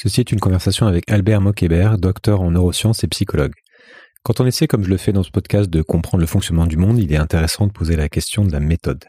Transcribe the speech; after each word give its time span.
Ceci 0.00 0.20
est 0.20 0.30
une 0.30 0.38
conversation 0.38 0.86
avec 0.86 1.10
Albert 1.10 1.40
Mockébert, 1.40 1.98
docteur 1.98 2.40
en 2.40 2.52
neurosciences 2.52 3.02
et 3.02 3.08
psychologue. 3.08 3.54
Quand 4.22 4.38
on 4.38 4.46
essaie, 4.46 4.68
comme 4.68 4.84
je 4.84 4.90
le 4.90 4.96
fais 4.96 5.12
dans 5.12 5.24
ce 5.24 5.32
podcast, 5.32 5.68
de 5.68 5.82
comprendre 5.82 6.20
le 6.20 6.28
fonctionnement 6.28 6.68
du 6.68 6.76
monde, 6.76 7.00
il 7.00 7.12
est 7.12 7.16
intéressant 7.16 7.66
de 7.66 7.72
poser 7.72 7.96
la 7.96 8.08
question 8.08 8.44
de 8.44 8.52
la 8.52 8.60
méthode. 8.60 9.06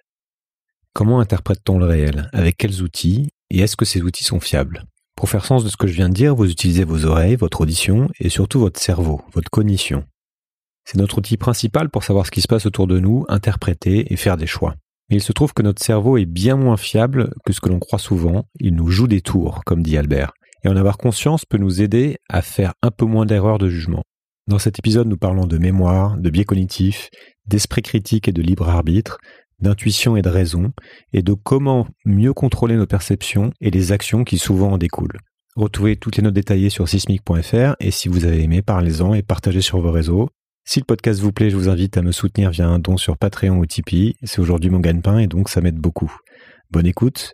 Comment 0.95 1.19
interprète-t-on 1.19 1.77
le 1.77 1.85
réel? 1.85 2.27
Avec 2.33 2.57
quels 2.57 2.81
outils? 2.81 3.29
Et 3.51 3.59
est-ce 3.59 3.77
que 3.77 3.85
ces 3.85 4.01
outils 4.01 4.23
sont 4.23 4.39
fiables? 4.39 4.83
Pour 5.15 5.29
faire 5.29 5.45
sens 5.45 5.63
de 5.63 5.69
ce 5.69 5.77
que 5.77 5.85
je 5.85 5.93
viens 5.93 6.09
de 6.09 6.15
dire, 6.15 6.33
vous 6.33 6.49
utilisez 6.49 6.85
vos 6.85 7.05
oreilles, 7.05 7.35
votre 7.35 7.61
audition 7.61 8.09
et 8.19 8.29
surtout 8.29 8.59
votre 8.59 8.79
cerveau, 8.79 9.21
votre 9.31 9.51
cognition. 9.51 10.05
C'est 10.85 10.97
notre 10.97 11.19
outil 11.19 11.37
principal 11.37 11.91
pour 11.91 12.03
savoir 12.03 12.25
ce 12.25 12.31
qui 12.31 12.41
se 12.41 12.47
passe 12.47 12.65
autour 12.65 12.87
de 12.87 12.97
nous, 12.97 13.25
interpréter 13.29 14.11
et 14.11 14.17
faire 14.17 14.37
des 14.37 14.47
choix. 14.47 14.73
Mais 15.11 15.17
il 15.17 15.23
se 15.23 15.33
trouve 15.33 15.53
que 15.53 15.61
notre 15.61 15.83
cerveau 15.83 16.17
est 16.17 16.25
bien 16.25 16.55
moins 16.55 16.77
fiable 16.77 17.31
que 17.45 17.53
ce 17.53 17.61
que 17.61 17.69
l'on 17.69 17.77
croit 17.77 17.99
souvent, 17.99 18.45
il 18.59 18.73
nous 18.73 18.87
joue 18.87 19.07
des 19.07 19.21
tours, 19.21 19.61
comme 19.65 19.83
dit 19.83 19.95
Albert 19.95 20.31
et 20.63 20.69
en 20.69 20.75
avoir 20.75 20.97
conscience 20.97 21.45
peut 21.45 21.57
nous 21.57 21.81
aider 21.81 22.17
à 22.29 22.41
faire 22.41 22.73
un 22.81 22.91
peu 22.91 23.05
moins 23.05 23.25
d'erreurs 23.25 23.57
de 23.57 23.69
jugement. 23.69 24.03
Dans 24.47 24.59
cet 24.59 24.79
épisode, 24.79 25.07
nous 25.07 25.17
parlons 25.17 25.45
de 25.45 25.57
mémoire, 25.57 26.17
de 26.17 26.29
biais 26.29 26.45
cognitifs, 26.45 27.09
d'esprit 27.45 27.81
critique 27.81 28.27
et 28.27 28.31
de 28.31 28.41
libre 28.41 28.67
arbitre, 28.67 29.19
d'intuition 29.59 30.15
et 30.15 30.21
de 30.21 30.29
raison, 30.29 30.71
et 31.13 31.21
de 31.21 31.33
comment 31.33 31.87
mieux 32.05 32.33
contrôler 32.33 32.75
nos 32.75 32.87
perceptions 32.87 33.51
et 33.61 33.71
les 33.71 33.91
actions 33.91 34.23
qui 34.23 34.37
souvent 34.37 34.71
en 34.71 34.77
découlent. 34.77 35.19
Retrouvez 35.55 35.97
toutes 35.97 36.17
les 36.17 36.23
notes 36.23 36.33
détaillées 36.33 36.69
sur 36.69 36.87
sismic.fr 36.87 37.75
et 37.79 37.91
si 37.91 38.07
vous 38.07 38.25
avez 38.25 38.41
aimé, 38.41 38.61
parlez-en 38.61 39.13
et 39.13 39.21
partagez 39.21 39.61
sur 39.61 39.81
vos 39.81 39.91
réseaux. 39.91 40.29
Si 40.65 40.79
le 40.79 40.85
podcast 40.85 41.19
vous 41.19 41.31
plaît, 41.31 41.49
je 41.49 41.57
vous 41.57 41.69
invite 41.69 41.97
à 41.97 42.01
me 42.01 42.11
soutenir 42.11 42.51
via 42.51 42.67
un 42.67 42.79
don 42.79 42.95
sur 42.95 43.17
Patreon 43.17 43.57
ou 43.57 43.65
Tipeee. 43.65 44.15
C'est 44.23 44.39
aujourd'hui 44.39 44.69
mon 44.69 44.79
gagne-pain 44.79 45.19
et 45.19 45.27
donc 45.27 45.49
ça 45.49 45.61
m'aide 45.61 45.79
beaucoup. 45.79 46.15
Bonne 46.71 46.85
écoute 46.85 47.33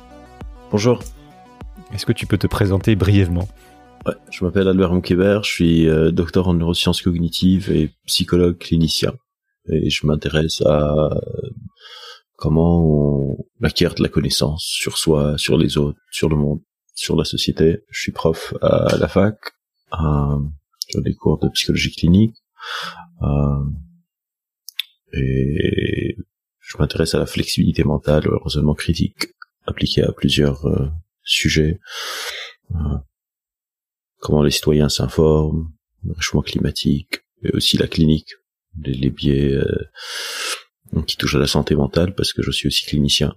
Bonjour. 0.71 1.03
Est-ce 1.91 2.05
que 2.05 2.13
tu 2.13 2.25
peux 2.25 2.37
te 2.37 2.47
présenter 2.47 2.95
brièvement 2.95 3.49
ouais, 4.05 4.13
Je 4.29 4.45
m'appelle 4.45 4.69
Albert 4.69 4.93
Monkébert, 4.93 5.43
je 5.43 5.51
suis 5.51 5.89
euh, 5.89 6.11
docteur 6.11 6.47
en 6.47 6.53
neurosciences 6.53 7.01
cognitives 7.01 7.69
et 7.69 7.91
psychologue 8.05 8.57
clinicien. 8.57 9.11
Et 9.67 9.89
je 9.89 10.07
m'intéresse 10.07 10.61
à 10.61 11.09
comment 12.37 12.85
on 12.85 13.37
acquiert 13.61 13.95
de 13.95 14.01
la 14.01 14.07
connaissance 14.07 14.63
sur 14.63 14.97
soi, 14.97 15.37
sur 15.37 15.57
les 15.57 15.77
autres, 15.77 15.99
sur 16.09 16.29
le 16.29 16.37
monde, 16.37 16.61
sur 16.95 17.17
la 17.17 17.25
société. 17.25 17.79
Je 17.89 18.03
suis 18.03 18.13
prof 18.13 18.53
à 18.61 18.95
la 18.97 19.09
fac, 19.09 19.35
à, 19.91 20.37
sur 20.87 21.01
des 21.01 21.15
cours 21.15 21.37
de 21.37 21.49
psychologie 21.49 21.91
clinique. 21.91 22.37
Euh, 23.23 23.65
et 25.11 26.15
je 26.61 26.77
m'intéresse 26.77 27.13
à 27.13 27.19
la 27.19 27.25
flexibilité 27.25 27.83
mentale, 27.83 28.29
au 28.29 28.39
raisonnement 28.39 28.73
critique, 28.73 29.27
appliqué 29.71 30.03
à 30.03 30.11
plusieurs 30.11 30.65
euh, 30.67 30.89
sujets. 31.23 31.79
Euh, 32.75 32.97
comment 34.19 34.43
les 34.43 34.51
citoyens 34.51 34.89
s'informent, 34.89 35.71
le 36.03 36.13
réchauffement 36.13 36.41
climatique, 36.41 37.21
et 37.43 37.49
aussi 37.55 37.77
la 37.77 37.87
clinique, 37.87 38.35
les, 38.83 39.09
biais 39.09 39.51
euh, 39.51 41.01
qui 41.07 41.17
touchent 41.17 41.35
à 41.35 41.39
la 41.39 41.47
santé 41.47 41.75
mentale, 41.75 42.13
parce 42.13 42.33
que 42.33 42.41
je 42.43 42.51
suis 42.51 42.67
aussi 42.67 42.85
clinicien. 42.85 43.35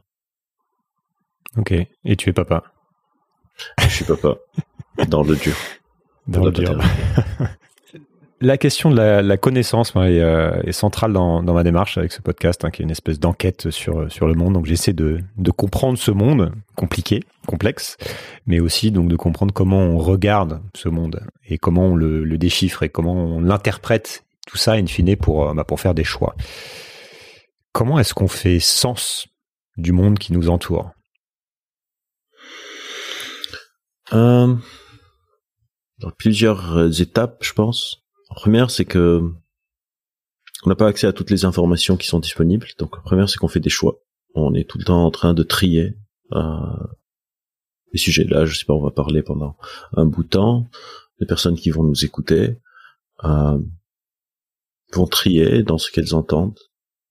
Ok, 1.57 1.73
et 1.73 2.17
tu 2.17 2.31
es 2.31 2.33
papa? 2.33 2.65
Je 3.81 3.89
suis 3.89 4.05
papa, 4.05 4.37
dans 5.09 5.23
le 5.23 5.37
dur. 5.37 5.57
Dans, 6.27 6.45
le 6.45 6.53
dur. 6.53 6.79
La 8.45 8.59
question 8.59 8.91
de 8.91 8.97
la, 8.97 9.37
connaissance 9.39 9.95
euh, 9.97 10.61
est, 10.65 10.73
centrale 10.73 11.15
dans, 11.15 11.43
ma 11.43 11.65
démarche 11.65 11.97
avec 11.97 12.13
ce 12.13 12.21
podcast, 12.21 12.63
hein, 12.63 12.71
qui 12.71 12.83
est 12.83 12.85
une 12.85 12.91
espèce 12.91 13.19
d'enquête 13.19 13.71
sur 13.71 14.03
le 14.05 14.35
monde. 14.35 14.53
Donc 14.53 14.67
j'essaie 14.67 14.93
de, 14.93 15.23
comprendre 15.57 15.97
ce 15.97 16.11
monde 16.11 16.53
compliqué, 16.77 17.25
complexe, 17.47 17.97
mais 18.47 18.61
aussi 18.61 18.91
donc 18.91 19.09
de 19.09 19.17
comprendre 19.17 19.55
comment 19.55 19.79
on 19.79 19.97
regarde 19.97 20.61
ce 20.75 20.91
monde 20.91 21.23
et 21.47 21.57
comment 21.57 21.87
on 21.87 21.97
le, 21.97 22.37
déchiffre 22.37 22.83
et 22.83 22.91
comment 22.91 23.15
on 23.15 23.41
l'interprète. 23.41 24.25
Tout 24.47 24.59
ça, 24.59 24.73
in 24.73 24.85
fine, 24.85 25.17
pour 25.17 25.49
euh, 25.49 25.55
bah, 25.55 25.65
pour 25.65 25.81
faire 25.81 25.95
des 25.95 26.05
choix. 26.05 26.35
Comment 27.73 27.99
est-ce 27.99 28.13
qu'on 28.13 28.29
fait 28.29 28.61
sens 28.61 29.27
du 29.79 29.93
monde 29.93 30.19
qui 30.19 30.35
nous 30.35 30.51
entoure? 30.51 30.91
Euh, 34.13 34.55
Dans 36.01 36.11
plusieurs 36.11 37.01
étapes, 37.01 37.39
je 37.41 37.55
pense. 37.55 38.04
La 38.31 38.37
première, 38.37 38.71
c'est 38.71 38.85
que 38.85 39.23
on 40.65 40.71
n'a 40.71 40.77
pas 40.77 40.87
accès 40.87 41.07
à 41.07 41.13
toutes 41.13 41.31
les 41.31 41.45
informations 41.45 41.97
qui 41.97 42.07
sont 42.07 42.21
disponibles. 42.21 42.69
Donc 42.79 42.97
la 42.97 43.03
première, 43.03 43.29
c'est 43.29 43.37
qu'on 43.39 43.49
fait 43.49 43.61
des 43.61 43.71
choix. 43.71 44.01
On 44.35 44.55
est 44.55 44.69
tout 44.69 44.79
le 44.79 44.85
temps 44.85 45.05
en 45.05 45.11
train 45.11 45.35
de 45.35 45.43
trier 45.43 45.97
euh, 46.33 46.77
les 47.93 47.99
sujets. 47.99 48.25
Là, 48.25 48.47
je 48.47 48.57
sais 48.59 48.65
pas, 48.65 48.75
on 48.75 48.83
va 48.83 48.91
parler 48.91 49.23
pendant 49.23 49.57
un 49.93 50.07
bout 50.07 50.25
de 50.25 50.29
temps. 50.29 50.67
Les 51.21 51.27
personnes 51.27 51.57
qui 51.57 51.71
vont 51.71 51.85
nous 51.85 52.05
écouter 52.05 52.59
euh, 53.25 53.59
vont 54.93 55.07
trier 55.07 55.63
dans 55.63 55.79
ce 55.79 55.91
qu'elles 55.91 56.15
entendent 56.15 56.59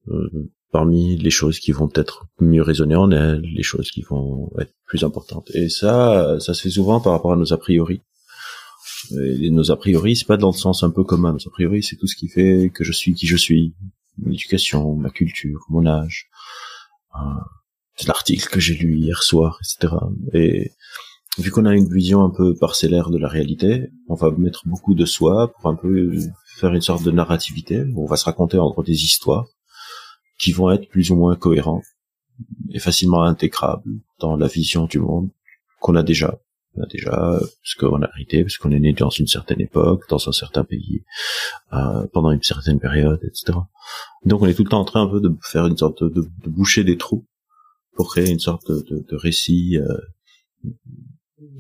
euh, 0.10 0.52
parmi 0.72 1.16
les 1.16 1.30
choses 1.30 1.60
qui 1.60 1.72
vont 1.72 1.88
peut-être 1.88 2.26
mieux 2.40 2.64
résonner 2.64 2.96
en 2.96 3.12
elles, 3.12 3.42
les 3.42 3.64
choses 3.64 3.92
qui 3.92 4.02
vont 4.02 4.52
être 4.60 4.74
plus 4.86 5.04
importantes. 5.04 5.52
Et 5.54 5.70
ça, 5.70 6.40
ça 6.40 6.56
se 6.56 6.64
fait 6.64 6.72
souvent 6.72 7.00
par 7.00 7.14
rapport 7.14 7.34
à 7.34 7.36
nos 7.36 7.54
a 7.54 7.58
priori. 7.58 8.02
Et 9.12 9.50
nos 9.50 9.72
a 9.72 9.78
priori, 9.78 10.16
c'est 10.16 10.28
pas 10.28 10.38
dans 10.38 10.52
le 10.52 10.58
sens 10.58 10.84
un 10.84 10.90
peu 10.90 11.04
commun. 11.04 11.34
Nos 11.34 11.48
a 11.48 11.52
priori, 11.52 11.84
c'est 11.84 11.96
tout 11.96 12.08
ce 12.08 12.16
qui 12.16 12.30
fait 12.30 12.72
que 12.74 12.84
je 12.84 12.92
suis 12.92 13.14
qui 13.14 13.28
je 13.28 13.38
suis. 13.38 13.74
L'éducation, 14.24 14.96
ma 14.96 15.10
culture, 15.10 15.66
mon 15.70 15.88
âge, 15.88 16.30
euh, 17.16 17.20
l'article 18.08 18.48
que 18.48 18.60
j'ai 18.60 18.76
lu 18.76 18.98
hier 18.98 19.24
soir, 19.24 19.60
etc. 19.62 19.94
Et 20.34 20.72
vu 21.40 21.52
qu'on 21.52 21.66
a 21.66 21.74
une 21.74 21.92
vision 21.92 22.24
un 22.24 22.30
peu 22.30 22.56
parcellaire 22.56 23.10
de 23.10 23.18
la 23.18 23.28
réalité, 23.28 23.90
on 24.08 24.16
va 24.16 24.32
mettre 24.32 24.68
beaucoup 24.68 24.94
de 24.94 25.06
soi 25.06 25.52
pour 25.54 25.70
un 25.70 25.76
peu 25.76 26.12
faire 26.58 26.74
une 26.74 26.82
sorte 26.82 27.04
de 27.04 27.12
narrativité. 27.12 27.84
On 27.96 28.06
va 28.06 28.18
se 28.18 28.26
raconter 28.26 28.60
entre 28.60 28.84
des 28.84 29.04
histoires 29.04 29.48
qui 30.38 30.52
vont 30.52 30.72
être 30.72 30.88
plus 30.90 31.12
ou 31.12 31.16
moins 31.16 31.36
cohérentes 31.36 31.86
et 32.72 32.80
facilement 32.80 33.24
intégrables 33.24 33.92
dans 34.20 34.36
la 34.36 34.48
vision 34.48 34.86
du 34.86 35.00
monde 35.00 35.30
qu'on 35.80 35.96
a 35.96 36.04
déjà 36.04 36.40
déjà, 36.90 37.40
parce 37.40 37.76
qu'on 37.80 38.02
a 38.02 38.10
hérité, 38.16 38.44
parce 38.44 38.58
qu'on 38.58 38.72
est 38.72 38.80
né 38.80 38.94
dans 38.94 39.10
une 39.10 39.28
certaine 39.28 39.62
époque, 39.62 40.08
dans 40.10 40.28
un 40.28 40.32
certain 40.32 40.64
pays, 40.64 41.04
euh, 41.74 42.08
pendant 42.14 42.32
une 42.32 42.42
certaine 42.42 42.80
période, 42.80 43.20
etc. 43.24 43.58
Donc 44.26 44.42
on 44.42 44.48
est 44.48 44.54
tout 44.54 44.64
le 44.64 44.70
temps 44.70 44.82
en 44.82 44.86
train 44.86 45.04
un 45.04 45.08
peu 45.08 45.22
de 45.22 45.36
faire 45.44 45.68
une 45.68 45.78
sorte 45.78 46.04
de, 46.04 46.10
de 46.10 46.50
boucher 46.50 46.84
des 46.84 46.98
trous 46.98 47.28
pour 47.96 48.10
créer 48.10 48.30
une 48.30 48.40
sorte 48.40 48.72
de, 48.72 49.06
de 49.08 49.16
récit 49.16 49.78
euh, 49.78 49.98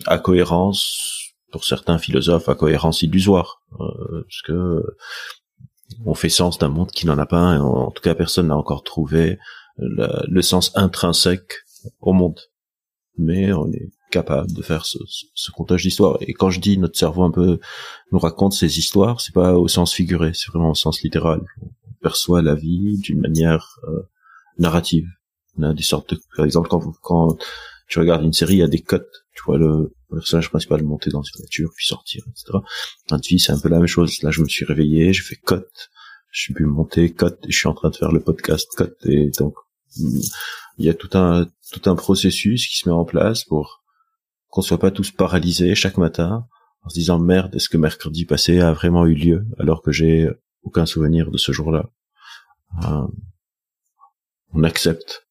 à 0.08 0.18
cohérence, 0.18 1.34
pour 1.52 1.64
certains 1.64 2.00
philosophes, 2.00 2.50
à 2.50 2.56
cohérence 2.56 3.04
illusoire, 3.04 3.62
euh, 3.80 4.24
parce 4.24 4.42
que 4.42 4.84
on 6.06 6.16
fait 6.16 6.30
sens 6.30 6.58
d'un 6.58 6.70
monde 6.70 6.90
qui 6.90 7.06
n'en 7.06 7.20
a 7.20 7.28
pas, 7.28 7.54
et 7.54 7.60
en, 7.60 7.92
tout 7.92 8.02
cas 8.02 8.16
personne 8.16 8.48
n'a 8.48 8.58
encore 8.58 8.84
trouvé 8.84 9.38
le 9.78 10.42
sens 10.42 10.72
intrinsèque 10.76 11.54
au 12.00 12.14
monde. 12.14 12.40
Mais 13.18 13.54
on 13.54 13.72
est 13.72 13.92
capable 14.14 14.52
de 14.54 14.62
faire 14.62 14.86
ce, 14.86 15.52
comptage 15.52 15.84
d'histoire. 15.84 16.18
Et 16.22 16.34
quand 16.34 16.52
je 16.52 16.60
dis 16.60 16.78
notre 16.78 16.98
cerveau 16.98 17.24
un 17.24 17.32
peu 17.32 17.60
nous 18.12 18.20
raconte 18.20 18.54
ces 18.54 18.78
histoires, 18.78 19.20
c'est 19.22 19.34
pas 19.34 19.54
au 19.58 19.68
sens 19.68 19.94
figuré, 19.94 20.32
c'est 20.34 20.50
vraiment 20.52 20.72
au 20.72 20.76
sens 20.76 21.02
littéral. 21.02 21.42
On 21.62 21.94
perçoit 22.02 22.42
la 22.42 22.54
vie 22.54 23.00
d'une 23.00 23.20
manière 23.20 23.80
euh, 23.88 24.04
narrative. 24.60 25.08
On 25.58 25.64
a 25.64 25.74
des 25.74 25.84
sortes 25.84 26.14
de, 26.14 26.22
par 26.36 26.46
exemple, 26.46 26.70
quand, 26.70 26.84
quand 27.02 27.38
tu 27.88 28.00
regardes 28.00 28.24
une 28.24 28.34
série, 28.34 28.56
il 28.56 28.60
y 28.60 28.64
a 28.64 28.68
des 28.68 28.82
cotes. 28.82 29.26
Tu 29.36 29.44
vois 29.46 29.58
le 29.58 29.92
personnage 30.12 30.50
principal 30.50 30.84
monter 30.84 31.10
dans 31.10 31.24
une 31.24 31.40
voiture, 31.40 31.72
puis 31.76 31.88
sortir, 31.88 32.24
etc. 32.30 32.60
Dans 33.10 33.18
vie, 33.18 33.40
c'est 33.40 33.52
un 33.52 33.60
peu 33.60 33.70
la 33.70 33.80
même 33.80 33.88
chose. 33.88 34.22
Là, 34.22 34.30
je 34.30 34.42
me 34.42 34.48
suis 34.48 34.66
réveillé, 34.66 35.12
j'ai 35.12 35.24
fait 35.24 35.38
cote, 35.38 35.90
je 36.30 36.42
suis 36.42 36.54
pu 36.54 36.66
monter 36.66 37.12
cote, 37.12 37.40
je 37.48 37.58
suis 37.58 37.68
en 37.68 37.74
train 37.74 37.90
de 37.90 37.96
faire 37.96 38.12
le 38.12 38.20
podcast 38.20 38.70
cote, 38.76 38.98
et 39.06 39.32
donc 39.40 39.56
il 40.78 40.86
y 40.86 40.90
a 40.90 40.94
tout 40.94 41.10
un 41.14 41.48
tout 41.72 41.90
un 41.90 41.96
processus 41.96 42.68
qui 42.68 42.78
se 42.78 42.88
met 42.88 42.96
en 42.96 43.06
place 43.06 43.44
pour 43.44 43.83
qu'on 44.54 44.62
soit 44.62 44.78
pas 44.78 44.92
tous 44.92 45.10
paralysés 45.10 45.74
chaque 45.74 45.98
matin 45.98 46.46
en 46.84 46.90
se 46.90 46.94
disant 46.94 47.18
merde, 47.18 47.56
est-ce 47.56 47.70
que 47.70 47.78
mercredi 47.78 48.24
passé 48.24 48.60
a 48.60 48.72
vraiment 48.72 49.08
eu 49.08 49.16
lieu 49.16 49.48
alors 49.58 49.82
que 49.82 49.92
j'ai 49.92 50.30
aucun 50.62 50.86
souvenir 50.86 51.32
de 51.32 51.40
ce 51.40 51.52
jour-là? 51.52 51.90
Euh, 52.84 53.08
on 54.52 54.64
accepte 54.64 55.28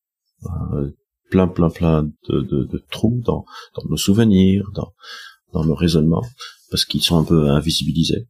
euh, 0.47 0.91
plein 1.31 1.47
plein 1.47 1.71
plein 1.71 2.11
de, 2.29 2.85
trous 2.91 3.23
dans, 3.25 3.45
dans, 3.77 3.89
nos 3.89 3.97
souvenirs, 3.97 4.69
dans, 4.75 4.93
dans 5.53 5.65
nos 5.65 5.77
raisonnements 5.77 6.27
parce 6.73 6.85
qu'ils 6.85 7.03
sont 7.03 7.17
un 7.17 7.25
peu 7.25 7.49
invisibilisés 7.49 8.27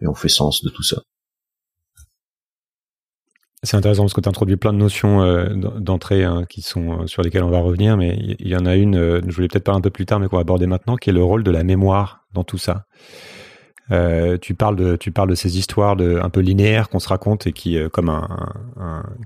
et 0.00 0.08
on 0.08 0.14
fait 0.14 0.28
sens 0.28 0.64
de 0.64 0.68
tout 0.68 0.82
ça. 0.82 1.00
C'est 3.64 3.78
intéressant 3.78 4.02
parce 4.02 4.12
que 4.12 4.20
tu 4.20 4.28
introduis 4.28 4.56
plein 4.56 4.74
de 4.74 4.78
notions 4.78 5.22
euh, 5.22 5.48
d'entrée 5.54 6.22
hein, 6.22 6.44
qui 6.48 6.60
sont 6.60 7.00
euh, 7.00 7.06
sur 7.06 7.22
lesquelles 7.22 7.42
on 7.42 7.50
va 7.50 7.60
revenir, 7.60 7.96
mais 7.96 8.16
il 8.38 8.48
y, 8.48 8.56
en 8.56 8.66
a 8.66 8.76
une, 8.76 8.96
euh, 8.96 9.20
je 9.26 9.34
voulais 9.34 9.48
peut-être 9.48 9.64
parler 9.64 9.78
un 9.78 9.82
peu 9.82 9.90
plus 9.90 10.04
tard, 10.04 10.20
mais 10.20 10.28
qu'on 10.28 10.36
va 10.36 10.42
aborder 10.42 10.66
maintenant, 10.66 10.96
qui 10.96 11.08
est 11.08 11.14
le 11.14 11.24
rôle 11.24 11.42
de 11.42 11.50
la 11.50 11.64
mémoire 11.64 12.26
dans 12.34 12.44
tout 12.44 12.58
ça. 12.58 12.84
tu 13.90 14.54
parles 14.54 14.76
de 14.76 14.96
tu 14.96 15.12
ces 15.34 15.58
histoires 15.58 15.96
un 15.98 16.30
peu 16.30 16.40
linéaires 16.40 16.90
qu'on 16.90 16.98
se 16.98 17.08
raconte 17.08 17.46
et 17.46 17.52
qui 17.52 17.78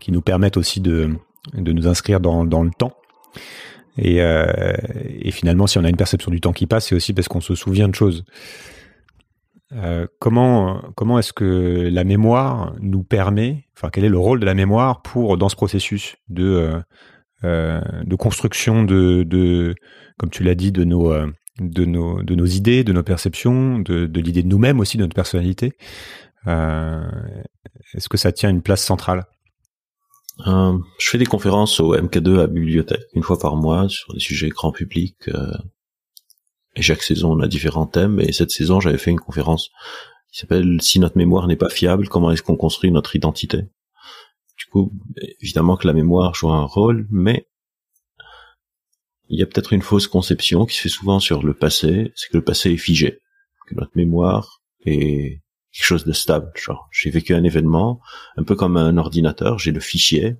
nous 0.08 0.22
permettent 0.22 0.56
aussi 0.56 0.80
de 0.80 1.10
nous 1.54 1.88
inscrire 1.88 2.20
dans 2.20 2.44
le 2.44 2.70
temps. 2.70 2.92
Et 3.96 5.30
finalement, 5.30 5.66
si 5.66 5.78
on 5.78 5.84
a 5.84 5.88
une 5.88 5.96
perception 5.96 6.30
du 6.30 6.40
temps 6.40 6.52
qui 6.52 6.66
passe, 6.66 6.88
c'est 6.88 6.94
aussi 6.94 7.12
parce 7.12 7.28
qu'on 7.28 7.40
se 7.40 7.54
souvient 7.54 7.88
de 7.88 7.94
choses. 7.94 8.24
Euh, 9.72 10.06
comment 10.18 10.80
comment 10.96 11.18
est-ce 11.18 11.32
que 11.32 11.88
la 11.92 12.04
mémoire 12.04 12.74
nous 12.80 13.02
permet, 13.02 13.66
enfin 13.76 13.90
quel 13.90 14.04
est 14.04 14.08
le 14.08 14.18
rôle 14.18 14.40
de 14.40 14.46
la 14.46 14.54
mémoire 14.54 15.02
pour 15.02 15.36
dans 15.36 15.50
ce 15.50 15.56
processus 15.56 16.16
de 16.30 16.44
euh, 16.44 16.80
euh 17.44 17.80
de 18.04 18.16
construction 18.16 18.82
de, 18.82 19.24
de 19.24 19.74
comme 20.16 20.30
tu 20.30 20.42
l'as 20.42 20.54
dit 20.54 20.72
de 20.72 20.84
nos 20.84 21.12
euh, 21.12 21.30
de 21.60 21.84
nos 21.84 22.22
de 22.22 22.34
nos 22.34 22.46
idées, 22.46 22.82
de 22.82 22.94
nos 22.94 23.02
perceptions, 23.02 23.78
de, 23.78 24.06
de 24.06 24.20
l'idée 24.20 24.42
de 24.42 24.48
nous-mêmes 24.48 24.80
aussi, 24.80 24.96
de 24.96 25.02
notre 25.02 25.14
personnalité. 25.14 25.74
est-ce 26.46 28.08
que 28.08 28.16
ça 28.16 28.32
tient 28.32 28.48
une 28.48 28.62
place 28.62 28.82
centrale? 28.82 29.26
Je 30.46 31.10
fais 31.10 31.18
des 31.18 31.26
conférences 31.26 31.80
au 31.80 31.94
MK2 31.94 32.40
à 32.40 32.46
bibliothèque 32.46 33.02
une 33.12 33.22
fois 33.24 33.38
par 33.38 33.56
mois 33.56 33.88
sur 33.88 34.14
des 34.14 34.20
sujets 34.20 34.48
grand 34.48 34.72
public. 34.72 35.28
Et 36.76 36.82
chaque 36.82 37.02
saison, 37.02 37.32
on 37.32 37.40
a 37.40 37.48
différents 37.48 37.86
thèmes. 37.86 38.20
Et 38.20 38.32
cette 38.32 38.50
saison, 38.50 38.80
j'avais 38.80 38.98
fait 38.98 39.10
une 39.10 39.20
conférence 39.20 39.70
qui 40.32 40.40
s'appelle 40.40 40.80
Si 40.80 41.00
notre 41.00 41.16
mémoire 41.16 41.46
n'est 41.46 41.56
pas 41.56 41.70
fiable, 41.70 42.08
comment 42.08 42.30
est-ce 42.30 42.42
qu'on 42.42 42.56
construit 42.56 42.90
notre 42.90 43.16
identité? 43.16 43.62
Du 44.56 44.66
coup, 44.66 44.92
évidemment 45.40 45.76
que 45.76 45.86
la 45.86 45.92
mémoire 45.92 46.34
joue 46.34 46.50
un 46.50 46.64
rôle, 46.64 47.06
mais 47.10 47.48
il 49.28 49.38
y 49.38 49.42
a 49.42 49.46
peut-être 49.46 49.72
une 49.72 49.82
fausse 49.82 50.08
conception 50.08 50.66
qui 50.66 50.76
se 50.76 50.82
fait 50.82 50.88
souvent 50.88 51.20
sur 51.20 51.42
le 51.42 51.54
passé, 51.54 52.12
c'est 52.16 52.28
que 52.30 52.36
le 52.36 52.44
passé 52.44 52.72
est 52.72 52.78
figé, 52.78 53.20
que 53.66 53.74
notre 53.74 53.92
mémoire 53.94 54.62
est 54.84 55.42
quelque 55.72 55.86
chose 55.86 56.04
de 56.04 56.12
stable. 56.12 56.50
Genre, 56.56 56.88
j'ai 56.90 57.10
vécu 57.10 57.34
un 57.34 57.44
événement, 57.44 58.00
un 58.36 58.42
peu 58.42 58.56
comme 58.56 58.76
un 58.76 58.96
ordinateur, 58.96 59.58
j'ai 59.58 59.70
le 59.70 59.80
fichier, 59.80 60.38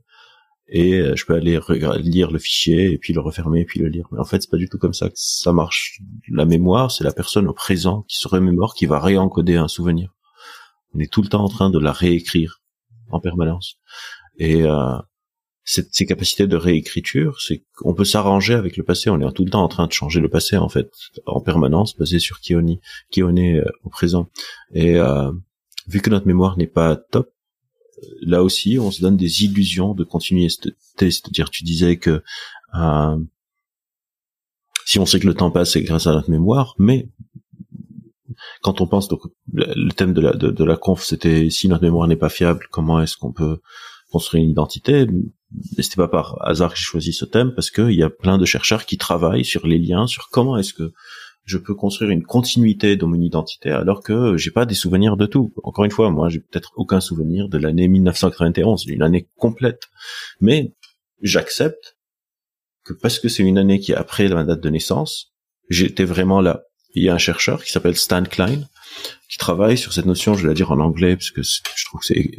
et 0.68 0.94
euh, 0.94 1.16
je 1.16 1.24
peux 1.24 1.34
aller 1.34 1.58
lire 2.00 2.30
le 2.30 2.38
fichier 2.38 2.92
et 2.92 2.98
puis 2.98 3.12
le 3.12 3.20
refermer 3.20 3.60
et 3.60 3.64
puis 3.64 3.80
le 3.80 3.88
lire. 3.88 4.06
Mais 4.12 4.18
en 4.18 4.24
fait, 4.24 4.42
c'est 4.42 4.50
pas 4.50 4.58
du 4.58 4.68
tout 4.68 4.78
comme 4.78 4.92
ça 4.92 5.08
que 5.08 5.14
ça 5.16 5.52
marche. 5.52 6.00
La 6.28 6.44
mémoire, 6.44 6.90
c'est 6.90 7.04
la 7.04 7.12
personne 7.12 7.48
au 7.48 7.54
présent 7.54 8.04
qui 8.08 8.18
se 8.18 8.28
remémore, 8.28 8.74
qui 8.74 8.86
va 8.86 9.00
réencoder 9.00 9.56
un 9.56 9.68
souvenir. 9.68 10.14
On 10.94 11.00
est 11.00 11.10
tout 11.10 11.22
le 11.22 11.28
temps 11.28 11.42
en 11.42 11.48
train 11.48 11.70
de 11.70 11.78
la 11.78 11.92
réécrire 11.92 12.62
en 13.10 13.20
permanence. 13.20 13.76
Et 14.38 14.64
euh, 14.64 14.96
cette, 15.64 15.88
ces 15.92 16.04
capacités 16.04 16.46
de 16.46 16.56
réécriture, 16.56 17.40
c'est 17.40 17.64
qu'on 17.76 17.94
peut 17.94 18.04
s'arranger 18.04 18.54
avec 18.54 18.76
le 18.76 18.84
passé. 18.84 19.08
On 19.08 19.20
est 19.20 19.32
tout 19.32 19.44
le 19.44 19.50
temps 19.50 19.62
en 19.62 19.68
train 19.68 19.86
de 19.86 19.92
changer 19.92 20.20
le 20.20 20.28
passé 20.28 20.58
en 20.58 20.68
fait, 20.68 20.90
en 21.24 21.40
permanence, 21.40 21.96
basé 21.96 22.18
sur 22.18 22.40
qui 22.40 22.54
on 22.54 22.66
est, 22.66 22.80
qui 23.10 23.22
on 23.22 23.34
est 23.36 23.62
au 23.84 23.88
présent. 23.88 24.28
Et 24.72 24.96
euh, 24.96 25.32
vu 25.86 26.02
que 26.02 26.10
notre 26.10 26.26
mémoire 26.26 26.58
n'est 26.58 26.66
pas 26.66 26.96
top, 26.96 27.30
là 28.22 28.42
aussi, 28.42 28.78
on 28.78 28.90
se 28.90 29.00
donne 29.00 29.16
des 29.16 29.44
illusions 29.44 29.94
de 29.94 30.04
continuité. 30.04 30.72
C'est-à-dire, 30.96 31.50
tu 31.50 31.64
disais 31.64 31.96
que 31.96 32.22
euh, 32.74 33.16
si 34.84 34.98
on 34.98 35.06
sait 35.06 35.20
que 35.20 35.26
le 35.26 35.34
temps 35.34 35.50
passe, 35.50 35.72
c'est 35.72 35.82
grâce 35.82 36.06
à 36.06 36.12
notre 36.12 36.30
mémoire, 36.30 36.74
mais 36.78 37.08
quand 38.62 38.80
on 38.80 38.86
pense 38.86 39.08
donc 39.08 39.20
le 39.52 39.90
thème 39.90 40.12
de 40.12 40.20
la 40.20 40.32
de, 40.32 40.74
conf, 40.76 41.02
c'était 41.02 41.50
si 41.50 41.68
notre 41.68 41.82
mémoire 41.82 42.08
n'est 42.08 42.16
pas 42.16 42.28
fiable, 42.28 42.66
comment 42.70 43.00
est-ce 43.00 43.16
qu'on 43.16 43.32
peut 43.32 43.60
construire 44.10 44.44
une 44.44 44.50
identité? 44.50 45.06
C'était 45.76 45.96
pas 45.96 46.08
par 46.08 46.36
hasard 46.46 46.72
que 46.72 46.78
j'ai 46.78 46.84
choisi 46.84 47.12
ce 47.12 47.24
thème 47.24 47.52
parce 47.54 47.70
qu'il 47.70 47.92
y 47.92 48.02
a 48.02 48.10
plein 48.10 48.38
de 48.38 48.44
chercheurs 48.44 48.86
qui 48.86 48.98
travaillent 48.98 49.44
sur 49.44 49.66
les 49.66 49.78
liens, 49.78 50.06
sur 50.06 50.28
comment 50.30 50.56
est-ce 50.56 50.74
que 50.74 50.92
je 51.48 51.56
peux 51.56 51.74
construire 51.74 52.10
une 52.10 52.24
continuité 52.24 52.96
dans 52.96 53.06
mon 53.06 53.20
identité 53.20 53.70
alors 53.70 54.02
que 54.02 54.36
j'ai 54.36 54.50
pas 54.50 54.66
des 54.66 54.74
souvenirs 54.74 55.16
de 55.16 55.24
tout. 55.24 55.54
Encore 55.62 55.86
une 55.86 55.90
fois, 55.90 56.10
moi, 56.10 56.28
j'ai 56.28 56.40
peut-être 56.40 56.72
aucun 56.76 57.00
souvenir 57.00 57.48
de 57.48 57.56
l'année 57.56 57.88
1991, 57.88 58.84
une 58.86 59.02
année 59.02 59.30
complète. 59.36 59.84
Mais 60.42 60.74
j'accepte 61.22 61.96
que 62.84 62.92
parce 62.92 63.18
que 63.18 63.30
c'est 63.30 63.42
une 63.42 63.56
année 63.56 63.80
qui 63.80 63.92
est 63.92 63.94
après 63.94 64.28
ma 64.28 64.44
date 64.44 64.60
de 64.60 64.68
naissance, 64.68 65.32
j'étais 65.70 66.04
vraiment 66.04 66.42
là. 66.42 66.64
Il 66.94 67.02
y 67.02 67.08
a 67.08 67.14
un 67.14 67.18
chercheur 67.18 67.64
qui 67.64 67.72
s'appelle 67.72 67.96
Stan 67.96 68.24
Klein 68.24 68.68
qui 69.30 69.38
travaille 69.38 69.78
sur 69.78 69.94
cette 69.94 70.06
notion, 70.06 70.34
je 70.34 70.42
vais 70.42 70.48
la 70.48 70.54
dire 70.54 70.70
en 70.70 70.80
anglais 70.80 71.16
parce 71.16 71.30
que 71.30 71.42
je 71.42 71.84
trouve 71.86 72.00
que 72.00 72.06
c'est 72.06 72.30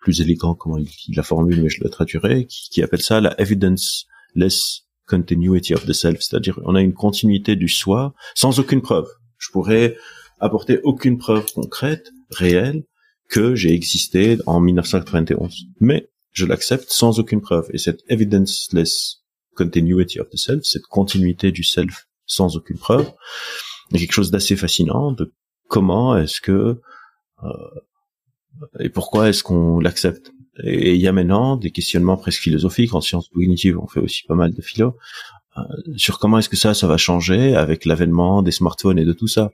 plus 0.00 0.20
élégant 0.20 0.54
comment 0.54 0.78
il, 0.78 0.88
la 1.14 1.22
formule, 1.22 1.62
mais 1.62 1.68
je 1.68 1.84
la 1.84 1.90
traduirai, 1.90 2.46
qui, 2.46 2.68
qui 2.70 2.82
appelle 2.82 3.02
ça 3.02 3.20
la 3.20 3.40
evidence-less 3.40 4.85
continuity 5.06 5.74
of 5.74 5.86
the 5.86 5.92
self, 5.92 6.20
c'est-à-dire 6.20 6.60
on 6.64 6.74
a 6.74 6.80
une 6.80 6.94
continuité 6.94 7.56
du 7.56 7.68
soi 7.68 8.14
sans 8.34 8.58
aucune 8.58 8.82
preuve. 8.82 9.08
Je 9.38 9.50
pourrais 9.50 9.96
apporter 10.40 10.80
aucune 10.82 11.18
preuve 11.18 11.46
concrète, 11.52 12.10
réelle, 12.30 12.84
que 13.28 13.54
j'ai 13.54 13.72
existé 13.72 14.38
en 14.46 14.60
1991. 14.60 15.66
Mais 15.80 16.10
je 16.32 16.46
l'accepte 16.46 16.90
sans 16.90 17.18
aucune 17.18 17.40
preuve. 17.40 17.68
Et 17.72 17.78
cette 17.78 18.02
evidenceless 18.08 19.22
continuity 19.54 20.20
of 20.20 20.28
the 20.28 20.36
self, 20.36 20.64
cette 20.64 20.86
continuité 20.86 21.50
du 21.50 21.64
self 21.64 22.06
sans 22.26 22.56
aucune 22.56 22.78
preuve, 22.78 23.10
est 23.92 23.98
quelque 23.98 24.12
chose 24.12 24.30
d'assez 24.30 24.56
fascinant 24.56 25.12
de 25.12 25.32
comment 25.68 26.16
est-ce 26.16 26.40
que 26.40 26.80
euh, 27.42 27.48
et 28.80 28.88
pourquoi 28.88 29.28
est-ce 29.28 29.42
qu'on 29.42 29.80
l'accepte 29.80 30.32
et 30.64 30.94
il 30.94 31.00
y 31.00 31.08
a 31.08 31.12
maintenant 31.12 31.56
des 31.56 31.70
questionnements 31.70 32.16
presque 32.16 32.40
philosophiques 32.40 32.94
en 32.94 33.00
sciences 33.00 33.28
cognitives, 33.28 33.78
on 33.78 33.86
fait 33.86 34.00
aussi 34.00 34.24
pas 34.24 34.34
mal 34.34 34.54
de 34.54 34.62
philo, 34.62 34.96
euh, 35.58 35.62
sur 35.96 36.18
comment 36.18 36.38
est-ce 36.38 36.48
que 36.48 36.56
ça, 36.56 36.74
ça 36.74 36.86
va 36.86 36.96
changer 36.96 37.54
avec 37.54 37.84
l'avènement 37.84 38.42
des 38.42 38.52
smartphones 38.52 38.98
et 38.98 39.04
de 39.04 39.12
tout 39.12 39.28
ça. 39.28 39.52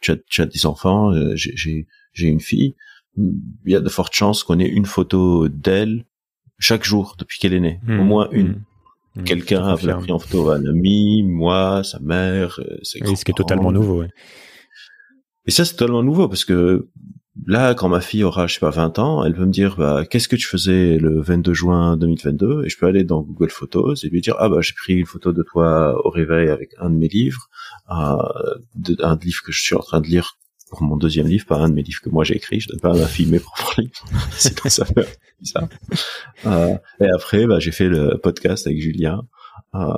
Tu 0.00 0.12
as, 0.12 0.16
tu 0.28 0.42
as 0.42 0.46
des 0.46 0.66
enfants, 0.66 1.12
euh, 1.12 1.34
j'ai 1.34 1.86
une 2.18 2.40
fille, 2.40 2.74
il 3.16 3.72
y 3.72 3.74
a 3.74 3.80
de 3.80 3.88
fortes 3.88 4.14
chances 4.14 4.44
qu'on 4.44 4.58
ait 4.58 4.68
une 4.68 4.86
photo 4.86 5.48
d'elle 5.48 6.04
chaque 6.58 6.84
jour 6.84 7.16
depuis 7.18 7.38
qu'elle 7.38 7.54
est 7.54 7.60
née, 7.60 7.80
au 7.88 7.92
hmm. 7.92 8.06
moins 8.06 8.28
une. 8.32 8.48
Hmm. 8.48 8.64
Hmm. 9.16 9.24
Quelqu'un 9.24 9.64
a 9.64 9.76
pris 9.76 10.12
en 10.12 10.18
photo 10.18 10.50
un 10.50 10.64
ami, 10.66 11.22
moi, 11.24 11.82
sa 11.82 11.98
mère, 11.98 12.60
euh, 12.60 12.78
ses 12.82 13.02
oui, 13.02 13.16
ce 13.16 13.24
qui 13.24 13.32
est 13.32 13.34
totalement 13.34 13.72
nouveau. 13.72 14.04
Et 15.46 15.50
ça, 15.50 15.64
c'est 15.64 15.76
totalement 15.76 16.02
nouveau 16.02 16.28
parce 16.28 16.44
que 16.44 16.88
là, 17.46 17.74
quand 17.74 17.88
ma 17.88 18.00
fille 18.00 18.24
aura, 18.24 18.46
je 18.46 18.54
sais 18.54 18.60
pas, 18.60 18.70
20 18.70 18.98
ans, 18.98 19.24
elle 19.24 19.34
peut 19.34 19.44
me 19.44 19.52
dire, 19.52 19.76
bah, 19.76 20.04
qu'est-ce 20.08 20.28
que 20.28 20.36
tu 20.36 20.46
faisais 20.46 20.98
le 20.98 21.20
22 21.20 21.54
juin 21.54 21.96
2022 21.96 22.64
Et 22.64 22.68
je 22.68 22.78
peux 22.78 22.86
aller 22.86 23.04
dans 23.04 23.22
Google 23.22 23.50
Photos 23.50 24.04
et 24.04 24.08
lui 24.08 24.20
dire, 24.20 24.36
ah 24.38 24.48
bah, 24.48 24.60
j'ai 24.60 24.74
pris 24.74 24.94
une 24.94 25.06
photo 25.06 25.32
de 25.32 25.42
toi 25.42 25.94
au 26.04 26.10
réveil 26.10 26.48
avec 26.48 26.70
un 26.78 26.90
de 26.90 26.96
mes 26.96 27.08
livres, 27.08 27.48
euh, 27.90 28.16
de, 28.74 28.96
un 29.02 29.16
livre 29.16 29.42
que 29.44 29.52
je 29.52 29.60
suis 29.60 29.74
en 29.74 29.80
train 29.80 30.00
de 30.00 30.06
lire 30.06 30.36
pour 30.68 30.82
mon 30.82 30.96
deuxième 30.96 31.26
livre, 31.26 31.46
pas 31.46 31.56
un 31.56 31.68
de 31.68 31.74
mes 31.74 31.82
livres 31.82 32.00
que 32.02 32.10
moi 32.10 32.24
j'ai 32.24 32.36
écrit. 32.36 32.60
Je 32.60 32.68
donne 32.68 32.80
pas 32.80 32.92
à 32.92 32.96
ma 32.96 33.06
fille 33.06 33.26
mes 33.26 33.40
propres 33.40 33.74
livres. 33.80 34.04
C'est 34.30 34.54
tout 34.54 34.68
ça 34.68 34.84
ça. 35.42 35.68
Euh, 36.46 36.76
et 37.00 37.08
après, 37.14 37.46
bah, 37.46 37.58
j'ai 37.58 37.72
fait 37.72 37.88
le 37.88 38.18
podcast 38.18 38.66
avec 38.66 38.80
Julien. 38.80 39.22
Euh, 39.74 39.92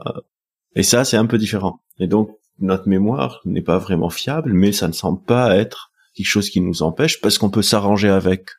et 0.75 0.83
ça, 0.83 1.05
c'est 1.05 1.17
un 1.17 1.27
peu 1.27 1.39
différent. 1.39 1.81
Et 1.99 2.07
donc, 2.07 2.31
notre 2.59 2.89
mémoire 2.89 3.41
n'est 3.45 3.63
pas 3.63 3.79
vraiment 3.79 4.11
fiable, 4.11 4.53
mais 4.53 4.73
ça 4.73 4.87
ne 4.87 4.93
semble 4.93 5.23
pas 5.25 5.57
être 5.57 5.90
quelque 6.15 6.27
chose 6.27 6.51
qui 6.51 6.61
nous 6.61 6.83
empêche 6.83 7.21
parce 7.21 7.39
qu'on 7.39 7.51
peut 7.51 7.63
s'arranger 7.63 8.09
avec. 8.09 8.51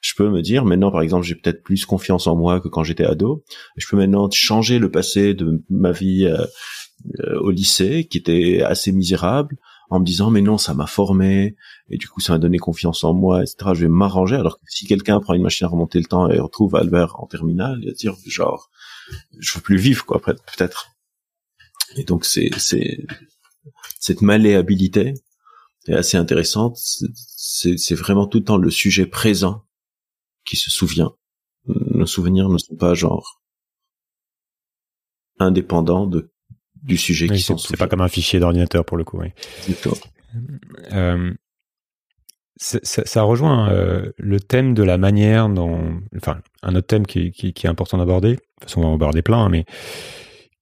Je 0.00 0.14
peux 0.16 0.28
me 0.28 0.42
dire 0.42 0.64
maintenant, 0.64 0.92
par 0.92 1.02
exemple, 1.02 1.24
j'ai 1.24 1.34
peut-être 1.34 1.62
plus 1.62 1.84
confiance 1.84 2.26
en 2.26 2.36
moi 2.36 2.60
que 2.60 2.68
quand 2.68 2.84
j'étais 2.84 3.04
ado. 3.04 3.44
Je 3.76 3.86
peux 3.88 3.96
maintenant 3.96 4.30
changer 4.30 4.78
le 4.78 4.90
passé 4.90 5.34
de 5.34 5.64
ma 5.68 5.90
vie 5.90 6.26
euh, 6.26 6.44
euh, 7.20 7.40
au 7.40 7.50
lycée, 7.50 8.06
qui 8.08 8.18
était 8.18 8.62
assez 8.62 8.92
misérable, 8.92 9.56
en 9.90 10.00
me 10.00 10.04
disant 10.04 10.30
mais 10.30 10.42
non, 10.42 10.58
ça 10.58 10.74
m'a 10.74 10.86
formé 10.86 11.56
et 11.88 11.96
du 11.96 12.08
coup 12.08 12.20
ça 12.20 12.32
m'a 12.32 12.38
donné 12.38 12.58
confiance 12.58 13.04
en 13.04 13.14
moi, 13.14 13.42
etc. 13.42 13.70
Je 13.74 13.82
vais 13.82 13.88
m'arranger. 13.88 14.36
Alors 14.36 14.58
que 14.58 14.64
si 14.66 14.86
quelqu'un 14.86 15.20
prend 15.20 15.34
une 15.34 15.42
machine 15.42 15.66
à 15.66 15.68
remonter 15.68 15.98
le 15.98 16.06
temps 16.06 16.30
et 16.30 16.38
retrouve 16.38 16.76
Albert 16.76 17.20
en 17.20 17.26
terminale, 17.26 17.78
il 17.82 17.88
va 17.88 17.94
dire 17.94 18.14
genre 18.26 18.70
je 19.38 19.54
veux 19.54 19.60
plus 19.60 19.76
vivre 19.76 20.04
quoi, 20.04 20.20
peut-être. 20.20 20.90
Et 21.96 22.04
donc 22.04 22.24
c'est 22.24 22.50
c'est 22.58 23.06
cette 24.00 24.22
malléabilité 24.22 25.14
est 25.92 25.96
assez 25.96 26.16
intéressante. 26.16 26.78
C'est 26.78 27.94
vraiment 27.94 28.26
tout 28.26 28.38
le 28.38 28.44
temps 28.44 28.56
le 28.56 28.70
sujet 28.70 29.06
présent 29.06 29.64
qui 30.44 30.56
se 30.56 30.70
souvient. 30.70 31.12
Nos 31.66 32.06
souvenirs 32.06 32.48
ne 32.48 32.58
sont 32.58 32.76
pas 32.76 32.94
genre 32.94 33.42
indépendants 35.38 36.06
de 36.06 36.30
du 36.82 36.96
sujet 36.96 37.28
qui 37.28 37.40
s'en 37.40 37.58
souvient. 37.58 37.70
C'est 37.70 37.76
pas 37.78 37.88
comme 37.88 38.00
un 38.00 38.08
fichier 38.08 38.38
d'ordinateur 38.38 38.84
pour 38.84 38.96
le 38.96 39.04
coup. 39.04 39.18
Oui. 39.18 39.32
Euh, 40.92 41.34
ça, 42.58 43.22
rejoint 43.22 43.70
euh, 43.70 44.12
le 44.16 44.40
thème 44.40 44.72
de 44.74 44.82
la 44.82 44.96
manière 44.96 45.48
dont, 45.48 46.00
enfin, 46.16 46.40
un 46.62 46.74
autre 46.74 46.86
thème 46.86 47.06
qui, 47.06 47.32
qui, 47.32 47.52
qui 47.52 47.66
est 47.66 47.70
important 47.70 47.98
d'aborder. 47.98 48.32
De 48.32 48.36
toute 48.36 48.62
façon, 48.62 48.80
on 48.80 48.84
va 48.84 48.88
en 48.90 48.94
aborder 48.94 49.22
plein, 49.22 49.44
hein, 49.44 49.48
mais 49.48 49.66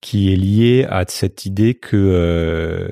qui 0.01 0.33
est 0.33 0.37
lié 0.37 0.87
à 0.89 1.05
cette 1.07 1.47
idée 1.47 1.75
que 1.75 1.97
euh, 1.97 2.89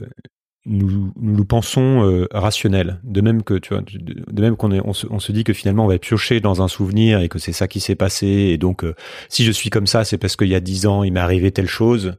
nous, 0.64 1.12
nous 1.16 1.44
pensons 1.44 2.04
euh, 2.04 2.28
rationnels. 2.30 3.00
De 3.02 3.20
même 3.20 3.42
que 3.42 3.54
tu 3.54 3.74
vois, 3.74 3.82
de 3.82 4.40
même 4.40 4.56
qu'on 4.56 4.72
on 4.72 4.92
se, 4.92 5.06
on 5.10 5.18
se 5.18 5.32
dit 5.32 5.44
que 5.44 5.52
finalement 5.52 5.84
on 5.84 5.88
va 5.88 5.98
piocher 5.98 6.40
dans 6.40 6.62
un 6.62 6.68
souvenir 6.68 7.20
et 7.20 7.28
que 7.28 7.38
c'est 7.38 7.52
ça 7.52 7.66
qui 7.68 7.80
s'est 7.80 7.96
passé. 7.96 8.26
Et 8.26 8.58
donc, 8.58 8.84
euh, 8.84 8.94
si 9.28 9.44
je 9.44 9.50
suis 9.50 9.70
comme 9.70 9.86
ça, 9.86 10.04
c'est 10.04 10.18
parce 10.18 10.36
qu'il 10.36 10.48
y 10.48 10.54
a 10.54 10.60
dix 10.60 10.86
ans 10.86 11.02
il 11.02 11.12
m'est 11.12 11.20
arrivé 11.20 11.50
telle 11.50 11.68
chose. 11.68 12.14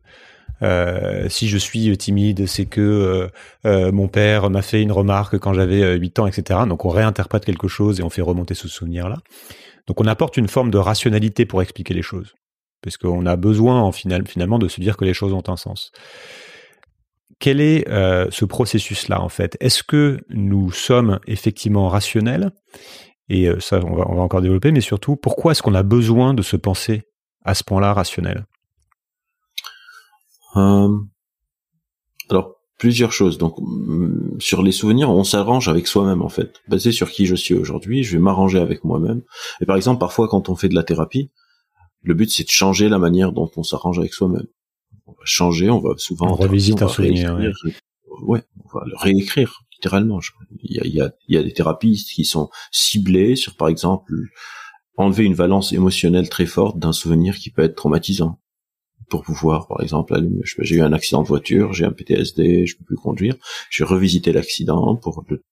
Euh, 0.61 1.27
si 1.29 1.47
je 1.47 1.57
suis 1.57 1.97
timide, 1.97 2.47
c'est 2.47 2.65
que 2.65 3.29
mon 3.65 4.07
père 4.07 4.49
m'a 4.49 4.61
fait 4.61 4.81
une 4.81 4.91
remarque 4.91 5.37
quand 5.39 5.53
j'avais 5.53 5.97
8 5.97 6.19
ans, 6.19 6.27
etc. 6.27 6.61
Donc 6.67 6.85
on 6.85 6.89
réinterprète 6.89 7.45
quelque 7.45 7.67
chose 7.67 7.99
et 7.99 8.03
on 8.03 8.09
fait 8.09 8.21
remonter 8.21 8.53
ce 8.53 8.67
souvenir-là. 8.67 9.17
Donc 9.87 9.99
on 9.99 10.05
apporte 10.05 10.37
une 10.37 10.47
forme 10.47 10.71
de 10.71 10.77
rationalité 10.77 11.45
pour 11.45 11.61
expliquer 11.61 11.93
les 11.93 12.01
choses, 12.01 12.33
parce 12.81 12.95
qu'on 12.95 13.25
a 13.25 13.35
besoin 13.35 13.81
en 13.81 13.91
final, 13.91 14.25
finalement 14.25 14.59
de 14.59 14.69
se 14.69 14.79
dire 14.79 14.95
que 14.95 15.03
les 15.03 15.13
choses 15.13 15.33
ont 15.33 15.43
un 15.47 15.57
sens 15.57 15.91
quel 17.43 17.59
est 17.59 17.85
euh, 17.89 18.27
ce 18.31 18.45
processus-là 18.45 19.21
en 19.21 19.27
fait? 19.27 19.57
Est-ce 19.59 19.83
que 19.83 20.21
nous 20.29 20.71
sommes 20.71 21.19
effectivement 21.27 21.89
rationnels? 21.89 22.51
Et 23.27 23.49
euh, 23.49 23.59
ça, 23.59 23.81
on 23.83 23.97
va, 23.97 24.07
encore 24.07 24.41
développer, 24.41 24.71
mais 24.71 24.79
surtout, 24.79 25.17
pourquoi 25.17 25.51
est-ce 25.51 25.61
qu'on 25.61 25.73
a 25.73 25.83
besoin 25.83 26.33
de 26.33 26.41
se 26.41 26.55
penser 26.55 27.01
à 27.43 27.53
ce 27.53 27.65
point-là 27.65 27.93
rationnel? 27.93 28.45
Euh, 30.55 30.97
Alors, 32.29 32.55
plusieurs 32.79 33.11
choses. 33.11 33.37
Donc, 33.37 33.55
mm, 33.59 34.39
sur 34.39 34.63
les 34.63 34.71
souvenirs, 34.71 35.09
on 35.09 35.25
s'arrange 35.25 35.67
avec 35.67 35.87
soi-même 35.87 36.21
en 36.21 36.29
fait. 36.29 36.61
Basé 36.69 36.93
sur 36.93 37.11
qui 37.11 37.25
je 37.25 37.35
suis 37.35 37.55
aujourd'hui, 37.55 38.05
je 38.05 38.15
vais 38.15 38.23
m'arranger 38.23 38.59
avec 38.59 38.85
moi-même. 38.85 39.21
Et 39.59 39.65
par 39.65 39.75
exemple, 39.75 39.99
parfois, 39.99 40.29
quand 40.29 40.47
on 40.47 40.55
fait 40.55 40.69
de 40.69 40.75
la 40.75 40.83
thérapie, 40.83 41.29
le 42.03 42.13
but 42.13 42.31
c'est 42.31 42.45
de 42.45 42.49
changer 42.49 42.87
la 42.87 42.99
manière 42.99 43.33
dont 43.33 43.51
on 43.57 43.63
s'arrange 43.63 43.99
avec 43.99 44.13
soi-même 44.13 44.47
on 45.05 45.11
va 45.11 45.25
changer, 45.25 45.69
on 45.69 45.79
va 45.79 45.91
souvent 45.97 46.31
on 46.31 46.35
revisite 46.35 46.81
un 46.81 46.87
souvenir. 46.87 47.37
Ouais. 48.21 48.43
on 48.63 48.77
va 48.77 48.85
le 48.85 48.95
réécrire 48.97 49.63
littéralement. 49.73 50.19
Il 50.61 50.75
y 50.75 50.79
a, 50.79 50.85
il 50.85 50.93
y, 50.93 51.01
a, 51.01 51.11
il 51.27 51.35
y 51.35 51.37
a 51.37 51.43
des 51.43 51.51
thérapies 51.51 52.05
qui 52.13 52.25
sont 52.25 52.49
ciblées 52.71 53.35
sur, 53.35 53.55
par 53.55 53.67
exemple, 53.67 54.13
enlever 54.95 55.25
une 55.25 55.33
valence 55.33 55.73
émotionnelle 55.73 56.29
très 56.29 56.45
forte 56.45 56.77
d'un 56.79 56.93
souvenir 56.93 57.37
qui 57.37 57.49
peut 57.49 57.63
être 57.63 57.75
traumatisant. 57.75 58.39
Pour 59.09 59.23
pouvoir, 59.23 59.67
par 59.67 59.81
exemple, 59.81 60.17
j'ai 60.59 60.75
eu 60.77 60.81
un 60.81 60.93
accident 60.93 61.21
de 61.21 61.27
voiture, 61.27 61.73
j'ai 61.73 61.85
un 61.85 61.91
PTSD, 61.91 62.65
je 62.65 62.77
peux 62.77 62.85
plus 62.85 62.95
conduire, 62.95 63.35
j'ai 63.69 63.83
revisité 63.83 64.31
l'accident 64.31 64.95
pour 64.95 65.23
le 65.27 65.43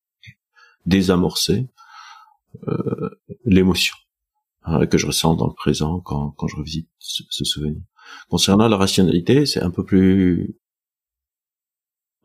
désamorcer 0.86 1.68
euh, 2.68 3.10
l'émotion 3.46 3.96
hein, 4.64 4.86
que 4.88 4.98
je 4.98 5.06
ressens 5.06 5.36
dans 5.36 5.48
le 5.48 5.54
présent 5.54 6.00
quand, 6.00 6.32
quand 6.32 6.48
je 6.48 6.56
revisite 6.56 6.90
ce 7.00 7.44
souvenir. 7.44 7.82
Concernant 8.30 8.68
la 8.68 8.78
rationalité, 8.78 9.46
c'est 9.46 9.62
un 9.62 9.72
peu 9.72 9.84
plus 9.84 10.56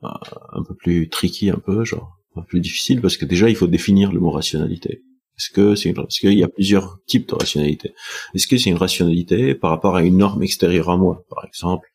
euh, 0.04 0.08
un 0.52 0.62
peu 0.62 0.74
plus 0.74 1.08
tricky, 1.08 1.50
un 1.50 1.58
peu 1.58 1.84
genre 1.84 2.18
un 2.36 2.42
peu 2.42 2.46
plus 2.46 2.60
difficile 2.60 3.00
parce 3.00 3.16
que 3.16 3.24
déjà 3.24 3.48
il 3.48 3.56
faut 3.56 3.66
définir 3.66 4.12
le 4.12 4.20
mot 4.20 4.30
rationalité. 4.30 5.02
Est-ce 5.38 5.50
que 5.50 5.74
c'est 5.74 5.90
est-ce 5.90 6.20
qu'il 6.20 6.38
y 6.38 6.44
a 6.44 6.48
plusieurs 6.48 6.98
types 7.06 7.28
de 7.28 7.34
rationalité? 7.34 7.92
Est-ce 8.34 8.46
que 8.46 8.56
c'est 8.56 8.70
une 8.70 8.76
rationalité 8.76 9.54
par 9.54 9.70
rapport 9.70 9.96
à 9.96 10.02
une 10.02 10.16
norme 10.16 10.42
extérieure 10.42 10.88
à 10.90 10.96
moi, 10.96 11.24
par 11.28 11.44
exemple 11.44 11.88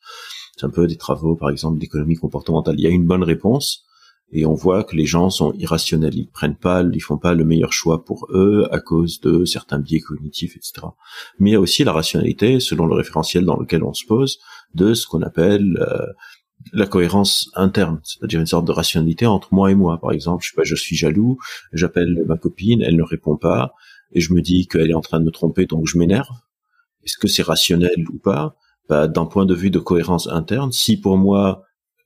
C'est 0.57 0.65
un 0.65 0.69
peu 0.69 0.85
des 0.85 0.97
travaux, 0.97 1.35
par 1.35 1.49
exemple, 1.49 1.79
d'économie 1.79 2.15
comportementale. 2.15 2.75
Il 2.77 2.83
y 2.83 2.87
a 2.87 2.91
une 2.91 3.05
bonne 3.05 3.23
réponse, 3.23 3.83
et 4.33 4.45
on 4.45 4.53
voit 4.53 4.83
que 4.83 4.95
les 4.95 5.05
gens 5.05 5.29
sont 5.29 5.53
irrationnels, 5.53 6.15
ils 6.15 6.27
prennent 6.27 6.55
pas, 6.55 6.83
ils 6.83 7.01
font 7.01 7.17
pas 7.17 7.33
le 7.33 7.43
meilleur 7.43 7.73
choix 7.73 8.05
pour 8.05 8.27
eux 8.31 8.67
à 8.71 8.79
cause 8.79 9.19
de 9.19 9.43
certains 9.43 9.79
biais 9.79 9.99
cognitifs, 9.99 10.55
etc. 10.55 10.87
Mais 11.39 11.51
il 11.51 11.53
y 11.53 11.55
a 11.57 11.59
aussi 11.59 11.83
la 11.83 11.91
rationalité, 11.91 12.59
selon 12.59 12.85
le 12.85 12.95
référentiel 12.95 13.43
dans 13.43 13.57
lequel 13.57 13.83
on 13.83 13.93
se 13.93 14.05
pose, 14.05 14.39
de 14.73 14.93
ce 14.93 15.05
qu'on 15.05 15.21
appelle 15.21 15.77
euh, 15.81 16.05
la 16.71 16.87
cohérence 16.87 17.49
interne, 17.55 17.99
c'est-à-dire 18.03 18.39
une 18.39 18.45
sorte 18.45 18.65
de 18.65 18.71
rationalité 18.71 19.25
entre 19.25 19.53
moi 19.53 19.69
et 19.69 19.75
moi. 19.75 19.99
Par 19.99 20.11
exemple, 20.11 20.43
je 20.43 20.51
sais 20.51 20.55
pas, 20.55 20.63
je 20.63 20.75
suis 20.75 20.95
jaloux, 20.95 21.37
j'appelle 21.73 22.23
ma 22.25 22.37
copine, 22.37 22.81
elle 22.81 22.95
ne 22.95 23.03
répond 23.03 23.35
pas, 23.35 23.73
et 24.13 24.21
je 24.21 24.33
me 24.33 24.41
dis 24.41 24.67
qu'elle 24.67 24.89
est 24.89 24.95
en 24.95 25.01
train 25.01 25.19
de 25.19 25.25
me 25.25 25.31
tromper, 25.31 25.65
donc 25.65 25.87
je 25.87 25.97
m'énerve. 25.97 26.29
Est-ce 27.03 27.17
que 27.17 27.27
c'est 27.27 27.43
rationnel 27.43 28.05
ou 28.13 28.19
pas? 28.19 28.55
Bah, 28.87 29.07
D'un 29.07 29.25
point 29.25 29.45
de 29.45 29.55
vue 29.55 29.71
de 29.71 29.79
cohérence 29.79 30.27
interne, 30.27 30.71
si 30.71 30.99
pour 30.99 31.17
moi 31.17 31.63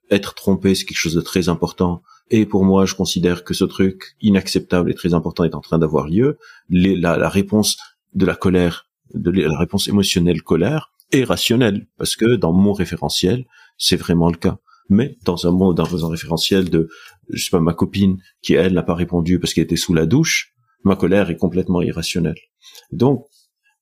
être 0.09 0.35
trompé 0.35 0.75
c'est 0.75 0.85
quelque 0.85 0.97
chose 0.97 1.15
de 1.15 1.21
très 1.21 1.49
important 1.49 2.03
et 2.29 2.45
pour 2.45 2.65
moi, 2.65 2.85
je 2.85 2.95
considère 2.95 3.43
que 3.43 3.53
ce 3.53 3.65
truc 3.65 4.15
inacceptable 4.21 4.91
et 4.91 4.95
très 4.95 5.13
important 5.13 5.43
est 5.43 5.55
en 5.55 5.61
train 5.61 5.77
d'avoir 5.77 6.07
lieu. 6.07 6.37
la, 6.69 7.29
réponse 7.29 7.77
de 8.13 8.25
la 8.25 8.35
colère, 8.35 8.89
de 9.13 9.29
la 9.29 9.57
réponse 9.57 9.87
émotionnelle 9.87 10.41
colère 10.41 10.91
est 11.11 11.23
rationnelle 11.23 11.87
parce 11.97 12.15
que 12.15 12.35
dans 12.35 12.53
mon 12.53 12.73
référentiel, 12.73 13.45
c'est 13.77 13.95
vraiment 13.95 14.29
le 14.29 14.37
cas. 14.37 14.57
Mais 14.89 15.17
dans 15.23 15.47
un 15.47 15.51
monde, 15.51 15.77
dans 15.77 16.05
un 16.05 16.09
référentiel 16.09 16.69
de, 16.69 16.89
je 17.29 17.43
sais 17.43 17.49
pas, 17.49 17.59
ma 17.59 17.73
copine 17.73 18.17
qui 18.41 18.53
elle 18.53 18.73
n'a 18.73 18.83
pas 18.83 18.93
répondu 18.95 19.39
parce 19.39 19.53
qu'elle 19.53 19.63
était 19.63 19.75
sous 19.75 19.93
la 19.93 20.05
douche, 20.05 20.53
ma 20.83 20.95
colère 20.95 21.29
est 21.29 21.37
complètement 21.37 21.81
irrationnelle. 21.81 22.39
Donc, 22.91 23.25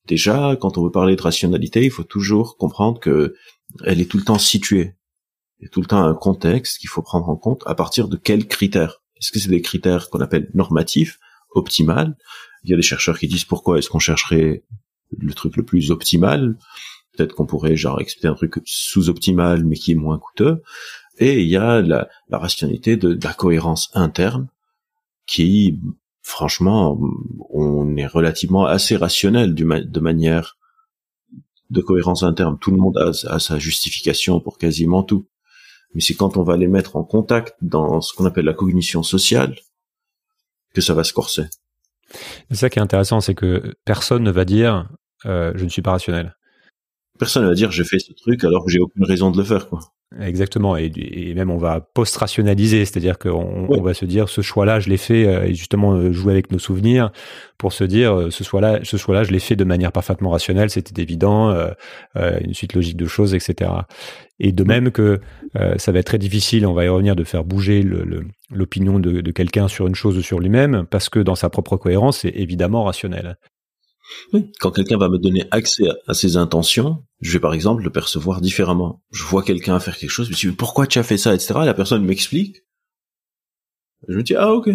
déjà, 0.06 0.56
quand 0.60 0.78
on 0.78 0.84
veut 0.84 0.90
parler 0.90 1.16
de 1.16 1.22
rationalité, 1.22 1.84
il 1.84 1.90
faut 1.90 2.04
toujours 2.04 2.56
comprendre 2.56 3.00
que 3.00 3.34
elle 3.84 4.00
est 4.00 4.10
tout 4.10 4.18
le 4.18 4.24
temps 4.24 4.38
située 4.38 4.94
il 5.64 5.68
y 5.68 5.70
a 5.70 5.70
tout 5.70 5.80
le 5.80 5.86
temps 5.86 6.04
un 6.04 6.14
contexte 6.14 6.78
qu'il 6.78 6.90
faut 6.90 7.00
prendre 7.00 7.26
en 7.30 7.36
compte 7.36 7.62
à 7.64 7.74
partir 7.74 8.08
de 8.08 8.18
quels 8.18 8.46
critères. 8.46 9.00
Est-ce 9.16 9.32
que 9.32 9.38
c'est 9.38 9.48
des 9.48 9.62
critères 9.62 10.10
qu'on 10.10 10.20
appelle 10.20 10.50
normatifs, 10.52 11.18
optimal 11.52 12.18
Il 12.64 12.70
y 12.70 12.74
a 12.74 12.76
des 12.76 12.82
chercheurs 12.82 13.18
qui 13.18 13.28
disent 13.28 13.46
pourquoi 13.46 13.78
est-ce 13.78 13.88
qu'on 13.88 13.98
chercherait 13.98 14.62
le 15.16 15.32
truc 15.32 15.56
le 15.56 15.62
plus 15.62 15.90
optimal? 15.90 16.58
Peut-être 17.16 17.34
qu'on 17.34 17.46
pourrait 17.46 17.76
genre 17.76 17.98
expliquer 17.98 18.28
un 18.28 18.34
truc 18.34 18.60
sous-optimal 18.66 19.64
mais 19.64 19.76
qui 19.76 19.92
est 19.92 19.94
moins 19.94 20.18
coûteux. 20.18 20.62
Et 21.16 21.40
il 21.40 21.48
y 21.48 21.56
a 21.56 21.80
la, 21.80 22.08
rationalité 22.30 22.98
de, 22.98 23.18
la 23.24 23.32
cohérence 23.32 23.90
interne 23.94 24.48
qui, 25.26 25.80
franchement, 26.20 27.00
on 27.48 27.96
est 27.96 28.06
relativement 28.06 28.66
assez 28.66 28.96
rationnel 28.96 29.54
de 29.54 30.00
manière 30.00 30.58
de 31.70 31.80
cohérence 31.80 32.22
interne. 32.22 32.58
Tout 32.60 32.70
le 32.70 32.76
monde 32.76 32.98
a 32.98 33.38
sa 33.38 33.58
justification 33.58 34.40
pour 34.40 34.58
quasiment 34.58 35.02
tout 35.02 35.24
mais 35.94 36.00
c'est 36.00 36.14
quand 36.14 36.36
on 36.36 36.42
va 36.42 36.56
les 36.56 36.66
mettre 36.66 36.96
en 36.96 37.04
contact 37.04 37.54
dans 37.62 38.00
ce 38.00 38.14
qu'on 38.14 38.24
appelle 38.24 38.44
la 38.44 38.54
cognition 38.54 39.02
sociale 39.02 39.56
que 40.74 40.80
ça 40.80 40.94
va 40.94 41.04
se 41.04 41.12
corser. 41.12 41.44
C'est 42.50 42.56
ça 42.56 42.70
qui 42.70 42.78
est 42.78 42.82
intéressant, 42.82 43.20
c'est 43.20 43.34
que 43.34 43.74
personne 43.84 44.22
ne 44.22 44.30
va 44.30 44.44
dire 44.44 44.88
euh, 45.26 45.52
je 45.54 45.64
ne 45.64 45.68
suis 45.68 45.82
pas 45.82 45.92
rationnel. 45.92 46.36
Personne 47.18 47.44
ne 47.44 47.48
va 47.48 47.54
dire 47.54 47.70
j'ai 47.70 47.84
fait 47.84 47.98
ce 47.98 48.12
truc 48.12 48.44
alors 48.44 48.64
que 48.64 48.70
j'ai 48.70 48.80
aucune 48.80 49.04
raison 49.04 49.30
de 49.30 49.38
le 49.38 49.44
faire 49.44 49.68
quoi. 49.68 49.80
Exactement, 50.20 50.76
et, 50.76 51.32
même 51.34 51.50
on 51.50 51.56
va 51.56 51.80
post-rationaliser, 51.80 52.84
c'est-à-dire 52.84 53.18
qu'on 53.18 53.66
on 53.68 53.82
va 53.82 53.94
se 53.94 54.04
dire 54.04 54.28
ce 54.28 54.42
choix-là, 54.42 54.78
je 54.78 54.88
l'ai 54.88 54.96
fait, 54.96 55.26
euh, 55.26 55.44
et 55.44 55.54
justement 55.54 55.94
euh, 55.94 56.12
jouer 56.12 56.32
avec 56.32 56.52
nos 56.52 56.60
souvenirs 56.60 57.10
pour 57.58 57.72
se 57.72 57.82
dire 57.82 58.14
euh, 58.14 58.30
ce 58.30 58.44
choix-là, 58.44 58.80
ce 58.84 58.96
choix-là, 58.96 59.24
je 59.24 59.32
l'ai 59.32 59.40
fait 59.40 59.56
de 59.56 59.64
manière 59.64 59.90
parfaitement 59.90 60.30
rationnelle, 60.30 60.70
c'était 60.70 61.02
évident, 61.02 61.52
une 62.14 62.54
suite 62.54 62.74
logique 62.74 62.96
de 62.96 63.06
choses, 63.06 63.34
etc. 63.34 63.70
Et 64.38 64.52
de 64.52 64.64
même 64.64 64.90
que 64.92 65.20
ça 65.76 65.92
va 65.92 65.98
être 65.98 66.06
très 66.06 66.18
difficile, 66.18 66.66
on 66.66 66.74
va 66.74 66.84
y 66.84 66.88
revenir, 66.88 67.16
de 67.16 67.24
faire 67.24 67.44
bouger 67.44 67.84
l'opinion 68.50 68.98
de, 69.00 69.20
de 69.20 69.30
quelqu'un 69.32 69.68
sur 69.68 69.86
une 69.86 69.94
chose 69.94 70.16
ou 70.16 70.22
sur 70.22 70.38
lui-même, 70.38 70.86
parce 70.90 71.08
que 71.08 71.18
dans 71.18 71.34
sa 71.34 71.50
propre 71.50 71.76
cohérence, 71.76 72.18
c'est 72.18 72.32
évidemment 72.34 72.84
rationnel. 72.84 73.36
Quand 74.60 74.70
quelqu'un 74.70 74.98
va 74.98 75.08
me 75.08 75.18
donner 75.18 75.44
accès 75.50 75.84
à, 76.06 76.14
ses 76.14 76.36
intentions, 76.36 77.04
je 77.20 77.32
vais 77.32 77.40
par 77.40 77.54
exemple 77.54 77.82
le 77.82 77.90
percevoir 77.90 78.40
différemment. 78.40 79.02
Je 79.10 79.24
vois 79.24 79.42
quelqu'un 79.42 79.80
faire 79.80 79.96
quelque 79.96 80.10
chose, 80.10 80.26
je 80.26 80.32
me 80.32 80.52
dis 80.52 80.56
pourquoi 80.56 80.86
tu 80.86 80.98
as 80.98 81.02
fait 81.02 81.16
ça, 81.16 81.34
etc. 81.34 81.54
la 81.64 81.74
personne 81.74 82.04
m'explique. 82.04 82.58
Je 84.08 84.16
me 84.16 84.22
dis 84.22 84.34
ah 84.34 84.52
ok. 84.52 84.70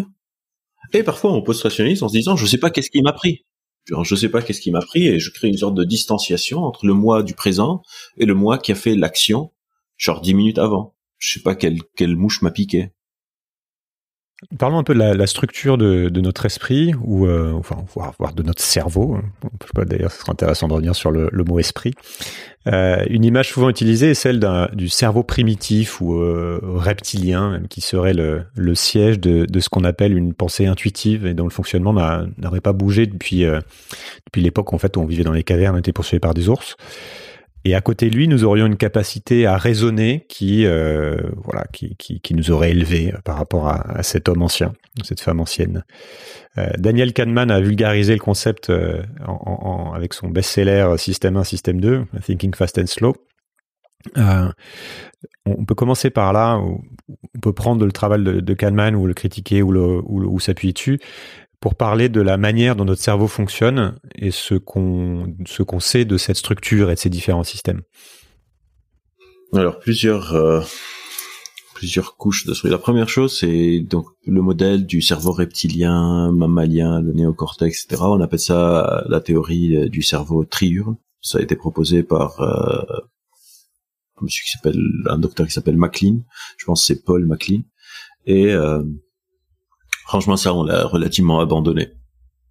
Et 0.93 1.03
parfois 1.03 1.31
on 1.31 1.43
rationaliser 1.43 2.03
en 2.03 2.09
se 2.09 2.17
disant 2.17 2.35
je 2.35 2.45
sais 2.45 2.57
pas 2.57 2.71
qu'est-ce 2.71 2.89
qui 2.89 3.01
m'a 3.01 3.13
pris. 3.13 3.45
Genre, 3.85 4.03
je 4.03 4.15
sais 4.15 4.29
pas 4.29 4.41
qu'est-ce 4.41 4.61
qui 4.61 4.71
m'a 4.71 4.81
pris 4.81 5.07
et 5.07 5.19
je 5.19 5.31
crée 5.31 5.47
une 5.47 5.57
sorte 5.57 5.73
de 5.73 5.83
distanciation 5.83 6.63
entre 6.63 6.85
le 6.85 6.93
moi 6.93 7.23
du 7.23 7.33
présent 7.33 7.81
et 8.17 8.25
le 8.25 8.35
moi 8.35 8.57
qui 8.59 8.71
a 8.71 8.75
fait 8.75 8.95
l'action 8.95 9.51
genre 9.97 10.21
dix 10.21 10.33
minutes 10.33 10.59
avant. 10.59 10.95
Je 11.17 11.33
sais 11.33 11.41
pas 11.41 11.55
quelle, 11.55 11.81
quelle 11.95 12.15
mouche 12.15 12.41
m'a 12.41 12.51
piqué. 12.51 12.91
Parlons 14.57 14.77
un 14.77 14.83
peu 14.83 14.93
de 14.93 14.99
la, 14.99 15.27
structure 15.27 15.77
de, 15.77 16.09
notre 16.21 16.45
esprit, 16.45 16.93
ou 17.03 17.25
euh, 17.25 17.51
enfin, 17.51 17.83
voire, 17.93 18.33
de 18.33 18.41
notre 18.41 18.61
cerveau. 18.61 19.17
D'ailleurs, 19.75 20.11
ce 20.11 20.19
serait 20.19 20.31
intéressant 20.31 20.69
de 20.69 20.73
revenir 20.73 20.95
sur 20.95 21.11
le, 21.11 21.29
mot 21.43 21.59
esprit. 21.59 21.93
Euh, 22.67 23.03
une 23.09 23.25
image 23.25 23.49
souvent 23.49 23.69
utilisée 23.69 24.11
est 24.11 24.13
celle 24.13 24.39
du 24.73 24.87
cerveau 24.87 25.23
primitif 25.23 25.99
ou 25.99 26.15
euh, 26.15 26.59
reptilien, 26.63 27.61
qui 27.69 27.81
serait 27.81 28.13
le, 28.13 28.75
siège 28.75 29.19
de, 29.19 29.59
ce 29.59 29.67
qu'on 29.67 29.83
appelle 29.83 30.15
une 30.15 30.33
pensée 30.33 30.67
intuitive 30.67 31.25
et 31.25 31.33
dont 31.33 31.45
le 31.45 31.49
fonctionnement 31.49 31.93
n'aurait 32.37 32.61
pas 32.61 32.73
bougé 32.73 33.07
depuis 33.07 33.43
depuis 34.25 34.41
l'époque 34.41 34.73
en 34.73 34.77
fait 34.77 34.95
où 34.95 35.01
on 35.01 35.05
vivait 35.05 35.23
dans 35.23 35.33
les 35.33 35.43
cavernes, 35.43 35.75
on 35.75 35.79
était 35.79 35.91
poursuivi 35.91 36.19
par 36.19 36.33
des 36.33 36.47
ours. 36.47 36.77
Et 37.65 37.75
à 37.75 37.81
côté 37.81 38.09
de 38.09 38.15
lui, 38.15 38.27
nous 38.27 38.45
aurions 38.45 38.67
une 38.67 38.77
capacité 38.77 39.45
à 39.45 39.57
raisonner 39.57 40.25
qui, 40.29 40.65
euh, 40.65 41.17
voilà, 41.43 41.65
qui, 41.73 41.95
qui, 41.97 42.21
qui, 42.21 42.33
nous 42.33 42.51
aurait 42.51 42.71
élevé 42.71 43.13
par 43.25 43.37
rapport 43.37 43.67
à, 43.67 44.01
cet 44.01 44.29
homme 44.29 44.41
ancien, 44.41 44.73
cette 45.03 45.19
femme 45.19 45.41
ancienne. 45.41 45.83
Euh, 46.57 46.69
Daniel 46.77 47.11
Kahneman 47.11 47.51
a 47.51 47.59
vulgarisé 47.59 48.13
le 48.13 48.19
concept 48.19 48.69
euh, 48.69 49.03
en, 49.27 49.33
en, 49.33 49.93
avec 49.93 50.13
son 50.13 50.29
best-seller 50.29 50.95
Système 50.97 51.35
1, 51.35 51.43
Système 51.43 51.81
2, 51.81 52.05
Thinking 52.23 52.55
Fast 52.55 52.77
and 52.77 52.87
Slow. 52.87 53.15
Euh, 54.17 54.49
on 55.45 55.65
peut 55.65 55.75
commencer 55.75 56.09
par 56.09 56.31
là, 56.31 56.57
on 56.57 56.79
peut 57.41 57.51
prendre 57.51 57.85
le 57.85 57.91
travail 57.91 58.23
de, 58.23 58.39
de 58.39 58.53
Kahneman 58.53 58.95
ou 58.95 59.05
le 59.05 59.13
critiquer 59.13 59.61
ou, 59.61 59.73
le, 59.73 60.01
ou, 60.05 60.23
ou 60.23 60.39
s'appuyer 60.39 60.71
dessus 60.71 60.99
pour 61.59 61.75
parler 61.75 62.09
de 62.09 62.21
la 62.21 62.37
manière 62.37 62.75
dont 62.75 62.85
notre 62.85 63.01
cerveau 63.01 63.27
fonctionne 63.27 63.99
et 64.15 64.31
ce 64.31 64.55
qu'on 64.55 65.35
ce 65.45 65.63
qu'on 65.63 65.79
sait 65.79 66.05
de 66.05 66.17
cette 66.17 66.37
structure 66.37 66.89
et 66.89 66.95
de 66.95 66.99
ces 66.99 67.09
différents 67.09 67.43
systèmes. 67.43 67.81
Alors 69.53 69.79
plusieurs 69.79 70.33
euh, 70.33 70.61
plusieurs 71.73 72.17
couches 72.17 72.45
de 72.45 72.53
La 72.67 72.77
première 72.77 73.09
chose, 73.09 73.37
c'est 73.39 73.79
donc 73.79 74.07
le 74.25 74.41
modèle 74.41 74.85
du 74.85 75.01
cerveau 75.01 75.31
reptilien, 75.31 76.31
mammalien, 76.31 77.01
le 77.01 77.13
néocortex, 77.13 77.85
etc. 77.85 78.01
On 78.05 78.21
appelle 78.21 78.39
ça 78.39 79.05
la 79.07 79.21
théorie 79.21 79.89
du 79.89 80.01
cerveau 80.01 80.43
triurne. 80.43 80.97
Ça 81.21 81.39
a 81.39 81.41
été 81.41 81.55
proposé 81.55 82.03
par 82.03 82.41
euh, 82.41 82.81
un 84.17 84.23
monsieur 84.23 84.43
qui 84.43 84.51
s'appelle 84.51 84.81
un 85.07 85.17
docteur 85.17 85.47
qui 85.47 85.53
s'appelle 85.53 85.77
MacLean. 85.77 86.19
Je 86.57 86.65
pense 86.65 86.81
que 86.81 86.87
c'est 86.93 87.03
Paul 87.03 87.25
MacLean. 87.25 87.61
Et 88.25 88.53
euh, 88.53 88.83
franchement, 90.09 90.37
ça, 90.37 90.55
on 90.55 90.63
l'a 90.63 90.85
relativement 90.87 91.39
abandonné. 91.39 91.91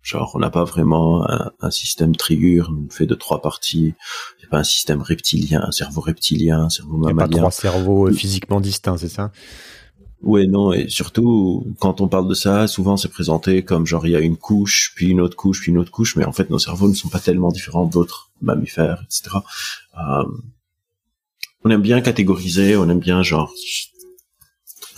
Genre, 0.03 0.31
on 0.35 0.38
n'a 0.38 0.49
pas 0.49 0.62
vraiment 0.62 1.29
un, 1.29 1.50
un, 1.61 1.71
système 1.73 2.15
triurne 2.15 2.87
fait 2.88 3.05
de 3.05 3.17
trois 3.17 3.43
parties. 3.43 3.95
C'est 4.41 4.49
pas 4.49 4.59
un 4.59 4.65
système 4.65 5.03
reptilien, 5.03 5.65
un 5.67 5.73
cerveau 5.73 6.00
reptilien, 6.00 6.61
un 6.61 6.69
cerveau 6.69 6.97
mammalien. 6.99 7.27
Il 7.27 7.31
pas 7.33 7.37
trois 7.37 7.50
cerveaux 7.50 8.12
physiquement 8.12 8.61
distincts, 8.61 8.97
c'est 8.99 9.09
ça? 9.09 9.33
Oui, 10.23 10.47
non, 10.47 10.73
et 10.73 10.88
surtout, 10.88 11.67
quand 11.81 12.00
on 12.00 12.07
parle 12.07 12.29
de 12.29 12.35
ça, 12.35 12.69
souvent 12.69 12.97
c'est 12.97 13.09
présenté 13.09 13.65
comme 13.65 13.87
genre 13.87 14.07
il 14.07 14.12
y 14.12 14.17
a 14.17 14.21
une 14.21 14.37
couche, 14.37 14.93
puis 14.95 15.09
une 15.09 15.21
autre 15.21 15.37
couche, 15.37 15.61
puis 15.62 15.71
une 15.73 15.79
autre 15.79 15.93
couche, 15.93 16.17
mais 16.17 16.25
en 16.25 16.33
fait 16.33 16.50
nos 16.50 16.59
cerveaux 16.59 16.88
ne 16.88 16.95
sont 16.95 17.09
pas 17.09 17.21
tellement 17.21 17.50
différents 17.50 17.87
d'autres 17.87 18.31
mammifères, 18.41 19.05
etc. 19.05 19.37
Euh, 19.99 20.25
on 21.65 21.71
aime 21.71 21.83
bien 21.83 22.00
catégoriser, 22.00 22.77
on 22.77 22.88
aime 22.88 22.99
bien 22.99 23.23
genre 23.23 23.53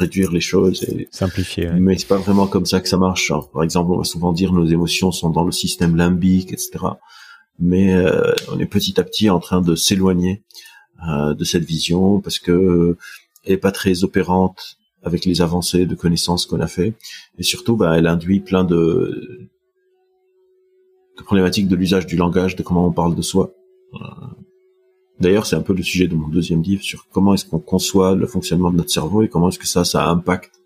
réduire 0.01 0.33
les 0.33 0.41
choses 0.41 0.83
et 0.85 1.09
simplifier. 1.11 1.71
Mais 1.79 1.97
c'est 1.99 2.09
pas 2.09 2.17
vraiment 2.17 2.47
comme 2.47 2.67
ça 2.67 2.81
que 2.81 2.89
ça 2.89 2.97
marche. 2.97 3.27
Genre, 3.27 3.51
par 3.51 3.63
exemple, 3.63 3.93
on 3.93 3.99
va 3.99 4.05
souvent 4.05 4.33
dire 4.33 4.53
nos 4.53 4.67
émotions 4.67 5.13
sont 5.13 5.31
dans 5.31 5.45
le 5.45 5.53
système 5.53 5.95
limbique, 5.97 6.53
etc. 6.53 6.71
Mais 7.59 7.95
euh, 7.95 8.33
on 8.51 8.59
est 8.59 8.67
petit 8.67 8.99
à 8.99 9.05
petit 9.05 9.29
en 9.31 9.41
train 9.41 9.61
de 9.61 9.75
s'éloigner 9.75 10.43
euh, 11.09 11.35
de 11.35 11.45
cette 11.45 11.65
vision 11.65 12.21
parce 12.21 12.39
que 12.39 12.53
euh, 12.53 12.99
elle 13.45 13.53
est 13.53 13.59
pas 13.59 13.73
très 13.73 14.05
opérante 14.05 14.77
avec 15.03 15.25
les 15.25 15.41
avancées 15.41 15.87
de 15.87 15.95
connaissances 15.95 16.47
qu'on 16.47 16.61
a 16.61 16.67
fait 16.67 16.95
et 17.39 17.43
surtout, 17.43 17.77
bah, 17.77 17.97
elle 17.97 18.07
induit 18.07 18.41
plein 18.41 18.65
de, 18.65 19.49
de 21.19 21.23
problématiques 21.23 21.69
de 21.69 21.77
l'usage 21.77 22.07
du 22.07 22.17
langage, 22.17 22.57
de 22.57 22.63
comment 22.63 22.87
on 22.87 22.93
parle 22.93 23.15
de 23.15 23.23
soi. 23.23 23.53
Euh, 23.95 23.99
D'ailleurs, 25.21 25.45
c'est 25.47 25.57
un 25.57 25.63
peu 25.63 25.75
le 25.75 25.83
sujet 25.83 26.09
de 26.09 26.15
mon 26.15 26.29
deuxième 26.29 26.63
livre 26.63 26.83
sur 26.83 27.07
comment 27.13 27.35
est-ce 27.35 27.45
qu'on 27.45 27.61
conçoit 27.61 28.15
le 28.15 28.27
fonctionnement 28.27 28.71
de 28.71 28.79
notre 28.79 28.91
cerveau 28.91 29.23
et 29.23 29.29
comment 29.29 29.51
est-ce 29.51 29.59
que 29.59 29.67
ça, 29.67 29.85
ça 29.85 30.09
impacte 30.09 30.61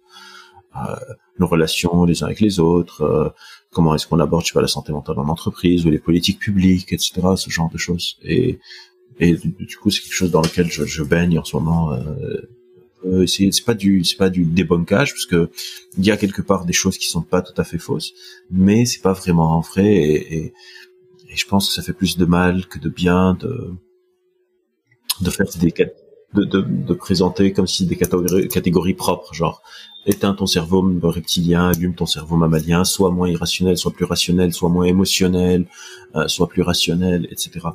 euh, 0.77 0.95
nos 1.39 1.49
relations 1.49 2.05
les 2.05 2.23
uns 2.23 2.27
avec 2.27 2.41
les 2.41 2.61
autres, 2.61 3.03
euh, 3.03 3.29
comment 3.73 3.95
est-ce 3.97 4.07
qu'on 4.07 4.21
aborde, 4.21 4.45
je 4.45 4.49
sais 4.49 4.55
pas, 4.55 4.61
la 4.61 4.69
santé 4.69 4.93
mentale 4.93 5.19
en 5.19 5.29
entreprise 5.29 5.85
ou 5.85 5.91
les 5.91 5.99
politiques 5.99 6.39
publiques, 6.39 6.93
etc., 6.93 7.23
ce 7.37 7.51
genre 7.51 7.69
de 7.71 7.79
choses. 7.79 8.17
Et, 8.23 8.61
et 9.19 9.35
du 9.35 9.77
coup, 9.77 9.91
c'est 9.91 10.03
quelque 10.03 10.15
chose 10.15 10.31
dans 10.31 10.43
lequel 10.43 10.71
je, 10.71 10.85
je 10.85 11.03
baigne 11.03 11.39
en 11.39 11.45
ce 11.45 11.57
moment. 11.57 11.93
Euh, 11.93 12.03
euh 13.05 13.27
c'est, 13.27 13.51
pas 13.67 13.75
du, 13.75 14.05
c'est 14.05 14.17
pas 14.17 14.31
du 14.31 14.45
débunkage 14.45 15.13
parce 15.13 15.27
que 15.27 15.51
il 15.99 16.05
y 16.05 16.13
a 16.13 16.17
quelque 16.17 16.43
part 16.43 16.65
des 16.65 16.73
choses 16.73 16.97
qui 16.97 17.09
sont 17.09 17.23
pas 17.23 17.43
tout 17.43 17.61
à 17.61 17.65
fait 17.65 17.79
fausses, 17.79 18.13
mais 18.51 18.87
c'est 18.87 19.03
pas 19.03 19.13
vraiment 19.13 19.61
vrai 19.61 19.87
et, 19.87 20.37
et, 20.37 20.45
et 21.29 21.37
je 21.37 21.47
pense 21.47 21.69
que 21.69 21.75
ça 21.75 21.83
fait 21.83 21.93
plus 21.93 22.17
de 22.17 22.25
mal 22.25 22.67
que 22.67 22.79
de 22.79 22.89
bien 22.89 23.35
de 23.35 23.75
de 25.21 25.31
faire 25.31 25.47
des 25.61 25.73
de, 26.35 26.45
de, 26.45 26.61
de, 26.63 26.95
présenter 26.95 27.53
comme 27.53 27.67
si 27.67 27.87
des 27.87 27.97
catégories, 27.97 28.49
catégories 28.49 28.95
propres, 28.95 29.33
genre 29.35 29.63
éteins 30.07 30.35
ton 30.35 30.47
cerveau 30.47 30.85
reptilien, 31.03 31.69
allume 31.69 31.95
ton 31.95 32.07
cerveau 32.07 32.37
mammalien, 32.37 32.85
soit 32.85 33.11
moins 33.11 33.29
irrationnel, 33.29 33.77
soit 33.79 33.93
plus 33.93 34.05
rationnel, 34.05 34.53
soit 34.53 34.69
moins 34.69 34.85
émotionnel, 34.85 35.67
euh, 36.17 36.27
soit 36.29 36.49
plus 36.49 36.63
rationnel, 36.63 37.29
etc. 37.31 37.69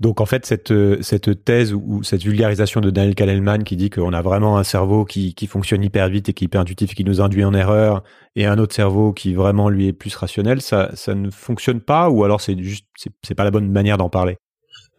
Donc 0.00 0.20
en 0.20 0.26
fait, 0.26 0.44
cette, 0.44 0.72
cette 1.02 1.44
thèse 1.44 1.72
ou, 1.72 2.02
cette 2.02 2.22
vulgarisation 2.22 2.80
de 2.80 2.90
Daniel 2.90 3.14
Kahneman 3.14 3.62
qui 3.62 3.76
dit 3.76 3.90
qu'on 3.90 4.12
a 4.12 4.22
vraiment 4.22 4.58
un 4.58 4.64
cerveau 4.64 5.04
qui, 5.04 5.34
qui 5.34 5.46
fonctionne 5.46 5.82
hyper 5.82 6.08
vite 6.08 6.28
et 6.28 6.32
qui 6.32 6.44
est 6.44 6.46
hyper 6.46 6.60
intuitif 6.60 6.92
et 6.92 6.94
qui 6.94 7.04
nous 7.04 7.20
induit 7.20 7.44
en 7.44 7.54
erreur, 7.54 8.02
et 8.34 8.46
un 8.46 8.58
autre 8.58 8.74
cerveau 8.74 9.12
qui 9.12 9.34
vraiment 9.34 9.68
lui 9.68 9.88
est 9.88 9.92
plus 9.92 10.14
rationnel, 10.14 10.60
ça, 10.60 10.90
ça 10.94 11.14
ne 11.14 11.30
fonctionne 11.30 11.80
pas 11.80 12.10
ou 12.10 12.24
alors 12.24 12.40
c'est 12.40 12.60
juste 12.60 12.86
c'est 13.22 13.34
pas 13.34 13.44
la 13.44 13.50
bonne 13.50 13.70
manière 13.70 13.98
d'en 13.98 14.08
parler? 14.08 14.36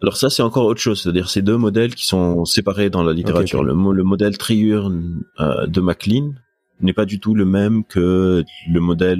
Alors 0.06 0.18
ça, 0.18 0.30
c'est 0.30 0.44
encore 0.44 0.66
autre 0.66 0.80
chose. 0.80 1.02
C'est-à-dire 1.02 1.32
ces 1.32 1.42
deux 1.42 1.58
modèles 1.58 1.96
qui 1.96 2.06
sont 2.06 2.46
séparés 2.46 2.92
dans 2.92 3.02
la 3.02 3.12
littérature. 3.12 3.64
Le, 3.64 3.74
le, 3.74 4.04
modèle 4.04 4.38
triurne 4.38 5.24
euh, 5.40 5.66
de 5.66 5.82
MacLean 5.82 6.34
n'est 6.82 6.94
pas 6.94 7.06
du 7.06 7.20
tout 7.20 7.36
le 7.36 7.46
même 7.46 7.84
que 7.84 8.44
le 8.70 8.80
modèle 8.80 9.20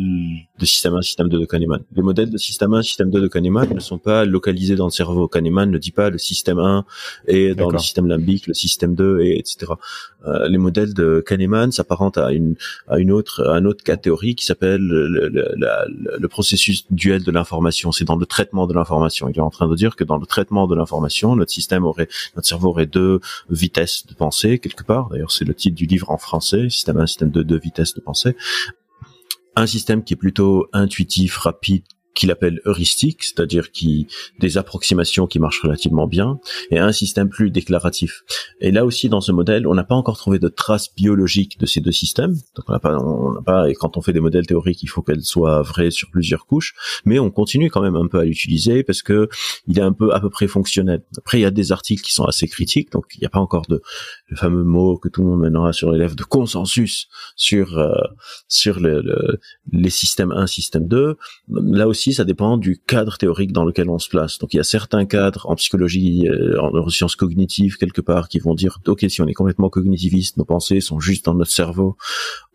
de 0.60 0.66
système 0.66 0.96
1, 0.96 1.02
système 1.02 1.30
2 1.30 1.40
de 1.40 1.46
Kahneman. 1.46 1.82
Les 1.96 2.02
modèles 2.02 2.30
de 2.30 2.38
système 2.38 2.74
1, 2.74 2.82
système 2.82 3.10
2 3.10 3.22
de 3.22 3.28
Kahneman 3.28 3.74
ne 3.74 3.80
sont 3.80 3.98
pas 3.98 4.26
localisés 4.26 4.76
dans 4.76 4.86
le 4.86 4.92
cerveau. 4.92 5.28
Kahneman 5.28 5.70
ne 5.70 5.78
dit 5.78 5.92
pas 5.92 6.10
le 6.10 6.18
système 6.18 6.60
1 6.60 6.86
est 7.28 7.56
dans 7.56 7.70
le 7.70 7.78
système 7.78 8.08
limbique, 8.08 8.48
le 8.48 8.54
système 8.54 8.96
2 8.96 9.22
et 9.22 9.40
etc. 9.40 9.74
Euh, 10.28 10.48
les 10.48 10.58
modèles 10.58 10.94
de 10.94 11.24
Kahneman 11.26 11.72
s'apparentent 11.72 12.18
à 12.18 12.32
une 12.32 12.56
à 12.88 13.00
une 13.00 13.12
autre 13.12 13.44
à 13.48 13.56
un 13.56 13.66
autre 13.66 13.84
cas 13.84 13.96
qui 13.98 14.46
s'appelle 14.46 14.82
le, 14.82 15.08
le, 15.08 15.30
le, 16.20 16.28
processus 16.28 16.86
duel 16.92 17.24
de 17.24 17.32
l'information. 17.32 17.92
C'est 17.92 18.06
dans 18.06 18.16
le 18.16 18.26
traitement 18.26 18.68
de 18.68 18.74
l'information. 18.74 19.30
Il 19.30 19.38
est 19.38 19.42
en 19.42 19.50
train 19.50 19.68
de 19.68 19.76
dire 19.76 19.96
que 19.96 20.04
dans 20.04 20.18
le 20.18 20.26
traitement 20.26 20.68
de 20.68 20.76
l'information, 20.76 21.36
notre 21.36 21.52
système 21.52 21.86
aurait 21.86 22.08
notre 22.36 22.48
cerveau 22.48 22.70
aurait 22.70 22.86
deux 22.86 23.20
vitesses 23.50 24.06
de 24.08 24.14
pensée 24.14 24.60
quelque 24.60 24.84
part. 24.84 25.10
D'ailleurs, 25.10 25.32
c'est 25.32 25.46
le 25.46 25.54
titre 25.54 25.76
du 25.76 25.86
livre 25.86 26.12
en 26.12 26.18
français, 26.18 26.70
système 26.70 26.98
1, 26.98 27.08
système 27.08 27.30
2, 27.30 27.45
deux 27.46 27.58
vitesses 27.58 27.94
de 27.94 28.02
pensée. 28.02 28.36
Un 29.56 29.68
système 29.68 30.04
qui 30.04 30.14
est 30.14 30.18
plutôt 30.18 30.68
intuitif, 30.74 31.38
rapide, 31.38 31.84
qu'il 32.16 32.32
appelle 32.32 32.62
heuristique, 32.66 33.24
c'est-à-dire 33.24 33.72
qui 33.72 34.08
des 34.40 34.58
approximations 34.58 35.28
qui 35.28 35.38
marchent 35.38 35.62
relativement 35.62 36.08
bien, 36.08 36.40
et 36.72 36.80
un 36.80 36.92
système 36.92 37.30
plus 37.30 37.52
déclaratif. 37.52 38.24
Et 38.62 38.72
là 38.72 38.86
aussi, 38.86 39.10
dans 39.10 39.22
ce 39.22 39.32
modèle, 39.32 39.68
on 39.68 39.76
n'a 39.76 39.84
pas 39.84 39.96
encore 39.96 40.18
trouvé 40.18 40.40
de 40.40 40.48
traces 40.48 40.94
biologiques 40.96 41.60
de 41.60 41.66
ces 41.66 41.82
deux 41.82 41.92
systèmes. 41.92 42.34
Donc 42.56 42.66
on 42.68 42.72
n'a 42.72 42.80
pas, 42.80 42.98
on 42.98 43.34
n'a 43.34 43.42
pas, 43.42 43.70
et 43.70 43.76
quand 43.76 43.98
on 43.98 44.02
fait 44.02 44.14
des 44.14 44.20
modèles 44.20 44.48
théoriques, 44.48 44.82
il 44.82 44.88
faut 44.88 45.02
qu'elles 45.02 45.24
soient 45.24 45.62
vraies 45.62 45.92
sur 45.92 46.10
plusieurs 46.10 46.46
couches, 46.48 46.74
mais 47.06 47.20
on 47.20 47.30
continue 47.30 47.70
quand 47.70 47.82
même 47.82 47.96
un 47.96 48.08
peu 48.08 48.20
à 48.20 48.26
l'utiliser 48.26 48.84
parce 48.84 49.02
que 49.02 49.30
il 49.68 49.78
est 49.78 49.84
un 49.84 49.94
peu 49.94 50.14
à 50.14 50.20
peu 50.20 50.30
près 50.30 50.48
fonctionnel. 50.48 51.04
Après, 51.18 51.40
il 51.40 51.42
y 51.42 51.46
a 51.46 51.52
des 51.52 51.72
articles 51.72 52.02
qui 52.02 52.14
sont 52.14 52.26
assez 52.26 52.48
critiques, 52.48 52.92
donc 52.92 53.06
il 53.16 53.20
n'y 53.20 53.28
a 53.28 53.30
pas 53.30 53.40
encore 53.40 53.68
de 53.68 53.82
le 54.30 54.38
fameux 54.38 54.64
mot 54.64 54.98
que 54.98 55.10
tout 55.10 55.22
le 55.22 55.28
monde 55.28 55.42
maintenant 55.42 55.66
a 55.66 55.74
sur 55.74 55.92
les 55.92 56.00
lèvres 56.00 56.16
de 56.16 56.24
consensus 56.24 57.08
sur 57.36 57.78
euh, 57.78 57.94
sur 58.48 58.80
le, 58.80 59.02
le, 59.02 59.40
les 59.72 59.90
systèmes 59.90 60.32
1, 60.32 60.48
système 60.48 60.88
2. 60.88 61.18
Là 61.50 61.88
aussi 61.88 62.05
ça 62.14 62.26
dépend 62.26 62.58
du 62.58 62.78
cadre 62.78 63.18
théorique 63.18 63.52
dans 63.52 63.66
lequel 63.66 63.90
on 63.90 64.00
se 64.00 64.10
place. 64.10 64.38
Donc 64.40 64.54
il 64.54 64.58
y 64.58 64.60
a 64.60 64.64
certains 64.64 65.06
cadres 65.06 65.46
en 65.50 65.56
psychologie, 65.56 66.28
euh, 66.28 66.60
en 66.62 66.72
neurosciences 66.72 67.16
cognitives 67.16 67.78
quelque 67.78 68.02
part, 68.02 68.30
qui 68.30 68.40
vont 68.40 68.56
dire 68.56 68.80
ok 68.86 69.06
si 69.10 69.22
on 69.22 69.28
est 69.28 69.34
complètement 69.34 69.70
cognitiviste, 69.70 70.38
nos 70.38 70.46
pensées 70.46 70.82
sont 70.82 71.00
juste 71.00 71.26
dans 71.26 71.34
notre 71.34 71.52
cerveau. 71.52 71.98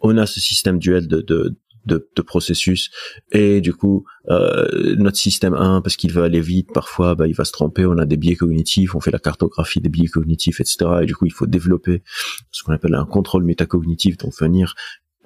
On 0.00 0.16
a 0.16 0.26
ce 0.26 0.40
système 0.40 0.78
duel 0.78 1.08
de, 1.08 1.20
de 1.20 1.56
de, 1.86 2.08
de, 2.14 2.22
processus 2.22 2.90
et 3.32 3.62
du 3.62 3.72
coup 3.72 4.04
euh, 4.28 4.96
notre 4.96 5.16
système 5.16 5.54
1 5.54 5.80
parce 5.80 5.96
qu'il 5.96 6.12
veut 6.12 6.22
aller 6.22 6.42
vite 6.42 6.68
parfois 6.74 7.14
bah, 7.14 7.26
il 7.26 7.34
va 7.34 7.46
se 7.46 7.52
tromper 7.52 7.86
on 7.86 7.96
a 7.96 8.04
des 8.04 8.18
biais 8.18 8.36
cognitifs 8.36 8.94
on 8.94 9.00
fait 9.00 9.10
la 9.10 9.18
cartographie 9.18 9.80
des 9.80 9.88
biais 9.88 10.08
cognitifs 10.08 10.60
etc 10.60 10.76
et 11.02 11.06
du 11.06 11.14
coup 11.14 11.24
il 11.24 11.32
faut 11.32 11.46
développer 11.46 12.02
ce 12.50 12.62
qu'on 12.62 12.74
appelle 12.74 12.94
un 12.94 13.06
contrôle 13.06 13.44
métacognitif 13.44 14.18
donc 14.18 14.38
venir 14.38 14.74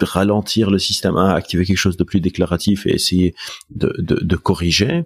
ralentir 0.05 0.71
le 0.71 0.79
système 0.79 1.17
1, 1.17 1.31
activer 1.31 1.65
quelque 1.65 1.77
chose 1.77 1.97
de 1.97 2.05
plus 2.05 2.21
déclaratif 2.21 2.87
et 2.87 2.95
essayer 2.95 3.35
de 3.71 4.37
corriger. 4.37 5.05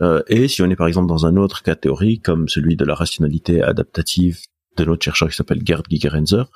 Euh, 0.00 0.22
et 0.28 0.48
si 0.48 0.62
on 0.62 0.70
est 0.70 0.76
par 0.76 0.86
exemple 0.86 1.08
dans 1.08 1.26
un 1.26 1.36
autre 1.36 1.62
cas 1.62 1.74
théorique, 1.74 2.24
comme 2.24 2.48
celui 2.48 2.76
de 2.76 2.84
la 2.84 2.94
rationalité 2.94 3.62
adaptative 3.62 4.38
de 4.76 4.84
notre 4.84 5.04
chercheur 5.04 5.28
qui 5.28 5.36
s'appelle 5.36 5.62
Gerd 5.64 5.84
Gigerenzer, 5.90 6.48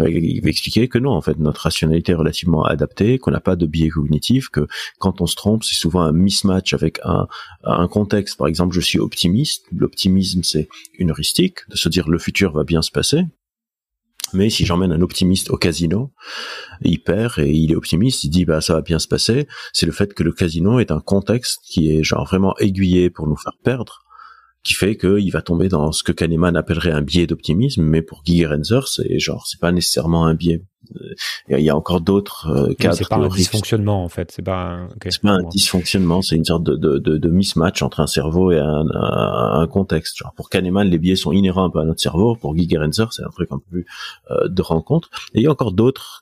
euh, 0.00 0.10
il 0.10 0.42
va 0.42 0.50
expliquer 0.50 0.88
que 0.88 0.98
non, 0.98 1.12
en 1.12 1.20
fait, 1.20 1.38
notre 1.38 1.62
rationalité 1.62 2.12
est 2.12 2.16
relativement 2.16 2.64
adaptée, 2.64 3.18
qu'on 3.18 3.30
n'a 3.30 3.40
pas 3.40 3.56
de 3.56 3.66
biais 3.66 3.88
cognitif, 3.88 4.48
que 4.48 4.66
quand 4.98 5.20
on 5.20 5.26
se 5.26 5.36
trompe, 5.36 5.64
c'est 5.64 5.74
souvent 5.74 6.02
un 6.02 6.12
mismatch 6.12 6.74
avec 6.74 6.98
un, 7.04 7.28
un 7.64 7.88
contexte. 7.88 8.36
Par 8.36 8.48
exemple, 8.48 8.74
je 8.74 8.80
suis 8.80 8.98
optimiste. 8.98 9.66
L'optimisme, 9.72 10.42
c'est 10.42 10.68
une 10.98 11.10
heuristique, 11.10 11.58
de 11.70 11.76
se 11.76 11.88
dire 11.88 12.08
le 12.08 12.18
futur 12.18 12.52
va 12.52 12.64
bien 12.64 12.82
se 12.82 12.90
passer. 12.90 13.24
Mais 14.34 14.50
si 14.50 14.64
j'emmène 14.64 14.92
un 14.92 15.02
optimiste 15.02 15.50
au 15.50 15.56
casino, 15.56 16.12
il 16.82 17.02
perd 17.02 17.38
et 17.38 17.50
il 17.50 17.72
est 17.72 17.76
optimiste, 17.76 18.24
il 18.24 18.30
dit 18.30 18.44
bah 18.44 18.60
ça 18.60 18.74
va 18.74 18.82
bien 18.82 18.98
se 18.98 19.08
passer. 19.08 19.46
C'est 19.72 19.86
le 19.86 19.92
fait 19.92 20.14
que 20.14 20.22
le 20.22 20.32
casino 20.32 20.78
est 20.78 20.90
un 20.90 21.00
contexte 21.00 21.60
qui 21.64 21.92
est 21.92 22.02
genre 22.02 22.24
vraiment 22.24 22.56
aiguillé 22.58 23.10
pour 23.10 23.26
nous 23.26 23.36
faire 23.36 23.56
perdre 23.62 24.04
qui 24.62 24.74
fait 24.74 24.96
qu'il 24.96 25.30
va 25.32 25.42
tomber 25.42 25.68
dans 25.68 25.92
ce 25.92 26.02
que 26.02 26.12
Kahneman 26.12 26.56
appellerait 26.56 26.92
un 26.92 27.02
biais 27.02 27.26
d'optimisme, 27.26 27.82
mais 27.82 28.02
pour 28.02 28.22
Guy 28.22 28.46
Renzer, 28.46 28.86
c'est 28.88 29.18
genre, 29.18 29.46
c'est 29.46 29.60
pas 29.60 29.72
nécessairement 29.72 30.26
un 30.26 30.34
biais. 30.34 30.62
Euh, 30.96 31.14
il 31.48 31.60
y 31.60 31.70
a 31.70 31.76
encore 31.76 32.00
d'autres 32.00 32.48
euh, 32.50 32.74
cadres 32.74 32.96
C'est 32.96 33.08
pas 33.08 33.16
un 33.16 33.28
dysfonctionnement 33.28 34.04
en 34.04 34.08
fait. 34.08 34.30
C'est 34.32 34.42
pas 34.42 34.62
un, 34.62 34.88
c'est 35.08 35.22
pas 35.22 35.30
un 35.30 35.42
dysfonctionnement. 35.44 36.22
C'est 36.22 36.36
une 36.36 36.44
sorte 36.44 36.64
de, 36.64 36.76
de, 36.76 36.98
de, 36.98 37.18
de, 37.18 37.28
mismatch 37.28 37.82
entre 37.82 38.00
un 38.00 38.06
cerveau 38.06 38.50
et 38.52 38.58
un, 38.58 38.84
un, 38.92 39.66
contexte. 39.68 40.18
Genre 40.18 40.32
pour 40.34 40.50
Kahneman, 40.50 40.88
les 40.88 40.98
biais 40.98 41.16
sont 41.16 41.32
inhérents 41.32 41.64
un 41.64 41.70
peu 41.70 41.78
à 41.78 41.84
notre 41.84 42.00
cerveau. 42.00 42.36
Pour 42.36 42.54
Guy 42.54 42.68
Gerenzer, 42.68 43.12
c'est 43.12 43.22
un 43.22 43.30
truc 43.30 43.48
un 43.52 43.58
peu 43.58 43.64
plus 43.70 43.86
euh, 44.30 44.48
de 44.48 44.62
rencontre. 44.62 45.08
Et 45.34 45.40
il 45.40 45.42
y 45.44 45.46
a 45.46 45.50
encore 45.50 45.72
d'autres 45.72 46.21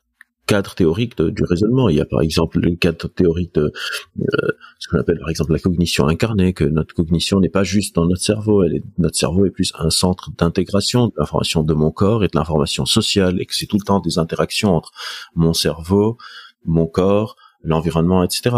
cadre 0.50 0.74
théorique 0.74 1.22
du 1.22 1.44
raisonnement. 1.44 1.88
Il 1.88 1.96
y 1.96 2.00
a 2.00 2.04
par 2.04 2.22
exemple 2.22 2.58
le 2.58 2.74
cadre 2.74 3.06
théorique 3.06 3.54
de 3.54 3.72
euh, 4.18 4.48
ce 4.80 4.88
qu'on 4.88 4.98
appelle 4.98 5.20
par 5.20 5.30
exemple 5.30 5.52
la 5.52 5.60
cognition 5.60 6.08
incarnée, 6.08 6.52
que 6.52 6.64
notre 6.64 6.92
cognition 6.92 7.38
n'est 7.38 7.48
pas 7.48 7.62
juste 7.62 7.94
dans 7.94 8.04
notre 8.04 8.20
cerveau, 8.20 8.64
elle 8.64 8.74
est, 8.74 8.82
notre 8.98 9.16
cerveau 9.16 9.46
est 9.46 9.50
plus 9.50 9.72
un 9.78 9.90
centre 9.90 10.32
d'intégration 10.36 11.06
de 11.06 11.12
l'information 11.16 11.62
de 11.62 11.72
mon 11.72 11.92
corps 11.92 12.24
et 12.24 12.26
de 12.26 12.36
l'information 12.36 12.84
sociale, 12.84 13.40
et 13.40 13.46
que 13.46 13.54
c'est 13.54 13.66
tout 13.66 13.78
le 13.78 13.84
temps 13.84 14.00
des 14.00 14.18
interactions 14.18 14.74
entre 14.74 14.90
mon 15.36 15.52
cerveau, 15.52 16.18
mon 16.64 16.88
corps, 16.88 17.36
l'environnement, 17.62 18.24
etc. 18.24 18.50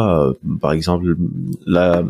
Par 0.62 0.72
exemple, 0.72 1.16
la 1.66 2.04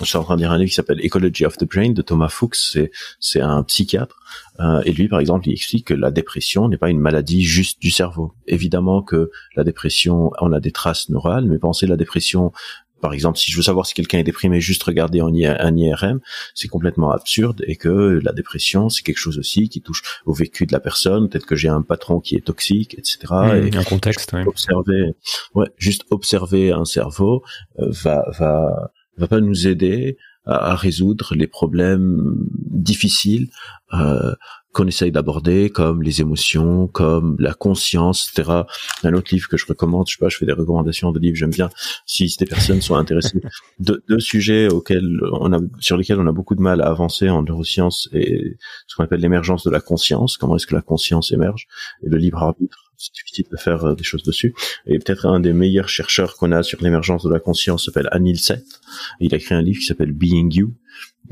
je 0.00 0.08
suis 0.10 0.18
en 0.18 0.24
train 0.24 0.36
de 0.36 0.40
lire 0.40 0.52
un 0.52 0.58
livre 0.58 0.68
qui 0.68 0.74
s'appelle 0.74 1.04
Ecology 1.04 1.44
of 1.44 1.56
the 1.58 1.64
Brain 1.64 1.90
de 1.90 2.02
Thomas 2.02 2.28
Fuchs. 2.28 2.56
C'est 2.72 2.90
c'est 3.18 3.40
un 3.40 3.62
psychiatre 3.62 4.16
euh, 4.60 4.82
et 4.84 4.92
lui, 4.92 5.08
par 5.08 5.20
exemple, 5.20 5.48
il 5.48 5.52
explique 5.52 5.86
que 5.86 5.94
la 5.94 6.10
dépression 6.10 6.68
n'est 6.68 6.78
pas 6.78 6.90
une 6.90 7.00
maladie 7.00 7.42
juste 7.42 7.80
du 7.80 7.90
cerveau. 7.90 8.32
Évidemment 8.46 9.02
que 9.02 9.30
la 9.56 9.64
dépression, 9.64 10.32
on 10.40 10.52
a 10.52 10.60
des 10.60 10.72
traces 10.72 11.08
neurales, 11.08 11.46
mais 11.46 11.58
penser 11.58 11.86
la 11.86 11.96
dépression 11.96 12.52
par 13.00 13.14
exemple, 13.14 13.38
si 13.38 13.50
je 13.50 13.56
veux 13.56 13.62
savoir 13.62 13.86
si 13.86 13.94
quelqu'un 13.94 14.18
est 14.18 14.24
déprimé, 14.24 14.60
juste 14.60 14.82
regarder 14.82 15.22
en 15.22 15.28
un 15.28 15.76
IRM, 15.76 16.20
c'est 16.54 16.68
complètement 16.68 17.12
absurde 17.12 17.64
et 17.66 17.76
que 17.76 18.20
la 18.22 18.32
dépression, 18.32 18.88
c'est 18.88 19.02
quelque 19.02 19.16
chose 19.16 19.38
aussi 19.38 19.68
qui 19.68 19.80
touche 19.80 20.02
au 20.26 20.34
vécu 20.34 20.66
de 20.66 20.72
la 20.72 20.80
personne. 20.80 21.28
Peut-être 21.28 21.46
que 21.46 21.56
j'ai 21.56 21.68
un 21.68 21.82
patron 21.82 22.20
qui 22.20 22.36
est 22.36 22.44
toxique, 22.44 22.94
etc. 22.98 23.18
Mmh, 23.30 23.68
et 23.72 23.76
un 23.76 23.84
contexte. 23.84 24.34
Observer, 24.46 25.14
ouais, 25.54 25.68
juste 25.76 26.04
observer 26.10 26.72
un 26.72 26.84
cerveau 26.84 27.42
euh, 27.78 27.86
va 27.90 28.30
va 28.38 28.92
va 29.20 29.28
pas 29.28 29.40
nous 29.40 29.68
aider 29.68 30.16
à, 30.46 30.74
résoudre 30.74 31.34
les 31.34 31.46
problèmes 31.46 32.34
difficiles 32.70 33.48
euh, 33.92 34.34
qu'on 34.72 34.86
essaye 34.86 35.10
d'aborder, 35.10 35.68
comme 35.68 36.02
les 36.02 36.20
émotions, 36.20 36.86
comme 36.86 37.36
la 37.40 37.54
conscience, 37.54 38.30
etc. 38.32 38.62
Un 39.02 39.14
autre 39.14 39.34
livre 39.34 39.48
que 39.48 39.56
je 39.56 39.66
recommande, 39.66 40.08
je 40.08 40.14
sais 40.14 40.18
pas, 40.20 40.28
je 40.28 40.36
fais 40.36 40.46
des 40.46 40.52
recommandations 40.52 41.10
de 41.10 41.18
livres, 41.18 41.36
j'aime 41.36 41.50
bien. 41.50 41.70
Si 42.06 42.34
des 42.38 42.46
personnes 42.46 42.80
sont 42.80 42.94
intéressées, 42.94 43.40
deux, 43.80 44.02
deux, 44.08 44.20
sujets 44.20 44.68
auxquels 44.68 45.20
on 45.32 45.52
a, 45.52 45.58
sur 45.80 45.96
lesquels 45.96 46.20
on 46.20 46.26
a 46.26 46.32
beaucoup 46.32 46.54
de 46.54 46.62
mal 46.62 46.80
à 46.80 46.86
avancer 46.86 47.28
en 47.28 47.42
neurosciences 47.42 48.08
et 48.12 48.56
ce 48.86 48.94
qu'on 48.94 49.04
appelle 49.04 49.20
l'émergence 49.20 49.64
de 49.64 49.70
la 49.70 49.80
conscience. 49.80 50.36
Comment 50.36 50.56
est-ce 50.56 50.68
que 50.68 50.74
la 50.74 50.82
conscience 50.82 51.32
émerge 51.32 51.66
et 52.04 52.08
le 52.08 52.16
libre 52.16 52.38
arbitre 52.42 52.89
c'est 53.00 53.14
difficile 53.14 53.46
de 53.50 53.56
faire 53.56 53.84
euh, 53.84 53.94
des 53.94 54.04
choses 54.04 54.22
dessus. 54.22 54.54
Et 54.86 54.98
peut-être 54.98 55.26
un 55.26 55.40
des 55.40 55.52
meilleurs 55.52 55.88
chercheurs 55.88 56.36
qu'on 56.36 56.52
a 56.52 56.62
sur 56.62 56.80
l'émergence 56.82 57.24
de 57.24 57.30
la 57.30 57.40
conscience 57.40 57.86
s'appelle 57.86 58.08
Anil 58.12 58.38
Seth. 58.38 58.80
Il 59.20 59.34
a 59.34 59.38
écrit 59.38 59.54
un 59.54 59.62
livre 59.62 59.80
qui 59.80 59.86
s'appelle 59.86 60.12
Being 60.12 60.54
You. 60.54 60.74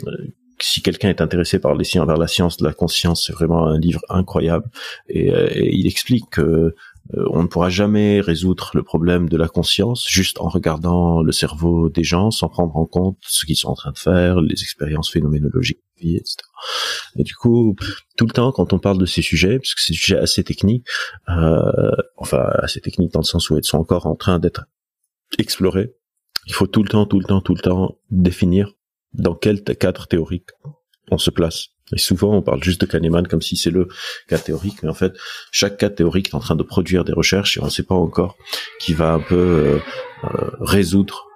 Euh, 0.07 0.11
si 0.61 0.83
quelqu'un 0.83 1.11
est 1.11 1.21
intéressé 1.21 1.61
par 1.61 1.75
les 1.75 1.85
sciences, 1.85 2.07
vers 2.07 2.17
la 2.17 2.27
science 2.27 2.57
de 2.57 2.65
la 2.65 2.73
conscience, 2.73 3.27
c'est 3.27 3.33
vraiment 3.33 3.67
un 3.67 3.79
livre 3.79 4.01
incroyable. 4.09 4.69
Et, 5.09 5.31
euh, 5.31 5.49
il 5.55 5.87
explique 5.87 6.31
que 6.31 6.75
on 7.15 7.43
ne 7.43 7.49
pourra 7.49 7.71
jamais 7.71 8.21
résoudre 8.21 8.71
le 8.75 8.83
problème 8.83 9.31
de 9.31 9.39
la 9.39 9.49
conscience 9.49 10.07
juste 10.07 10.43
en 10.43 10.49
regardant 10.49 11.23
le 11.23 11.33
cerveau 11.33 11.89
des 11.89 12.05
gens 12.05 12.31
sans 12.31 12.51
prendre 12.51 12.77
en 12.77 12.85
compte 12.85 13.17
ce 13.23 13.47
qu'ils 13.47 13.57
sont 13.57 13.69
en 13.69 13.75
train 13.75 13.93
de 13.93 13.99
faire, 13.99 14.43
les 14.43 14.63
expériences 14.63 15.11
phénoménologiques 15.11 15.81
etc. 16.01 16.37
Et 17.17 17.25
du 17.25 17.35
coup, 17.35 17.77
tout 18.17 18.27
le 18.27 18.33
temps, 18.33 18.53
quand 18.53 18.73
on 18.73 18.79
parle 18.79 18.99
de 18.99 19.07
ces 19.07 19.23
sujets, 19.23 19.59
parce 19.59 19.75
que 19.75 19.81
c'est 19.81 19.93
des 19.93 19.99
sujets 19.99 20.19
assez 20.19 20.45
techniques, 20.45 20.87
euh, 21.29 21.91
enfin 22.17 22.45
assez 22.59 22.81
techniques 22.81 23.13
dans 23.13 23.21
le 23.21 23.25
sens 23.25 23.51
où 23.51 23.59
ils 23.59 23.65
sont 23.65 23.79
encore 23.79 24.07
en 24.07 24.15
train 24.15 24.39
d'être 24.39 24.65
explorés, 25.39 25.95
il 26.47 26.55
faut 26.55 26.67
tout 26.67 26.83
le 26.83 26.89
temps, 26.89 27.07
tout 27.07 27.19
le 27.19 27.27
temps, 27.27 27.41
tout 27.41 27.55
le 27.55 27.61
temps 27.61 27.99
définir 28.11 28.73
dans 29.13 29.35
quel 29.35 29.63
cadre 29.63 30.07
théorique 30.07 30.51
on 31.11 31.19
se 31.19 31.31
place. 31.31 31.69
Et 31.93 31.99
souvent, 31.99 32.35
on 32.35 32.43
parle 32.43 32.63
juste 32.63 32.81
de 32.83 32.87
Kahneman 32.87 33.27
comme 33.27 33.41
si 33.41 33.57
c'est 33.57 33.71
le 33.71 33.89
cas 34.29 34.39
théorique, 34.39 34.83
mais 34.83 34.91
en 34.91 34.95
fait, 34.95 35.15
chaque 35.53 35.79
cas 35.79 35.89
théorique 35.89 36.29
est 36.29 36.35
en 36.35 36.41
train 36.41 36.57
de 36.57 36.63
produire 36.63 37.05
des 37.05 37.13
recherches 37.13 37.57
et 37.57 37.61
on 37.61 37.67
ne 37.67 37.71
sait 37.71 37.83
pas 37.83 37.95
encore 37.95 38.37
qui 38.81 38.93
va 38.93 39.13
un 39.13 39.21
peu 39.21 39.35
euh, 39.35 39.79
euh, 40.25 40.51
résoudre 40.61 41.27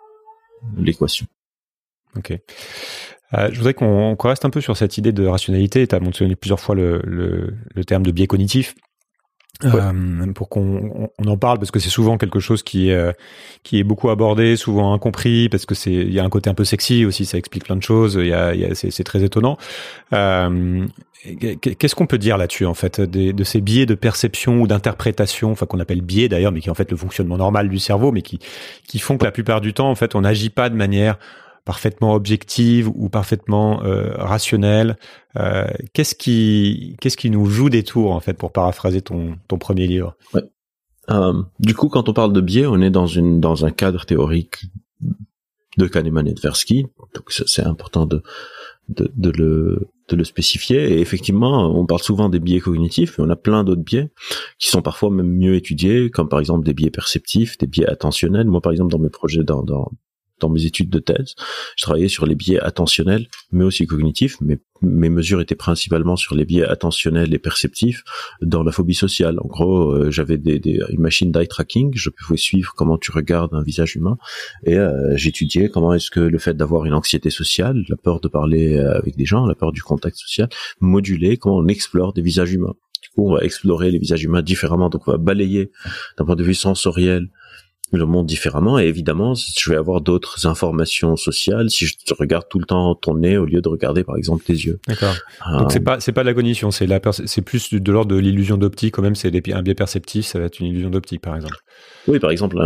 l'équation. 0.77 1.27
Ok. 2.16 2.38
Euh, 3.34 3.48
je 3.52 3.58
voudrais 3.58 3.74
qu'on 3.74 4.16
reste 4.16 4.44
un 4.44 4.50
peu 4.50 4.60
sur 4.60 4.76
cette 4.76 4.98
idée 4.98 5.12
de 5.12 5.26
rationalité. 5.26 5.86
Tu 5.86 5.94
as 5.94 6.00
mentionné 6.00 6.36
plusieurs 6.36 6.60
fois 6.60 6.74
le, 6.74 7.00
le, 7.04 7.54
le, 7.74 7.84
terme 7.84 8.02
de 8.02 8.10
biais 8.10 8.26
cognitif. 8.26 8.74
Euh, 9.64 10.32
pour 10.32 10.48
qu'on 10.48 11.10
on 11.18 11.26
en 11.28 11.36
parle 11.36 11.58
parce 11.58 11.70
que 11.70 11.78
c'est 11.78 11.90
souvent 11.90 12.18
quelque 12.18 12.40
chose 12.40 12.64
qui 12.64 12.88
est 12.88 12.94
euh, 12.94 13.12
qui 13.62 13.78
est 13.78 13.84
beaucoup 13.84 14.10
abordé, 14.10 14.56
souvent 14.56 14.92
incompris 14.92 15.48
parce 15.48 15.66
que 15.66 15.74
c'est 15.74 15.92
il 15.92 16.12
y 16.12 16.18
a 16.18 16.24
un 16.24 16.30
côté 16.30 16.50
un 16.50 16.54
peu 16.54 16.64
sexy 16.64 17.04
aussi, 17.04 17.26
ça 17.26 17.38
explique 17.38 17.64
plein 17.64 17.76
de 17.76 17.82
choses. 17.82 18.18
Il 18.20 18.26
y 18.26 18.32
a, 18.32 18.54
y 18.54 18.64
a 18.64 18.74
c'est 18.74 19.04
très 19.04 19.22
étonnant. 19.22 19.58
Euh, 20.14 20.86
Qu'est-ce 21.60 21.94
qu'on 21.94 22.06
peut 22.06 22.18
dire 22.18 22.36
là-dessus 22.36 22.66
en 22.66 22.74
fait 22.74 23.00
des, 23.00 23.32
de 23.32 23.44
ces 23.44 23.60
biais 23.60 23.86
de 23.86 23.94
perception 23.94 24.60
ou 24.60 24.66
d'interprétation, 24.66 25.52
enfin 25.52 25.66
qu'on 25.66 25.78
appelle 25.78 26.00
biais 26.00 26.28
d'ailleurs, 26.28 26.50
mais 26.50 26.60
qui 26.60 26.66
est 26.66 26.72
en 26.72 26.74
fait 26.74 26.90
le 26.90 26.96
fonctionnement 26.96 27.36
normal 27.36 27.68
du 27.68 27.78
cerveau, 27.78 28.10
mais 28.10 28.22
qui 28.22 28.40
qui 28.88 28.98
font 28.98 29.16
que 29.16 29.24
la 29.24 29.30
plupart 29.30 29.60
du 29.60 29.72
temps 29.72 29.88
en 29.88 29.94
fait 29.94 30.16
on 30.16 30.22
n'agit 30.22 30.50
pas 30.50 30.68
de 30.70 30.74
manière 30.74 31.18
parfaitement 31.64 32.14
objective 32.14 32.88
ou 32.94 33.09
parfaitement 33.09 33.83
euh, 33.85 34.12
rationnelle. 34.16 34.96
Euh, 35.37 35.66
qu'est-ce 35.92 36.14
qui 36.14 36.96
qu'est-ce 37.01 37.16
qui 37.16 37.31
nous 37.31 37.46
joue 37.46 37.70
des 37.70 37.85
tours 37.85 38.12
en 38.12 38.20
fait 38.20 38.35
pour 38.35 38.53
paraphraser 38.53 39.03
ton 39.03 39.37
ton 39.48 39.59
premier 39.59 39.87
livre? 39.87 40.16
Ouais. 40.35 40.42
euh, 41.11 41.42
Du 41.61 41.75
coup, 41.75 41.88
quand 41.88 42.09
on 42.09 42.12
parle 42.12 42.33
de 42.33 42.40
biais, 42.40 42.66
on 42.66 42.81
est 42.81 42.90
dans 42.90 43.07
une 43.07 43.40
dans 43.40 43.64
un 43.64 43.70
cadre 43.70 44.05
théorique 44.05 44.64
de 45.79 45.87
Kahneman 45.87 46.29
et 46.29 46.35
Tversky, 46.35 46.87
donc 47.14 47.31
c'est 47.31 47.64
important 47.64 48.05
de, 48.05 48.22
de, 48.90 49.11
de 49.16 49.31
le 49.31 49.88
de 50.09 50.16
le 50.16 50.25
spécifier. 50.25 50.92
Et 50.92 51.01
effectivement, 51.01 51.70
on 51.75 51.87
parle 51.87 52.03
souvent 52.03 52.29
des 52.29 52.40
biais 52.40 52.61
cognitifs, 52.61 53.16
mais 53.16 53.25
on 53.25 53.31
a 53.31 53.37
plein 53.37 53.64
d'autres 53.64 53.83
biais 53.83 54.11
qui 54.59 54.68
sont 54.68 54.83
parfois 54.83 55.11
même 55.11 55.33
mieux 55.33 55.55
étudiés, 55.55 56.11
comme 56.11 56.29
par 56.29 56.40
exemple 56.40 56.66
des 56.66 56.75
biais 56.75 56.90
perceptifs, 56.90 57.57
des 57.57 57.66
biais 57.66 57.87
attentionnels. 57.87 58.48
Moi, 58.48 58.61
par 58.61 58.72
exemple, 58.72 58.90
dans 58.90 58.98
mes 58.98 59.09
projets, 59.09 59.44
dans, 59.44 59.62
dans, 59.62 59.90
dans 60.42 60.50
mes 60.50 60.66
études 60.66 60.90
de 60.90 60.98
thèse. 60.98 61.35
Je 61.76 61.83
travaillais 61.83 62.09
sur 62.09 62.26
les 62.26 62.35
biais 62.35 62.61
attentionnels, 62.61 63.28
mais 63.50 63.64
aussi 63.64 63.87
cognitifs. 63.87 64.37
Mais 64.40 64.59
mes 64.83 65.09
mesures 65.09 65.40
étaient 65.40 65.55
principalement 65.55 66.16
sur 66.16 66.35
les 66.35 66.44
biais 66.44 66.64
attentionnels 66.64 67.33
et 67.33 67.38
perceptifs 67.38 68.02
dans 68.40 68.62
la 68.62 68.72
phobie 68.72 68.94
sociale. 68.94 69.38
En 69.38 69.46
gros, 69.46 69.92
euh, 69.92 70.11
j'avais 70.11 70.37
des, 70.37 70.61
une 70.90 71.00
machine 71.00 71.31
d'eye 71.31 71.48
tracking. 71.48 71.92
Je 71.94 72.11
pouvais 72.11 72.37
suivre 72.37 72.72
comment 72.76 72.98
tu 72.98 73.12
regardes 73.12 73.55
un 73.55 73.62
visage 73.62 73.96
humain, 73.96 74.18
et 74.64 74.76
euh, 74.76 75.16
j'étudiais 75.16 75.68
comment 75.68 75.94
est-ce 75.94 76.11
que 76.11 76.20
le 76.20 76.38
fait 76.38 76.55
d'avoir 76.55 76.85
une 76.85 76.94
anxiété 76.94 77.31
sociale, 77.31 77.85
la 77.88 77.96
peur 77.96 78.20
de 78.20 78.28
parler 78.28 78.76
euh, 78.76 78.98
avec 78.98 79.16
des 79.16 79.24
gens, 79.24 79.46
la 79.46 79.55
peur 79.55 79.72
du 79.72 79.83
contact 79.83 80.16
social, 80.16 80.48
modulait 80.81 81.37
comment 81.37 81.59
on 81.59 81.68
explore 81.68 82.12
des 82.12 82.22
visages 82.22 82.52
humains. 82.52 82.74
Du 83.02 83.09
coup, 83.11 83.28
on 83.28 83.35
va 83.35 83.44
explorer 83.44 83.90
les 83.90 83.98
visages 83.98 84.22
humains 84.24 84.42
différemment. 84.42 84.88
Donc, 84.88 85.07
on 85.07 85.12
va 85.12 85.18
balayer 85.18 85.70
d'un 86.18 86.24
point 86.24 86.37
de 86.37 86.44
vue 86.44 86.55
sensoriel 86.55 87.28
le 87.92 88.07
monde 88.07 88.26
différemment 88.26 88.78
et 88.78 88.85
évidemment 88.85 89.35
je 89.35 89.70
vais 89.70 89.76
avoir 89.76 90.00
d'autres 90.00 90.46
informations 90.46 91.16
sociales 91.16 91.70
si 91.70 91.87
je 91.87 91.94
regarde 92.18 92.46
tout 92.48 92.59
le 92.59 92.64
temps 92.64 92.94
ton 92.94 93.16
nez 93.16 93.37
au 93.37 93.44
lieu 93.44 93.61
de 93.61 93.68
regarder 93.68 94.05
par 94.05 94.16
exemple 94.16 94.44
tes 94.44 94.55
yeux. 94.55 94.81
D'accord. 94.88 95.14
Donc 95.59 95.72
c'est 95.72 95.81
euh, 95.81 95.85
pas 95.85 96.00
c'est 96.00 96.12
pas 96.12 96.22
la 96.22 96.35
cognition, 96.35 96.70
c'est 96.70 96.87
la 96.87 97.00
c'est 97.12 97.42
plus 97.42 97.72
de 97.72 97.92
l'ordre 97.92 98.14
de 98.14 98.20
l'illusion 98.20 98.57
d'optique 98.57 98.94
quand 98.94 99.02
même, 99.02 99.14
c'est 99.14 99.33
un 99.52 99.62
biais 99.62 99.74
perceptif, 99.74 100.26
ça 100.26 100.38
va 100.38 100.46
être 100.46 100.61
une 100.61 100.66
illusion 100.66 100.90
d'optique 100.90 101.20
par 101.20 101.37
exemple. 101.37 101.57
Oui, 102.09 102.18
par 102.18 102.31
exemple 102.31 102.57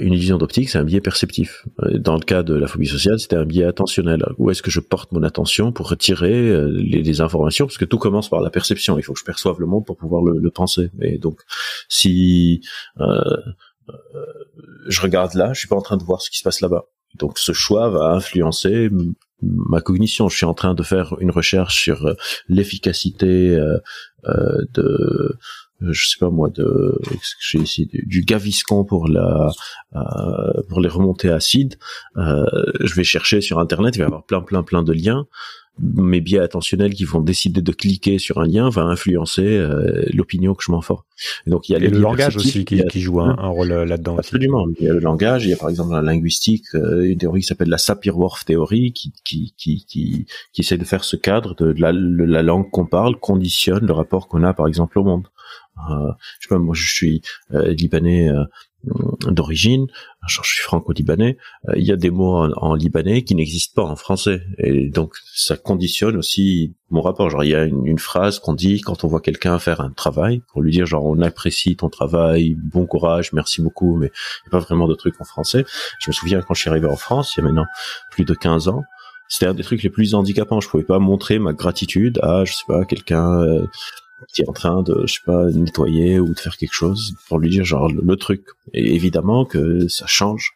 une 0.00 0.12
illusion 0.12 0.38
d'optique, 0.38 0.70
c'est 0.70 0.78
un 0.78 0.84
biais 0.84 1.00
perceptif. 1.00 1.66
Euh, 1.82 1.98
dans 1.98 2.14
le 2.14 2.20
cas 2.20 2.42
de 2.42 2.54
la 2.54 2.66
phobie 2.66 2.86
sociale, 2.86 3.18
c'était 3.18 3.36
un 3.36 3.44
biais 3.44 3.64
attentionnel. 3.64 4.24
Où 4.38 4.50
est-ce 4.50 4.62
que 4.62 4.70
je 4.70 4.80
porte 4.80 5.12
mon 5.12 5.22
attention 5.22 5.72
pour 5.72 5.88
retirer 5.88 6.50
euh, 6.50 6.70
les, 6.76 7.20
informations? 7.20 7.66
Parce 7.66 7.78
que 7.78 7.84
tout 7.84 7.98
commence 7.98 8.28
par 8.28 8.40
la 8.40 8.50
perception, 8.50 8.98
il 8.98 9.02
faut 9.02 9.12
que 9.12 9.20
je 9.20 9.24
perçoive 9.24 9.60
le 9.60 9.66
monde 9.66 9.84
pour 9.84 9.96
pouvoir 9.96 10.22
le, 10.22 10.38
le 10.38 10.50
penser. 10.50 10.90
Et 11.00 11.18
donc 11.18 11.40
si 11.88 12.60
euh, 13.00 13.20
je 14.86 15.00
regarde 15.00 15.34
là, 15.34 15.52
je 15.52 15.60
suis 15.60 15.68
pas 15.68 15.76
en 15.76 15.82
train 15.82 15.96
de 15.96 16.04
voir 16.04 16.20
ce 16.22 16.30
qui 16.30 16.38
se 16.38 16.42
passe 16.42 16.60
là-bas. 16.60 16.86
Donc 17.14 17.38
ce 17.38 17.52
choix 17.52 17.88
va 17.88 18.12
influencer 18.12 18.90
ma 19.42 19.80
cognition. 19.80 20.28
Je 20.28 20.36
suis 20.36 20.46
en 20.46 20.54
train 20.54 20.74
de 20.74 20.82
faire 20.82 21.16
une 21.20 21.30
recherche 21.30 21.80
sur 21.80 22.06
euh, 22.06 22.14
l'efficacité 22.48 23.56
euh, 23.56 23.78
de 24.74 25.36
je 25.80 26.08
sais 26.08 26.16
pas 26.18 26.30
moi 26.30 26.48
de 26.48 26.98
j'ai 27.38 27.58
ici 27.58 27.86
du, 27.86 28.22
gaviscon 28.22 28.84
pour 28.84 29.08
la 29.08 29.50
pour 30.70 30.80
les 30.80 30.88
remontées 30.88 31.28
acides 31.28 31.76
je 32.16 32.94
vais 32.94 33.04
chercher 33.04 33.42
sur 33.42 33.58
internet 33.58 33.94
il 33.94 33.98
va 33.98 34.04
y 34.04 34.06
avoir 34.06 34.24
plein 34.24 34.40
plein 34.40 34.62
plein 34.62 34.82
de 34.82 34.94
liens 34.94 35.26
mes 35.78 36.20
biais 36.20 36.38
attentionnels 36.38 36.94
qui 36.94 37.04
vont 37.04 37.20
décider 37.20 37.60
de 37.60 37.72
cliquer 37.72 38.18
sur 38.18 38.38
un 38.38 38.46
lien 38.46 38.70
va 38.70 38.82
influencer 38.82 39.62
l'opinion 40.12 40.54
que 40.54 40.62
je 40.64 40.70
m'en 40.70 40.80
forme. 40.80 41.02
Et 41.46 41.50
donc 41.50 41.68
il 41.68 41.72
y 41.72 41.76
a 41.76 41.78
le 41.78 41.98
langage 41.98 42.36
aussi 42.36 42.64
qui, 42.64 42.82
qui 42.84 43.00
joue 43.00 43.20
un, 43.20 43.34
rôle 43.48 43.68
là-dedans. 43.68 44.16
Absolument. 44.16 44.66
Il 44.78 44.86
y 44.86 44.88
a 44.88 44.94
le 44.94 45.00
langage. 45.00 45.44
Il 45.44 45.50
y 45.50 45.52
a 45.52 45.56
par 45.56 45.68
exemple 45.68 45.92
la 45.92 46.02
linguistique, 46.02 46.64
une 46.74 47.18
théorie 47.18 47.40
qui 47.40 47.46
s'appelle 47.46 47.68
la 47.68 47.78
Sapir-Whorf 47.78 48.44
théorie, 48.44 48.92
qui 48.92 49.12
qui, 49.24 49.54
qui 49.56 49.84
qui 49.86 50.26
qui 50.52 50.60
essaie 50.60 50.78
de 50.78 50.84
faire 50.84 51.04
ce 51.04 51.16
cadre 51.16 51.54
de 51.54 51.74
la, 51.78 51.92
la 51.92 52.42
langue 52.42 52.70
qu'on 52.70 52.86
parle 52.86 53.16
conditionne 53.16 53.86
le 53.86 53.92
rapport 53.92 54.28
qu'on 54.28 54.42
a 54.44 54.54
par 54.54 54.68
exemple 54.68 54.98
au 54.98 55.04
monde. 55.04 55.28
Euh, 55.90 56.12
je 56.40 56.48
sais 56.48 56.54
pas, 56.54 56.58
moi 56.58 56.74
je 56.74 56.90
suis 56.90 57.22
euh, 57.52 57.72
libanais 57.72 58.30
euh, 58.30 58.44
d'origine, 59.26 59.86
je 60.26 60.40
suis 60.42 60.62
franco-libanais, 60.62 61.36
il 61.76 61.84
y 61.84 61.92
a 61.92 61.96
des 61.96 62.10
mots 62.10 62.36
en, 62.56 62.74
libanais 62.74 63.22
qui 63.22 63.34
n'existent 63.34 63.82
pas 63.82 63.88
en 63.88 63.96
français, 63.96 64.42
et 64.58 64.88
donc 64.88 65.14
ça 65.34 65.56
conditionne 65.56 66.16
aussi 66.16 66.74
mon 66.90 67.00
rapport. 67.00 67.30
Genre 67.30 67.44
il 67.44 67.50
y 67.50 67.54
a 67.54 67.64
une, 67.64 67.98
phrase 67.98 68.38
qu'on 68.38 68.54
dit 68.54 68.80
quand 68.80 69.04
on 69.04 69.08
voit 69.08 69.20
quelqu'un 69.20 69.58
faire 69.58 69.80
un 69.80 69.90
travail, 69.90 70.42
pour 70.52 70.62
lui 70.62 70.72
dire 70.72 70.86
genre 70.86 71.04
on 71.04 71.20
apprécie 71.20 71.76
ton 71.76 71.88
travail, 71.88 72.54
bon 72.54 72.86
courage, 72.86 73.32
merci 73.32 73.62
beaucoup, 73.62 73.96
mais 73.96 74.06
il 74.06 74.48
n'y 74.48 74.48
a 74.48 74.50
pas 74.50 74.64
vraiment 74.64 74.88
de 74.88 74.94
trucs 74.94 75.20
en 75.20 75.24
français. 75.24 75.64
Je 76.00 76.10
me 76.10 76.12
souviens 76.12 76.42
quand 76.42 76.54
je 76.54 76.60
suis 76.60 76.70
arrivé 76.70 76.86
en 76.86 76.96
France, 76.96 77.34
il 77.36 77.40
y 77.40 77.42
a 77.42 77.46
maintenant 77.46 77.66
plus 78.10 78.24
de 78.24 78.34
15 78.34 78.68
ans, 78.68 78.82
c'était 79.28 79.46
un 79.46 79.54
des 79.54 79.64
trucs 79.64 79.82
les 79.82 79.90
plus 79.90 80.14
handicapants. 80.14 80.60
Je 80.60 80.68
pouvais 80.68 80.84
pas 80.84 80.98
montrer 80.98 81.38
ma 81.38 81.52
gratitude 81.52 82.20
à, 82.22 82.44
je 82.44 82.52
sais 82.52 82.64
pas, 82.68 82.84
quelqu'un 82.84 83.42
qui 84.32 84.42
est 84.42 84.48
en 84.48 84.52
train 84.52 84.82
de, 84.82 85.02
je 85.06 85.14
sais 85.14 85.20
pas, 85.24 85.50
nettoyer 85.50 86.18
ou 86.18 86.32
de 86.32 86.38
faire 86.38 86.56
quelque 86.56 86.72
chose 86.72 87.14
pour 87.28 87.38
lui 87.38 87.50
dire 87.50 87.64
genre 87.64 87.90
le, 87.90 88.16
truc. 88.16 88.44
Et 88.72 88.94
évidemment 88.94 89.44
que 89.44 89.88
ça 89.88 90.06
change 90.06 90.52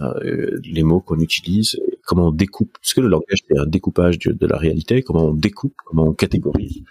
euh, 0.00 0.58
les 0.64 0.82
mots 0.82 1.00
qu'on 1.00 1.18
utilise, 1.18 1.78
comment 2.06 2.28
on 2.28 2.32
découpe, 2.32 2.72
parce 2.80 2.94
que 2.94 3.00
le 3.00 3.08
langage 3.08 3.40
c'est 3.48 3.58
un 3.58 3.66
découpage 3.66 4.18
de, 4.18 4.46
la 4.46 4.56
réalité, 4.56 5.02
comment 5.02 5.26
on 5.26 5.34
découpe, 5.34 5.74
comment 5.84 6.04
on 6.04 6.14
catégorise, 6.14 6.82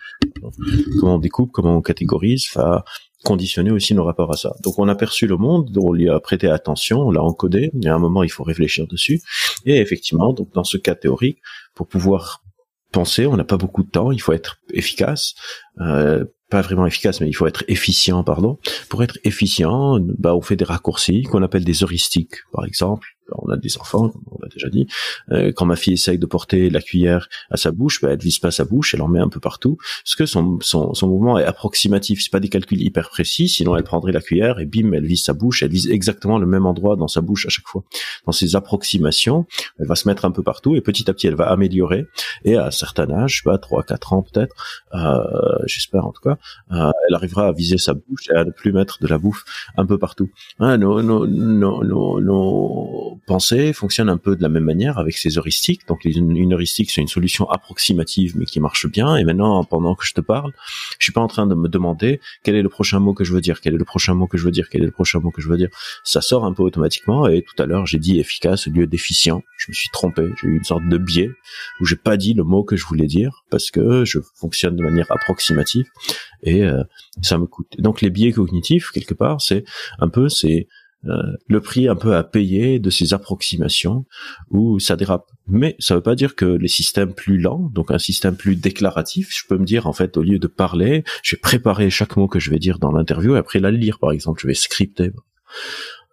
comment 1.00 1.15
on 1.15 1.19
découpe, 1.19 1.52
comment 1.52 1.78
on 1.78 1.82
catégorise, 1.82 2.47
va 2.54 2.84
conditionner 3.24 3.71
aussi 3.71 3.93
nos 3.95 4.04
rapports 4.04 4.32
à 4.32 4.38
ça. 4.38 4.54
Donc 4.63 4.78
on 4.78 4.88
a 4.88 4.95
perçu 4.95 5.28
le 5.28 5.38
monde, 5.38 5.76
on 5.82 5.93
lui 5.93 6.10
a 6.10 6.19
prêté 6.19 6.47
attention, 6.47 7.00
on 7.00 7.12
l'a 7.12 7.24
encodé, 7.24 7.71
il 7.74 7.84
y 7.84 7.88
a 7.88 7.95
un 7.95 8.00
moment 8.00 8.24
il 8.24 8.32
faut 8.32 8.43
réfléchir 8.43 8.86
dessus, 8.88 9.21
et 9.65 9.78
effectivement, 9.78 10.34
donc 10.34 10.52
dans 10.54 10.63
ce 10.63 10.78
cas 10.78 10.95
théorique, 10.95 11.39
pour 11.74 11.88
pouvoir 11.88 12.43
penser, 12.91 13.25
on 13.25 13.38
n'a 13.38 13.43
pas 13.43 13.58
beaucoup 13.58 13.84
de 13.84 13.89
temps, 13.89 14.12
il 14.12 14.21
faut 14.21 14.34
être 14.34 14.58
efficace, 14.73 15.34
euh, 15.80 16.25
pas 16.49 16.62
vraiment 16.62 16.86
efficace, 16.86 17.21
mais 17.21 17.27
il 17.27 17.34
faut 17.34 17.47
être 17.47 17.63
efficient, 17.67 18.23
pardon. 18.23 18.60
Pour 18.89 19.04
être 19.04 19.17
efficient, 19.23 19.99
bah, 20.01 20.36
on 20.36 20.41
fait 20.41 20.56
des 20.58 20.65
raccourcis 20.65 21.23
qu'on 21.23 21.43
appelle 21.43 21.63
des 21.63 21.84
heuristiques, 21.84 22.36
par 22.51 22.65
exemple 22.65 23.08
on 23.37 23.49
a 23.49 23.57
des 23.57 23.77
enfants, 23.77 24.11
on 24.31 24.37
l'a 24.41 24.49
déjà 24.49 24.69
dit. 24.69 24.87
Euh, 25.31 25.51
quand 25.55 25.65
ma 25.65 25.75
fille 25.75 25.93
essaye 25.93 26.17
de 26.17 26.25
porter 26.25 26.69
la 26.69 26.81
cuillère 26.81 27.27
à 27.49 27.57
sa 27.57 27.71
bouche, 27.71 28.01
bah, 28.01 28.09
elle 28.11 28.19
vise 28.19 28.39
pas 28.39 28.51
sa 28.51 28.65
bouche, 28.65 28.93
elle 28.93 29.01
en 29.01 29.07
met 29.07 29.19
un 29.19 29.29
peu 29.29 29.39
partout, 29.39 29.77
parce 30.03 30.15
que 30.15 30.25
son, 30.25 30.59
son, 30.61 30.93
son 30.93 31.07
mouvement 31.07 31.37
est 31.39 31.45
approximatif. 31.45 32.21
C'est 32.21 32.31
pas 32.31 32.39
des 32.39 32.49
calculs 32.49 32.81
hyper 32.81 33.09
précis, 33.09 33.49
sinon 33.49 33.75
elle 33.75 33.83
prendrait 33.83 34.11
la 34.11 34.21
cuillère 34.21 34.59
et 34.59 34.65
bim, 34.65 34.93
elle 34.93 35.05
vise 35.05 35.23
sa 35.23 35.33
bouche, 35.33 35.63
elle 35.63 35.71
vise 35.71 35.89
exactement 35.89 36.39
le 36.39 36.45
même 36.45 36.65
endroit 36.65 36.95
dans 36.95 37.07
sa 37.07 37.21
bouche 37.21 37.45
à 37.45 37.49
chaque 37.49 37.67
fois. 37.67 37.83
Dans 38.25 38.31
ces 38.31 38.55
approximations, 38.55 39.45
elle 39.79 39.87
va 39.87 39.95
se 39.95 40.07
mettre 40.07 40.25
un 40.25 40.31
peu 40.31 40.43
partout 40.43 40.75
et 40.75 40.81
petit 40.81 41.09
à 41.09 41.13
petit, 41.13 41.27
elle 41.27 41.35
va 41.35 41.49
améliorer. 41.49 42.05
Et 42.43 42.55
à 42.55 42.67
un 42.67 42.71
certain 42.71 43.09
âge, 43.11 43.31
je 43.31 43.37
sais 43.37 43.43
pas, 43.43 43.57
3, 43.57 43.83
4 43.83 44.13
ans 44.13 44.23
peut-être, 44.23 44.55
euh, 44.93 45.23
j'espère 45.65 46.05
en 46.05 46.11
tout 46.11 46.21
cas, 46.21 46.37
euh, 46.71 46.91
elle 47.07 47.15
arrivera 47.15 47.47
à 47.47 47.51
viser 47.51 47.77
sa 47.77 47.93
bouche 47.93 48.29
et 48.29 48.35
à 48.35 48.43
ne 48.45 48.51
plus 48.51 48.71
mettre 48.71 48.99
de 49.01 49.07
la 49.07 49.17
bouffe 49.17 49.43
un 49.77 49.85
peu 49.85 49.97
partout. 49.97 50.29
Hein, 50.59 50.77
nos, 50.77 51.01
nos, 51.01 51.27
nos, 51.27 51.83
nos 52.21 53.19
pensée 53.25 53.73
fonctionne 53.73 54.10
un 54.10 54.17
peu 54.17 54.36
de 54.36 54.41
la 54.41 54.49
même 54.49 54.63
manière 54.63 54.97
avec 54.97 55.17
ces 55.17 55.38
heuristiques. 55.38 55.88
Donc 55.88 56.05
une 56.05 56.53
heuristique, 56.53 56.91
c'est 56.91 57.01
une 57.01 57.07
solution 57.07 57.49
approximative 57.49 58.38
mais 58.38 58.45
qui 58.45 58.60
marche 58.60 58.88
bien. 58.88 59.15
Et 59.15 59.23
maintenant, 59.23 59.63
pendant 59.63 59.95
que 59.95 60.05
je 60.05 60.13
te 60.13 60.21
parle, 60.21 60.53
je 60.99 61.05
suis 61.05 61.13
pas 61.13 61.21
en 61.21 61.27
train 61.27 61.47
de 61.47 61.55
me 61.55 61.67
demander 61.67 62.19
quel 62.43 62.55
est 62.55 62.62
le 62.62 62.69
prochain 62.69 62.99
mot 62.99 63.13
que 63.13 63.23
je 63.23 63.34
veux 63.34 63.41
dire, 63.41 63.62
quel 63.62 63.73
est 63.73 63.77
le 63.77 63.86
prochain 63.86 64.13
mot 64.13 64.27
que 64.27 64.38
je 64.38 64.43
veux 64.43 64.51
dire, 64.51 64.69
quel 64.69 64.84
est 64.84 64.86
le 64.86 64.91
prochain 64.91 65.19
mot 65.19 65.31
que 65.31 65.41
je 65.41 65.47
veux 65.47 65.57
dire. 65.57 65.69
Ça 66.03 66.21
sort 66.21 66.45
un 66.45 66.53
peu 66.53 66.63
automatiquement. 66.63 67.27
Et 67.27 67.41
tout 67.41 67.62
à 67.62 67.65
l'heure, 67.65 67.86
j'ai 67.86 67.99
dit 67.99 68.19
efficace 68.19 68.67
au 68.67 68.71
lieu 68.71 68.88
d'efficient. 68.88 69.41
Je 69.57 69.71
me 69.71 69.73
suis 69.73 69.89
trompé. 69.91 70.29
J'ai 70.41 70.47
eu 70.47 70.57
une 70.57 70.63
sorte 70.63 70.88
de 70.88 70.97
biais 70.97 71.29
où 71.79 71.86
j'ai 71.86 71.95
pas 71.95 72.17
dit 72.17 72.34
le 72.34 72.43
mot 72.43 72.63
que 72.63 72.75
je 72.75 72.86
voulais 72.86 73.07
dire 73.07 73.43
parce 73.49 73.71
que 73.71 74.05
je 74.05 74.19
fonctionne 74.36 74.75
de 74.75 74.84
manière 74.84 75.12
approximative 75.12 75.86
et 76.43 76.63
euh, 76.63 76.84
ça 77.21 77.38
me 77.38 77.45
coûte. 77.45 77.79
Donc 77.79 78.01
les 78.01 78.10
biais 78.10 78.31
cognitifs 78.31 78.89
quelque 78.91 79.13
part, 79.13 79.41
c'est 79.41 79.63
un 79.99 80.10
peu 80.10 80.29
c'est 80.29 80.67
euh, 81.05 81.35
le 81.47 81.61
prix 81.61 81.87
un 81.87 81.95
peu 81.95 82.15
à 82.15 82.23
payer 82.23 82.79
de 82.79 82.89
ces 82.89 83.13
approximations 83.13 84.05
où 84.51 84.79
ça 84.79 84.95
dérape. 84.95 85.25
Mais 85.47 85.75
ça 85.79 85.95
veut 85.95 86.01
pas 86.01 86.15
dire 86.15 86.35
que 86.35 86.45
les 86.45 86.67
systèmes 86.67 87.13
plus 87.13 87.39
lents, 87.39 87.69
donc 87.73 87.91
un 87.91 87.97
système 87.97 88.35
plus 88.35 88.55
déclaratif, 88.55 89.29
je 89.31 89.47
peux 89.47 89.57
me 89.57 89.65
dire 89.65 89.87
en 89.87 89.93
fait 89.93 90.15
au 90.17 90.21
lieu 90.21 90.37
de 90.37 90.47
parler, 90.47 91.03
je 91.23 91.35
vais 91.35 91.39
préparer 91.39 91.89
chaque 91.89 92.17
mot 92.17 92.27
que 92.27 92.39
je 92.39 92.51
vais 92.51 92.59
dire 92.59 92.77
dans 92.77 92.91
l'interview 92.91 93.35
et 93.35 93.39
après 93.39 93.59
la 93.59 93.71
lire 93.71 93.97
par 93.97 94.11
exemple, 94.11 94.41
je 94.41 94.47
vais 94.47 94.53
scripter. 94.53 95.11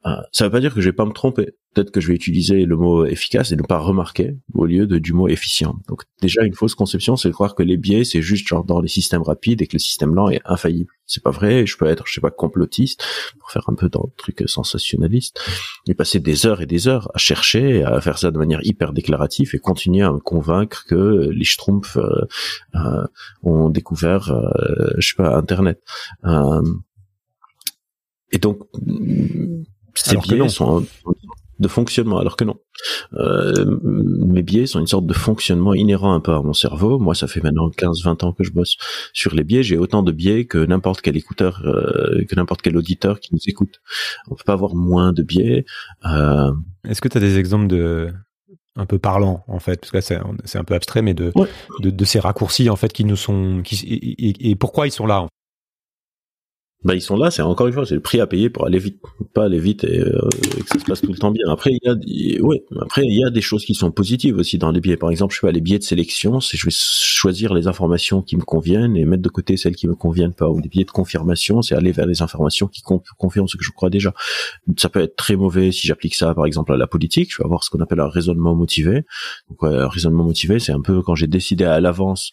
Euh, 0.06 0.10
ça 0.32 0.44
veut 0.44 0.50
pas 0.50 0.60
dire 0.60 0.74
que 0.74 0.80
je 0.80 0.88
vais 0.88 0.96
pas 0.96 1.04
me 1.04 1.12
tromper. 1.12 1.50
Peut-être 1.74 1.90
que 1.90 2.00
je 2.00 2.08
vais 2.08 2.14
utiliser 2.14 2.64
le 2.64 2.76
mot 2.76 3.04
efficace 3.04 3.52
et 3.52 3.56
ne 3.56 3.62
pas 3.62 3.78
remarquer 3.78 4.36
au 4.54 4.64
lieu 4.64 4.86
de, 4.86 4.98
du 4.98 5.12
mot 5.12 5.28
efficient. 5.28 5.76
Donc 5.88 6.04
déjà 6.22 6.44
une 6.44 6.54
fausse 6.54 6.74
conception, 6.74 7.16
c'est 7.16 7.28
de 7.28 7.34
croire 7.34 7.54
que 7.54 7.62
les 7.62 7.76
biais 7.76 8.04
c'est 8.04 8.22
juste 8.22 8.48
genre 8.48 8.64
dans 8.64 8.80
les 8.80 8.88
systèmes 8.88 9.22
rapides 9.22 9.60
et 9.60 9.66
que 9.66 9.74
le 9.74 9.80
système 9.80 10.14
lent 10.14 10.30
est 10.30 10.40
infaillible. 10.46 10.92
C'est 11.08 11.22
pas 11.22 11.30
vrai. 11.30 11.66
Je 11.66 11.76
peux 11.76 11.86
être, 11.86 12.06
je 12.06 12.12
sais 12.12 12.20
pas, 12.20 12.30
complotiste 12.30 13.04
pour 13.40 13.50
faire 13.50 13.64
un 13.68 13.74
peu 13.74 13.88
dans 13.88 14.04
le 14.04 14.12
truc 14.16 14.44
sensationnaliste 14.46 15.40
et 15.88 15.94
passer 15.94 16.20
des 16.20 16.46
heures 16.46 16.60
et 16.60 16.66
des 16.66 16.86
heures 16.86 17.10
à 17.14 17.18
chercher, 17.18 17.82
à 17.82 18.00
faire 18.00 18.18
ça 18.18 18.30
de 18.30 18.38
manière 18.38 18.60
hyper 18.62 18.92
déclarative 18.92 19.50
et 19.54 19.58
continuer 19.58 20.04
à 20.04 20.12
me 20.12 20.20
convaincre 20.20 20.84
que 20.86 21.30
les 21.30 21.44
Schtroumpfs 21.44 21.96
euh, 21.96 22.26
euh, 22.74 23.06
ont 23.42 23.70
découvert, 23.70 24.32
je 24.98 25.08
sais 25.08 25.16
pas, 25.16 25.34
Internet. 25.36 25.82
et 28.30 28.38
donc 28.38 28.60
ces 29.94 30.16
biais 30.16 30.48
sont 30.48 30.86
de 31.58 31.68
fonctionnement, 31.68 32.18
alors 32.18 32.36
que 32.36 32.44
non. 32.44 32.56
Euh, 33.14 33.78
mes 33.82 34.42
biais 34.42 34.66
sont 34.66 34.80
une 34.80 34.86
sorte 34.86 35.06
de 35.06 35.12
fonctionnement 35.12 35.74
inhérent 35.74 36.14
un 36.14 36.20
peu 36.20 36.32
à 36.32 36.42
mon 36.42 36.52
cerveau. 36.52 36.98
Moi, 36.98 37.14
ça 37.14 37.26
fait 37.26 37.42
maintenant 37.42 37.68
15-20 37.68 38.24
ans 38.24 38.32
que 38.32 38.44
je 38.44 38.52
bosse 38.52 38.76
sur 39.12 39.34
les 39.34 39.44
biais. 39.44 39.62
J'ai 39.62 39.76
autant 39.76 40.02
de 40.02 40.12
biais 40.12 40.44
que 40.44 40.58
n'importe 40.58 41.00
quel 41.00 41.16
écouteur, 41.16 41.62
euh, 41.64 42.24
que 42.28 42.36
n'importe 42.36 42.62
quel 42.62 42.76
auditeur 42.76 43.20
qui 43.20 43.34
nous 43.34 43.40
écoute. 43.46 43.80
On 44.28 44.34
peut 44.34 44.44
pas 44.44 44.52
avoir 44.52 44.74
moins 44.74 45.12
de 45.12 45.22
biais. 45.22 45.64
Euh... 46.06 46.52
Est-ce 46.88 47.00
que 47.00 47.08
tu 47.08 47.16
as 47.16 47.20
des 47.20 47.38
exemples 47.38 47.68
de 47.68 48.12
un 48.76 48.86
peu 48.86 48.98
parlants 48.98 49.44
en 49.48 49.58
fait, 49.58 49.80
parce 49.80 49.90
que 49.90 50.00
c'est 50.44 50.58
un 50.58 50.64
peu 50.64 50.74
abstrait, 50.74 51.02
mais 51.02 51.12
de, 51.12 51.32
de, 51.80 51.90
de 51.90 52.04
ces 52.04 52.20
raccourcis 52.20 52.70
en 52.70 52.76
fait 52.76 52.92
qui 52.92 53.04
nous 53.04 53.16
sont, 53.16 53.60
qui, 53.64 53.74
et, 53.84 54.50
et 54.50 54.54
pourquoi 54.54 54.86
ils 54.86 54.92
sont 54.92 55.04
là 55.04 55.26
bah 56.84 56.94
ils 56.94 57.00
sont 57.00 57.16
là, 57.16 57.32
c'est 57.32 57.42
encore 57.42 57.66
une 57.66 57.72
fois, 57.72 57.84
c'est 57.84 57.96
le 57.96 58.00
prix 58.00 58.20
à 58.20 58.28
payer 58.28 58.50
pour 58.50 58.64
aller 58.64 58.78
vite, 58.78 59.00
pas 59.34 59.46
aller 59.46 59.58
vite 59.58 59.82
et, 59.82 59.98
euh, 59.98 60.28
que 60.60 60.68
ça 60.68 60.78
se 60.78 60.84
passe 60.84 61.00
tout 61.00 61.10
le 61.10 61.18
temps 61.18 61.32
bien. 61.32 61.44
Après 61.50 61.70
il 61.72 61.80
y 61.82 61.88
a, 61.88 62.40
ouais, 62.40 62.62
après 62.80 63.02
il 63.04 63.18
y 63.18 63.24
a 63.24 63.30
des 63.30 63.40
choses 63.40 63.64
qui 63.64 63.74
sont 63.74 63.90
positives 63.90 64.36
aussi 64.36 64.58
dans 64.58 64.70
les 64.70 64.80
billets. 64.80 64.96
Par 64.96 65.10
exemple, 65.10 65.34
je 65.34 65.40
pas, 65.40 65.50
les 65.50 65.60
billets 65.60 65.80
de 65.80 65.84
sélection, 65.84 66.38
c'est 66.38 66.56
je 66.56 66.66
vais 66.66 66.72
choisir 66.72 67.52
les 67.52 67.66
informations 67.66 68.22
qui 68.22 68.36
me 68.36 68.42
conviennent 68.42 68.96
et 68.96 69.04
mettre 69.04 69.22
de 69.22 69.28
côté 69.28 69.56
celles 69.56 69.74
qui 69.74 69.88
me 69.88 69.96
conviennent 69.96 70.34
pas. 70.34 70.48
Ou 70.48 70.60
les 70.60 70.68
billets 70.68 70.84
de 70.84 70.92
confirmation, 70.92 71.62
c'est 71.62 71.74
aller 71.74 71.90
vers 71.90 72.06
les 72.06 72.22
informations 72.22 72.68
qui 72.68 72.82
confirment 72.82 73.48
ce 73.48 73.56
que 73.56 73.64
je 73.64 73.72
crois 73.72 73.90
déjà. 73.90 74.14
Ça 74.76 74.88
peut 74.88 75.00
être 75.00 75.16
très 75.16 75.34
mauvais 75.34 75.72
si 75.72 75.88
j'applique 75.88 76.14
ça, 76.14 76.32
par 76.32 76.46
exemple, 76.46 76.72
à 76.72 76.76
la 76.76 76.86
politique. 76.86 77.32
Je 77.32 77.38
vais 77.38 77.44
avoir 77.44 77.64
ce 77.64 77.70
qu'on 77.70 77.80
appelle 77.80 78.00
un 78.00 78.08
raisonnement 78.08 78.54
motivé. 78.54 79.04
Donc 79.50 79.62
ouais, 79.64 79.74
un 79.74 79.88
raisonnement 79.88 80.22
motivé, 80.22 80.60
c'est 80.60 80.72
un 80.72 80.80
peu 80.80 81.02
quand 81.02 81.16
j'ai 81.16 81.26
décidé 81.26 81.64
à 81.64 81.80
l'avance 81.80 82.30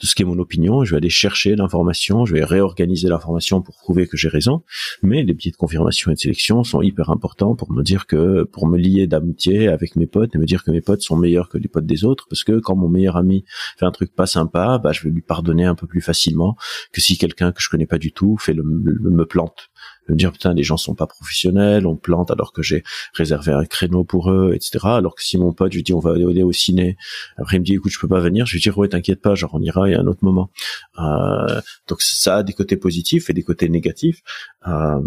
de 0.00 0.06
ce 0.06 0.14
qui 0.14 0.22
est 0.22 0.24
mon 0.24 0.38
opinion, 0.38 0.84
je 0.84 0.92
vais 0.92 0.98
aller 0.98 1.10
chercher 1.10 1.56
l'information, 1.56 2.24
je 2.26 2.34
vais 2.34 2.44
réorganiser 2.44 3.08
l'information 3.08 3.60
pour 3.60 3.74
que 3.94 4.16
j'ai 4.16 4.28
raison, 4.28 4.62
mais 5.02 5.22
les 5.22 5.34
biais 5.34 5.50
de 5.50 5.56
confirmation 5.56 6.10
et 6.10 6.14
de 6.14 6.18
sélection 6.18 6.64
sont 6.64 6.82
hyper 6.82 7.10
importants 7.10 7.54
pour 7.54 7.72
me 7.72 7.82
dire 7.82 8.06
que, 8.06 8.44
pour 8.44 8.66
me 8.66 8.78
lier 8.78 9.06
d'amitié 9.06 9.68
avec 9.68 9.96
mes 9.96 10.06
potes 10.06 10.34
et 10.34 10.38
me 10.38 10.46
dire 10.46 10.64
que 10.64 10.70
mes 10.70 10.80
potes 10.80 11.02
sont 11.02 11.16
meilleurs 11.16 11.48
que 11.48 11.58
les 11.58 11.68
potes 11.68 11.86
des 11.86 12.04
autres, 12.04 12.26
parce 12.28 12.44
que 12.44 12.58
quand 12.58 12.76
mon 12.76 12.88
meilleur 12.88 13.16
ami 13.16 13.44
fait 13.78 13.86
un 13.86 13.90
truc 13.90 14.14
pas 14.14 14.26
sympa, 14.26 14.78
bah, 14.78 14.92
je 14.92 15.02
vais 15.02 15.10
lui 15.10 15.22
pardonner 15.22 15.64
un 15.64 15.74
peu 15.74 15.86
plus 15.86 16.00
facilement 16.00 16.56
que 16.92 17.00
si 17.00 17.18
quelqu'un 17.18 17.52
que 17.52 17.60
je 17.60 17.68
connais 17.68 17.86
pas 17.86 17.98
du 17.98 18.12
tout 18.12 18.36
fait 18.38 18.52
le 18.52 18.62
me 18.62 19.24
plante 19.24 19.70
me 20.12 20.16
dire 20.16 20.32
putain 20.32 20.54
les 20.54 20.62
gens 20.62 20.76
sont 20.76 20.94
pas 20.94 21.06
professionnels, 21.06 21.86
on 21.86 21.96
plante 21.96 22.30
alors 22.30 22.52
que 22.52 22.62
j'ai 22.62 22.82
réservé 23.14 23.52
un 23.52 23.64
créneau 23.64 24.04
pour 24.04 24.30
eux, 24.30 24.52
etc. 24.54 24.78
Alors 24.84 25.14
que 25.14 25.22
si 25.22 25.38
mon 25.38 25.52
pote 25.52 25.74
lui 25.74 25.82
dis 25.82 25.92
on 25.92 26.00
va 26.00 26.12
aller 26.12 26.42
au 26.42 26.52
ciné, 26.52 26.96
après 27.36 27.56
il 27.56 27.60
me 27.60 27.64
dit 27.64 27.74
écoute 27.74 27.92
je 27.92 27.98
peux 27.98 28.08
pas 28.08 28.20
venir, 28.20 28.46
je 28.46 28.54
lui 28.54 28.60
dis 28.60 28.70
ouais 28.70 28.88
t'inquiète 28.88 29.20
pas, 29.20 29.34
genre 29.34 29.54
on 29.54 29.60
ira 29.60 29.88
il 29.88 29.92
y 29.92 29.94
a 29.94 30.00
un 30.00 30.06
autre 30.06 30.24
moment. 30.24 30.50
Euh, 30.98 31.60
donc 31.86 32.02
ça 32.02 32.38
a 32.38 32.42
des 32.42 32.52
côtés 32.52 32.76
positifs 32.76 33.30
et 33.30 33.32
des 33.32 33.42
côtés 33.42 33.68
négatifs. 33.68 34.22
Euh, 34.66 35.00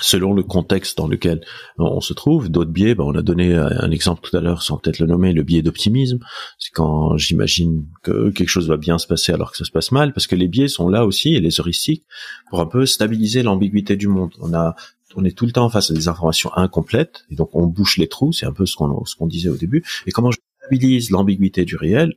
selon 0.00 0.32
le 0.32 0.42
contexte 0.42 0.96
dans 0.98 1.08
lequel 1.08 1.40
on 1.78 2.00
se 2.00 2.12
trouve. 2.12 2.48
D'autres 2.48 2.70
biais, 2.70 2.94
ben, 2.94 3.04
on 3.04 3.14
a 3.14 3.22
donné 3.22 3.54
un 3.54 3.90
exemple 3.90 4.20
tout 4.22 4.36
à 4.36 4.40
l'heure, 4.40 4.62
sans 4.62 4.78
peut-être 4.78 4.98
le 4.98 5.06
nommer, 5.06 5.32
le 5.32 5.42
biais 5.42 5.62
d'optimisme. 5.62 6.18
C'est 6.58 6.72
quand 6.72 7.16
j'imagine 7.16 7.86
que 8.02 8.30
quelque 8.30 8.48
chose 8.48 8.68
va 8.68 8.76
bien 8.76 8.98
se 8.98 9.06
passer 9.06 9.32
alors 9.32 9.52
que 9.52 9.58
ça 9.58 9.64
se 9.64 9.70
passe 9.70 9.92
mal, 9.92 10.12
parce 10.12 10.26
que 10.26 10.36
les 10.36 10.48
biais 10.48 10.68
sont 10.68 10.88
là 10.88 11.04
aussi, 11.04 11.34
et 11.34 11.40
les 11.40 11.60
heuristiques, 11.60 12.04
pour 12.50 12.60
un 12.60 12.66
peu 12.66 12.86
stabiliser 12.86 13.42
l'ambiguïté 13.42 13.96
du 13.96 14.08
monde. 14.08 14.32
On 14.40 14.54
a 14.54 14.74
on 15.16 15.24
est 15.24 15.36
tout 15.36 15.46
le 15.46 15.52
temps 15.52 15.70
face 15.70 15.90
à 15.90 15.94
des 15.94 16.08
informations 16.08 16.54
incomplètes, 16.56 17.24
et 17.30 17.34
donc 17.34 17.50
on 17.54 17.66
bouche 17.66 17.96
les 17.96 18.08
trous, 18.08 18.32
c'est 18.32 18.46
un 18.46 18.52
peu 18.52 18.66
ce 18.66 18.76
qu'on 18.76 19.04
ce 19.04 19.16
qu'on 19.16 19.26
disait 19.26 19.48
au 19.48 19.56
début. 19.56 19.84
Et 20.06 20.10
comment 20.12 20.30
je 20.30 20.38
stabilise 20.60 21.10
l'ambiguïté 21.10 21.64
du 21.64 21.76
réel? 21.76 22.14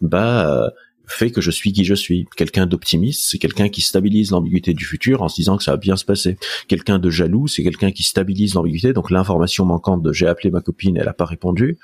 Bah 0.00 0.70
fait 1.06 1.30
que 1.30 1.40
je 1.40 1.50
suis 1.50 1.72
qui 1.72 1.84
je 1.84 1.94
suis. 1.94 2.26
Quelqu'un 2.36 2.66
d'optimiste, 2.66 3.26
c'est 3.30 3.38
quelqu'un 3.38 3.68
qui 3.68 3.80
stabilise 3.80 4.30
l'ambiguïté 4.30 4.74
du 4.74 4.84
futur 4.84 5.22
en 5.22 5.28
se 5.28 5.36
disant 5.36 5.56
que 5.56 5.64
ça 5.64 5.72
va 5.72 5.76
bien 5.76 5.96
se 5.96 6.04
passer. 6.04 6.36
Quelqu'un 6.68 6.98
de 6.98 7.10
jaloux, 7.10 7.46
c'est 7.46 7.62
quelqu'un 7.62 7.90
qui 7.90 8.02
stabilise 8.02 8.54
l'ambiguïté. 8.54 8.92
Donc 8.92 9.10
l'information 9.10 9.64
manquante 9.64 10.02
de 10.02 10.12
j'ai 10.12 10.26
appelé 10.26 10.50
ma 10.50 10.60
copine, 10.60 10.96
elle 10.96 11.08
a 11.08 11.14
pas 11.14 11.26
répondu, 11.26 11.78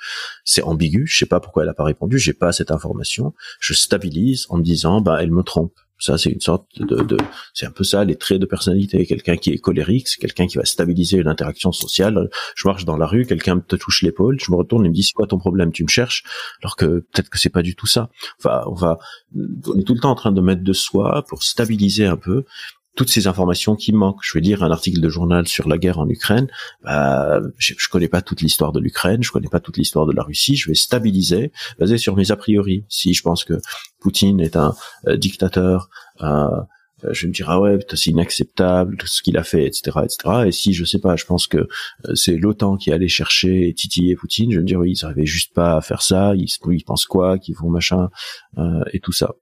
c'est 0.45 0.63
ambigu. 0.63 1.07
Je 1.07 1.19
sais 1.19 1.27
pas 1.27 1.41
pourquoi 1.41 1.63
elle 1.65 1.69
a 1.69 1.75
pas 1.75 1.85
répondu, 1.85 2.19
j'ai 2.19 2.33
pas 2.33 2.53
cette 2.53 2.71
information. 2.71 3.35
Je 3.61 3.75
stabilise 3.75 4.47
en 4.49 4.59
me 4.59 4.63
disant 4.63 5.01
bah 5.01 5.19
elle 5.21 5.31
me 5.31 5.43
trompe. 5.43 5.75
Ça, 6.01 6.19
c'est 6.19 6.31
une 6.31 6.41
sorte 6.41 6.67
de, 6.79 7.17
c'est 7.55 7.67
un 7.67 7.71
peu 7.71 7.85
ça 7.85 8.05
les 8.05 8.17
traits 8.17 8.41
de 8.41 8.47
personnalité. 8.47 9.05
Quelqu'un 9.07 9.37
qui 9.37 9.51
est 9.51 9.59
colérique, 9.59 10.09
c'est 10.09 10.19
quelqu'un 10.19 10.47
qui 10.47 10.57
va 10.57 10.65
stabiliser 10.65 11.19
une 11.19 11.29
interaction 11.29 11.73
sociale. 11.73 12.31
Je 12.57 12.67
marche 12.67 12.87
dans 12.87 12.97
la 12.97 13.07
rue, 13.07 13.27
quelqu'un 13.27 13.57
me 13.57 13.61
touche 13.61 14.03
l'épaule, 14.03 14.39
je 14.41 14.51
me 14.51 14.57
retourne 14.57 14.87
et 14.87 14.89
me 14.89 14.95
dit 14.95 15.03
c'est 15.03 15.13
quoi 15.13 15.27
ton 15.27 15.39
problème, 15.39 15.73
tu 15.73 15.85
me 15.85 15.89
cherches, 15.89 16.25
alors 16.63 16.77
que 16.77 16.87
peut-être 17.13 17.29
que 17.29 17.39
c'est 17.39 17.51
pas 17.51 17.63
du 17.63 17.77
tout 17.77 17.87
ça. 17.87 18.09
Enfin, 18.39 18.63
on 18.67 18.75
va, 18.75 18.99
on 19.37 19.79
est 19.79 19.85
tout 19.85 19.95
le 19.95 20.01
temps 20.01 20.11
en 20.11 20.15
train 20.15 20.33
de 20.33 20.41
mettre 20.41 20.63
de 20.63 20.73
soi 20.73 21.25
pour 21.29 21.43
stabiliser 21.43 22.07
un 22.07 22.17
peu 22.17 22.45
toutes 22.97 23.11
ces 23.11 23.27
informations 23.27 23.77
qui 23.77 23.93
manquent. 23.93 24.23
Je 24.23 24.33
veux 24.37 24.41
dire, 24.41 24.63
un 24.63 24.71
article 24.71 25.01
de 25.01 25.09
journal 25.09 25.47
sur 25.47 25.69
la 25.69 25.79
guerre 25.79 25.99
en 25.99 26.09
Ukraine, 26.09 26.49
bah, 26.83 27.41
je, 27.59 27.75
je 27.77 27.89
connais 27.89 28.09
pas 28.09 28.23
toute 28.23 28.41
l'histoire 28.41 28.73
de 28.73 28.81
l'Ukraine, 28.81 29.23
je 29.23 29.31
connais 29.31 29.49
pas 29.49 29.61
toute 29.61 29.77
l'histoire 29.77 30.07
de 30.07 30.13
la 30.13 30.23
Russie, 30.23 30.57
je 30.57 30.69
vais 30.69 30.75
stabiliser 30.75 31.53
basé 31.79 31.99
sur 31.99 32.17
mes 32.17 32.31
a 32.31 32.37
priori. 32.37 32.85
Si 32.89 33.15
je 33.15 33.23
pense 33.23 33.45
que 33.45 33.55
Poutine 34.01 34.41
est 34.41 34.57
un 34.57 34.75
euh, 35.07 35.17
dictateur, 35.17 35.89
euh, 36.23 36.49
je 37.11 37.23
vais 37.23 37.29
me 37.29 37.33
dire 37.33 37.49
ah 37.51 37.61
ouais 37.61 37.79
c'est 37.95 38.11
inacceptable 38.11 38.97
tout 38.97 39.07
ce 39.07 39.23
qu'il 39.23 39.37
a 39.37 39.43
fait 39.43 39.67
etc 39.67 40.01
etc 40.05 40.45
et 40.47 40.53
si 40.53 40.73
je 40.73 40.85
sais 40.85 40.99
pas 40.99 41.17
je 41.17 41.25
pense 41.25 41.47
que 41.47 41.59
euh, 41.59 42.15
c'est 42.15 42.37
l'OTAN 42.37 42.77
qui 42.77 42.93
allait 42.93 43.09
chercher 43.09 43.69
et 43.69 43.75
titiller 43.75 44.17
Poutine 44.17 44.51
je 44.51 44.57
vais 44.57 44.63
me 44.63 44.67
dire 44.67 44.79
oui 44.79 44.95
ils 44.97 45.05
n'arrivaient 45.05 45.27
juste 45.27 45.55
pas 45.55 45.77
à 45.77 45.81
faire 45.81 46.03
ça 46.03 46.35
ils, 46.37 46.49
ils 46.71 46.85
pensent 46.85 47.07
quoi 47.07 47.39
qu'ils 47.39 47.55
font 47.55 47.71
machin 47.71 48.11
euh, 48.59 48.83
et 48.93 49.01
tout 49.01 49.13
ça 49.13 49.35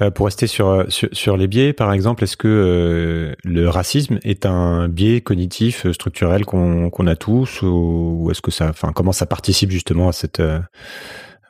euh, 0.00 0.10
pour 0.10 0.26
rester 0.26 0.48
sur, 0.48 0.68
euh, 0.68 0.84
sur, 0.88 1.08
sur 1.12 1.36
les 1.36 1.46
biais, 1.46 1.72
par 1.72 1.92
exemple, 1.92 2.24
est-ce 2.24 2.36
que 2.36 2.48
euh, 2.48 3.34
le 3.44 3.68
racisme 3.68 4.18
est 4.24 4.44
un 4.44 4.88
biais 4.88 5.20
cognitif 5.20 5.90
structurel 5.92 6.44
qu'on 6.44 6.90
qu'on 6.90 7.06
a 7.06 7.14
tous, 7.14 7.62
ou, 7.62 8.28
est-ce 8.30 8.42
que 8.42 8.50
ça, 8.50 8.68
enfin, 8.68 8.92
comment 8.92 9.12
ça 9.12 9.26
participe 9.26 9.70
justement 9.70 10.08
à 10.08 10.12
cette 10.12 10.42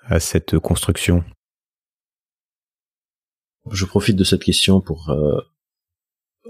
à 0.05 0.21
cette 0.21 0.59
construction? 0.59 1.25
Je 3.71 3.87
profite 3.87 4.17
de 4.17 4.25
cette 4.25 4.43
question 4.45 4.83
pour 4.83 5.11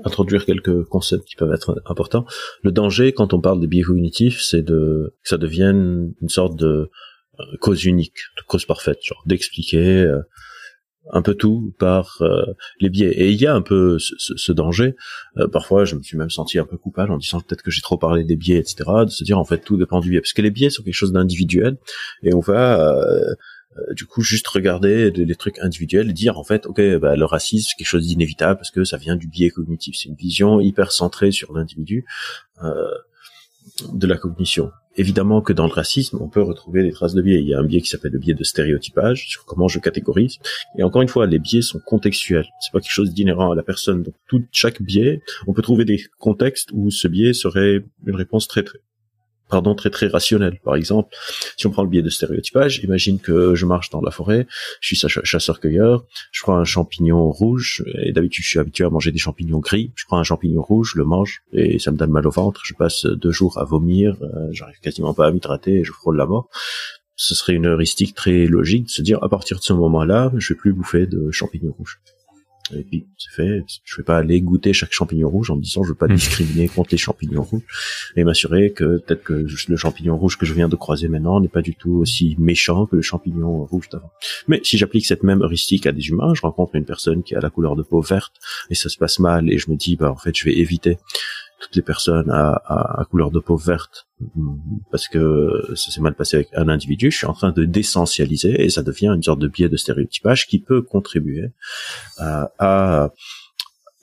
introduire 0.04 0.44
quelques 0.46 0.82
concepts 0.86 1.28
qui 1.28 1.36
peuvent 1.36 1.52
être 1.52 1.80
importants. 1.86 2.26
Le 2.64 2.72
danger, 2.72 3.12
quand 3.12 3.32
on 3.34 3.40
parle 3.40 3.60
des 3.60 3.68
biais 3.68 3.84
cognitifs, 3.84 4.42
c'est 4.42 4.62
de 4.62 5.14
que 5.22 5.28
ça 5.28 5.38
devienne 5.38 6.12
une 6.20 6.28
sorte 6.28 6.56
de 6.58 6.90
cause 7.60 7.84
unique, 7.84 8.16
de 8.36 8.42
cause 8.48 8.66
parfaite, 8.66 8.98
genre 9.04 9.22
d'expliquer 9.26 10.12
un 11.12 11.22
peu 11.22 11.34
tout 11.34 11.74
par 11.78 12.18
euh, 12.22 12.44
les 12.80 12.88
biais. 12.88 13.10
Et 13.10 13.30
il 13.30 13.40
y 13.40 13.46
a 13.46 13.54
un 13.54 13.62
peu 13.62 13.98
ce, 13.98 14.52
danger. 14.52 14.94
Euh, 15.36 15.48
parfois, 15.48 15.84
je 15.84 15.96
me 15.96 16.02
suis 16.02 16.16
même 16.16 16.30
senti 16.30 16.58
un 16.58 16.64
peu 16.64 16.76
coupable 16.76 17.12
en 17.12 17.18
disant 17.18 17.40
peut-être 17.40 17.62
que 17.62 17.70
j'ai 17.70 17.82
trop 17.82 17.98
parlé 17.98 18.24
des 18.24 18.36
biais, 18.36 18.58
etc. 18.58 18.84
De 19.04 19.10
se 19.10 19.24
dire 19.24 19.38
en 19.38 19.44
fait 19.44 19.58
tout 19.58 19.76
dépend 19.76 20.00
du 20.00 20.10
biais, 20.10 20.20
parce 20.20 20.32
que 20.32 20.42
les 20.42 20.50
biais 20.50 20.70
sont 20.70 20.82
quelque 20.82 20.94
chose 20.94 21.12
d'individuel 21.12 21.76
et 22.22 22.34
on 22.34 22.40
va 22.40 22.80
euh, 22.80 23.34
du 23.92 24.06
coup 24.06 24.22
juste 24.22 24.46
regarder 24.48 25.10
des, 25.10 25.34
trucs 25.34 25.58
individuels 25.58 26.10
et 26.10 26.12
dire 26.12 26.38
en 26.38 26.44
fait 26.44 26.64
ok 26.66 26.80
bah, 26.98 27.16
le 27.16 27.24
racisme 27.24 27.68
c'est 27.68 27.76
quelque 27.76 27.88
chose 27.88 28.06
d'inévitable 28.06 28.56
parce 28.56 28.70
que 28.70 28.84
ça 28.84 28.96
vient 28.96 29.16
du 29.16 29.26
biais 29.26 29.50
cognitif. 29.50 29.96
C'est 29.98 30.08
une 30.08 30.14
vision 30.14 30.60
hyper 30.60 30.92
centrée 30.92 31.32
sur 31.32 31.52
l'individu 31.52 32.04
de 33.92 34.06
la 34.06 34.16
cognition 34.16 34.70
évidemment 34.96 35.40
que 35.42 35.52
dans 35.52 35.66
le 35.66 35.72
racisme, 35.72 36.18
on 36.20 36.28
peut 36.28 36.42
retrouver 36.42 36.82
des 36.82 36.92
traces 36.92 37.14
de 37.14 37.22
biais. 37.22 37.40
Il 37.40 37.48
y 37.48 37.54
a 37.54 37.58
un 37.58 37.64
biais 37.64 37.80
qui 37.80 37.88
s'appelle 37.88 38.12
le 38.12 38.18
biais 38.18 38.34
de 38.34 38.44
stéréotypage 38.44 39.28
sur 39.28 39.44
comment 39.44 39.68
je 39.68 39.78
catégorise. 39.78 40.38
Et 40.78 40.82
encore 40.82 41.02
une 41.02 41.08
fois, 41.08 41.26
les 41.26 41.38
biais 41.38 41.62
sont 41.62 41.80
contextuels. 41.80 42.46
C'est 42.60 42.72
pas 42.72 42.80
quelque 42.80 42.92
chose 42.92 43.12
d'inhérent 43.12 43.52
à 43.52 43.54
la 43.54 43.62
personne. 43.62 44.02
Donc, 44.02 44.14
tout 44.28 44.44
chaque 44.52 44.82
biais, 44.82 45.22
on 45.46 45.52
peut 45.52 45.62
trouver 45.62 45.84
des 45.84 46.02
contextes 46.18 46.70
où 46.72 46.90
ce 46.90 47.08
biais 47.08 47.32
serait 47.32 47.84
une 48.06 48.16
réponse 48.16 48.48
très 48.48 48.62
très 48.62 48.78
pardon, 49.48 49.74
très 49.74 49.90
très 49.90 50.06
rationnel. 50.06 50.58
Par 50.64 50.74
exemple, 50.74 51.14
si 51.56 51.66
on 51.66 51.70
prend 51.70 51.82
le 51.82 51.88
biais 51.88 52.02
de 52.02 52.10
stéréotypage, 52.10 52.80
imagine 52.82 53.20
que 53.20 53.54
je 53.54 53.66
marche 53.66 53.90
dans 53.90 54.00
la 54.00 54.10
forêt, 54.10 54.46
je 54.80 54.94
suis 54.94 55.08
chasseur-cueilleur, 55.24 56.04
je 56.32 56.42
prends 56.42 56.56
un 56.56 56.64
champignon 56.64 57.30
rouge, 57.30 57.84
et 58.02 58.12
d'habitude 58.12 58.44
je 58.44 58.48
suis 58.50 58.58
habitué 58.58 58.84
à 58.84 58.90
manger 58.90 59.12
des 59.12 59.18
champignons 59.18 59.58
gris, 59.58 59.92
je 59.94 60.04
prends 60.06 60.18
un 60.18 60.24
champignon 60.24 60.62
rouge, 60.62 60.94
le 60.96 61.04
mange, 61.04 61.42
et 61.52 61.78
ça 61.78 61.90
me 61.90 61.96
donne 61.96 62.10
mal 62.10 62.26
au 62.26 62.30
ventre, 62.30 62.62
je 62.64 62.74
passe 62.74 63.06
deux 63.06 63.32
jours 63.32 63.58
à 63.58 63.64
vomir, 63.64 64.16
euh, 64.22 64.48
j'arrive 64.52 64.78
quasiment 64.80 65.14
pas 65.14 65.26
à 65.26 65.30
m'hydrater, 65.30 65.80
et 65.80 65.84
je 65.84 65.92
frôle 65.92 66.16
la 66.16 66.26
mort. 66.26 66.48
Ce 67.16 67.34
serait 67.34 67.52
une 67.52 67.66
heuristique 67.66 68.14
très 68.14 68.46
logique 68.46 68.86
de 68.86 68.90
se 68.90 69.02
dire, 69.02 69.22
à 69.22 69.28
partir 69.28 69.58
de 69.58 69.62
ce 69.62 69.72
moment-là, 69.72 70.32
je 70.36 70.52
vais 70.52 70.58
plus 70.58 70.72
bouffer 70.72 71.06
de 71.06 71.30
champignons 71.30 71.72
rouges. 71.78 72.00
Et 72.72 72.82
puis 72.82 73.06
c'est 73.18 73.32
fait. 73.34 73.64
Je 73.84 73.96
vais 73.96 74.04
pas 74.04 74.16
aller 74.16 74.40
goûter 74.40 74.72
chaque 74.72 74.92
champignon 74.92 75.28
rouge 75.28 75.50
en 75.50 75.56
me 75.56 75.62
disant 75.62 75.82
je 75.82 75.90
veux 75.90 75.94
pas 75.94 76.06
hmm. 76.08 76.14
discriminer 76.14 76.68
contre 76.68 76.90
les 76.92 76.98
champignons 76.98 77.42
rouges 77.42 77.62
et 78.16 78.24
m'assurer 78.24 78.72
que 78.72 78.98
peut-être 78.98 79.22
que 79.22 79.46
le 79.68 79.76
champignon 79.76 80.16
rouge 80.16 80.38
que 80.38 80.46
je 80.46 80.54
viens 80.54 80.68
de 80.68 80.76
croiser 80.76 81.08
maintenant 81.08 81.40
n'est 81.40 81.48
pas 81.48 81.62
du 81.62 81.74
tout 81.74 81.92
aussi 81.92 82.36
méchant 82.38 82.86
que 82.86 82.96
le 82.96 83.02
champignon 83.02 83.64
rouge 83.64 83.88
d'avant. 83.90 84.10
Mais 84.48 84.60
si 84.64 84.78
j'applique 84.78 85.04
cette 85.06 85.22
même 85.22 85.42
heuristique 85.42 85.86
à 85.86 85.92
des 85.92 86.08
humains, 86.08 86.32
je 86.34 86.40
rencontre 86.40 86.74
une 86.76 86.86
personne 86.86 87.22
qui 87.22 87.34
a 87.34 87.40
la 87.40 87.50
couleur 87.50 87.76
de 87.76 87.82
peau 87.82 88.00
verte 88.00 88.32
et 88.70 88.74
ça 88.74 88.88
se 88.88 88.96
passe 88.96 89.18
mal 89.18 89.52
et 89.52 89.58
je 89.58 89.70
me 89.70 89.76
dis 89.76 89.96
bah 89.96 90.10
en 90.10 90.16
fait 90.16 90.34
je 90.36 90.44
vais 90.44 90.56
éviter 90.56 90.96
toutes 91.64 91.76
les 91.76 91.82
personnes 91.82 92.30
à, 92.30 92.62
à, 92.66 93.04
couleur 93.10 93.30
de 93.30 93.40
peau 93.40 93.56
verte 93.56 94.06
parce 94.90 95.08
que 95.08 95.50
ça 95.74 95.90
s'est 95.90 96.00
mal 96.00 96.14
passé 96.14 96.36
avec 96.36 96.48
un 96.54 96.68
individu, 96.68 97.10
je 97.10 97.16
suis 97.16 97.26
en 97.26 97.32
train 97.32 97.52
de 97.52 97.64
d'essentialiser 97.64 98.62
et 98.62 98.70
ça 98.70 98.82
devient 98.82 99.12
une 99.14 99.22
sorte 99.22 99.40
de 99.40 99.48
biais 99.48 99.68
de 99.68 99.76
stéréotypage 99.76 100.46
qui 100.46 100.60
peut 100.60 100.82
contribuer 100.82 101.50
à, 102.18 102.50
à 102.58 103.12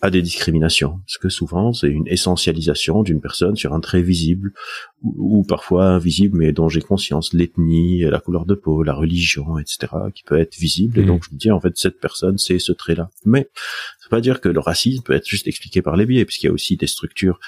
à 0.02 0.10
des 0.10 0.24
discriminations, 0.24 1.00
parce 1.06 1.20
que 1.20 1.30
souvent 1.30 1.74
c'est 1.74 1.88
une 1.88 2.08
essentialisation 2.08 3.04
d'une 3.04 3.22
personne 3.22 3.56
sur 3.56 3.74
un 3.74 3.80
trait 3.80 4.02
visible 4.02 4.52
ou, 5.04 5.44
parfois 5.44 5.86
invisible 5.86 6.40
mais 6.40 6.52
dont 6.52 6.70
j'ai 6.70 6.82
conscience, 6.82 7.34
l'ethnie, 7.34 8.02
la 8.02 8.20
couleur 8.20 8.46
de 8.46 8.56
peau, 8.56 8.82
la 8.82 8.96
religion, 8.96 9.60
etc., 9.60 9.88
qui 10.14 10.24
peut 10.24 10.40
être 10.40 10.56
visible. 10.56 11.00
Et 11.00 11.04
mmh. 11.04 11.06
donc 11.06 11.24
je 11.24 11.36
me 11.36 11.38
dis 11.38 11.52
en 11.52 11.60
fait 11.60 11.78
cette 11.78 12.00
personne 12.00 12.40
c'est 12.40 12.58
ce 12.58 12.72
trait-là. 12.72 13.12
Mais 13.26 13.50
pas 14.12 14.22
dire 14.22 14.42
que 14.42 14.50
le 14.50 14.60
racisme 14.60 15.02
peut 15.04 15.14
être 15.14 15.26
juste 15.26 15.48
expliqué 15.48 15.82
par 15.82 15.96
les 15.96 16.06
biais, 16.06 16.26
puisqu'il 16.26 16.46
y 16.48 16.50
a 16.50 16.54
aussi 16.54 16.78
des 16.78 16.88
structures 16.88 17.40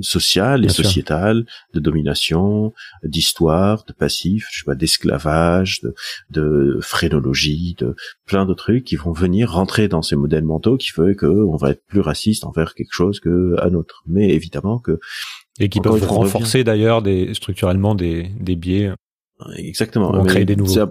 sociale 0.00 0.64
et 0.64 0.68
sociétale, 0.68 1.46
de 1.72 1.80
domination, 1.80 2.74
d'histoire, 3.02 3.84
de 3.84 3.92
passif, 3.92 4.46
je 4.50 4.58
sais 4.58 4.64
pas, 4.64 4.74
d'esclavage, 4.74 5.80
de, 5.80 5.94
de 6.30 6.78
phrénologie, 6.82 7.74
de 7.78 7.94
plein 8.26 8.44
de 8.44 8.54
trucs 8.54 8.84
qui 8.84 8.96
vont 8.96 9.12
venir 9.12 9.52
rentrer 9.52 9.88
dans 9.88 10.02
ces 10.02 10.16
modèles 10.16 10.44
mentaux 10.44 10.76
qui 10.76 10.88
font 10.88 11.14
que 11.14 11.26
on 11.26 11.56
va 11.56 11.70
être 11.70 11.84
plus 11.86 12.00
raciste 12.00 12.44
envers 12.44 12.74
quelque 12.74 12.92
chose 12.92 13.20
que 13.20 13.56
un 13.62 13.74
autre. 13.74 14.02
Mais 14.06 14.30
évidemment 14.30 14.78
que 14.78 14.98
et 15.58 15.68
qui 15.68 15.80
peuvent 15.80 16.06
renforcer 16.06 16.64
d'ailleurs 16.64 17.02
des 17.02 17.32
structurellement 17.34 17.94
des, 17.94 18.30
des 18.40 18.56
biais 18.56 18.92
Exactement. 19.56 20.12
On 20.14 20.24
crée 20.24 20.44
des 20.44 20.56
nouveaux. 20.56 20.88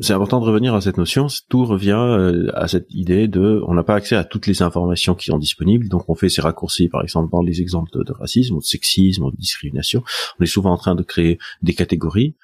C'est 0.00 0.12
important 0.12 0.40
de 0.40 0.44
revenir 0.44 0.74
à 0.74 0.80
cette 0.80 0.96
notion. 0.96 1.26
Tout 1.48 1.64
revient 1.64 1.90
euh, 1.90 2.48
à 2.54 2.68
cette 2.68 2.86
idée 2.94 3.26
de, 3.26 3.62
on 3.66 3.74
n'a 3.74 3.82
pas 3.82 3.96
accès 3.96 4.14
à 4.14 4.22
toutes 4.22 4.46
les 4.46 4.62
informations 4.62 5.16
qui 5.16 5.26
sont 5.26 5.38
disponibles, 5.38 5.88
donc 5.88 6.08
on 6.08 6.14
fait 6.14 6.28
ces 6.28 6.40
raccourcis, 6.40 6.88
par 6.88 7.02
exemple 7.02 7.30
dans 7.32 7.42
les 7.42 7.60
exemples 7.60 7.90
de, 7.92 8.12
racisme, 8.12 8.54
ou 8.54 8.60
de 8.60 8.64
sexisme, 8.64 9.24
ou 9.24 9.32
de 9.32 9.36
discrimination. 9.36 10.04
On 10.38 10.44
est 10.44 10.46
souvent 10.46 10.72
en 10.72 10.76
train 10.76 10.94
de 10.94 11.02
créer 11.02 11.38
des 11.62 11.74
catégories, 11.74 12.36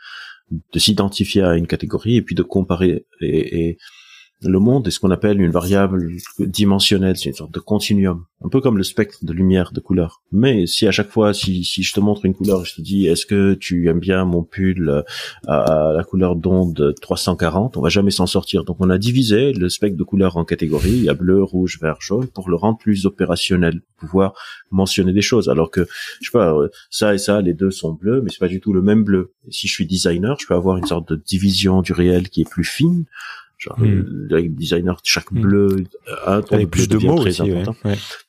de 0.50 0.78
s'identifier 0.78 1.42
à 1.42 1.54
une 1.54 1.68
catégorie 1.68 2.16
et 2.16 2.22
puis 2.22 2.34
de 2.34 2.42
comparer 2.42 3.06
et, 3.20 3.68
et 3.68 3.78
le 4.42 4.58
monde 4.58 4.86
est 4.86 4.90
ce 4.90 5.00
qu'on 5.00 5.10
appelle 5.10 5.40
une 5.40 5.50
variable 5.50 6.10
dimensionnelle, 6.38 7.16
c'est 7.16 7.30
une 7.30 7.34
sorte 7.34 7.54
de 7.54 7.60
continuum, 7.60 8.24
un 8.44 8.48
peu 8.48 8.60
comme 8.60 8.76
le 8.76 8.82
spectre 8.84 9.18
de 9.22 9.32
lumière, 9.32 9.72
de 9.72 9.80
couleur. 9.80 10.22
Mais 10.32 10.66
si 10.66 10.86
à 10.86 10.90
chaque 10.90 11.10
fois, 11.10 11.32
si, 11.32 11.64
si 11.64 11.82
je 11.82 11.92
te 11.92 12.00
montre 12.00 12.24
une 12.26 12.34
couleur, 12.34 12.64
je 12.64 12.74
te 12.74 12.82
dis, 12.82 13.06
est-ce 13.06 13.26
que 13.26 13.54
tu 13.54 13.88
aimes 13.88 14.00
bien 14.00 14.24
mon 14.24 14.42
pull 14.42 14.88
euh, 14.88 15.02
à, 15.46 15.92
la 15.94 16.04
couleur 16.04 16.36
d'onde 16.36 16.94
340, 17.00 17.76
on 17.76 17.80
va 17.80 17.88
jamais 17.88 18.10
s'en 18.10 18.26
sortir. 18.26 18.64
Donc 18.64 18.76
on 18.80 18.90
a 18.90 18.98
divisé 18.98 19.52
le 19.52 19.68
spectre 19.68 19.96
de 19.96 20.04
couleurs 20.04 20.36
en 20.36 20.44
catégories, 20.44 20.90
il 20.90 21.04
y 21.04 21.08
a 21.08 21.14
bleu, 21.14 21.42
rouge, 21.42 21.78
vert, 21.80 21.98
jaune, 22.00 22.28
pour 22.28 22.50
le 22.50 22.56
rendre 22.56 22.78
plus 22.78 23.06
opérationnel, 23.06 23.80
pouvoir 23.96 24.34
mentionner 24.70 25.12
des 25.12 25.22
choses. 25.22 25.48
Alors 25.48 25.70
que, 25.70 25.86
je 26.20 26.30
sais 26.30 26.32
pas, 26.32 26.52
euh, 26.54 26.68
ça 26.90 27.14
et 27.14 27.18
ça, 27.18 27.40
les 27.40 27.54
deux 27.54 27.70
sont 27.70 27.92
bleus, 27.92 28.20
mais 28.22 28.30
c'est 28.30 28.40
pas 28.40 28.48
du 28.48 28.60
tout 28.60 28.72
le 28.72 28.82
même 28.82 29.04
bleu. 29.04 29.32
si 29.50 29.68
je 29.68 29.72
suis 29.72 29.86
designer, 29.86 30.36
je 30.38 30.46
peux 30.46 30.54
avoir 30.54 30.76
une 30.76 30.86
sorte 30.86 31.08
de 31.08 31.16
division 31.16 31.82
du 31.82 31.92
réel 31.92 32.28
qui 32.28 32.42
est 32.42 32.50
plus 32.50 32.64
fine, 32.64 33.04
Genre, 33.64 33.78
hmm. 33.78 34.28
le 34.28 34.48
designer, 34.48 35.00
chaque 35.04 35.30
hmm. 35.32 35.40
bleu, 35.40 35.76
un 36.26 36.42
ton 36.42 36.56
Avec 36.56 36.70
plus 36.70 36.86
de 36.86 36.98
mots 36.98 37.16
très 37.16 37.40
important. 37.40 37.74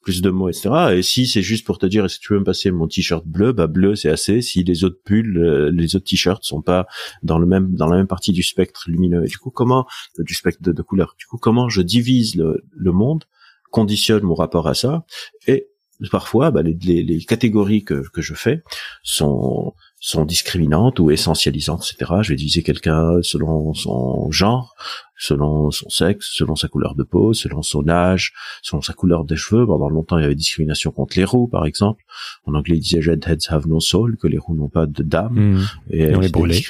Plus 0.02 0.22
de 0.22 0.30
mots, 0.30 0.48
etc. 0.48 0.70
Et 0.94 1.02
si 1.02 1.28
c'est 1.28 1.42
juste 1.42 1.66
pour 1.66 1.78
te 1.78 1.86
dire, 1.86 2.06
est-ce 2.06 2.20
que 2.20 2.26
tu 2.26 2.34
veux 2.34 2.40
me 2.40 2.46
passer 2.46 2.72
mon 2.72 2.88
t-shirt 2.88 3.26
bleu, 3.26 3.52
bah 3.52 3.68
bleu 3.68 3.96
c'est 3.96 4.10
assez. 4.10 4.42
Si 4.42 4.64
les 4.64 4.86
autres 4.86 5.00
pulls, 5.04 5.38
euh, 5.38 5.72
les 5.72 5.98
autres 5.98 6.06
t-shirts 6.06 6.44
sont 6.44 6.62
pas 6.62 6.88
dans 7.22 7.38
le 7.38 7.46
même, 7.46 7.76
dans 7.76 7.88
la 7.88 7.98
même 7.98 8.08
partie 8.08 8.32
du 8.32 8.44
spectre 8.44 8.86
lumineux. 8.88 9.26
Et 9.26 9.28
du 9.28 9.38
coup, 9.38 9.50
comment, 9.50 9.86
du 10.18 10.34
spectre 10.34 10.62
de, 10.62 10.72
de 10.72 10.82
couleur. 10.82 11.16
Du 11.20 11.26
coup, 11.26 11.38
comment 11.38 11.68
je 11.68 11.82
divise 11.82 12.36
le, 12.36 12.64
le 12.72 12.92
monde, 12.94 13.26
conditionne 13.72 14.24
mon 14.24 14.36
rapport 14.36 14.70
à 14.70 14.74
ça, 14.74 15.06
et 15.48 15.68
parfois, 16.12 16.52
bah, 16.52 16.62
les, 16.62 16.78
les, 16.82 17.04
les, 17.04 17.20
catégories 17.24 17.84
que, 17.84 18.04
que 18.10 18.22
je 18.22 18.34
fais 18.34 18.64
sont 19.04 19.74
sont 20.06 20.24
discriminantes 20.24 21.00
ou 21.00 21.10
essentialisantes, 21.10 21.90
etc. 21.92 22.12
Je 22.22 22.30
vais 22.30 22.36
diviser 22.36 22.62
quelqu'un 22.62 23.24
selon 23.24 23.74
son 23.74 24.30
genre, 24.30 24.76
selon 25.18 25.72
son 25.72 25.90
sexe, 25.90 26.30
selon 26.32 26.56
sa 26.56 26.68
couleur 26.68 26.94
de 26.94 27.02
peau, 27.02 27.34
selon 27.34 27.64
son 27.64 27.90
âge, 27.90 28.32
selon 28.62 28.84
sa 28.84 28.94
couleur 28.94 29.24
des 29.24 29.36
cheveux. 29.36 29.66
Pendant 29.66 29.90
longtemps, 29.90 30.20
il 30.20 30.22
y 30.22 30.26
avait 30.26 30.36
discrimination 30.36 30.92
contre 30.92 31.18
les 31.18 31.26
roux, 31.26 31.48
par 31.48 31.66
exemple. 31.66 32.04
En 32.46 32.54
anglais, 32.54 32.78
il 32.78 32.82
disait 32.82 33.00
redheads 33.00 33.50
have 33.50 33.68
no 33.68 33.80
soul, 33.80 34.16
que 34.18 34.28
les 34.28 34.38
roux 34.38 34.54
n'ont 34.54 34.70
pas 34.70 34.86
de 34.86 35.02
d'âme. 35.02 35.34
Mmh. 35.34 35.66
Et, 35.90 36.16
on 36.16 36.20
les 36.20 36.30
brûlait. 36.30 36.62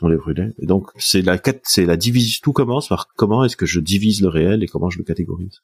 On 0.00 0.06
les 0.06 0.16
brûlait. 0.16 0.54
Et 0.60 0.66
donc, 0.66 0.90
c'est 0.98 1.22
la, 1.22 1.40
c'est 1.64 1.84
la 1.84 1.96
division, 1.96 2.38
tout 2.44 2.52
commence 2.52 2.86
par 2.86 3.08
comment 3.16 3.42
est-ce 3.42 3.56
que 3.56 3.66
je 3.66 3.80
divise 3.80 4.20
le 4.20 4.28
réel 4.28 4.62
et 4.62 4.68
comment 4.68 4.88
je 4.88 4.98
le 4.98 5.04
catégorise. 5.04 5.62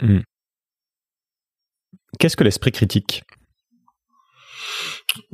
Mmh. 0.00 0.20
Qu'est-ce 2.20 2.36
que 2.36 2.44
l'esprit 2.44 2.70
critique? 2.70 3.24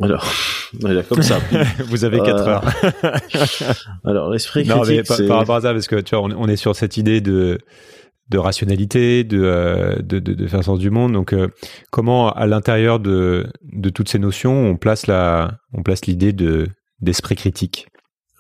Alors, 0.01 0.27
voilà, 0.81 1.03
comme 1.03 1.23
ça. 1.23 1.39
Vous 1.87 2.05
avez 2.05 2.19
quatre 2.19 2.47
Euh, 2.47 2.51
heures. 2.51 2.65
Alors, 4.05 4.31
l'esprit 4.31 4.67
non, 4.67 4.83
mais 4.85 5.03
critique, 5.03 5.29
par, 5.29 5.39
rapport 5.39 5.57
à 5.57 5.61
ça, 5.63 5.73
parce 5.73 5.87
que 5.89 5.97
tu 5.97 6.15
vois, 6.15 6.25
on, 6.25 6.31
on 6.33 6.49
est 6.49 6.57
sur 6.57 6.77
cette 6.77 6.97
idée 6.97 7.21
de 7.21 7.59
de 8.29 8.39
rationalité, 8.39 9.25
de, 9.25 9.43
euh, 9.43 9.97
de, 9.97 10.21
de, 10.21 10.35
de 10.35 10.47
faire 10.47 10.63
sens 10.63 10.79
du 10.79 10.91
monde. 10.91 11.13
Donc, 11.15 11.33
euh, 11.33 11.49
comment 11.91 12.31
à 12.31 12.47
l'intérieur 12.47 13.01
de, 13.01 13.49
de 13.65 13.91
toutes 13.91 14.09
ces 14.09 14.21
notions, 14.21 14.53
on 14.71 14.77
place 14.77 15.09
la, 15.09 15.59
on 15.73 15.83
place 15.83 16.07
l'idée 16.07 16.33
de 16.33 16.69
d'esprit 17.01 17.35
critique 17.35 17.87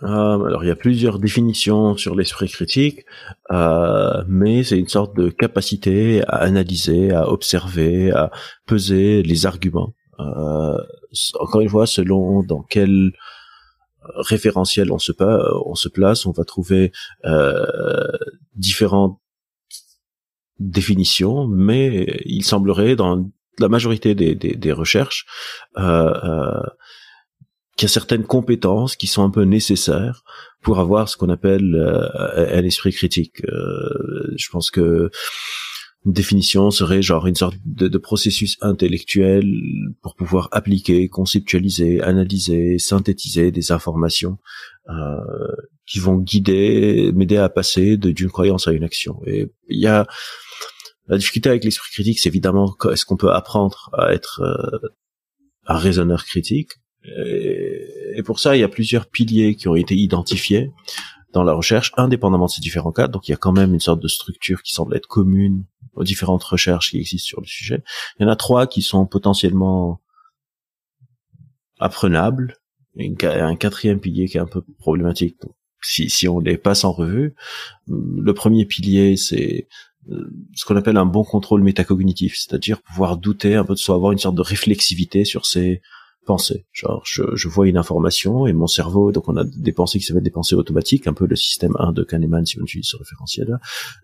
alors, 0.02 0.64
il 0.64 0.68
y 0.68 0.70
a 0.70 0.76
plusieurs 0.76 1.18
définitions 1.18 1.94
sur 1.98 2.14
l'esprit 2.14 2.48
critique, 2.48 3.04
mais 3.50 4.62
c'est 4.62 4.78
une 4.78 4.88
sorte 4.88 5.14
de 5.14 5.28
capacité 5.28 6.22
à 6.26 6.36
analyser, 6.36 7.12
à 7.12 7.28
observer, 7.28 8.10
à 8.10 8.30
peser 8.66 9.22
les 9.22 9.44
arguments. 9.44 9.92
Euh, 10.20 10.78
encore 11.38 11.60
une 11.60 11.68
fois, 11.68 11.86
selon 11.86 12.42
dans 12.42 12.62
quel 12.62 13.12
référentiel 14.16 14.92
on 14.92 14.98
se, 14.98 15.12
pa- 15.12 15.44
on 15.66 15.74
se 15.74 15.88
place, 15.88 16.26
on 16.26 16.32
va 16.32 16.44
trouver 16.44 16.92
euh, 17.24 17.66
différentes 18.54 19.18
définitions, 20.58 21.46
mais 21.46 22.20
il 22.24 22.44
semblerait 22.44 22.96
dans 22.96 23.30
la 23.58 23.68
majorité 23.68 24.14
des, 24.14 24.72
recherches 24.72 25.26
euh, 25.78 26.12
euh, 26.24 26.62
qu'il 27.76 27.86
y 27.88 27.90
a 27.90 27.92
certaines 27.92 28.24
compétences 28.24 28.96
qui 28.96 29.06
sont 29.06 29.22
un 29.22 29.30
peu 29.30 29.42
nécessaires 29.42 30.22
pour 30.62 30.78
avoir 30.78 31.08
ce 31.08 31.16
qu'on 31.16 31.28
appelle 31.28 31.74
euh, 31.74 32.58
un 32.58 32.64
esprit 32.64 32.92
critique. 32.92 33.42
Euh, 33.46 34.34
je 34.36 34.48
pense 34.50 34.70
que 34.70 35.10
une 36.06 36.12
définition 36.12 36.70
serait 36.70 37.02
genre 37.02 37.26
une 37.26 37.34
sorte 37.34 37.56
de, 37.64 37.98
processus 37.98 38.56
intellectuel 38.62 39.44
pour 40.02 40.14
pouvoir 40.14 40.48
appliquer, 40.50 41.08
conceptualiser, 41.08 42.00
analyser, 42.00 42.78
synthétiser 42.78 43.50
des 43.50 43.70
informations 43.70 44.38
euh, 44.88 45.16
qui 45.86 45.98
vont 45.98 46.16
guider, 46.16 47.12
m'aider 47.14 47.36
à 47.36 47.50
passer 47.50 47.98
d'une 47.98 48.30
croyance 48.30 48.66
à 48.66 48.72
une 48.72 48.84
action. 48.84 49.20
Et 49.26 49.52
il 49.68 49.78
y 49.78 49.86
a 49.86 50.06
la 51.06 51.18
difficulté 51.18 51.50
avec 51.50 51.64
l'esprit 51.64 51.90
critique, 51.90 52.18
c'est 52.18 52.28
évidemment 52.30 52.74
est-ce 52.90 53.04
qu'on 53.04 53.16
peut 53.16 53.32
apprendre 53.32 53.90
à 53.92 54.14
être 54.14 54.40
euh, 54.40 54.88
un 55.66 55.76
raisonneur 55.76 56.24
critique? 56.24 56.70
Et, 57.04 58.16
et 58.16 58.22
pour 58.22 58.40
ça, 58.40 58.56
il 58.56 58.60
y 58.60 58.64
a 58.64 58.68
plusieurs 58.68 59.06
piliers 59.06 59.54
qui 59.54 59.68
ont 59.68 59.76
été 59.76 59.94
identifiés 59.94 60.70
dans 61.32 61.44
la 61.44 61.52
recherche, 61.52 61.92
indépendamment 61.96 62.46
de 62.46 62.50
ces 62.50 62.60
différents 62.60 62.92
cas. 62.92 63.06
Donc 63.06 63.28
il 63.28 63.32
y 63.32 63.34
a 63.34 63.38
quand 63.38 63.52
même 63.52 63.74
une 63.74 63.80
sorte 63.80 64.02
de 64.02 64.08
structure 64.08 64.62
qui 64.62 64.72
semble 64.72 64.96
être 64.96 65.06
commune 65.06 65.64
différentes 66.04 66.44
recherches 66.44 66.90
qui 66.90 66.98
existent 66.98 67.26
sur 67.26 67.40
le 67.40 67.46
sujet. 67.46 67.82
Il 68.18 68.22
y 68.22 68.26
en 68.26 68.28
a 68.28 68.36
trois 68.36 68.66
qui 68.66 68.82
sont 68.82 69.06
potentiellement 69.06 70.00
apprenables. 71.78 72.56
Et 72.96 73.14
un 73.24 73.56
quatrième 73.56 74.00
pilier 74.00 74.28
qui 74.28 74.36
est 74.36 74.40
un 74.40 74.46
peu 74.46 74.62
problématique. 74.78 75.36
Si, 75.80 76.10
si 76.10 76.28
on 76.28 76.40
les 76.40 76.58
passe 76.58 76.84
en 76.84 76.92
revue, 76.92 77.34
le 77.86 78.34
premier 78.34 78.66
pilier, 78.66 79.16
c'est 79.16 79.68
euh, 80.10 80.30
ce 80.54 80.64
qu'on 80.64 80.76
appelle 80.76 80.96
un 80.96 81.06
bon 81.06 81.24
contrôle 81.24 81.62
métacognitif, 81.62 82.36
c'est-à-dire 82.36 82.82
pouvoir 82.82 83.16
douter 83.16 83.54
un 83.54 83.64
peu 83.64 83.74
de 83.74 83.78
soi, 83.78 83.94
avoir 83.94 84.12
une 84.12 84.18
sorte 84.18 84.34
de 84.34 84.42
réflexivité 84.42 85.24
sur 85.24 85.46
ses 85.46 85.82
pensées. 86.26 86.66
Genre, 86.72 87.02
je, 87.04 87.22
je 87.34 87.48
vois 87.48 87.66
une 87.66 87.76
information 87.76 88.46
et 88.46 88.52
mon 88.52 88.66
cerveau, 88.66 89.12
donc 89.12 89.28
on 89.28 89.36
a 89.36 89.44
des 89.44 89.72
pensées 89.72 89.98
qui 89.98 90.04
s'appellent 90.04 90.22
des 90.22 90.30
pensées 90.30 90.54
automatiques, 90.54 91.06
un 91.06 91.12
peu 91.12 91.26
le 91.26 91.36
système 91.36 91.72
1 91.78 91.92
de 91.92 92.02
Kahneman, 92.02 92.44
si 92.46 92.58
on 92.58 92.62
utilise 92.62 92.86
ce 92.86 92.96
référentiel-là, 92.96 93.58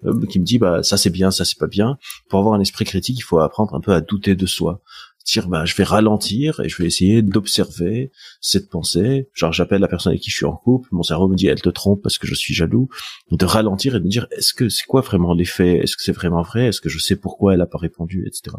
euh, 0.05 0.27
qui 0.27 0.41
me 0.41 0.45
dit, 0.45 0.59
bah, 0.59 0.83
ça 0.83 0.97
c'est 0.97 1.11
bien, 1.11 1.31
ça 1.31 1.45
c'est 1.45 1.59
pas 1.59 1.67
bien. 1.67 1.99
Pour 2.29 2.41
avoir 2.41 2.55
un 2.55 2.61
esprit 2.61 2.85
critique, 2.85 3.19
il 3.19 3.23
faut 3.23 3.39
apprendre 3.39 3.75
un 3.75 3.81
peu 3.81 3.93
à 3.93 4.01
douter 4.01 4.35
de 4.35 4.47
soi. 4.47 4.83
Dire, 5.27 5.49
bah, 5.49 5.65
je 5.65 5.75
vais 5.75 5.83
ralentir 5.83 6.61
et 6.61 6.69
je 6.69 6.81
vais 6.81 6.87
essayer 6.87 7.21
d'observer 7.21 8.13
cette 8.41 8.71
pensée. 8.71 9.29
Genre, 9.35 9.53
j'appelle 9.53 9.81
la 9.81 9.89
personne 9.89 10.13
avec 10.13 10.23
qui 10.23 10.31
je 10.31 10.37
suis 10.37 10.47
en 10.47 10.55
couple, 10.55 10.89
mon 10.93 11.03
cerveau 11.03 11.27
me 11.27 11.35
dit, 11.35 11.49
elle 11.49 11.61
te 11.61 11.69
trompe 11.69 12.01
parce 12.01 12.17
que 12.17 12.29
je 12.29 12.35
suis 12.35 12.55
jaloux. 12.55 12.89
De 13.33 13.45
ralentir 13.45 13.97
et 13.97 14.01
de 14.01 14.07
dire, 14.07 14.29
est-ce 14.31 14.55
que 14.55 14.69
c'est 14.69 14.85
quoi 14.85 15.01
vraiment 15.01 15.35
l'effet? 15.35 15.79
Est-ce 15.79 15.97
que 15.97 16.05
c'est 16.05 16.13
vraiment 16.13 16.43
vrai? 16.43 16.69
Est-ce 16.69 16.81
que 16.81 16.89
je 16.89 17.01
sais 17.01 17.17
pourquoi 17.17 17.55
elle 17.55 17.61
a 17.61 17.67
pas 17.67 17.79
répondu, 17.79 18.25
etc. 18.29 18.57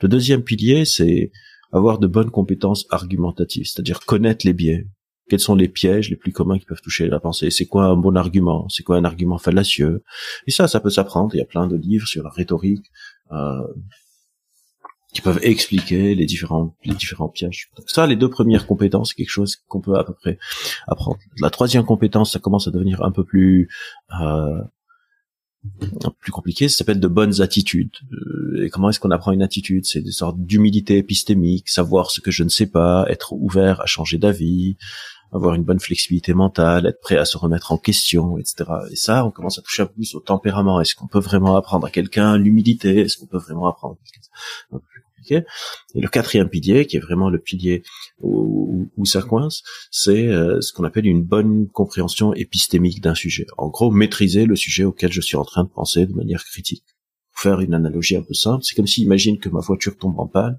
Le 0.00 0.08
deuxième 0.08 0.42
pilier, 0.42 0.84
c'est 0.84 1.30
avoir 1.72 1.98
de 1.98 2.06
bonnes 2.06 2.30
compétences 2.30 2.86
argumentatives, 2.90 3.66
c'est-à-dire 3.66 4.00
connaître 4.00 4.46
les 4.46 4.52
biais. 4.52 4.86
Quels 5.28 5.40
sont 5.40 5.54
les 5.54 5.68
pièges 5.68 6.10
les 6.10 6.16
plus 6.16 6.32
communs 6.32 6.58
qui 6.58 6.66
peuvent 6.66 6.82
toucher 6.82 7.08
la 7.08 7.18
pensée? 7.18 7.50
C'est 7.50 7.66
quoi 7.66 7.84
un 7.84 7.96
bon 7.96 8.16
argument? 8.16 8.68
C'est 8.68 8.82
quoi 8.82 8.96
un 8.96 9.04
argument 9.04 9.38
fallacieux? 9.38 10.02
Et 10.46 10.50
ça, 10.50 10.68
ça 10.68 10.80
peut 10.80 10.90
s'apprendre. 10.90 11.34
Il 11.34 11.38
y 11.38 11.42
a 11.42 11.46
plein 11.46 11.66
de 11.66 11.76
livres 11.76 12.06
sur 12.06 12.22
la 12.22 12.30
rhétorique 12.30 12.84
euh, 13.30 13.62
qui 15.14 15.20
peuvent 15.22 15.40
expliquer 15.42 16.14
les 16.14 16.26
différents 16.26 16.76
les 16.84 16.94
différents 16.94 17.28
pièges. 17.28 17.70
Donc 17.76 17.88
ça, 17.88 18.06
les 18.06 18.16
deux 18.16 18.28
premières 18.28 18.66
compétences, 18.66 19.10
c'est 19.10 19.14
quelque 19.14 19.30
chose 19.30 19.56
qu'on 19.68 19.80
peut 19.80 19.94
à 19.94 20.04
peu 20.04 20.12
près 20.12 20.38
apprendre. 20.86 21.18
La 21.40 21.50
troisième 21.50 21.84
compétence, 21.84 22.32
ça 22.32 22.38
commence 22.38 22.68
à 22.68 22.70
devenir 22.70 23.02
un 23.02 23.12
peu 23.12 23.24
plus 23.24 23.68
euh, 24.20 24.60
plus 26.20 26.32
compliqué, 26.32 26.68
ça 26.68 26.78
s'appelle 26.78 27.00
de 27.00 27.08
bonnes 27.08 27.40
attitudes. 27.40 27.92
Euh, 28.12 28.64
et 28.64 28.70
comment 28.70 28.90
est-ce 28.90 29.00
qu'on 29.00 29.10
apprend 29.10 29.32
une 29.32 29.42
attitude? 29.42 29.84
C'est 29.86 30.00
des 30.00 30.10
sortes 30.10 30.38
d'humilité 30.38 30.98
épistémique, 30.98 31.68
savoir 31.68 32.10
ce 32.10 32.20
que 32.20 32.30
je 32.30 32.42
ne 32.42 32.48
sais 32.48 32.66
pas, 32.66 33.06
être 33.08 33.32
ouvert 33.32 33.80
à 33.80 33.86
changer 33.86 34.18
d'avis, 34.18 34.76
avoir 35.32 35.54
une 35.54 35.64
bonne 35.64 35.80
flexibilité 35.80 36.34
mentale, 36.34 36.86
être 36.86 37.00
prêt 37.00 37.16
à 37.16 37.24
se 37.24 37.38
remettre 37.38 37.72
en 37.72 37.78
question, 37.78 38.38
etc. 38.38 38.64
Et 38.90 38.96
ça, 38.96 39.24
on 39.24 39.30
commence 39.30 39.58
à 39.58 39.62
toucher 39.62 39.82
un 39.82 39.86
peu 39.86 39.94
plus 39.94 40.14
au 40.14 40.20
tempérament. 40.20 40.80
Est-ce 40.80 40.94
qu'on 40.94 41.06
peut 41.06 41.20
vraiment 41.20 41.56
apprendre 41.56 41.86
à 41.86 41.90
quelqu'un 41.90 42.36
l'humilité? 42.36 43.00
Est-ce 43.00 43.16
qu'on 43.16 43.26
peut 43.26 43.38
vraiment 43.38 43.66
apprendre? 43.66 43.96
Et 45.30 46.00
le 46.00 46.08
quatrième 46.08 46.48
pilier, 46.48 46.86
qui 46.86 46.96
est 46.96 47.00
vraiment 47.00 47.30
le 47.30 47.38
pilier 47.38 47.82
où, 48.20 48.88
où 48.96 49.06
ça 49.06 49.22
coince, 49.22 49.62
c'est 49.90 50.28
euh, 50.28 50.60
ce 50.60 50.72
qu'on 50.72 50.84
appelle 50.84 51.06
une 51.06 51.22
bonne 51.22 51.68
compréhension 51.68 52.34
épistémique 52.34 53.00
d'un 53.00 53.14
sujet. 53.14 53.46
En 53.58 53.68
gros, 53.68 53.90
maîtriser 53.90 54.46
le 54.46 54.56
sujet 54.56 54.84
auquel 54.84 55.12
je 55.12 55.20
suis 55.20 55.36
en 55.36 55.44
train 55.44 55.64
de 55.64 55.68
penser 55.68 56.06
de 56.06 56.12
manière 56.12 56.44
critique. 56.44 56.84
Pour 57.32 57.42
faire 57.42 57.60
une 57.60 57.74
analogie 57.74 58.16
un 58.16 58.22
peu 58.22 58.34
simple, 58.34 58.62
c'est 58.62 58.74
comme 58.74 58.86
si, 58.86 59.02
imagine 59.02 59.38
que 59.38 59.48
ma 59.48 59.60
voiture 59.60 59.96
tombe 59.96 60.18
en 60.18 60.26
panne. 60.26 60.58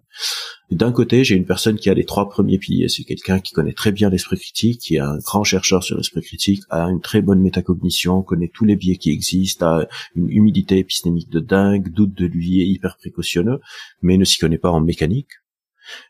D'un 0.71 0.91
côté, 0.91 1.23
j'ai 1.23 1.35
une 1.35 1.45
personne 1.45 1.77
qui 1.77 1.89
a 1.89 1.93
les 1.93 2.03
trois 2.03 2.29
premiers 2.29 2.57
piliers. 2.57 2.89
C'est 2.89 3.03
quelqu'un 3.03 3.39
qui 3.39 3.53
connaît 3.53 3.73
très 3.73 3.91
bien 3.91 4.09
l'esprit 4.09 4.37
critique, 4.37 4.81
qui 4.81 4.95
est 4.95 4.99
un 4.99 5.17
grand 5.17 5.43
chercheur 5.43 5.83
sur 5.83 5.97
l'esprit 5.97 6.21
critique, 6.21 6.63
a 6.69 6.85
une 6.89 7.01
très 7.01 7.21
bonne 7.21 7.41
métacognition, 7.41 8.23
connaît 8.23 8.51
tous 8.51 8.65
les 8.65 8.75
biais 8.75 8.97
qui 8.97 9.11
existent, 9.11 9.67
a 9.67 9.87
une 10.15 10.29
humilité 10.29 10.79
épistémique 10.79 11.29
de 11.29 11.39
dingue, 11.39 11.89
doute 11.89 12.15
de 12.15 12.25
lui, 12.25 12.63
hyper 12.67 12.97
précautionneux, 12.97 13.59
mais 14.01 14.17
ne 14.17 14.25
s'y 14.25 14.39
connaît 14.39 14.57
pas 14.57 14.71
en 14.71 14.81
mécanique. 14.81 15.29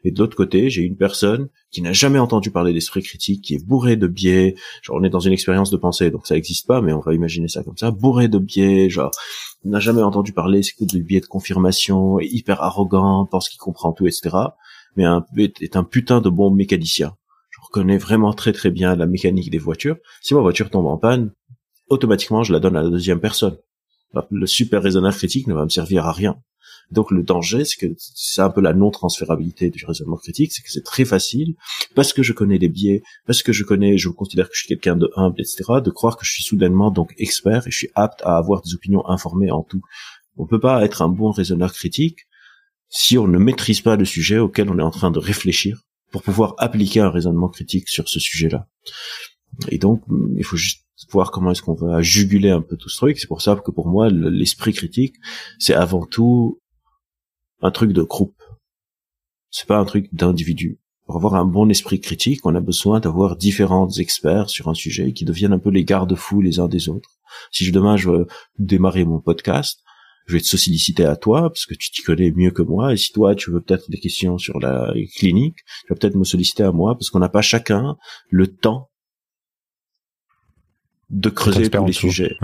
Et 0.04 0.12
de 0.12 0.20
l'autre 0.20 0.36
côté, 0.36 0.70
j'ai 0.70 0.82
une 0.82 0.98
personne 0.98 1.50
qui 1.72 1.82
n'a 1.82 1.94
jamais 1.94 2.20
entendu 2.20 2.52
parler 2.52 2.74
d'esprit 2.74 3.02
critique, 3.02 3.44
qui 3.44 3.56
est 3.56 3.66
bourré 3.66 3.96
de 3.96 4.08
biais. 4.08 4.56
Genre, 4.82 4.98
on 5.00 5.04
est 5.04 5.10
dans 5.10 5.20
une 5.20 5.34
expérience 5.34 5.70
de 5.70 5.78
pensée, 5.78 6.12
donc 6.12 6.28
ça 6.28 6.36
n'existe 6.36 6.68
pas, 6.68 6.82
mais 6.82 6.94
on 6.94 7.00
va 7.00 7.14
imaginer 7.14 7.48
ça 7.48 7.64
comme 7.64 7.78
ça. 7.78 7.92
Bourré 7.92 8.28
de 8.28 8.38
biais, 8.38 8.90
genre, 8.90 9.12
n'a 9.66 9.80
jamais 9.80 10.02
entendu 10.02 10.34
parler, 10.34 10.64
c'est 10.64 10.74
que 10.74 10.86
du 10.86 11.04
biais 11.04 11.22
de 11.22 11.26
confirmation, 11.26 12.20
est 12.20 12.28
hyper 12.28 12.62
arrogant, 12.62 13.26
pense 13.26 13.50
qu'il 13.50 13.60
comprend 13.60 13.94
tout, 13.94 14.06
etc. 14.06 14.38
Mais 14.96 15.06
un, 15.06 15.26
est 15.38 15.76
un 15.76 15.84
putain 15.84 16.22
de 16.22 16.30
bon 16.30 16.52
mécanicien. 16.52 17.16
Je 17.50 17.60
reconnais 17.66 17.98
vraiment 17.98 18.34
très 18.34 18.54
très 18.54 18.72
bien 18.72 18.96
la 18.96 19.06
mécanique 19.06 19.50
des 19.50 19.58
voitures. 19.58 19.98
Si 20.22 20.34
ma 20.34 20.42
voiture 20.42 20.70
tombe 20.70 20.86
en 20.86 20.98
panne, 20.98 21.32
automatiquement, 21.90 22.44
je 22.44 22.54
la 22.54 22.60
donne 22.60 22.76
à 22.76 22.84
la 22.84 22.90
deuxième 22.90 23.20
personne. 23.20 23.58
Le 24.30 24.46
super 24.46 24.84
raisonneur 24.84 25.16
critique 25.16 25.48
ne 25.48 25.54
va 25.54 25.64
me 25.64 25.70
servir 25.70 26.06
à 26.06 26.12
rien. 26.12 26.38
Donc 26.92 27.12
le 27.12 27.24
danger, 27.24 27.66
c'est 27.66 27.78
que 27.78 27.94
c'est 27.98 28.42
un 28.42 28.50
peu 28.50 28.62
la 28.62 28.74
non-transférabilité 28.74 29.70
du 29.70 29.86
raisonnement 29.86 30.18
critique, 30.18 30.52
c'est 30.52 30.62
que 30.62 30.72
c'est 30.72 30.84
très 30.84 31.06
facile, 31.06 31.56
parce 31.96 32.14
que 32.14 32.24
je 32.24 32.34
connais 32.34 32.58
les 32.58 32.70
biais, 32.70 33.02
parce 33.26 33.44
que 33.44 33.52
je 33.52 33.64
connais, 33.64 33.98
je 33.98 34.10
considère 34.10 34.48
que 34.48 34.56
je 34.56 34.60
suis 34.60 34.68
quelqu'un 34.68 34.96
de 34.96 35.10
humble, 35.16 35.42
etc., 35.42 35.64
de 35.84 35.90
croire 35.90 36.18
que 36.18 36.26
je 36.26 36.32
suis 36.32 36.44
soudainement 36.44 36.92
donc 36.92 37.14
expert 37.18 37.68
et 37.68 37.72
je 37.72 37.78
suis 37.78 37.90
apte 37.96 38.22
à 38.24 38.38
avoir 38.38 38.62
des 38.62 38.74
opinions 38.74 39.08
informées 39.08 39.52
en 39.52 39.64
tout. 39.64 39.82
On 40.38 40.46
peut 40.46 40.60
pas 40.60 40.84
être 40.84 41.02
un 41.02 41.10
bon 41.10 41.32
raisonneur 41.32 41.74
critique 41.74 42.20
si 42.90 43.18
on 43.18 43.28
ne 43.28 43.38
maîtrise 43.38 43.82
pas 43.82 43.96
le 43.96 44.06
sujet 44.06 44.38
auquel 44.38 44.70
on 44.70 44.78
est 44.78 44.84
en 44.84 44.92
train 44.92 45.12
de 45.12 45.20
réfléchir 45.20 45.82
pour 46.12 46.22
pouvoir 46.22 46.54
appliquer 46.60 47.00
un 47.00 47.10
raisonnement 47.10 47.50
critique 47.50 47.90
sur 47.90 48.08
ce 48.08 48.20
sujet-là. 48.20 48.68
Et 49.70 49.80
donc, 49.80 50.04
il 50.38 50.44
faut 50.44 50.58
juste 50.58 50.84
voir 51.12 51.32
comment 51.32 51.52
est-ce 51.52 51.62
qu'on 51.62 51.74
va 51.74 52.02
juguler 52.02 52.50
un 52.50 52.62
peu 52.62 52.78
tout 52.78 52.90
ce 52.90 52.98
truc. 52.98 53.20
C'est 53.20 53.28
pour 53.28 53.42
ça 53.42 53.56
que 53.56 53.72
pour 53.72 53.88
moi, 53.88 54.10
l'esprit 54.10 54.74
critique, 54.74 55.16
c'est 55.60 55.74
avant 55.74 56.06
tout 56.06 56.62
un 57.64 57.72
truc 57.72 57.94
de 57.94 58.04
groupe. 58.04 58.44
C'est 59.50 59.68
pas 59.68 59.78
un 59.78 59.86
truc 59.86 60.14
d'individu. 60.14 60.80
pour 61.06 61.16
avoir 61.16 61.36
un 61.36 61.46
bon 61.46 61.70
esprit 61.70 62.00
critique, 62.00 62.46
on 62.46 62.56
a 62.56 62.62
besoin 62.62 63.00
d'avoir 63.00 63.36
différents 63.36 63.90
experts 63.90 64.50
sur 64.50 64.70
un 64.70 64.74
sujet 64.74 65.12
qui 65.14 65.26
deviennent 65.26 65.54
un 65.54 65.60
peu 65.60 65.70
les 65.70 65.84
garde-fous 65.84 66.42
les 66.42 66.60
uns 66.60 66.68
des 66.68 66.88
autres. 66.90 67.10
Si 67.52 67.66
je, 67.66 67.72
demain 67.72 67.98
je 67.98 68.10
veux 68.10 68.28
démarrer 68.58 69.04
mon 69.06 69.20
podcast, 69.20 69.82
je 70.28 70.34
vais 70.34 70.42
te 70.42 70.46
solliciter 70.46 71.06
à 71.06 71.16
toi 71.16 71.50
parce 71.50 71.66
que 71.66 71.74
tu 71.74 71.92
t'y 71.92 72.02
connais 72.04 72.32
mieux 72.32 72.52
que 72.52 72.62
moi. 72.62 72.94
Et 72.94 72.98
si 72.98 73.12
toi 73.12 73.36
tu 73.36 73.52
veux 73.52 73.62
peut-être 73.62 73.90
des 73.90 74.00
questions 74.00 74.38
sur 74.38 74.60
la 74.60 74.94
clinique, 75.16 75.58
tu 75.86 75.94
vas 75.94 75.96
peut-être 75.96 76.16
me 76.16 76.24
solliciter 76.24 76.64
à 76.64 76.72
moi 76.72 76.96
parce 76.96 77.10
qu'on 77.10 77.20
n'a 77.20 77.30
pas 77.30 77.42
chacun 77.42 77.98
le 78.30 78.48
temps 78.48 78.90
de 81.10 81.30
creuser 81.30 81.70
tous 81.70 81.86
les 81.86 81.94
sujets. 81.94 82.36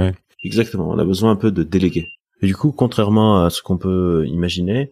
Exactement. 0.43 0.89
On 0.89 0.99
a 0.99 1.05
besoin 1.05 1.31
un 1.31 1.35
peu 1.35 1.51
de 1.51 1.63
déléguer. 1.63 2.07
Et 2.41 2.47
du 2.47 2.55
coup, 2.55 2.71
contrairement 2.71 3.43
à 3.43 3.49
ce 3.49 3.61
qu'on 3.61 3.77
peut 3.77 4.25
imaginer, 4.27 4.91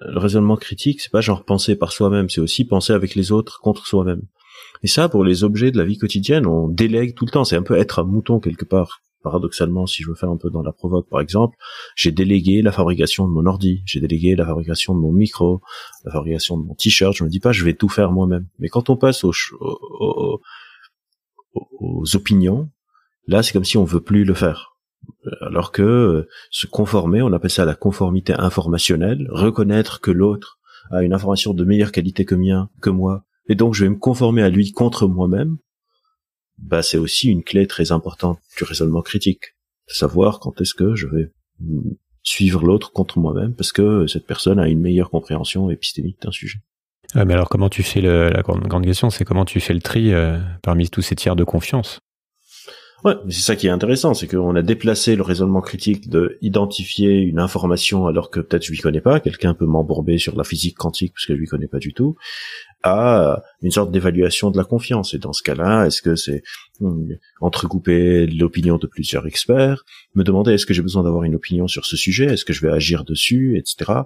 le 0.00 0.18
raisonnement 0.18 0.56
critique, 0.56 1.00
c'est 1.00 1.12
pas 1.12 1.20
genre 1.20 1.44
penser 1.44 1.76
par 1.76 1.92
soi-même, 1.92 2.28
c'est 2.28 2.40
aussi 2.40 2.64
penser 2.64 2.92
avec 2.92 3.14
les 3.14 3.32
autres 3.32 3.60
contre 3.60 3.86
soi-même. 3.86 4.22
Et 4.82 4.86
ça, 4.86 5.08
pour 5.08 5.24
les 5.24 5.44
objets 5.44 5.70
de 5.70 5.78
la 5.78 5.84
vie 5.84 5.98
quotidienne, 5.98 6.46
on 6.46 6.68
délègue 6.68 7.14
tout 7.14 7.24
le 7.24 7.30
temps. 7.30 7.44
C'est 7.44 7.56
un 7.56 7.62
peu 7.62 7.76
être 7.76 7.98
un 7.98 8.04
mouton 8.04 8.40
quelque 8.40 8.64
part. 8.64 9.02
Paradoxalement, 9.24 9.86
si 9.86 10.04
je 10.04 10.08
veux 10.08 10.14
faire 10.14 10.30
un 10.30 10.36
peu 10.36 10.48
dans 10.48 10.62
la 10.62 10.72
provoque, 10.72 11.08
par 11.08 11.20
exemple, 11.20 11.56
j'ai 11.96 12.12
délégué 12.12 12.62
la 12.62 12.70
fabrication 12.70 13.26
de 13.26 13.32
mon 13.32 13.46
ordi, 13.46 13.82
j'ai 13.84 14.00
délégué 14.00 14.36
la 14.36 14.46
fabrication 14.46 14.94
de 14.94 15.00
mon 15.00 15.10
micro, 15.10 15.60
la 16.04 16.12
fabrication 16.12 16.56
de 16.56 16.64
mon 16.64 16.74
t-shirt. 16.74 17.16
Je 17.16 17.24
me 17.24 17.28
dis 17.28 17.40
pas, 17.40 17.50
je 17.50 17.64
vais 17.64 17.74
tout 17.74 17.88
faire 17.88 18.12
moi-même. 18.12 18.46
Mais 18.60 18.68
quand 18.68 18.90
on 18.90 18.96
passe 18.96 19.24
aux, 19.24 19.32
aux, 19.60 20.40
aux 21.54 22.16
opinions, 22.16 22.70
là, 23.26 23.42
c'est 23.42 23.52
comme 23.52 23.64
si 23.64 23.76
on 23.76 23.84
veut 23.84 24.00
plus 24.00 24.24
le 24.24 24.34
faire 24.34 24.77
alors 25.40 25.72
que 25.72 25.82
euh, 25.82 26.28
se 26.50 26.66
conformer, 26.66 27.22
on 27.22 27.32
appelle 27.32 27.50
ça 27.50 27.64
la 27.64 27.74
conformité 27.74 28.32
informationnelle, 28.32 29.26
reconnaître 29.30 30.00
que 30.00 30.10
l'autre 30.10 30.58
a 30.90 31.02
une 31.02 31.12
information 31.12 31.54
de 31.54 31.64
meilleure 31.64 31.92
qualité 31.92 32.24
que 32.24 32.34
mien, 32.34 32.70
que 32.80 32.90
moi, 32.90 33.24
et 33.48 33.54
donc 33.54 33.74
je 33.74 33.84
vais 33.84 33.90
me 33.90 33.96
conformer 33.96 34.42
à 34.42 34.48
lui 34.48 34.72
contre 34.72 35.06
moi-même, 35.06 35.58
bah 36.58 36.82
c'est 36.82 36.98
aussi 36.98 37.28
une 37.28 37.42
clé 37.42 37.66
très 37.66 37.92
importante 37.92 38.38
du 38.56 38.64
raisonnement 38.64 39.02
critique, 39.02 39.56
savoir 39.86 40.40
quand 40.40 40.60
est-ce 40.60 40.74
que 40.74 40.94
je 40.94 41.06
vais 41.06 41.30
suivre 42.22 42.64
l'autre 42.64 42.92
contre 42.92 43.18
moi-même 43.18 43.54
parce 43.54 43.72
que 43.72 44.06
cette 44.06 44.26
personne 44.26 44.58
a 44.58 44.68
une 44.68 44.80
meilleure 44.80 45.10
compréhension 45.10 45.70
épistémique 45.70 46.20
d'un 46.22 46.30
sujet. 46.30 46.58
Ah, 47.14 47.24
mais 47.24 47.32
alors 47.34 47.48
comment 47.48 47.70
tu 47.70 47.82
fais 47.82 48.00
le, 48.00 48.28
la 48.28 48.42
grande, 48.42 48.84
question, 48.84 49.08
c'est 49.08 49.24
comment 49.24 49.46
tu 49.46 49.60
fais 49.60 49.72
le 49.72 49.80
tri 49.80 50.12
euh, 50.12 50.38
parmi 50.62 50.90
tous 50.90 51.00
ces 51.00 51.16
tiers 51.16 51.36
de 51.36 51.44
confiance? 51.44 52.00
Ouais, 53.04 53.14
c'est 53.28 53.40
ça 53.40 53.54
qui 53.54 53.68
est 53.68 53.70
intéressant, 53.70 54.12
c'est 54.12 54.26
qu'on 54.26 54.56
a 54.56 54.62
déplacé 54.62 55.14
le 55.14 55.22
raisonnement 55.22 55.60
critique 55.60 56.08
de 56.08 56.36
identifier 56.40 57.20
une 57.20 57.38
information 57.38 58.08
alors 58.08 58.28
que 58.28 58.40
peut-être 58.40 58.64
je 58.64 58.72
lui 58.72 58.78
connais 58.78 59.00
pas, 59.00 59.20
quelqu'un 59.20 59.54
peut 59.54 59.66
m'embourber 59.66 60.18
sur 60.18 60.34
la 60.36 60.42
physique 60.42 60.76
quantique 60.76 61.12
parce 61.12 61.26
je 61.28 61.32
lui 61.34 61.46
connais 61.46 61.68
pas 61.68 61.78
du 61.78 61.94
tout, 61.94 62.16
à 62.82 63.40
une 63.62 63.70
sorte 63.70 63.92
d'évaluation 63.92 64.50
de 64.50 64.58
la 64.58 64.64
confiance. 64.64 65.14
Et 65.14 65.18
dans 65.18 65.32
ce 65.32 65.44
cas-là, 65.44 65.86
est-ce 65.86 66.02
que 66.02 66.16
c'est 66.16 66.42
hmm, 66.80 67.12
entrecouper 67.40 68.26
l'opinion 68.26 68.78
de 68.78 68.88
plusieurs 68.88 69.26
experts, 69.28 69.84
me 70.16 70.24
demander 70.24 70.52
est-ce 70.54 70.66
que 70.66 70.74
j'ai 70.74 70.82
besoin 70.82 71.04
d'avoir 71.04 71.22
une 71.22 71.36
opinion 71.36 71.68
sur 71.68 71.86
ce 71.86 71.96
sujet, 71.96 72.26
est-ce 72.26 72.44
que 72.44 72.52
je 72.52 72.66
vais 72.66 72.72
agir 72.72 73.04
dessus, 73.04 73.58
etc. 73.58 74.00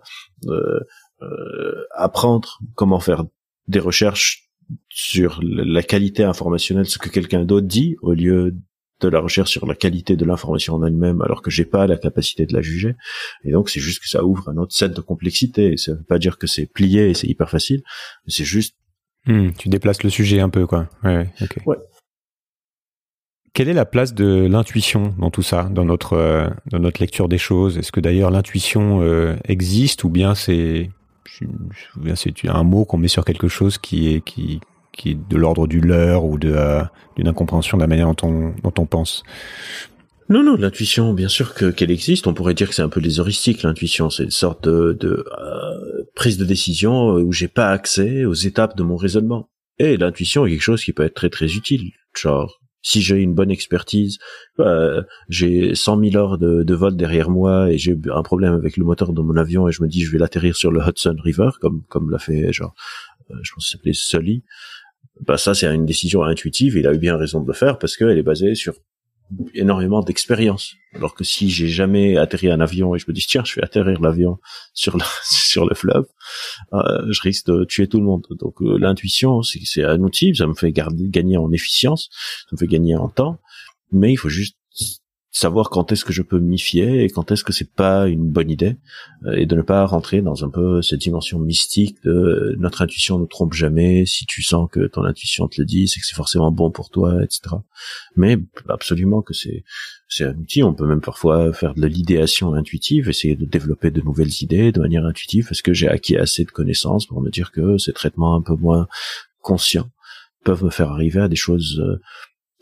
Euh, 0.48 0.80
euh, 1.22 1.84
apprendre 1.94 2.58
comment 2.74 3.00
faire 3.00 3.24
des 3.68 3.78
recherches 3.78 4.50
sur 4.90 5.40
la 5.42 5.82
qualité 5.82 6.24
informationnelle, 6.24 6.86
ce 6.86 6.98
que 6.98 7.08
quelqu'un 7.08 7.44
d'autre 7.44 7.66
dit, 7.66 7.96
au 8.02 8.12
lieu 8.12 8.54
de 9.06 9.12
la 9.12 9.20
recherche 9.20 9.50
sur 9.50 9.66
la 9.66 9.74
qualité 9.74 10.16
de 10.16 10.24
l'information 10.24 10.74
en 10.74 10.84
elle-même 10.84 11.20
alors 11.22 11.42
que 11.42 11.50
j'ai 11.50 11.64
pas 11.64 11.86
la 11.86 11.96
capacité 11.96 12.46
de 12.46 12.54
la 12.54 12.62
juger. 12.62 12.94
Et 13.44 13.52
donc 13.52 13.70
c'est 13.70 13.80
juste 13.80 14.00
que 14.00 14.08
ça 14.08 14.24
ouvre 14.24 14.48
un 14.48 14.56
autre 14.56 14.74
set 14.74 14.92
de 14.92 15.00
complexité. 15.00 15.72
Et 15.72 15.76
ça 15.76 15.92
veut 15.94 16.02
pas 16.02 16.18
dire 16.18 16.38
que 16.38 16.46
c'est 16.46 16.66
plié 16.66 17.10
et 17.10 17.14
c'est 17.14 17.26
hyper 17.26 17.50
facile, 17.50 17.82
mais 18.26 18.32
c'est 18.32 18.44
juste. 18.44 18.76
Hmm, 19.26 19.50
tu 19.56 19.68
déplaces 19.68 20.02
le 20.02 20.10
sujet 20.10 20.40
un 20.40 20.48
peu, 20.48 20.66
quoi. 20.66 20.88
Ouais, 21.04 21.28
ouais. 21.66 21.76
Quelle 23.54 23.68
est 23.68 23.74
la 23.74 23.84
place 23.84 24.14
de 24.14 24.46
l'intuition 24.46 25.14
dans 25.18 25.30
tout 25.30 25.42
ça, 25.42 25.64
dans 25.64 25.84
notre 25.84 26.14
euh, 26.14 26.48
dans 26.70 26.78
notre 26.78 27.00
lecture 27.00 27.28
des 27.28 27.38
choses? 27.38 27.76
Est-ce 27.76 27.92
que 27.92 28.00
d'ailleurs 28.00 28.30
l'intuition 28.30 29.02
euh, 29.02 29.36
existe 29.44 30.04
ou 30.04 30.08
bien 30.08 30.34
c'est 30.34 30.90
c'est 32.14 32.48
un 32.48 32.62
mot 32.62 32.84
qu'on 32.84 32.98
met 32.98 33.08
sur 33.08 33.24
quelque 33.24 33.48
chose 33.48 33.78
qui 33.78 34.14
est 34.14 34.20
qui 34.22 34.60
qui 34.92 35.10
est 35.10 35.14
de 35.14 35.36
l'ordre 35.36 35.66
du 35.66 35.80
leurre 35.80 36.24
ou 36.24 36.38
de 36.38 36.52
euh, 36.52 36.82
d'une 37.16 37.28
incompréhension 37.28 37.76
de 37.76 37.82
la 37.82 37.86
manière 37.86 38.12
dont 38.12 38.28
on, 38.28 38.54
dont 38.62 38.74
on 38.78 38.86
pense. 38.86 39.22
Non, 40.28 40.42
non, 40.42 40.56
l'intuition, 40.56 41.12
bien 41.12 41.28
sûr 41.28 41.54
que 41.54 41.70
qu'elle 41.70 41.90
existe. 41.90 42.26
On 42.26 42.34
pourrait 42.34 42.54
dire 42.54 42.68
que 42.68 42.74
c'est 42.74 42.82
un 42.82 42.88
peu 42.88 43.00
les 43.00 43.20
heuristiques. 43.20 43.62
L'intuition, 43.62 44.08
c'est 44.08 44.24
une 44.24 44.30
sorte 44.30 44.64
de, 44.64 44.96
de 44.98 45.26
euh, 45.38 46.04
prise 46.14 46.38
de 46.38 46.44
décision 46.44 47.14
où 47.14 47.32
j'ai 47.32 47.48
pas 47.48 47.70
accès 47.70 48.24
aux 48.24 48.34
étapes 48.34 48.76
de 48.76 48.82
mon 48.82 48.96
raisonnement. 48.96 49.50
Et 49.78 49.96
l'intuition 49.96 50.46
est 50.46 50.50
quelque 50.50 50.62
chose 50.62 50.84
qui 50.84 50.92
peut 50.92 51.04
être 51.04 51.14
très 51.14 51.28
très 51.28 51.54
utile. 51.54 51.90
Genre, 52.14 52.60
si 52.82 53.00
j'ai 53.00 53.16
une 53.16 53.34
bonne 53.34 53.50
expertise, 53.50 54.18
euh, 54.58 55.02
j'ai 55.28 55.74
100 55.74 56.00
000 56.10 56.16
heures 56.16 56.38
de, 56.38 56.62
de 56.62 56.74
vol 56.74 56.96
derrière 56.96 57.30
moi 57.30 57.70
et 57.70 57.78
j'ai 57.78 57.96
un 58.12 58.22
problème 58.22 58.54
avec 58.54 58.76
le 58.76 58.84
moteur 58.84 59.12
de 59.12 59.22
mon 59.22 59.36
avion 59.36 59.68
et 59.68 59.72
je 59.72 59.82
me 59.82 59.88
dis 59.88 60.02
je 60.02 60.10
vais 60.10 60.18
l'atterrir 60.18 60.56
sur 60.56 60.70
le 60.72 60.80
Hudson 60.80 61.16
River 61.22 61.50
comme 61.60 61.82
comme 61.88 62.10
l'a 62.10 62.18
fait 62.18 62.52
genre 62.52 62.74
je 63.42 63.52
pense 63.54 63.64
que 63.64 63.70
s'appelait 63.70 63.92
Sully 63.94 64.42
bah 65.20 65.36
ça 65.36 65.54
c'est 65.54 65.72
une 65.72 65.86
décision 65.86 66.22
intuitive 66.22 66.76
il 66.76 66.86
a 66.86 66.92
eu 66.92 66.98
bien 66.98 67.16
raison 67.16 67.40
de 67.40 67.46
le 67.46 67.52
faire 67.52 67.78
parce 67.78 67.96
qu'elle 67.96 68.18
est 68.18 68.22
basée 68.22 68.54
sur 68.54 68.74
énormément 69.54 70.02
d'expérience. 70.02 70.74
Alors 70.94 71.14
que 71.14 71.24
si 71.24 71.50
j'ai 71.50 71.68
jamais 71.68 72.16
atterri 72.16 72.50
un 72.50 72.60
avion 72.60 72.94
et 72.94 72.98
je 72.98 73.06
me 73.08 73.14
dis 73.14 73.24
tiens 73.26 73.42
je 73.44 73.54
vais 73.56 73.64
atterrir 73.64 74.00
l'avion 74.00 74.38
sur 74.74 74.96
le, 74.96 75.04
sur 75.24 75.66
le 75.66 75.74
fleuve, 75.74 76.06
euh, 76.72 77.06
je 77.10 77.20
risque 77.22 77.46
de 77.46 77.64
tuer 77.64 77.88
tout 77.88 77.98
le 77.98 78.04
monde. 78.04 78.26
Donc 78.30 78.60
euh, 78.62 78.76
l'intuition 78.78 79.42
c'est 79.42 79.60
c'est 79.64 79.84
un 79.84 80.00
outil, 80.00 80.34
ça 80.34 80.46
me 80.46 80.54
fait 80.54 80.72
gagner 80.72 81.36
en 81.36 81.50
efficience, 81.52 82.10
ça 82.12 82.48
me 82.52 82.58
fait 82.58 82.66
gagner 82.66 82.96
en 82.96 83.08
temps, 83.08 83.38
mais 83.90 84.12
il 84.12 84.16
faut 84.16 84.28
juste 84.28 84.56
savoir 85.34 85.70
quand 85.70 85.90
est-ce 85.90 86.04
que 86.04 86.12
je 86.12 86.22
peux 86.22 86.38
m'y 86.38 86.58
fier 86.58 87.00
et 87.00 87.08
quand 87.08 87.32
est-ce 87.32 87.42
que 87.42 87.52
c'est 87.52 87.72
pas 87.72 88.06
une 88.06 88.30
bonne 88.30 88.50
idée 88.50 88.76
euh, 89.24 89.32
et 89.32 89.46
de 89.46 89.56
ne 89.56 89.62
pas 89.62 89.84
rentrer 89.86 90.20
dans 90.20 90.44
un 90.44 90.50
peu 90.50 90.82
cette 90.82 91.00
dimension 91.00 91.38
mystique 91.38 91.96
de 92.04 92.10
euh, 92.10 92.56
notre 92.58 92.82
intuition 92.82 93.18
ne 93.18 93.24
trompe 93.24 93.54
jamais 93.54 94.04
si 94.04 94.26
tu 94.26 94.42
sens 94.42 94.68
que 94.70 94.86
ton 94.86 95.04
intuition 95.04 95.48
te 95.48 95.60
le 95.60 95.64
dit 95.64 95.88
c'est 95.88 96.00
que 96.00 96.06
c'est 96.06 96.14
forcément 96.14 96.52
bon 96.52 96.70
pour 96.70 96.90
toi 96.90 97.24
etc 97.24 97.56
mais 98.14 98.36
absolument 98.68 99.22
que 99.22 99.32
c'est 99.32 99.64
c'est 100.12 100.24
un 100.24 100.36
outil. 100.36 100.62
On 100.62 100.74
peut 100.74 100.86
même 100.86 101.00
parfois 101.00 101.54
faire 101.54 101.74
de 101.74 101.86
l'idéation 101.86 102.52
intuitive 102.52 103.08
essayer 103.08 103.34
de 103.34 103.46
développer 103.46 103.90
de 103.90 104.02
nouvelles 104.02 104.42
idées 104.42 104.70
de 104.70 104.80
manière 104.80 105.06
intuitive 105.06 105.46
parce 105.48 105.62
que 105.62 105.72
j'ai 105.72 105.88
acquis 105.88 106.18
assez 106.18 106.44
de 106.44 106.50
connaissances 106.50 107.06
pour 107.06 107.22
me 107.22 107.30
dire 107.30 107.50
que 107.50 107.78
ces 107.78 107.94
traitements 107.94 108.36
un 108.36 108.42
peu 108.42 108.54
moins 108.54 108.86
conscients 109.40 109.90
peuvent 110.44 110.64
me 110.64 110.70
faire 110.70 110.90
arriver 110.90 111.20
à 111.20 111.28
des 111.28 111.36
choses 111.36 111.80
euh, 111.80 112.00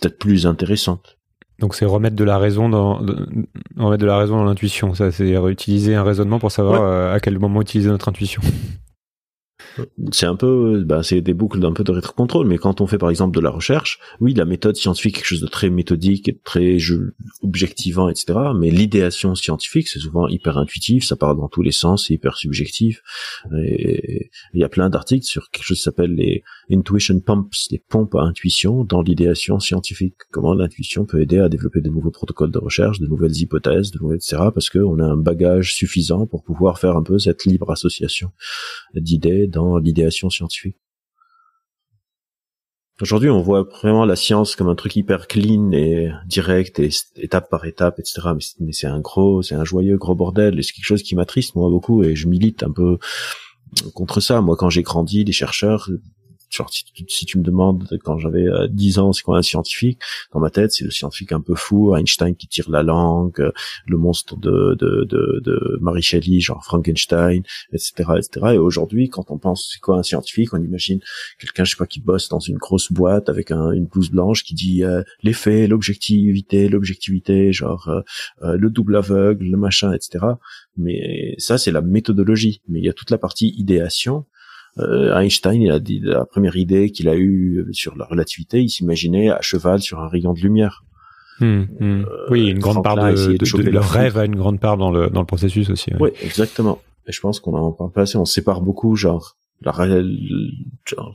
peut-être 0.01 0.18
plus 0.18 0.47
intéressantes 0.47 1.18
donc 1.61 1.75
c'est 1.75 1.85
remettre 1.85 2.17
de 2.17 2.25
la 2.25 2.39
raison 2.39 2.69
dans 2.69 2.99
remettre 3.77 4.01
de 4.01 4.07
la 4.07 4.19
raison 4.19 4.37
dans 4.37 4.45
l'intuition. 4.45 4.95
Ça, 4.95 5.13
c'est 5.13 5.31
utiliser 5.49 5.95
un 5.95 6.03
raisonnement 6.03 6.39
pour 6.39 6.51
savoir 6.51 6.83
euh, 6.83 7.15
à 7.15 7.21
quel 7.21 7.39
moment 7.39 7.61
utiliser 7.61 7.91
notre 7.91 8.09
intuition 8.09 8.43
c'est 10.12 10.27
un 10.27 10.37
peu, 10.37 10.83
bah, 10.85 11.03
c'est 11.03 11.21
des 11.21 11.35
boucles 11.35 11.61
d'un 11.61 11.73
peu 11.73 11.85
de 11.85 11.93
rétrocontrôle, 11.93 12.47
mais 12.47 12.59
quand 12.59 12.81
on 12.81 12.87
fait 12.87 12.99
par 12.99 13.11
exemple 13.11 13.35
de 13.35 13.41
la 13.41 13.51
recherche, 13.51 13.99
oui, 14.21 14.35
la 14.35 14.45
méthode 14.45 14.77
scientifique 14.77 15.16
quelque 15.16 15.27
chose 15.27 15.41
de 15.41 15.47
très 15.47 15.71
méthodique, 15.71 16.43
très 16.45 16.79
objectivant, 17.43 18.09
etc. 18.09 18.39
Mais 18.57 18.71
l'idéation 18.71 19.35
scientifique, 19.35 19.89
c'est 19.89 19.99
souvent 19.99 20.29
hyper 20.29 20.59
intuitif, 20.59 21.05
ça 21.05 21.16
part 21.16 21.37
dans 21.37 21.49
tous 21.49 21.62
les 21.62 21.73
sens, 21.73 22.07
c'est 22.07 22.14
hyper 22.14 22.37
subjectif. 22.37 23.03
Et 23.57 24.31
il 24.55 24.61
y 24.61 24.64
a 24.64 24.68
plein 24.68 24.91
d'articles 24.91 25.27
sur 25.27 25.51
quelque 25.51 25.64
chose 25.64 25.79
qui 25.79 25.83
s'appelle 25.83 26.14
les 26.14 26.43
intuition 26.73 27.21
pumps, 27.21 27.68
les 27.71 27.79
pompes 27.79 28.14
à 28.14 28.23
intuition 28.23 28.85
dans 28.85 29.03
l'idéation 29.03 29.59
scientifique. 29.59 30.14
Comment 30.31 30.55
l'intuition 30.55 31.05
peut 31.05 31.21
aider 31.21 31.39
à 31.39 31.49
développer 31.49 31.81
de 31.81 31.89
nouveaux 31.89 32.11
protocoles 32.11 32.51
de 32.51 32.59
recherche, 32.59 33.01
de 33.01 33.07
nouvelles 33.07 33.37
hypothèses, 33.37 33.91
de 33.91 33.99
nouvelles, 33.99 34.18
etc. 34.18 34.45
Parce 34.55 34.71
qu'on 34.71 34.99
a 34.99 35.05
un 35.05 35.16
bagage 35.16 35.75
suffisant 35.75 36.27
pour 36.27 36.43
pouvoir 36.43 36.79
faire 36.79 36.97
un 36.97 37.03
peu 37.03 37.18
cette 37.18 37.45
libre 37.45 37.71
association 37.71 38.31
d'idées 38.95 39.47
l'idéation 39.79 40.31
scientifique. 40.31 40.77
Aujourd'hui, 43.01 43.31
on 43.31 43.41
voit 43.41 43.63
vraiment 43.63 44.05
la 44.05 44.15
science 44.15 44.57
comme 44.57 44.69
un 44.69 44.75
truc 44.75 44.95
hyper 44.95 45.27
clean 45.27 45.73
et 45.73 46.11
direct 46.27 46.79
et 46.79 46.91
étape 47.17 47.49
par 47.49 47.65
étape, 47.65 47.99
etc. 47.99 48.21
Mais 48.61 48.73
c'est 48.73 48.87
un 48.87 49.01
gros, 49.01 49.41
c'est 49.41 49.55
un 49.55 49.65
joyeux 49.65 49.97
gros 49.97 50.15
bordel 50.15 50.59
et 50.59 50.63
c'est 50.63 50.73
quelque 50.73 50.85
chose 50.85 51.03
qui 51.03 51.15
m'attriste 51.15 51.55
moi 51.55 51.71
beaucoup 51.71 52.05
et 52.05 52.15
je 52.15 52.29
milite 52.29 52.63
un 52.63 52.71
peu 52.71 52.99
contre 53.95 54.21
ça. 54.21 54.43
Moi, 54.43 54.55
quand 54.57 54.69
j'ai 54.69 54.83
grandi, 54.83 55.25
les 55.25 55.33
chercheurs 55.33 55.89
si, 56.51 57.26
tu 57.26 57.38
me 57.38 57.42
demandes 57.42 57.86
quand 58.05 58.18
j'avais 58.18 58.46
10 58.68 58.98
euh, 58.98 59.03
ans 59.03 59.12
c'est 59.12 59.22
quoi 59.22 59.38
un 59.38 59.42
scientifique 59.42 59.98
dans 60.32 60.40
ma 60.40 60.51
tête 60.51 60.72
c'est 60.72 60.84
le 60.84 60.90
scientifique 60.90 61.32
un 61.32 61.40
peu 61.40 61.55
fou 61.55 61.94
Einstein 61.96 62.34
qui 62.34 62.48
tire 62.48 62.70
la 62.70 62.82
langue 62.82 63.40
euh, 63.40 63.53
le 63.86 63.96
monstre 63.96 64.36
de 64.36 64.76
de 64.78 65.05
de, 65.05 65.40
de 65.42 66.01
Shelley 66.01 66.40
genre 66.40 66.64
Frankenstein 66.64 67.42
etc 67.72 68.11
etc 68.16 68.46
et 68.55 68.59
aujourd'hui 68.59 69.09
quand 69.09 69.30
on 69.30 69.38
pense 69.38 69.70
c'est 69.72 69.80
quoi 69.80 69.98
un 69.98 70.03
scientifique 70.03 70.53
on 70.55 70.62
imagine 70.62 71.01
quelqu'un 71.38 71.64
je 71.64 71.72
sais 71.72 71.76
pas 71.76 71.86
qui 71.86 72.01
bosse 72.01 72.28
dans 72.28 72.40
une 72.40 72.59
grosse 72.59 72.92
boîte 72.92 73.28
avec 73.28 73.51
une 73.51 73.86
blouse 73.86 74.11
blanche 74.11 74.44
qui 74.44 74.55
dit 74.55 74.84
euh, 74.84 75.03
les 75.22 75.66
l'objectivité 75.66 76.68
l'objectivité 76.68 77.53
genre 77.53 77.90
le 78.42 78.70
double 78.70 78.96
aveugle 78.96 79.46
le 79.46 79.57
machin 79.57 79.92
etc 79.92 80.18
mais 80.76 81.34
ça 81.38 81.59
c'est 81.59 81.70
la 81.70 81.80
méthodologie. 81.80 82.62
Mais 82.68 82.80
il 82.80 82.84
y 82.84 82.88
a 82.88 82.92
toute 82.92 83.11
la 83.11 83.18
partie 83.18 83.55
idéation 83.57 84.11
Euh, 84.11 84.39
Einstein, 84.79 85.61
il 85.61 85.71
a 85.71 85.79
dit 85.79 86.01
la 86.03 86.25
première 86.25 86.57
idée 86.57 86.91
qu'il 86.91 87.09
a 87.09 87.16
eue 87.16 87.66
sur 87.73 87.97
la 87.97 88.05
relativité, 88.05 88.62
il 88.62 88.71
s'imaginait 88.71 89.31
à 89.31 89.41
cheval 89.41 89.81
sur 89.81 90.01
un 90.01 90.09
rayon 90.09 90.33
de 90.33 90.41
lumière. 90.41 90.85
Hmm, 91.41 91.64
hmm. 91.81 92.07
oui, 92.31 92.49
une 92.49 92.59
grande 92.59 92.85
part 92.85 92.97
de, 92.97 93.37
de, 93.37 93.71
leur 93.71 93.89
rêve 93.89 94.18
a 94.18 94.27
une 94.27 94.37
grande 94.37 94.61
part 94.61 94.77
dans 94.77 94.91
le 94.91 95.09
dans 95.09 95.21
le 95.21 95.27
processus 95.27 95.71
aussi. 95.71 95.91
Oui, 95.99 96.11
exactement. 96.23 96.81
Et 97.07 97.12
je 97.12 97.21
pense 97.21 97.41
qu'on 97.41 97.55
en 97.55 97.73
parle 97.73 97.93
pas 97.93 98.03
assez. 98.03 98.18
On 98.18 98.27
sépare 98.27 98.61
beaucoup, 98.61 98.95
genre 98.95 99.37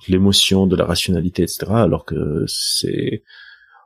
l'émotion 0.07 0.67
de 0.67 0.75
la 0.75 0.85
rationalité, 0.85 1.43
etc. 1.43 1.65
Alors 1.69 2.05
que 2.05 2.43
c'est 2.47 3.23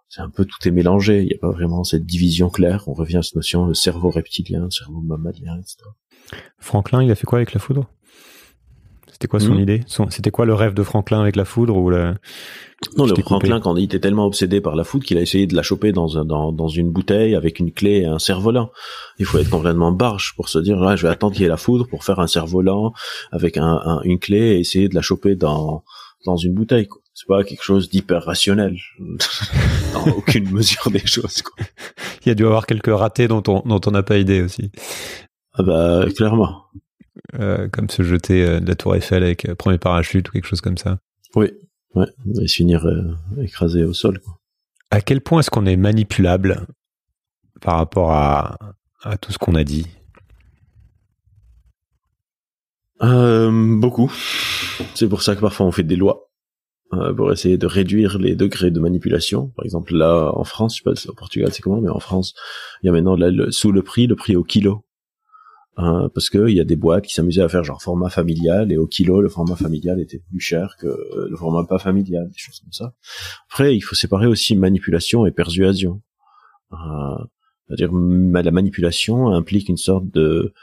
c'est 0.08 0.22
un 0.22 0.30
peu 0.30 0.46
tout 0.46 0.68
est 0.68 0.72
mélangé. 0.72 1.22
Il 1.22 1.28
n'y 1.28 1.36
a 1.36 1.38
pas 1.38 1.52
vraiment 1.52 1.84
cette 1.84 2.06
division 2.06 2.50
claire. 2.50 2.86
On 2.88 2.94
revient 2.94 3.18
à 3.18 3.22
cette 3.22 3.36
notion 3.36 3.68
de 3.68 3.74
cerveau 3.74 4.10
reptilien, 4.10 4.68
cerveau 4.70 5.02
mammalien, 5.02 5.60
etc. 5.60 5.78
Franklin, 6.58 7.04
il 7.04 7.12
a 7.12 7.16
fait 7.16 7.26
quoi 7.26 7.40
avec 7.40 7.54
la 7.54 7.60
foudre? 7.60 7.86
C'était 9.20 9.28
quoi 9.28 9.42
son 9.42 9.56
hmm. 9.56 9.60
idée? 9.60 9.82
C'était 10.12 10.32
quoi 10.32 10.46
le 10.46 10.54
rêve 10.54 10.74
de 10.74 10.82
Franklin 10.82 11.20
avec 11.20 11.36
la 11.36 11.44
foudre 11.44 11.76
ou 11.76 11.90
la... 11.90 12.16
Non, 12.96 13.06
le 13.06 13.16
Franklin, 13.16 13.60
quand 13.60 13.76
il 13.76 13.84
était 13.84 14.00
tellement 14.00 14.26
obsédé 14.26 14.62
par 14.62 14.78
la 14.78 14.86
foudre 14.86 15.04
qu'il 15.04 15.18
a 15.18 15.22
essayé 15.22 15.46
de 15.46 15.54
la 15.58 15.62
choper 15.62 15.92
dans, 15.92 16.18
un, 16.18 16.24
dans, 16.24 16.54
dans 16.54 16.70
une 16.70 16.90
bouteille 16.90 17.36
avec 17.36 17.60
une 17.60 17.74
clé 17.74 17.98
et 17.98 18.06
un 18.06 18.18
cerf-volant. 18.18 18.72
Il 19.18 19.26
faut 19.26 19.38
être 19.38 19.50
complètement 19.50 19.92
barge 19.92 20.36
pour 20.38 20.48
se 20.48 20.58
dire, 20.58 20.80
là, 20.80 20.96
je 20.96 21.06
vais 21.06 21.12
attendre 21.12 21.34
qu'il 21.34 21.42
y 21.42 21.46
ait 21.46 21.50
la 21.50 21.58
foudre 21.58 21.86
pour 21.86 22.06
faire 22.06 22.20
un 22.20 22.28
cerf-volant 22.28 22.94
avec 23.34 23.58
un, 23.58 24.00
une 24.06 24.20
clé 24.20 24.38
et 24.38 24.60
essayer 24.60 24.88
de 24.88 24.96
la 24.96 25.02
choper 25.02 25.36
dans, 25.36 25.84
dans 26.26 26.38
une 26.38 26.54
bouteille. 26.54 26.88
C'est 27.14 27.28
pas 27.28 27.44
quelque 27.44 27.64
chose 27.64 27.90
d'hyper 27.90 28.24
rationnel. 28.24 28.78
dans 29.94 30.14
aucune 30.14 30.50
mesure 30.54 30.90
des 30.92 31.06
choses. 31.06 31.42
Quoi. 31.42 31.66
Il 32.26 32.30
y 32.30 32.32
a 32.32 32.36
dû 32.36 32.46
avoir 32.46 32.66
quelques 32.66 32.88
ratés 32.88 33.28
dont 33.28 33.44
on 33.50 33.64
dont 33.66 33.82
on 33.86 33.92
n'a 33.92 34.04
pas 34.04 34.18
idée 34.18 34.42
aussi. 34.42 34.72
Ah 35.56 35.64
bah 35.64 36.06
clairement. 36.16 36.64
Euh, 37.36 37.68
comme 37.70 37.90
se 37.90 38.02
jeter 38.04 38.44
euh, 38.44 38.60
de 38.60 38.68
la 38.68 38.76
tour 38.76 38.96
Eiffel 38.96 39.24
avec 39.24 39.48
euh, 39.48 39.56
premier 39.56 39.78
parachute 39.78 40.28
ou 40.30 40.32
quelque 40.32 40.48
chose 40.48 40.62
comme 40.62 40.78
ça. 40.78 41.00
Oui, 41.36 41.52
ouais, 41.94 42.08
et 42.42 42.48
se 42.48 42.56
finir 42.56 42.86
écrasé 43.40 43.84
au 43.84 43.94
sol. 43.94 44.20
Quoi. 44.20 44.40
À 44.90 45.02
quel 45.02 45.22
point 45.22 45.40
est-ce 45.40 45.52
qu'on 45.52 45.66
est 45.66 45.78
manipulable 45.78 46.66
par 47.62 47.78
rapport 47.78 48.12
à, 48.12 48.58
à 49.04 49.18
tout 49.18 49.32
ce 49.32 49.38
qu'on 49.38 49.56
a 49.56 49.64
dit? 49.64 49.88
Beaucoup. 53.00 54.12
C'est 54.96 55.08
pour 55.08 55.22
ça 55.22 55.36
que 55.36 55.42
parfois 55.42 55.66
on 55.66 55.72
fait 55.72 55.84
des 55.84 55.96
lois 55.96 56.32
pour 57.16 57.32
essayer 57.32 57.58
de 57.58 57.68
réduire 57.68 58.18
les 58.18 58.36
degrés 58.36 58.72
de 58.72 58.80
manipulation. 58.80 59.50
Par 59.56 59.64
exemple, 59.66 59.96
là, 59.96 60.32
en 60.34 60.44
France, 60.44 60.78
je 60.78 60.78
sais 60.80 60.84
pas 60.84 61.12
au 61.12 61.14
Portugal 61.14 61.54
c'est 61.54 61.62
comment, 61.62 61.80
mais 61.80 61.90
en 61.90 62.00
France, 62.00 62.34
il 62.82 62.88
y 62.88 62.90
a 62.90 62.92
maintenant 62.92 63.16
sous 63.52 63.72
le 63.72 63.84
prix, 63.84 64.08
le 64.08 64.16
prix 64.16 64.36
au 64.36 64.44
kilo. 64.44 64.84
Hein, 65.82 66.10
parce 66.14 66.30
que 66.30 66.50
il 66.50 66.58
y 66.58 66.60
a 66.60 66.66
des 66.66 66.76
boîtes 66.76 67.06
qui 67.06 67.14
s'amusaient 67.14 67.42
à 67.42 67.48
faire 67.48 67.64
genre 67.64 67.82
format 67.82 68.10
familial 68.10 68.70
et 68.74 68.76
au 68.76 68.86
kilo 68.86 69.22
le 69.22 69.30
format 69.30 69.56
familial 69.56 70.02
était 70.02 70.20
plus 70.20 70.42
cher 70.42 70.76
que 70.78 70.88
le 70.88 71.38
format 71.38 71.64
pas 71.64 71.80
familial, 71.80 72.28
des 72.28 72.38
choses 72.38 72.60
comme 72.60 72.74
ça. 72.74 72.94
Après, 73.50 73.78
il 73.78 73.80
faut 73.80 73.96
séparer 73.96 74.28
aussi 74.28 74.58
manipulation 74.58 75.26
et 75.26 75.32
persuasion. 75.32 76.02
Euh, 76.74 76.78
c'est-à-dire 77.66 77.94
la 77.94 78.52
manipulation 78.52 79.30
implique 79.30 79.70
une 79.70 79.78
sorte 79.78 80.10
de 80.10 80.54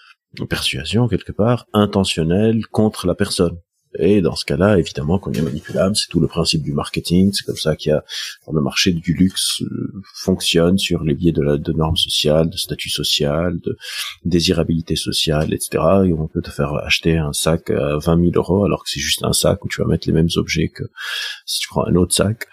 persuasion 0.50 1.08
quelque 1.08 1.32
part 1.32 1.66
intentionnelle 1.72 2.66
contre 2.66 3.06
la 3.06 3.14
personne. 3.14 3.58
Et 3.98 4.20
dans 4.20 4.34
ce 4.34 4.44
cas-là, 4.44 4.78
évidemment, 4.78 5.18
qu'on 5.18 5.32
est 5.32 5.42
manipulable, 5.42 5.96
c'est 5.96 6.08
tout 6.08 6.20
le 6.20 6.28
principe 6.28 6.62
du 6.62 6.72
marketing. 6.72 7.32
C'est 7.32 7.44
comme 7.44 7.56
ça 7.56 7.76
qu'il 7.76 7.90
y 7.90 7.92
a 7.92 8.04
le 8.52 8.60
marché 8.60 8.92
du 8.92 9.12
luxe 9.12 9.62
euh, 9.62 10.02
fonctionne 10.14 10.78
sur 10.78 11.02
les 11.02 11.14
biais 11.14 11.32
de, 11.32 11.42
la, 11.42 11.56
de 11.56 11.72
normes 11.72 11.96
sociales, 11.96 12.48
de 12.50 12.56
statut 12.56 12.90
social, 12.90 13.58
de 13.60 13.76
désirabilité 14.24 14.96
sociale, 14.96 15.52
etc. 15.52 15.82
Et 16.06 16.12
on 16.12 16.28
peut 16.28 16.42
te 16.42 16.50
faire 16.50 16.74
acheter 16.74 17.16
un 17.16 17.32
sac 17.32 17.70
à 17.70 17.98
20 17.98 18.20
000 18.20 18.30
euros 18.34 18.64
alors 18.64 18.84
que 18.84 18.90
c'est 18.90 19.00
juste 19.00 19.24
un 19.24 19.32
sac 19.32 19.64
où 19.64 19.68
tu 19.68 19.80
vas 19.80 19.86
mettre 19.86 20.06
les 20.06 20.14
mêmes 20.14 20.28
objets 20.36 20.68
que 20.68 20.84
si 21.44 21.60
tu 21.60 21.68
prends 21.68 21.86
un 21.86 21.94
autre 21.94 22.14
sac. 22.14 22.46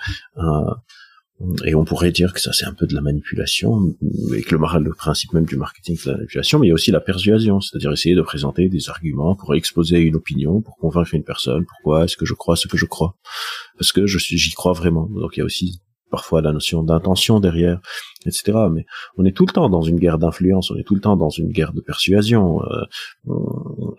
Et 1.66 1.76
on 1.76 1.86
pourrait 1.86 2.12
dire 2.12 2.34
que 2.34 2.40
ça 2.40 2.54
c'est 2.54 2.66
un 2.66 2.74
peu 2.74 2.88
de 2.88 2.94
la 2.94 3.02
manipulation, 3.02 3.94
et 4.36 4.42
que 4.42 4.56
le, 4.56 4.80
le 4.80 4.94
principe 4.94 5.34
même 5.34 5.46
du 5.46 5.58
marketing 5.58 5.98
c'est 5.98 6.10
la 6.10 6.18
manipulation, 6.18 6.60
mais 6.60 6.68
il 6.68 6.70
y 6.70 6.72
a 6.72 6.76
aussi 6.76 6.92
la 6.92 7.00
persuasion, 7.00 7.62
c'est-à-dire 7.62 7.92
essayer 7.92 8.16
de 8.16 8.22
présenter 8.22 8.70
des 8.70 8.90
arguments 8.90 9.36
pour 9.36 9.56
exposer 9.56 10.00
une 10.00 10.16
opinion, 10.16 10.62
pour 10.62 10.78
convaincre 10.78 11.14
une 11.14 11.24
personne, 11.24 11.66
pourquoi 11.66 12.06
est-ce 12.06 12.18
que 12.18 12.26
je 12.26 12.34
crois 12.34 12.56
ce 12.56 12.68
que 12.68 12.78
je 12.78 12.86
crois, 12.86 13.16
parce 13.78 13.92
que 13.92 14.08
je 14.08 14.18
suis, 14.18 14.38
j'y 14.38 14.52
crois 14.52 14.74
vraiment. 14.74 15.08
Donc 15.08 15.36
il 15.36 15.40
y 15.40 15.42
a 15.42 15.46
aussi 15.46 15.82
parfois 16.14 16.44
la 16.44 16.52
notion 16.52 16.84
d'intention 16.84 17.40
derrière, 17.40 17.80
etc. 18.28 18.68
Mais 18.72 18.86
on 19.18 19.26
est 19.26 19.36
tout 19.36 19.48
le 19.48 19.52
temps 19.52 19.68
dans 19.68 19.82
une 19.82 19.98
guerre 19.98 20.20
d'influence, 20.20 20.70
on 20.70 20.76
est 20.76 20.84
tout 20.84 20.94
le 20.94 21.02
temps 21.02 21.18
dans 21.18 21.32
une 21.32 21.52
guerre 21.52 21.74
de 21.74 21.82
persuasion. 21.82 22.62
Euh, 22.62 23.34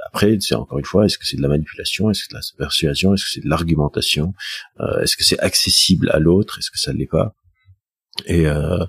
après, 0.07 0.39
c'est 0.39 0.55
encore 0.55 0.79
une 0.79 0.85
fois, 0.85 1.07
est-ce 1.07 1.19
que 1.19 1.27
c'est 1.27 1.37
de 1.37 1.43
la 1.43 1.49
manipulation, 1.49 2.11
est-ce 2.11 2.21
que 2.21 2.27
c'est 2.31 2.37
de 2.37 2.61
la 2.61 2.67
persuasion, 2.67 3.15
est-ce 3.15 3.25
que 3.25 3.31
c'est 3.31 3.41
de 3.41 3.49
l'argumentation, 3.49 4.33
euh, 4.79 5.01
est-ce 5.01 5.17
que 5.17 5.25
c'est 5.25 5.41
accessible 5.41 6.09
à 6.11 6.21
l'autre, 6.21 6.61
est-ce 6.61 6.71
que 6.71 6.79
ça 6.79 6.93
l'est 6.93 7.11
pas? 7.11 7.35
Et 8.27 8.47
euh, 8.47 8.85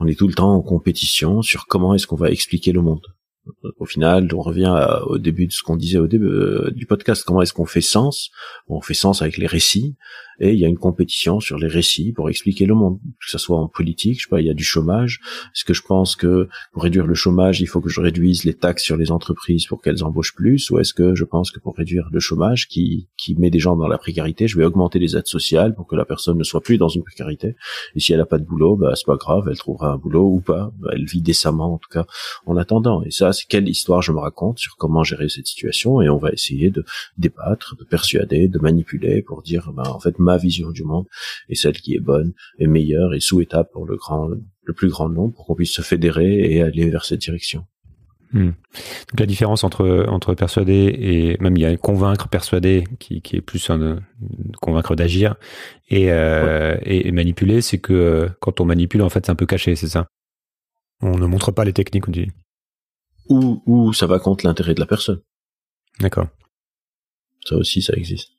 on 0.00 0.08
est 0.08 0.18
tout 0.18 0.26
le 0.26 0.34
temps 0.34 0.54
en 0.56 0.62
compétition 0.62 1.40
sur 1.40 1.68
comment 1.68 1.94
est-ce 1.94 2.08
qu'on 2.08 2.16
va 2.16 2.32
expliquer 2.32 2.72
le 2.72 2.82
monde 2.82 3.06
au 3.78 3.84
final, 3.84 4.28
on 4.34 4.40
revient 4.40 4.74
au 5.06 5.18
début 5.18 5.46
de 5.46 5.52
ce 5.52 5.62
qu'on 5.62 5.76
disait 5.76 5.98
au 5.98 6.06
début 6.06 6.26
euh, 6.26 6.70
du 6.70 6.86
podcast. 6.86 7.24
Comment 7.24 7.42
est-ce 7.42 7.52
qu'on 7.52 7.66
fait 7.66 7.80
sens? 7.80 8.30
On 8.68 8.80
fait 8.80 8.94
sens 8.94 9.22
avec 9.22 9.36
les 9.36 9.46
récits, 9.46 9.96
et 10.40 10.52
il 10.52 10.58
y 10.58 10.64
a 10.64 10.68
une 10.68 10.78
compétition 10.78 11.40
sur 11.40 11.58
les 11.58 11.66
récits 11.66 12.12
pour 12.12 12.28
expliquer 12.30 12.66
le 12.66 12.74
monde, 12.74 12.98
que 13.20 13.30
ce 13.30 13.38
soit 13.38 13.58
en 13.58 13.68
politique. 13.68 14.18
Je 14.18 14.24
sais 14.24 14.30
pas, 14.30 14.40
il 14.40 14.46
y 14.46 14.50
a 14.50 14.54
du 14.54 14.64
chômage. 14.64 15.20
Est-ce 15.54 15.64
que 15.64 15.74
je 15.74 15.82
pense 15.82 16.16
que 16.16 16.48
pour 16.72 16.82
réduire 16.82 17.06
le 17.06 17.14
chômage, 17.14 17.60
il 17.60 17.66
faut 17.66 17.80
que 17.80 17.88
je 17.88 18.00
réduise 18.00 18.44
les 18.44 18.54
taxes 18.54 18.84
sur 18.84 18.96
les 18.96 19.10
entreprises 19.10 19.66
pour 19.66 19.80
qu'elles 19.80 20.04
embauchent 20.04 20.34
plus, 20.34 20.70
ou 20.70 20.78
est-ce 20.78 20.94
que 20.94 21.14
je 21.14 21.24
pense 21.24 21.50
que 21.50 21.60
pour 21.60 21.76
réduire 21.76 22.08
le 22.12 22.20
chômage 22.20 22.68
qui 22.68 23.08
qui 23.16 23.34
met 23.34 23.50
des 23.50 23.58
gens 23.58 23.76
dans 23.76 23.88
la 23.88 23.98
précarité, 23.98 24.48
je 24.48 24.58
vais 24.58 24.64
augmenter 24.64 24.98
les 24.98 25.16
aides 25.16 25.26
sociales 25.26 25.74
pour 25.74 25.86
que 25.86 25.96
la 25.96 26.04
personne 26.04 26.38
ne 26.38 26.44
soit 26.44 26.60
plus 26.60 26.78
dans 26.78 26.88
une 26.88 27.02
précarité. 27.02 27.56
Et 27.94 28.00
si 28.00 28.12
elle 28.12 28.20
a 28.20 28.26
pas 28.26 28.38
de 28.38 28.44
boulot, 28.44 28.76
bah 28.76 28.92
c'est 28.94 29.06
pas 29.06 29.16
grave, 29.16 29.48
elle 29.50 29.58
trouvera 29.58 29.90
un 29.90 29.96
boulot 29.96 30.28
ou 30.28 30.40
pas. 30.40 30.72
Bah, 30.78 30.90
elle 30.92 31.04
vit 31.04 31.22
décemment 31.22 31.74
en 31.74 31.78
tout 31.78 31.88
cas 31.90 32.06
en 32.46 32.56
attendant. 32.56 33.02
Et 33.02 33.10
ça, 33.10 33.32
c'est 33.32 33.46
quelle 33.46 33.68
histoire 33.68 34.02
je 34.02 34.12
me 34.12 34.18
raconte 34.18 34.58
sur 34.58 34.76
comment 34.76 35.04
gérer 35.04 35.28
cette 35.28 35.46
situation 35.46 36.02
et 36.02 36.08
on 36.08 36.18
va 36.18 36.30
essayer 36.30 36.70
de 36.70 36.84
débattre, 37.18 37.76
de 37.76 37.84
persuader, 37.84 38.48
de 38.48 38.58
manipuler 38.58 39.22
pour 39.22 39.42
dire, 39.42 39.72
ben, 39.72 39.86
en 39.86 40.00
fait, 40.00 40.18
ma 40.26 40.36
vision 40.36 40.70
du 40.70 40.84
monde 40.84 41.06
est 41.48 41.54
celle 41.54 41.78
qui 41.80 41.94
est 41.94 42.00
bonne, 42.00 42.32
est 42.58 42.66
meilleure 42.66 43.14
et 43.14 43.20
souhaitable 43.20 43.68
pour 43.72 43.86
le 43.86 43.96
grand, 43.96 44.28
le 44.28 44.74
plus 44.74 44.88
grand 44.88 45.08
nombre 45.08 45.34
pour 45.34 45.46
qu'on 45.46 45.54
puisse 45.54 45.72
se 45.72 45.82
fédérer 45.82 46.32
et 46.52 46.62
aller 46.62 46.90
vers 46.90 47.04
cette 47.04 47.20
direction. 47.20 47.64
Hmm. 48.32 48.50
Donc 49.10 49.20
la 49.20 49.26
différence 49.26 49.62
entre 49.62 50.04
entre 50.08 50.34
persuader 50.34 50.96
et 51.00 51.36
même 51.40 51.56
il 51.56 51.62
y 51.62 51.64
a 51.64 51.76
convaincre, 51.76 52.28
persuader 52.28 52.84
qui, 52.98 53.22
qui 53.22 53.36
est 53.36 53.40
plus 53.40 53.70
un 53.70 54.00
convaincre 54.60 54.96
d'agir 54.96 55.36
et, 55.88 56.10
euh, 56.10 56.76
et, 56.82 57.12
manipuler, 57.12 57.60
c'est 57.60 57.78
que 57.78 57.92
euh, 57.92 58.28
quand 58.40 58.60
on 58.60 58.64
manipule 58.64 59.02
en 59.02 59.08
fait 59.08 59.26
c'est 59.26 59.32
un 59.32 59.36
peu 59.36 59.46
caché, 59.46 59.76
c'est 59.76 59.88
ça? 59.88 60.08
On 61.00 61.16
ne 61.18 61.26
montre 61.26 61.52
pas 61.52 61.64
les 61.64 61.72
techniques, 61.72 62.08
on 62.08 62.10
dit 62.10 62.28
ou, 63.28 63.62
ou 63.66 63.92
ça 63.92 64.06
va 64.06 64.18
contre 64.18 64.46
l'intérêt 64.46 64.74
de 64.74 64.80
la 64.80 64.86
personne. 64.86 65.20
D'accord. 66.00 66.28
Ça 67.44 67.56
aussi, 67.56 67.82
ça 67.82 67.92
existe. 67.94 68.30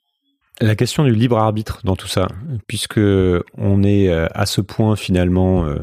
La 0.60 0.74
question 0.74 1.04
du 1.04 1.14
libre 1.14 1.38
arbitre 1.38 1.80
dans 1.84 1.94
tout 1.94 2.08
ça, 2.08 2.26
puisque 2.66 2.98
on 2.98 3.82
est 3.84 4.08
euh, 4.08 4.26
à 4.34 4.44
ce 4.44 4.60
point 4.60 4.96
finalement 4.96 5.64
euh, 5.64 5.76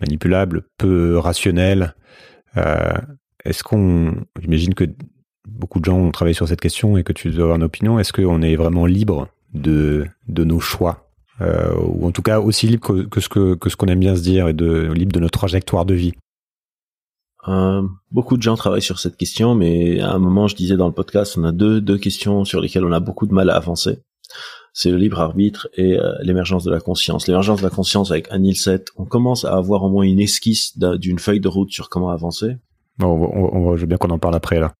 manipulable, 0.00 0.62
peu 0.78 1.18
rationnel, 1.18 1.96
euh, 2.56 2.92
est-ce 3.44 3.64
qu'on, 3.64 4.14
j'imagine 4.40 4.74
que 4.74 4.84
beaucoup 5.48 5.80
de 5.80 5.86
gens 5.86 5.98
ont 5.98 6.12
travaillé 6.12 6.34
sur 6.34 6.46
cette 6.46 6.60
question 6.60 6.96
et 6.96 7.02
que 7.02 7.12
tu 7.12 7.30
dois 7.30 7.42
avoir 7.42 7.56
une 7.56 7.64
opinion, 7.64 7.98
est-ce 7.98 8.12
qu'on 8.12 8.40
est 8.40 8.54
vraiment 8.54 8.86
libre 8.86 9.28
de, 9.52 10.06
de 10.28 10.44
nos 10.44 10.60
choix 10.60 11.00
ou 11.40 12.06
en 12.06 12.12
tout 12.12 12.22
cas 12.22 12.38
aussi 12.38 12.68
libre 12.68 13.02
que, 13.08 13.20
ce 13.20 13.28
que, 13.28 13.54
que 13.56 13.68
ce 13.68 13.74
qu'on 13.74 13.86
aime 13.86 13.98
bien 13.98 14.14
se 14.14 14.22
dire 14.22 14.46
et 14.46 14.52
de 14.52 14.92
libre 14.92 15.12
de 15.12 15.18
notre 15.18 15.36
trajectoire 15.36 15.84
de 15.84 15.94
vie? 15.94 16.14
Euh, 17.48 17.82
beaucoup 18.10 18.36
de 18.36 18.42
gens 18.42 18.56
travaillent 18.56 18.82
sur 18.82 18.98
cette 18.98 19.16
question, 19.16 19.54
mais 19.54 20.00
à 20.00 20.12
un 20.12 20.18
moment, 20.18 20.48
je 20.48 20.56
disais 20.56 20.76
dans 20.76 20.86
le 20.86 20.92
podcast, 20.92 21.36
on 21.38 21.44
a 21.44 21.52
deux, 21.52 21.80
deux 21.80 21.98
questions 21.98 22.44
sur 22.44 22.60
lesquelles 22.60 22.84
on 22.84 22.92
a 22.92 23.00
beaucoup 23.00 23.26
de 23.26 23.34
mal 23.34 23.50
à 23.50 23.56
avancer. 23.56 23.98
C'est 24.72 24.90
le 24.90 24.96
libre 24.96 25.20
arbitre 25.20 25.68
et 25.74 25.98
euh, 25.98 26.12
l'émergence 26.22 26.64
de 26.64 26.70
la 26.70 26.80
conscience. 26.80 27.28
L'émergence 27.28 27.58
de 27.58 27.64
la 27.64 27.70
conscience 27.70 28.10
avec 28.10 28.26
Anil 28.30 28.56
7, 28.56 28.88
on 28.96 29.04
commence 29.04 29.44
à 29.44 29.54
avoir 29.54 29.84
au 29.84 29.90
moins 29.90 30.04
une 30.04 30.20
esquisse 30.20 30.76
d'une 30.78 31.18
feuille 31.18 31.40
de 31.40 31.48
route 31.48 31.70
sur 31.70 31.88
comment 31.88 32.10
avancer. 32.10 32.56
Bon, 32.98 33.08
on, 33.08 33.76
je 33.76 33.82
veux 33.82 33.86
bien 33.86 33.98
qu'on 33.98 34.10
en 34.10 34.18
parle 34.18 34.34
après 34.34 34.58
là. 34.58 34.74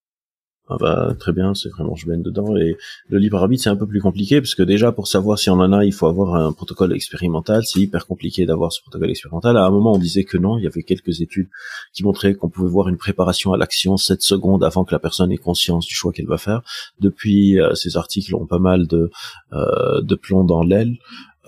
Ah 0.66 0.76
bah, 0.80 1.14
très 1.18 1.32
bien, 1.32 1.52
c'est 1.54 1.68
vraiment 1.68 1.94
je 1.94 2.06
baigne 2.06 2.22
dedans. 2.22 2.56
Et 2.56 2.78
le 3.10 3.18
libre 3.18 3.36
arbitre, 3.36 3.62
c'est 3.64 3.70
un 3.70 3.76
peu 3.76 3.86
plus 3.86 4.00
compliqué 4.00 4.40
parce 4.40 4.54
que 4.54 4.62
déjà 4.62 4.92
pour 4.92 5.08
savoir 5.08 5.38
si 5.38 5.50
on 5.50 5.60
en 5.60 5.72
a, 5.74 5.84
il 5.84 5.92
faut 5.92 6.06
avoir 6.06 6.36
un 6.36 6.52
protocole 6.52 6.94
expérimental. 6.94 7.64
C'est 7.66 7.80
hyper 7.80 8.06
compliqué 8.06 8.46
d'avoir 8.46 8.72
ce 8.72 8.80
protocole 8.80 9.10
expérimental. 9.10 9.58
À 9.58 9.66
un 9.66 9.70
moment, 9.70 9.92
on 9.92 9.98
disait 9.98 10.24
que 10.24 10.38
non. 10.38 10.56
Il 10.56 10.64
y 10.64 10.66
avait 10.66 10.82
quelques 10.82 11.20
études 11.20 11.48
qui 11.92 12.02
montraient 12.02 12.34
qu'on 12.34 12.48
pouvait 12.48 12.70
voir 12.70 12.88
une 12.88 12.96
préparation 12.96 13.52
à 13.52 13.58
l'action 13.58 13.98
7 13.98 14.22
secondes 14.22 14.64
avant 14.64 14.84
que 14.84 14.94
la 14.94 14.98
personne 14.98 15.30
ait 15.32 15.36
conscience 15.36 15.86
du 15.86 15.94
choix 15.94 16.12
qu'elle 16.12 16.26
va 16.26 16.38
faire. 16.38 16.62
Depuis, 16.98 17.60
euh, 17.60 17.74
ces 17.74 17.98
articles 17.98 18.34
ont 18.34 18.46
pas 18.46 18.58
mal 18.58 18.86
de 18.86 19.10
euh, 19.52 20.00
de 20.00 20.14
plomb 20.14 20.44
dans 20.44 20.62
l'aile. 20.62 20.96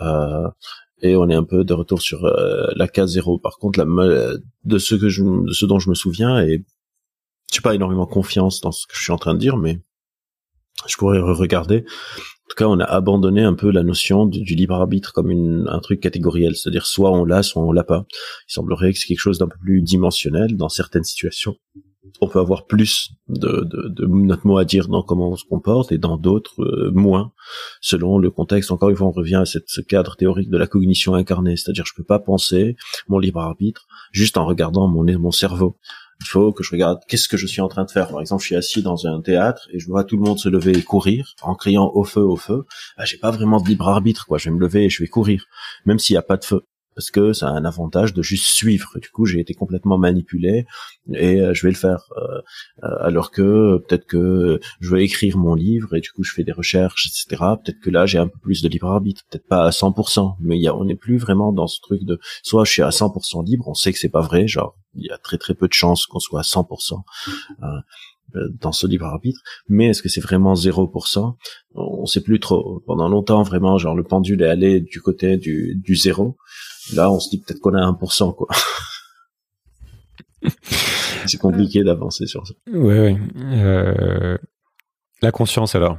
Euh, 0.02 0.46
et 1.00 1.16
on 1.16 1.28
est 1.30 1.34
un 1.34 1.44
peu 1.44 1.64
de 1.64 1.72
retour 1.72 2.02
sur 2.02 2.26
la 2.74 2.88
case 2.88 3.12
zéro. 3.12 3.38
Par 3.38 3.58
contre, 3.58 3.78
la, 3.78 4.36
de 4.64 4.78
ce 4.78 4.94
que 4.94 5.08
je, 5.08 5.22
de 5.22 5.52
ce 5.52 5.66
dont 5.66 5.78
je 5.78 5.90
me 5.90 5.94
souviens, 5.94 6.40
et 6.40 6.64
j'ai 7.52 7.60
pas 7.60 7.74
énormément 7.74 8.06
confiance 8.06 8.60
dans 8.60 8.72
ce 8.72 8.86
que 8.86 8.94
je 8.96 9.02
suis 9.02 9.12
en 9.12 9.18
train 9.18 9.34
de 9.34 9.38
dire, 9.38 9.56
mais 9.56 9.80
je 10.86 10.96
pourrais 10.96 11.20
regarder. 11.20 11.84
En 12.46 12.48
tout 12.50 12.56
cas, 12.56 12.66
on 12.66 12.78
a 12.78 12.84
abandonné 12.84 13.42
un 13.42 13.54
peu 13.54 13.70
la 13.70 13.82
notion 13.82 14.24
du, 14.24 14.42
du 14.42 14.54
libre 14.54 14.74
arbitre 14.74 15.12
comme 15.12 15.30
une, 15.30 15.66
un 15.68 15.80
truc 15.80 16.00
catégoriel, 16.00 16.54
c'est-à-dire 16.54 16.86
soit 16.86 17.10
on 17.10 17.24
l'a, 17.24 17.42
soit 17.42 17.62
on 17.62 17.72
l'a 17.72 17.82
pas. 17.82 18.06
Il 18.48 18.52
semblerait 18.52 18.92
que 18.92 18.98
c'est 18.98 19.08
quelque 19.08 19.18
chose 19.18 19.38
d'un 19.38 19.48
peu 19.48 19.58
plus 19.58 19.82
dimensionnel 19.82 20.56
dans 20.56 20.68
certaines 20.68 21.04
situations. 21.04 21.56
On 22.20 22.28
peut 22.28 22.38
avoir 22.38 22.66
plus 22.66 23.10
de, 23.28 23.64
de, 23.64 23.88
de 23.88 24.06
notre 24.06 24.46
mot 24.46 24.58
à 24.58 24.64
dire 24.64 24.86
dans 24.86 25.02
comment 25.02 25.30
on 25.30 25.36
se 25.36 25.44
comporte 25.44 25.90
et 25.90 25.98
dans 25.98 26.16
d'autres 26.16 26.62
euh, 26.62 26.92
moins, 26.94 27.32
selon 27.80 28.18
le 28.18 28.30
contexte. 28.30 28.70
Encore 28.70 28.90
une 28.90 28.96
fois, 28.96 29.08
on 29.08 29.12
revient 29.12 29.36
à 29.36 29.44
cette, 29.44 29.68
ce 29.68 29.80
cadre 29.80 30.14
théorique 30.16 30.48
de 30.48 30.56
la 30.56 30.68
cognition 30.68 31.14
incarnée, 31.14 31.56
c'est-à-dire 31.56 31.84
je 31.84 31.94
peux 31.96 32.04
pas 32.04 32.20
penser 32.20 32.76
mon 33.08 33.18
libre 33.18 33.40
arbitre 33.40 33.86
juste 34.12 34.38
en 34.38 34.46
regardant 34.46 34.86
mon, 34.86 35.04
mon 35.18 35.32
cerveau 35.32 35.78
il 36.20 36.26
faut 36.26 36.52
que 36.52 36.62
je 36.62 36.70
regarde 36.70 37.00
qu'est-ce 37.08 37.28
que 37.28 37.36
je 37.36 37.46
suis 37.46 37.60
en 37.60 37.68
train 37.68 37.84
de 37.84 37.90
faire. 37.90 38.08
Par 38.08 38.20
exemple, 38.20 38.42
je 38.42 38.46
suis 38.46 38.56
assis 38.56 38.82
dans 38.82 39.06
un 39.06 39.20
théâtre 39.20 39.68
et 39.72 39.78
je 39.78 39.86
vois 39.86 40.04
tout 40.04 40.16
le 40.16 40.22
monde 40.22 40.38
se 40.38 40.48
lever 40.48 40.76
et 40.76 40.82
courir 40.82 41.34
en 41.42 41.54
criant 41.54 41.90
au 41.94 42.04
feu, 42.04 42.22
au 42.22 42.36
feu. 42.36 42.64
Bah, 42.96 43.04
j'ai 43.04 43.18
pas 43.18 43.30
vraiment 43.30 43.60
de 43.60 43.68
libre 43.68 43.88
arbitre, 43.88 44.26
quoi. 44.26 44.38
Je 44.38 44.48
vais 44.48 44.54
me 44.54 44.60
lever 44.60 44.84
et 44.84 44.90
je 44.90 45.02
vais 45.02 45.08
courir, 45.08 45.46
même 45.84 45.98
s'il 45.98 46.14
n'y 46.14 46.18
a 46.18 46.22
pas 46.22 46.36
de 46.36 46.44
feu 46.44 46.62
parce 46.96 47.10
que 47.10 47.34
ça 47.34 47.48
a 47.48 47.50
un 47.50 47.64
avantage 47.66 48.14
de 48.14 48.22
juste 48.22 48.46
suivre. 48.46 48.98
Du 49.00 49.10
coup, 49.10 49.26
j'ai 49.26 49.38
été 49.38 49.52
complètement 49.52 49.98
manipulé 49.98 50.66
et 51.12 51.40
euh, 51.40 51.52
je 51.52 51.62
vais 51.62 51.70
le 51.70 51.76
faire. 51.76 52.08
Euh, 52.16 52.40
euh, 52.84 52.96
alors 53.00 53.30
que 53.30 53.78
peut-être 53.86 54.06
que 54.06 54.58
je 54.80 54.88
veux 54.88 55.02
écrire 55.02 55.36
mon 55.36 55.54
livre 55.54 55.94
et 55.94 56.00
du 56.00 56.10
coup, 56.10 56.24
je 56.24 56.32
fais 56.32 56.42
des 56.42 56.52
recherches, 56.52 57.06
etc. 57.06 57.42
Peut-être 57.62 57.80
que 57.80 57.90
là, 57.90 58.06
j'ai 58.06 58.18
un 58.18 58.28
peu 58.28 58.38
plus 58.38 58.62
de 58.62 58.68
libre 58.68 58.88
arbitre, 58.88 59.22
peut-être 59.30 59.46
pas 59.46 59.66
à 59.66 59.70
100%, 59.70 60.36
mais 60.40 60.58
y 60.58 60.66
a, 60.66 60.74
on 60.74 60.86
n'est 60.86 60.96
plus 60.96 61.18
vraiment 61.18 61.52
dans 61.52 61.66
ce 61.66 61.80
truc 61.80 62.02
de 62.04 62.18
soit 62.42 62.64
je 62.64 62.72
suis 62.72 62.82
à 62.82 62.88
100% 62.88 63.44
libre, 63.44 63.68
on 63.68 63.74
sait 63.74 63.92
que 63.92 63.98
c'est 63.98 64.08
pas 64.08 64.22
vrai, 64.22 64.48
genre 64.48 64.74
il 64.94 65.04
y 65.04 65.10
a 65.10 65.18
très 65.18 65.36
très 65.36 65.52
peu 65.54 65.68
de 65.68 65.74
chances 65.74 66.06
qu'on 66.06 66.18
soit 66.18 66.40
à 66.40 66.42
100%. 66.42 67.02
Dans 68.60 68.72
ce 68.72 68.86
libre 68.86 69.06
arbitre, 69.06 69.40
mais 69.68 69.88
est-ce 69.88 70.02
que 70.02 70.08
c'est 70.08 70.20
vraiment 70.20 70.54
0% 70.54 71.36
On 71.74 72.06
sait 72.06 72.20
plus 72.20 72.40
trop. 72.40 72.82
Pendant 72.86 73.08
longtemps, 73.08 73.42
vraiment, 73.42 73.78
genre 73.78 73.94
le 73.94 74.02
pendule 74.02 74.42
est 74.42 74.48
allé 74.48 74.80
du 74.80 75.00
côté 75.00 75.36
du, 75.36 75.80
du 75.82 75.96
zéro, 75.96 76.36
Là, 76.94 77.10
on 77.10 77.18
se 77.18 77.30
dit 77.30 77.40
peut-être 77.40 77.60
qu'on 77.60 77.74
a 77.74 77.80
1%, 77.80 78.34
quoi. 78.34 78.48
c'est 81.26 81.38
compliqué 81.38 81.82
d'avancer 81.82 82.26
sur 82.26 82.46
ça. 82.46 82.54
Ouais, 82.72 83.00
ouais. 83.00 83.16
Euh, 83.36 84.38
la 85.22 85.32
conscience, 85.32 85.74
alors, 85.74 85.98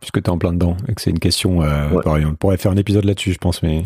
puisque 0.00 0.22
tu 0.22 0.26
es 0.26 0.30
en 0.30 0.38
plein 0.38 0.52
dedans, 0.52 0.76
et 0.86 0.94
que 0.94 1.00
c'est 1.00 1.10
une 1.10 1.18
question, 1.18 1.62
euh, 1.62 2.00
pareil, 2.02 2.24
on 2.24 2.34
pourrait 2.34 2.56
faire 2.56 2.72
un 2.72 2.76
épisode 2.76 3.04
là-dessus, 3.04 3.32
je 3.32 3.38
pense, 3.38 3.62
mais... 3.62 3.82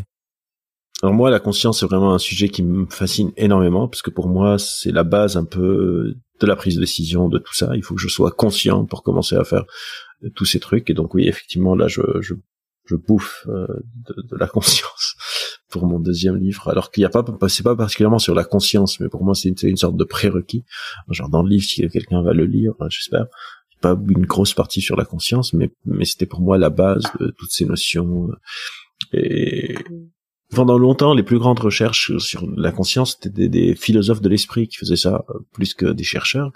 Alors 1.03 1.15
moi, 1.15 1.31
la 1.31 1.41
conscience, 1.41 1.81
c'est 1.81 1.87
vraiment 1.87 2.15
un 2.15 2.19
sujet 2.19 2.49
qui 2.49 2.63
me 2.63 2.87
fascine 2.87 3.33
énormément, 3.37 3.89
parce 3.89 4.03
que 4.03 4.11
pour 4.11 4.29
moi, 4.29 4.59
c'est 4.59 4.93
la 4.93 5.05
base 5.05 5.37
un 5.37 5.45
peu 5.45 6.15
de 6.43 6.47
la 6.47 6.57
prise 6.57 6.77
de 6.77 6.81
décision, 6.81 7.29
de 7.29 7.39
tout 7.39 7.55
ça. 7.55 7.71
Il 7.75 7.83
faut 7.83 7.95
que 7.95 8.01
je 8.01 8.09
sois 8.09 8.31
conscient 8.31 8.85
pour 8.85 9.03
commencer 9.03 9.37
à 9.37 9.45
faire 9.45 9.65
tous 10.35 10.45
ces 10.45 10.61
trucs. 10.61 10.91
Et 10.91 10.95
donc 10.95 11.15
oui, 11.15 11.27
effectivement, 11.27 11.75
là, 11.75 11.89
je, 11.89 12.03
je, 12.21 12.35
je 12.87 12.97
bouffe 12.97 13.47
euh, 13.49 13.67
de, 14.09 14.23
de, 14.23 14.37
la 14.37 14.47
conscience 14.57 15.17
pour 15.71 15.87
mon 15.87 16.01
deuxième 16.01 16.37
livre, 16.37 16.69
alors 16.69 16.91
qu'il 16.91 17.01
n'y 17.01 17.07
a 17.07 17.11
pas, 17.11 17.25
c'est 17.49 17.63
pas 17.63 17.77
particulièrement 17.77 18.19
sur 18.19 18.35
la 18.35 18.45
conscience, 18.45 19.01
mais 19.01 19.09
pour 19.09 19.25
moi 19.25 19.35
c'est 19.35 19.49
une, 19.63 19.77
sorte 19.77 19.97
de 19.97 20.05
prérequis. 20.05 20.65
Genre 21.09 21.31
dans 21.31 21.43
le 21.43 21.49
livre, 21.49 21.65
si 21.65 21.89
quelqu'un 21.89 22.23
va 22.23 22.35
le 22.35 22.45
lire, 22.45 22.75
j'espère, 22.91 23.27
pas 23.81 23.99
une 24.09 24.27
grosse 24.27 24.53
partie 24.55 24.83
sur 24.83 24.97
la 24.97 25.05
conscience, 25.05 25.55
mais 25.55 25.73
mais 25.87 26.05
c'était 26.05 26.27
pour 26.27 26.41
moi 26.41 26.59
la 26.59 26.71
base 26.71 27.05
de 27.19 27.35
toutes 27.39 27.53
ces 27.53 27.65
notions. 27.65 28.29
Et 29.13 29.75
pendant 30.55 30.79
longtemps, 30.79 31.15
les 31.15 31.23
plus 31.23 31.39
grandes 31.39 31.61
recherches 31.61 32.17
sur 32.19 32.47
la 32.57 32.73
conscience, 32.73 33.19
c'était 33.21 33.49
des, 33.49 33.75
philosophes 33.75 34.21
de 34.21 34.29
l'esprit 34.29 34.69
qui 34.69 34.77
faisaient 34.77 34.97
ça 34.97 35.25
plus 35.53 35.75
que 35.75 35.87
des 35.87 36.05
chercheurs 36.05 36.53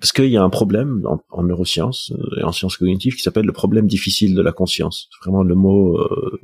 parce 0.00 0.12
qu'il 0.12 0.28
y 0.28 0.36
a 0.36 0.42
un 0.42 0.50
problème 0.50 1.02
en, 1.06 1.18
en, 1.30 1.42
neurosciences 1.42 2.12
et 2.38 2.42
en 2.42 2.52
sciences 2.52 2.76
cognitives 2.76 3.14
qui 3.14 3.22
s'appelle 3.22 3.46
le 3.46 3.52
problème 3.52 3.86
difficile 3.86 4.34
de 4.34 4.42
la 4.42 4.52
conscience. 4.52 5.08
Vraiment 5.22 5.42
le 5.42 5.54
mot, 5.54 5.98
euh, 5.98 6.40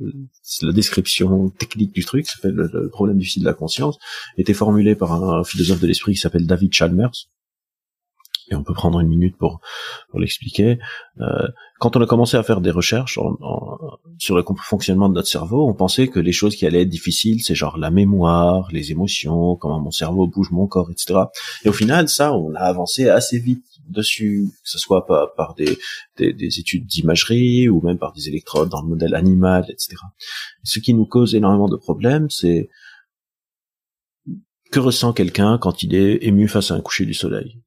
la 0.61 0.71
description 0.71 1.49
technique 1.49 1.93
du 1.93 2.03
truc 2.03 2.27
s'appelle 2.27 2.55
le, 2.55 2.69
le, 2.73 2.89
problème 2.89 3.17
difficile 3.17 3.43
de 3.43 3.47
la 3.47 3.53
conscience, 3.53 3.99
était 4.37 4.53
formulé 4.53 4.95
par 4.95 5.23
un 5.23 5.43
philosophe 5.43 5.79
de 5.79 5.87
l'esprit 5.87 6.13
qui 6.13 6.19
s'appelle 6.19 6.47
David 6.47 6.73
Chalmers, 6.73 7.29
et 8.49 8.55
on 8.55 8.63
peut 8.63 8.73
prendre 8.73 8.99
une 8.99 9.07
minute 9.07 9.37
pour, 9.37 9.61
l'expliquer. 10.15 10.79
Euh, 11.19 11.47
quand 11.79 11.97
on 11.97 12.01
a 12.01 12.05
commencé 12.05 12.37
à 12.37 12.43
faire 12.43 12.61
des 12.61 12.71
recherches 12.71 13.19
sur 14.19 14.35
le 14.35 14.43
fonctionnement 14.63 15.09
de 15.09 15.15
notre 15.15 15.27
cerveau, 15.27 15.67
on 15.67 15.73
pensait 15.73 16.07
que 16.07 16.19
les 16.19 16.31
choses 16.31 16.55
qui 16.55 16.65
allaient 16.65 16.83
être 16.83 16.89
difficiles, 16.89 17.43
c'est 17.43 17.55
genre 17.55 17.77
la 17.77 17.89
mémoire, 17.89 18.69
les 18.71 18.91
émotions, 18.91 19.55
comment 19.55 19.79
mon 19.79 19.91
cerveau 19.91 20.27
bouge 20.27 20.51
mon 20.51 20.67
corps, 20.67 20.91
etc. 20.91 21.19
Et 21.65 21.69
au 21.69 21.73
final, 21.73 22.09
ça, 22.09 22.33
on 22.33 22.53
a 22.53 22.59
avancé 22.59 23.09
assez 23.09 23.39
vite 23.39 23.65
dessus, 23.89 24.47
que 24.63 24.69
ce 24.69 24.77
soit 24.77 25.05
par, 25.05 25.33
par 25.35 25.55
des, 25.55 25.77
des, 26.17 26.31
des 26.31 26.59
études 26.59 26.85
d'imagerie 26.85 27.67
ou 27.69 27.81
même 27.81 27.97
par 27.97 28.13
des 28.13 28.29
électrodes 28.29 28.69
dans 28.69 28.81
le 28.81 28.87
modèle 28.87 29.15
animal, 29.15 29.65
etc. 29.69 29.95
Ce 30.63 30.79
qui 30.79 30.93
nous 30.93 31.05
cause 31.05 31.35
énormément 31.35 31.67
de 31.67 31.75
problèmes, 31.75 32.29
c'est 32.29 32.69
que 34.73 34.79
ressent 34.79 35.13
quelqu'un 35.13 35.57
quand 35.57 35.83
il 35.83 35.95
est 35.95 36.23
ému 36.23 36.47
face 36.47 36.71
à 36.71 36.75
un 36.75 36.81
coucher 36.81 37.05
du 37.05 37.13
soleil? 37.13 37.61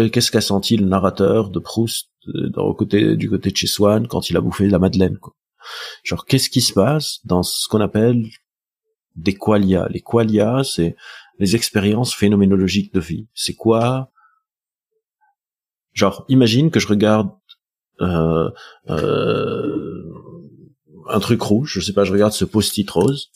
Qu'est-ce 0.00 0.30
qu'a 0.30 0.40
senti 0.40 0.76
le 0.76 0.86
narrateur 0.86 1.50
de 1.50 1.58
Proust 1.58 2.10
euh, 2.34 2.74
côté, 2.74 3.16
du 3.16 3.30
côté 3.30 3.50
de 3.50 3.56
chez 3.56 3.66
Swann 3.66 4.06
quand 4.08 4.30
il 4.30 4.36
a 4.36 4.40
bouffé 4.40 4.68
la 4.68 4.78
Madeleine 4.78 5.18
quoi. 5.18 5.34
Genre 6.04 6.24
qu'est-ce 6.24 6.50
qui 6.50 6.60
se 6.60 6.72
passe 6.72 7.18
dans 7.24 7.42
ce 7.42 7.68
qu'on 7.68 7.80
appelle 7.80 8.24
des 9.16 9.34
qualia? 9.34 9.88
Les 9.90 10.00
qualia, 10.00 10.62
c'est 10.64 10.96
les 11.38 11.56
expériences 11.56 12.14
phénoménologiques 12.14 12.94
de 12.94 13.00
vie. 13.00 13.28
C'est 13.34 13.54
quoi? 13.54 14.10
Genre 15.92 16.24
imagine 16.28 16.70
que 16.70 16.80
je 16.80 16.88
regarde 16.88 17.30
euh, 18.00 18.50
euh, 18.90 20.12
un 21.08 21.20
truc 21.20 21.40
rouge, 21.42 21.72
je 21.74 21.80
sais 21.80 21.92
pas, 21.92 22.04
je 22.04 22.12
regarde 22.12 22.32
ce 22.32 22.44
post-it 22.44 22.88
rose 22.90 23.30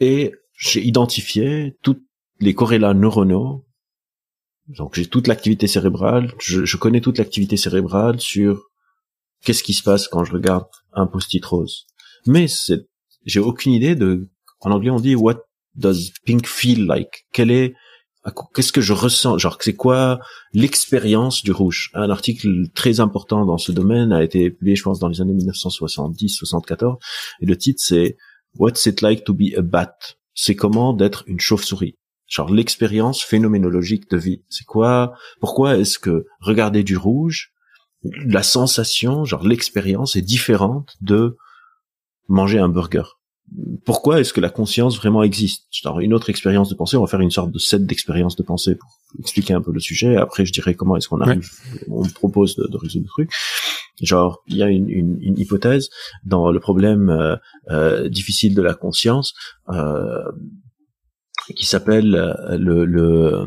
et 0.00 0.32
j'ai 0.58 0.82
identifié 0.82 1.76
tous 1.82 2.02
les 2.40 2.54
corrélats 2.54 2.94
neuronaux 2.94 3.65
donc 4.68 4.94
j'ai 4.94 5.06
toute 5.06 5.26
l'activité 5.26 5.66
cérébrale, 5.66 6.32
je, 6.40 6.64
je, 6.64 6.76
connais 6.76 7.00
toute 7.00 7.18
l'activité 7.18 7.56
cérébrale 7.56 8.20
sur 8.20 8.68
qu'est-ce 9.44 9.62
qui 9.62 9.74
se 9.74 9.82
passe 9.82 10.08
quand 10.08 10.24
je 10.24 10.32
regarde 10.32 10.66
un 10.92 11.06
post-it 11.06 11.44
rose. 11.44 11.86
Mais 12.26 12.46
j'ai 13.24 13.40
aucune 13.40 13.72
idée 13.72 13.94
de, 13.94 14.28
en 14.60 14.72
anglais 14.72 14.90
on 14.90 15.00
dit 15.00 15.14
what 15.14 15.42
does 15.74 16.10
pink 16.24 16.46
feel 16.46 16.86
like? 16.86 17.26
Quel 17.32 17.50
est, 17.50 17.74
qu'est-ce 18.54 18.72
que 18.72 18.80
je 18.80 18.92
ressens? 18.92 19.38
Genre 19.38 19.58
c'est 19.60 19.76
quoi 19.76 20.18
l'expérience 20.52 21.42
du 21.44 21.52
rouge? 21.52 21.90
Un 21.94 22.10
article 22.10 22.68
très 22.74 22.98
important 22.98 23.46
dans 23.46 23.58
ce 23.58 23.70
domaine 23.70 24.12
a 24.12 24.24
été 24.24 24.50
publié, 24.50 24.74
je 24.74 24.82
pense, 24.82 24.98
dans 24.98 25.08
les 25.08 25.20
années 25.20 25.34
1970-74, 25.34 26.96
et 27.40 27.46
le 27.46 27.56
titre 27.56 27.80
c'est 27.82 28.16
What's 28.58 28.86
it 28.86 29.02
like 29.02 29.24
to 29.24 29.34
be 29.34 29.54
a 29.56 29.62
bat? 29.62 29.96
C'est 30.34 30.56
comment 30.56 30.92
d'être 30.92 31.24
une 31.26 31.40
chauve-souris 31.40 31.96
genre 32.26 32.52
l'expérience 32.52 33.22
phénoménologique 33.22 34.10
de 34.10 34.16
vie. 34.16 34.42
C'est 34.48 34.64
quoi? 34.64 35.14
Pourquoi 35.40 35.76
est-ce 35.76 35.98
que 35.98 36.26
regarder 36.40 36.82
du 36.82 36.96
rouge, 36.96 37.52
la 38.02 38.42
sensation, 38.42 39.24
genre 39.24 39.46
l'expérience 39.46 40.16
est 40.16 40.22
différente 40.22 40.96
de 41.00 41.36
manger 42.28 42.58
un 42.58 42.68
burger? 42.68 43.04
Pourquoi 43.84 44.20
est-ce 44.20 44.32
que 44.32 44.40
la 44.40 44.50
conscience 44.50 44.96
vraiment 44.96 45.22
existe? 45.22 45.66
Genre 45.70 46.00
une 46.00 46.12
autre 46.12 46.30
expérience 46.30 46.68
de 46.68 46.74
pensée, 46.74 46.96
on 46.96 47.02
va 47.02 47.06
faire 47.06 47.20
une 47.20 47.30
sorte 47.30 47.52
de 47.52 47.58
set 47.60 47.86
d'expériences 47.86 48.34
de 48.34 48.42
pensée 48.42 48.74
pour 48.74 48.90
expliquer 49.20 49.54
un 49.54 49.60
peu 49.60 49.72
le 49.72 49.78
sujet. 49.78 50.16
Après, 50.16 50.44
je 50.44 50.52
dirais 50.52 50.74
comment 50.74 50.96
est-ce 50.96 51.08
qu'on 51.08 51.20
arrive, 51.20 51.48
on 51.88 52.02
propose 52.02 52.56
de, 52.56 52.66
de, 52.66 52.76
résoudre 52.76 53.04
le 53.04 53.08
truc. 53.08 53.30
Genre, 54.02 54.42
il 54.48 54.56
y 54.56 54.62
a 54.64 54.68
une, 54.68 54.90
une, 54.90 55.18
une 55.22 55.38
hypothèse 55.38 55.90
dans 56.24 56.50
le 56.50 56.58
problème 56.58 57.08
euh, 57.08 57.36
euh, 57.70 58.08
difficile 58.08 58.54
de 58.54 58.62
la 58.62 58.74
conscience. 58.74 59.32
Euh, 59.68 60.24
qui 61.54 61.66
s'appelle 61.66 62.14
euh, 62.14 62.56
le, 62.56 62.84
le, 62.84 63.46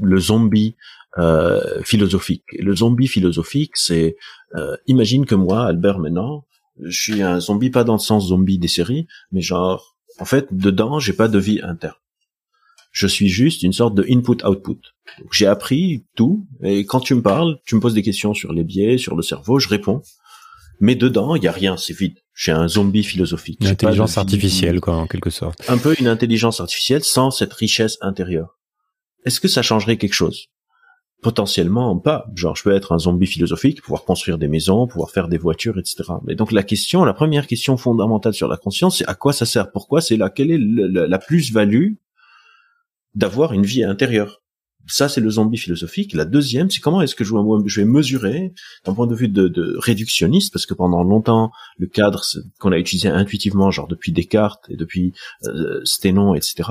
le 0.00 0.18
zombie 0.18 0.76
euh, 1.18 1.82
philosophique. 1.82 2.44
le 2.58 2.74
zombie 2.74 3.08
philosophique, 3.08 3.72
c'est 3.74 4.16
euh, 4.54 4.76
imagine 4.86 5.24
que 5.24 5.34
moi, 5.34 5.66
Albert, 5.66 5.98
maintenant, 5.98 6.44
je 6.82 6.98
suis 6.98 7.22
un 7.22 7.40
zombie 7.40 7.70
pas 7.70 7.84
dans 7.84 7.94
le 7.94 7.98
sens 7.98 8.28
zombie 8.28 8.58
des 8.58 8.68
séries, 8.68 9.06
mais 9.32 9.40
genre 9.40 9.96
en 10.18 10.24
fait 10.24 10.48
dedans 10.50 10.98
j'ai 10.98 11.14
pas 11.14 11.28
de 11.28 11.38
vie 11.38 11.60
interne. 11.62 11.94
Je 12.92 13.06
suis 13.06 13.28
juste 13.28 13.62
une 13.62 13.72
sorte 13.72 13.94
de 13.94 14.04
input-output. 14.08 14.80
J'ai 15.30 15.46
appris 15.46 16.04
tout 16.14 16.46
et 16.62 16.84
quand 16.86 17.00
tu 17.00 17.14
me 17.14 17.22
parles, 17.22 17.58
tu 17.66 17.74
me 17.74 17.80
poses 17.80 17.94
des 17.94 18.02
questions 18.02 18.34
sur 18.34 18.52
les 18.52 18.64
biais, 18.64 18.98
sur 18.98 19.16
le 19.16 19.22
cerveau, 19.22 19.58
je 19.58 19.68
réponds. 19.68 20.02
Mais 20.80 20.94
dedans, 20.94 21.34
il 21.34 21.42
y 21.42 21.48
a 21.48 21.52
rien, 21.52 21.76
c'est 21.76 21.96
vide. 21.96 22.18
J'ai 22.38 22.52
un 22.52 22.68
zombie 22.68 23.02
philosophique. 23.02 23.58
Une 23.62 23.68
intelligence 23.68 24.18
artificielle, 24.18 24.78
quoi, 24.78 24.94
en 24.94 25.06
quelque 25.06 25.30
sorte. 25.30 25.58
Un 25.70 25.78
peu 25.78 25.96
une 25.98 26.06
intelligence 26.06 26.60
artificielle 26.60 27.02
sans 27.02 27.30
cette 27.30 27.54
richesse 27.54 27.96
intérieure. 28.02 28.58
Est-ce 29.24 29.40
que 29.40 29.48
ça 29.48 29.62
changerait 29.62 29.96
quelque 29.96 30.12
chose? 30.12 30.48
Potentiellement 31.22 31.98
pas. 31.98 32.26
Genre, 32.34 32.54
je 32.54 32.62
peux 32.62 32.74
être 32.74 32.92
un 32.92 32.98
zombie 32.98 33.26
philosophique, 33.26 33.80
pouvoir 33.80 34.04
construire 34.04 34.36
des 34.36 34.48
maisons, 34.48 34.86
pouvoir 34.86 35.10
faire 35.10 35.28
des 35.28 35.38
voitures, 35.38 35.78
etc. 35.78 36.04
Mais 36.24 36.34
donc 36.34 36.52
la 36.52 36.62
question, 36.62 37.06
la 37.06 37.14
première 37.14 37.46
question 37.46 37.78
fondamentale 37.78 38.34
sur 38.34 38.48
la 38.48 38.58
conscience, 38.58 38.98
c'est 38.98 39.08
à 39.08 39.14
quoi 39.14 39.32
ça 39.32 39.46
sert? 39.46 39.72
Pourquoi 39.72 40.02
c'est 40.02 40.18
là? 40.18 40.28
Quelle 40.28 40.50
est 40.50 40.60
la 40.60 41.18
plus-value 41.18 41.94
d'avoir 43.14 43.54
une 43.54 43.64
vie 43.64 43.82
intérieure? 43.82 44.42
Ça, 44.86 45.08
c'est 45.08 45.20
le 45.20 45.30
zombie 45.30 45.58
philosophique. 45.58 46.12
La 46.12 46.24
deuxième, 46.24 46.70
c'est 46.70 46.80
comment 46.80 47.02
est-ce 47.02 47.14
que 47.14 47.24
je, 47.24 47.34
vais 47.80 47.84
mesurer 47.84 48.52
d'un 48.84 48.94
point 48.94 49.06
de 49.06 49.14
vue 49.14 49.28
de, 49.28 49.48
de, 49.48 49.76
réductionniste, 49.78 50.52
parce 50.52 50.66
que 50.66 50.74
pendant 50.74 51.02
longtemps, 51.02 51.50
le 51.78 51.86
cadre 51.86 52.22
qu'on 52.58 52.72
a 52.72 52.78
utilisé 52.78 53.08
intuitivement, 53.08 53.70
genre 53.70 53.88
depuis 53.88 54.12
Descartes 54.12 54.64
et 54.68 54.76
depuis 54.76 55.12
euh, 55.44 55.80
Sténon, 55.84 56.34
etc., 56.34 56.70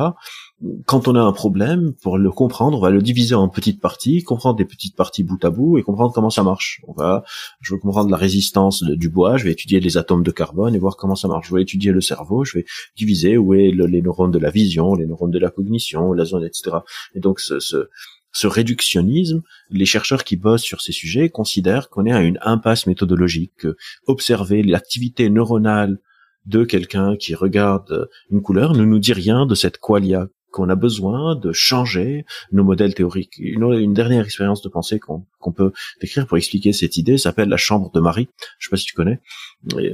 quand 0.85 1.07
on 1.07 1.15
a 1.15 1.21
un 1.21 1.33
problème, 1.33 1.93
pour 2.01 2.17
le 2.17 2.31
comprendre, 2.31 2.77
on 2.77 2.81
va 2.81 2.89
le 2.89 3.01
diviser 3.01 3.35
en 3.35 3.49
petites 3.49 3.81
parties, 3.81 4.23
comprendre 4.23 4.55
des 4.55 4.65
petites 4.65 4.95
parties 4.95 5.23
bout 5.23 5.43
à 5.43 5.49
bout 5.49 5.77
et 5.77 5.83
comprendre 5.83 6.13
comment 6.13 6.29
ça 6.29 6.43
marche. 6.43 6.81
On 6.87 6.93
va, 6.93 7.23
je 7.59 7.73
veux 7.73 7.79
comprendre 7.79 8.09
la 8.09 8.17
résistance 8.17 8.81
du 8.83 9.09
bois, 9.09 9.37
je 9.37 9.45
vais 9.45 9.51
étudier 9.51 9.81
les 9.81 9.97
atomes 9.97 10.23
de 10.23 10.31
carbone 10.31 10.73
et 10.73 10.79
voir 10.79 10.95
comment 10.95 11.15
ça 11.15 11.27
marche. 11.27 11.49
Je 11.49 11.55
vais 11.55 11.61
étudier 11.61 11.91
le 11.91 11.99
cerveau, 11.99 12.45
je 12.45 12.59
vais 12.59 12.65
diviser 12.95 13.37
où 13.37 13.53
est 13.53 13.71
les 13.71 14.01
neurones 14.01 14.31
de 14.31 14.39
la 14.39 14.49
vision, 14.49 14.95
les 14.95 15.05
neurones 15.05 15.31
de 15.31 15.39
la 15.39 15.49
cognition, 15.49 16.13
la 16.13 16.23
zone, 16.23 16.45
etc. 16.45 16.77
Et 17.15 17.19
donc 17.19 17.41
ce, 17.41 17.59
ce, 17.59 17.89
ce 18.31 18.47
réductionnisme, 18.47 19.41
les 19.69 19.85
chercheurs 19.85 20.23
qui 20.23 20.37
bossent 20.37 20.63
sur 20.63 20.81
ces 20.81 20.93
sujets 20.93 21.29
considèrent 21.29 21.89
qu'on 21.89 22.05
est 22.05 22.13
à 22.13 22.21
une 22.21 22.39
impasse 22.41 22.87
méthodologique. 22.87 23.67
Observer 24.07 24.63
l'activité 24.63 25.29
neuronale 25.29 25.99
de 26.45 26.63
quelqu'un 26.63 27.17
qui 27.17 27.35
regarde 27.35 28.07
une 28.29 28.41
couleur 28.41 28.73
ne 28.73 28.85
nous 28.85 28.99
dit 28.99 29.13
rien 29.13 29.45
de 29.45 29.55
cette 29.55 29.79
qualia 29.79 30.27
qu'on 30.55 30.69
a 30.69 30.75
besoin 30.75 31.35
de 31.35 31.51
changer 31.51 32.25
nos 32.53 32.63
modèles 32.63 32.95
théoriques. 32.95 33.37
Une, 33.39 33.93
dernière 33.93 34.23
expérience 34.23 34.61
de 34.61 34.69
pensée 34.69 34.99
qu'on 34.99 35.51
peut 35.51 35.73
décrire 35.99 36.25
pour 36.27 36.37
expliquer 36.37 36.71
cette 36.71 36.95
idée 36.95 37.17
s'appelle 37.17 37.49
la 37.49 37.57
chambre 37.57 37.91
de 37.91 37.99
Marie. 37.99 38.29
Je 38.57 38.67
sais 38.67 38.69
pas 38.69 38.77
si 38.77 38.85
tu 38.85 38.93
connais. 38.93 39.19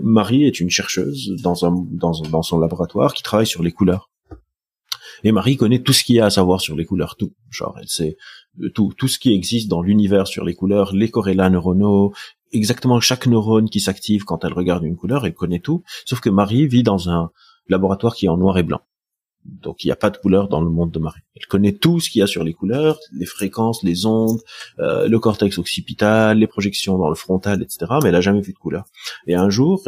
Marie 0.03 0.45
est 0.45 0.59
une 0.59 0.69
chercheuse 0.69 1.31
dans, 1.41 1.55
son 1.55 2.59
laboratoire 2.59 3.15
qui 3.15 3.23
travaille 3.23 3.47
sur 3.47 3.63
les 3.63 3.71
couleurs. 3.71 4.11
Et 5.23 5.31
Marie 5.31 5.57
connaît 5.57 5.81
tout 5.81 5.93
ce 5.93 6.03
qu'il 6.03 6.15
y 6.15 6.19
a 6.19 6.25
à 6.25 6.29
savoir 6.29 6.61
sur 6.61 6.75
les 6.75 6.85
couleurs, 6.85 7.15
tout. 7.15 7.33
Genre, 7.49 7.75
elle 7.81 7.87
sait 7.87 8.17
tout, 8.75 8.93
tout 8.95 9.07
ce 9.07 9.17
qui 9.17 9.33
existe 9.33 9.67
dans 9.67 9.81
l'univers 9.81 10.27
sur 10.27 10.45
les 10.45 10.53
couleurs, 10.53 10.93
les 10.93 11.09
corrélats 11.09 11.49
neuronaux, 11.49 12.13
exactement 12.51 12.99
chaque 12.99 13.25
neurone 13.25 13.67
qui 13.67 13.79
s'active 13.79 14.25
quand 14.25 14.45
elle 14.45 14.53
regarde 14.53 14.83
une 14.83 14.95
couleur, 14.95 15.25
elle 15.25 15.33
connaît 15.33 15.59
tout. 15.59 15.83
Sauf 16.05 16.19
que 16.19 16.29
Marie 16.29 16.67
vit 16.67 16.83
dans 16.83 17.09
un 17.09 17.31
laboratoire 17.67 18.13
qui 18.13 18.27
est 18.27 18.29
en 18.29 18.37
noir 18.37 18.59
et 18.59 18.63
blanc. 18.63 18.81
Donc 19.45 19.83
il 19.83 19.87
n'y 19.87 19.91
a 19.91 19.95
pas 19.95 20.09
de 20.09 20.17
couleur 20.17 20.47
dans 20.47 20.61
le 20.61 20.69
monde 20.69 20.91
de 20.91 20.99
Marie. 20.99 21.21
Elle 21.35 21.45
connaît 21.47 21.73
tout 21.73 21.99
ce 21.99 22.09
qu'il 22.09 22.19
y 22.19 22.23
a 22.23 22.27
sur 22.27 22.43
les 22.43 22.53
couleurs, 22.53 22.99
les 23.13 23.25
fréquences, 23.25 23.83
les 23.83 24.05
ondes, 24.05 24.39
euh, 24.79 25.07
le 25.07 25.19
cortex 25.19 25.57
occipital, 25.57 26.37
les 26.37 26.47
projections 26.47 26.97
dans 26.97 27.09
le 27.09 27.15
frontal, 27.15 27.61
etc. 27.61 27.91
Mais 28.03 28.09
elle 28.09 28.15
a 28.15 28.21
jamais 28.21 28.41
vu 28.41 28.53
de 28.53 28.57
couleur. 28.57 28.85
Et 29.27 29.35
un 29.35 29.49
jour, 29.49 29.83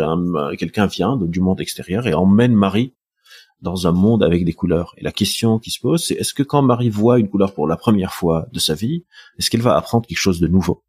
quelqu'un 0.57 0.87
vient 0.87 1.17
du 1.17 1.39
monde 1.39 1.61
extérieur 1.61 2.07
et 2.07 2.13
emmène 2.13 2.53
Marie 2.53 2.93
dans 3.61 3.87
un 3.87 3.91
monde 3.91 4.23
avec 4.23 4.43
des 4.43 4.53
couleurs. 4.53 4.93
Et 4.97 5.03
la 5.03 5.11
question 5.11 5.57
qui 5.57 5.71
se 5.71 5.79
pose, 5.79 6.03
c'est 6.03 6.15
est-ce 6.15 6.33
que 6.33 6.43
quand 6.43 6.61
Marie 6.61 6.89
voit 6.89 7.19
une 7.19 7.29
couleur 7.29 7.53
pour 7.53 7.67
la 7.67 7.77
première 7.77 8.13
fois 8.13 8.47
de 8.51 8.59
sa 8.59 8.75
vie, 8.75 9.05
est-ce 9.39 9.49
qu'elle 9.49 9.61
va 9.61 9.75
apprendre 9.75 10.05
quelque 10.05 10.17
chose 10.17 10.39
de 10.39 10.47
nouveau? 10.47 10.83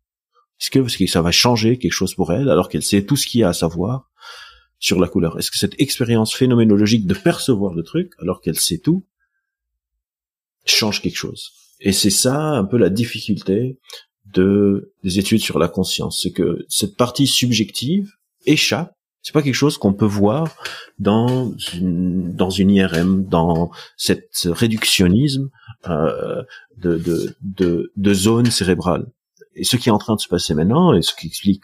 Est-ce 0.61 0.71
que, 0.71 0.79
que 0.81 1.07
ça 1.07 1.23
va 1.23 1.31
changer 1.31 1.79
quelque 1.79 1.93
chose 1.93 2.15
pour 2.15 2.33
elle 2.33 2.49
alors 2.49 2.69
qu'elle 2.69 2.83
sait 2.83 3.05
tout 3.05 3.17
ce 3.17 3.27
qu'il 3.27 3.41
y 3.41 3.45
a 3.45 3.49
à 3.49 3.53
savoir 3.53 4.11
sur 4.85 5.01
la 5.01 5.09
couleur. 5.09 5.39
Est-ce 5.39 5.51
que 5.51 5.57
cette 5.57 5.81
expérience 5.81 6.35
phénoménologique 6.35 7.07
de 7.07 7.15
percevoir 7.15 7.73
le 7.73 7.83
truc, 7.83 8.13
alors 8.19 8.43
qu'elle 8.43 8.61
sait 8.61 8.77
tout, 8.77 9.03
change 10.67 11.01
quelque 11.01 11.17
chose? 11.17 11.53
Et 11.81 11.93
c'est 11.93 12.11
ça 12.11 12.37
un 12.37 12.65
peu 12.65 12.77
la 12.77 12.91
difficulté 12.91 13.79
de 14.27 14.93
des 15.03 15.19
études 15.19 15.41
sur 15.41 15.59
la 15.59 15.69
conscience, 15.69 16.21
c'est 16.23 16.33
que 16.33 16.67
cette 16.69 16.99
partie 16.99 17.27
subjective 17.27 18.13
échappe. 18.45 18.93
C'est 19.23 19.33
pas 19.33 19.41
quelque 19.41 19.55
chose 19.55 19.79
qu'on 19.79 19.95
peut 19.95 20.05
voir 20.05 20.55
dans 20.99 21.55
une, 21.73 22.37
IRM, 22.71 23.25
dans 23.25 23.71
cette 23.97 24.29
ce 24.33 24.51
réductionnisme 24.51 25.49
euh, 25.89 26.43
de 26.77 28.13
zone 28.13 28.51
cérébrale 28.51 29.07
et 29.57 29.65
ce 29.65 29.77
qui 29.77 29.89
est 29.89 29.93
en 29.93 29.99
train 29.99 30.15
de 30.15 30.21
se 30.21 30.29
passer 30.29 30.55
maintenant, 30.55 30.95
et 30.95 31.03
ce 31.03 31.15
qui 31.15 31.27
explique 31.27 31.63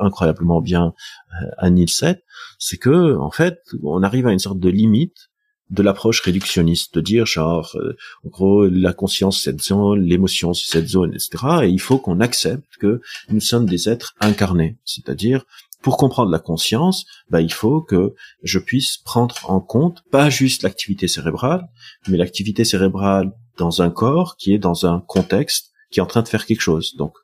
incroyablement 0.00 0.60
bien 0.60 0.94
euh, 1.42 1.46
Anil 1.58 1.88
7, 1.88 2.22
c'est 2.58 2.78
que 2.78 3.16
en 3.16 3.30
fait, 3.30 3.60
on 3.82 4.02
arrive 4.02 4.26
à 4.26 4.32
une 4.32 4.38
sorte 4.38 4.58
de 4.58 4.68
limite 4.68 5.30
de 5.70 5.82
l'approche 5.82 6.20
réductionniste, 6.20 6.94
de 6.94 7.00
dire 7.00 7.26
genre, 7.26 7.76
euh, 7.76 7.94
en 8.24 8.30
gros, 8.30 8.66
la 8.66 8.92
conscience 8.92 9.42
c'est 9.42 9.50
cette 9.50 9.62
zone, 9.62 10.00
l'émotion 10.00 10.54
c'est 10.54 10.70
cette 10.70 10.88
zone, 10.88 11.12
etc. 11.14 11.64
Et 11.64 11.68
il 11.68 11.80
faut 11.80 11.98
qu'on 11.98 12.20
accepte 12.20 12.76
que 12.80 13.00
nous 13.28 13.40
sommes 13.40 13.66
des 13.66 13.88
êtres 13.88 14.14
incarnés, 14.20 14.78
c'est-à-dire 14.84 15.44
pour 15.82 15.96
comprendre 15.96 16.30
la 16.30 16.40
conscience, 16.40 17.06
bah, 17.30 17.40
il 17.40 17.52
faut 17.52 17.80
que 17.80 18.14
je 18.42 18.58
puisse 18.58 18.96
prendre 18.96 19.36
en 19.44 19.60
compte 19.60 20.02
pas 20.10 20.28
juste 20.28 20.62
l'activité 20.62 21.06
cérébrale, 21.06 21.68
mais 22.08 22.16
l'activité 22.16 22.64
cérébrale 22.64 23.32
dans 23.58 23.82
un 23.82 23.90
corps 23.90 24.36
qui 24.36 24.52
est 24.52 24.58
dans 24.58 24.86
un 24.86 25.00
contexte 25.06 25.70
qui 25.90 26.00
est 26.00 26.02
en 26.02 26.06
train 26.06 26.22
de 26.22 26.28
faire 26.28 26.46
quelque 26.46 26.60
chose. 26.60 26.96
Donc, 26.96 27.14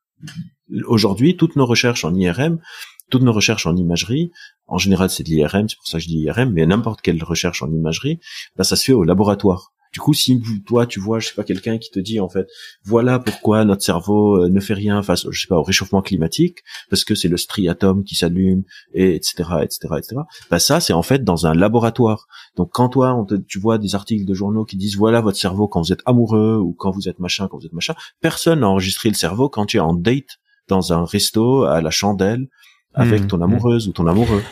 aujourd'hui, 0.86 1.36
toutes 1.36 1.56
nos 1.56 1.66
recherches 1.66 2.04
en 2.04 2.14
IRM, 2.14 2.58
toutes 3.10 3.22
nos 3.22 3.32
recherches 3.32 3.66
en 3.66 3.76
imagerie, 3.76 4.32
en 4.66 4.78
général 4.78 5.10
c'est 5.10 5.22
de 5.22 5.28
l'IRM, 5.28 5.68
c'est 5.68 5.76
pour 5.76 5.86
ça 5.86 5.98
que 5.98 6.04
je 6.04 6.08
dis 6.08 6.20
IRM, 6.20 6.52
mais 6.52 6.66
n'importe 6.66 7.00
quelle 7.02 7.22
recherche 7.22 7.62
en 7.62 7.70
imagerie, 7.70 8.18
ben 8.56 8.64
ça 8.64 8.76
se 8.76 8.84
fait 8.84 8.92
au 8.92 9.04
laboratoire. 9.04 9.72
Du 9.94 10.00
coup, 10.00 10.12
si 10.12 10.42
toi 10.66 10.86
tu 10.86 10.98
vois, 10.98 11.20
je 11.20 11.28
sais 11.28 11.34
pas, 11.34 11.44
quelqu'un 11.44 11.78
qui 11.78 11.88
te 11.88 12.00
dit 12.00 12.18
en 12.18 12.28
fait, 12.28 12.48
voilà 12.82 13.20
pourquoi 13.20 13.64
notre 13.64 13.84
cerveau 13.84 14.42
euh, 14.42 14.48
ne 14.48 14.58
fait 14.58 14.74
rien 14.74 15.00
face, 15.04 15.24
je 15.30 15.40
sais 15.40 15.46
pas, 15.46 15.56
au 15.56 15.62
réchauffement 15.62 16.02
climatique, 16.02 16.64
parce 16.90 17.04
que 17.04 17.14
c'est 17.14 17.28
le 17.28 17.36
striatum 17.36 18.02
qui 18.02 18.16
s'allume, 18.16 18.64
et 18.92 19.14
etc., 19.14 19.44
etc., 19.62 19.94
etc. 19.96 20.16
Bah 20.50 20.58
ça, 20.58 20.80
c'est 20.80 20.92
en 20.92 21.02
fait 21.02 21.22
dans 21.22 21.46
un 21.46 21.54
laboratoire. 21.54 22.26
Donc 22.56 22.70
quand 22.72 22.88
toi, 22.88 23.14
on 23.14 23.24
te, 23.24 23.36
tu 23.36 23.60
vois 23.60 23.78
des 23.78 23.94
articles 23.94 24.24
de 24.26 24.34
journaux 24.34 24.64
qui 24.64 24.76
disent 24.76 24.96
voilà 24.96 25.20
votre 25.20 25.38
cerveau 25.38 25.68
quand 25.68 25.80
vous 25.80 25.92
êtes 25.92 26.02
amoureux 26.06 26.58
ou 26.58 26.72
quand 26.72 26.90
vous 26.90 27.08
êtes 27.08 27.20
machin, 27.20 27.46
quand 27.46 27.58
vous 27.58 27.66
êtes 27.66 27.72
machin, 27.72 27.94
personne 28.20 28.60
n'a 28.60 28.68
enregistré 28.68 29.10
le 29.10 29.14
cerveau 29.14 29.48
quand 29.48 29.66
tu 29.66 29.76
es 29.76 29.80
en 29.80 29.94
date 29.94 30.40
dans 30.66 30.92
un 30.92 31.04
resto 31.04 31.62
à 31.62 31.80
la 31.80 31.90
chandelle 31.90 32.48
avec 32.94 33.22
mmh, 33.22 33.26
ton 33.28 33.38
mmh. 33.38 33.42
amoureuse 33.42 33.86
ou 33.86 33.92
ton 33.92 34.08
amoureux. 34.08 34.42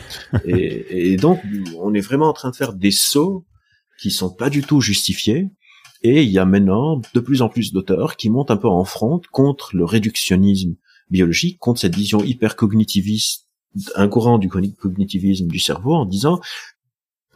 et, 0.45 1.11
et 1.11 1.17
donc, 1.17 1.41
on 1.79 1.93
est 1.93 2.01
vraiment 2.01 2.29
en 2.29 2.33
train 2.33 2.51
de 2.51 2.55
faire 2.55 2.71
des 2.71 2.91
sauts 2.91 3.45
qui 4.03 4.11
sont 4.11 4.29
pas 4.29 4.49
du 4.49 4.63
tout 4.63 4.81
justifiés. 4.81 5.49
Et 6.01 6.23
il 6.23 6.29
y 6.29 6.37
a 6.37 6.43
maintenant 6.43 7.01
de 7.13 7.19
plus 7.21 7.41
en 7.41 7.47
plus 7.47 7.71
d'auteurs 7.71 8.17
qui 8.17 8.29
montent 8.29 8.51
un 8.51 8.57
peu 8.57 8.67
en 8.67 8.83
front 8.83 9.21
contre 9.31 9.77
le 9.77 9.85
réductionnisme 9.85 10.75
biologique, 11.09 11.57
contre 11.59 11.79
cette 11.79 11.95
vision 11.95 12.21
hyper 12.21 12.57
cognitiviste, 12.57 13.47
un 13.95 14.09
courant 14.09 14.39
du 14.39 14.49
cognitivisme 14.49 15.47
du 15.47 15.59
cerveau, 15.59 15.93
en 15.93 16.05
disant 16.05 16.41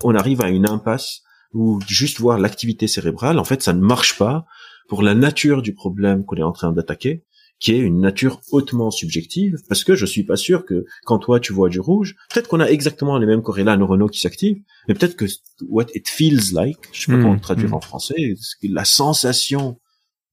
on 0.03 0.13
arrive 0.13 0.41
à 0.41 0.49
une 0.49 0.67
impasse 0.67 1.21
où 1.53 1.79
juste 1.87 2.19
voir 2.19 2.37
l'activité 2.37 2.87
cérébrale, 2.87 3.39
en 3.39 3.45
fait, 3.45 3.63
ça 3.63 3.71
ne 3.71 3.79
marche 3.79 4.17
pas 4.17 4.45
pour 4.89 5.01
la 5.01 5.15
nature 5.15 5.61
du 5.61 5.73
problème 5.73 6.25
qu'on 6.25 6.35
est 6.35 6.43
en 6.43 6.51
train 6.51 6.73
d'attaquer 6.73 7.23
qui 7.59 7.73
est 7.73 7.79
une 7.79 7.99
nature 7.99 8.41
hautement 8.51 8.91
subjective, 8.91 9.55
parce 9.67 9.83
que 9.83 9.95
je 9.95 10.05
suis 10.05 10.23
pas 10.23 10.35
sûr 10.35 10.65
que 10.65 10.85
quand 11.05 11.19
toi 11.19 11.39
tu 11.39 11.53
vois 11.53 11.69
du 11.69 11.79
rouge, 11.79 12.15
peut-être 12.33 12.47
qu'on 12.47 12.59
a 12.59 12.67
exactement 12.67 13.17
les 13.17 13.25
mêmes 13.25 13.41
corrélats 13.41 13.77
neuronaux 13.77 14.07
qui 14.07 14.19
s'activent, 14.19 14.61
mais 14.87 14.93
peut-être 14.93 15.15
que 15.15 15.25
what 15.67 15.85
it 15.95 16.07
feels 16.07 16.53
like, 16.53 16.77
je 16.91 17.01
sais 17.01 17.11
pas 17.11 17.17
comment 17.17 17.33
hmm, 17.33 17.39
traduire 17.39 17.71
hmm. 17.71 17.75
en 17.75 17.81
français, 17.81 18.35
la 18.63 18.85
sensation 18.85 19.79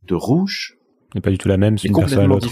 de 0.06 0.14
rouge 0.14 0.76
n'est 1.14 1.20
pas 1.20 1.30
du 1.30 1.38
tout 1.38 1.48
la 1.48 1.56
même 1.56 1.76
d'une 1.76 1.94
personne 1.94 2.18
à 2.18 2.26
l'autre. 2.26 2.48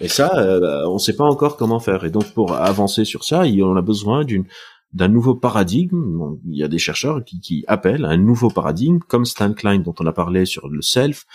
Et 0.00 0.08
ça, 0.08 0.32
euh, 0.38 0.86
on 0.88 0.98
sait 0.98 1.14
pas 1.14 1.24
encore 1.24 1.56
comment 1.58 1.78
faire. 1.78 2.04
Et 2.04 2.10
donc 2.10 2.32
pour 2.32 2.54
avancer 2.54 3.04
sur 3.04 3.24
ça, 3.24 3.42
on 3.44 3.76
a 3.76 3.82
besoin 3.82 4.24
d'une 4.24 4.46
d'un 4.92 5.08
nouveau 5.08 5.36
paradigme. 5.36 6.38
Il 6.48 6.56
y 6.56 6.64
a 6.64 6.68
des 6.68 6.78
chercheurs 6.78 7.24
qui, 7.24 7.40
qui, 7.40 7.64
appellent 7.68 8.04
un 8.04 8.16
nouveau 8.16 8.50
paradigme, 8.50 8.98
comme 8.98 9.24
Stan 9.24 9.52
Klein 9.52 9.78
dont 9.78 9.94
on 10.00 10.06
a 10.06 10.12
parlé 10.12 10.46
sur 10.46 10.68
le 10.68 10.82
self, 10.82 11.26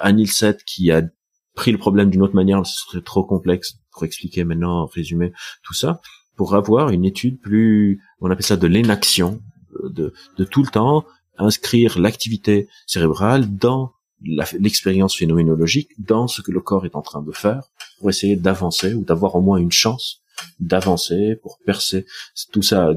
Anil 0.00 0.30
Seth 0.30 0.62
qui 0.64 0.92
a 0.92 1.02
pris 1.56 1.72
le 1.72 1.78
problème 1.78 2.10
d'une 2.10 2.22
autre 2.22 2.36
manière, 2.36 2.64
ce 2.64 2.84
serait 2.84 3.02
trop 3.02 3.24
complexe 3.24 3.78
pour 3.90 4.04
expliquer 4.04 4.44
maintenant, 4.44 4.86
résumer 4.86 5.32
tout 5.64 5.74
ça, 5.74 6.00
pour 6.36 6.54
avoir 6.54 6.90
une 6.90 7.04
étude 7.04 7.40
plus, 7.40 8.00
on 8.20 8.30
appelle 8.30 8.44
ça 8.44 8.56
de 8.56 8.66
l'énaction, 8.66 9.40
de, 9.82 10.12
de 10.36 10.44
tout 10.44 10.62
le 10.62 10.68
temps 10.68 11.04
inscrire 11.38 11.98
l'activité 11.98 12.68
cérébrale 12.86 13.56
dans 13.56 13.92
l'expérience 14.22 15.16
phénoménologique, 15.16 15.90
dans 15.98 16.28
ce 16.28 16.42
que 16.42 16.50
le 16.50 16.60
corps 16.60 16.86
est 16.86 16.96
en 16.96 17.02
train 17.02 17.22
de 17.22 17.32
faire, 17.32 17.64
pour 17.98 18.10
essayer 18.10 18.36
d'avancer 18.36 18.94
ou 18.94 19.04
d'avoir 19.04 19.34
au 19.34 19.40
moins 19.40 19.58
une 19.58 19.72
chance 19.72 20.22
d'avancer, 20.60 21.36
pour 21.42 21.58
percer 21.64 22.06
tout 22.52 22.62
ça. 22.62 22.92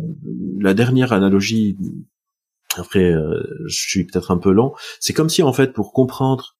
La 0.59 0.73
dernière 0.73 1.13
analogie, 1.13 1.77
après 2.75 3.11
euh, 3.11 3.41
je 3.67 3.89
suis 3.89 4.05
peut-être 4.05 4.31
un 4.31 4.37
peu 4.37 4.51
long, 4.51 4.73
c'est 4.99 5.13
comme 5.13 5.29
si 5.29 5.43
en 5.43 5.53
fait 5.53 5.73
pour 5.73 5.93
comprendre 5.93 6.57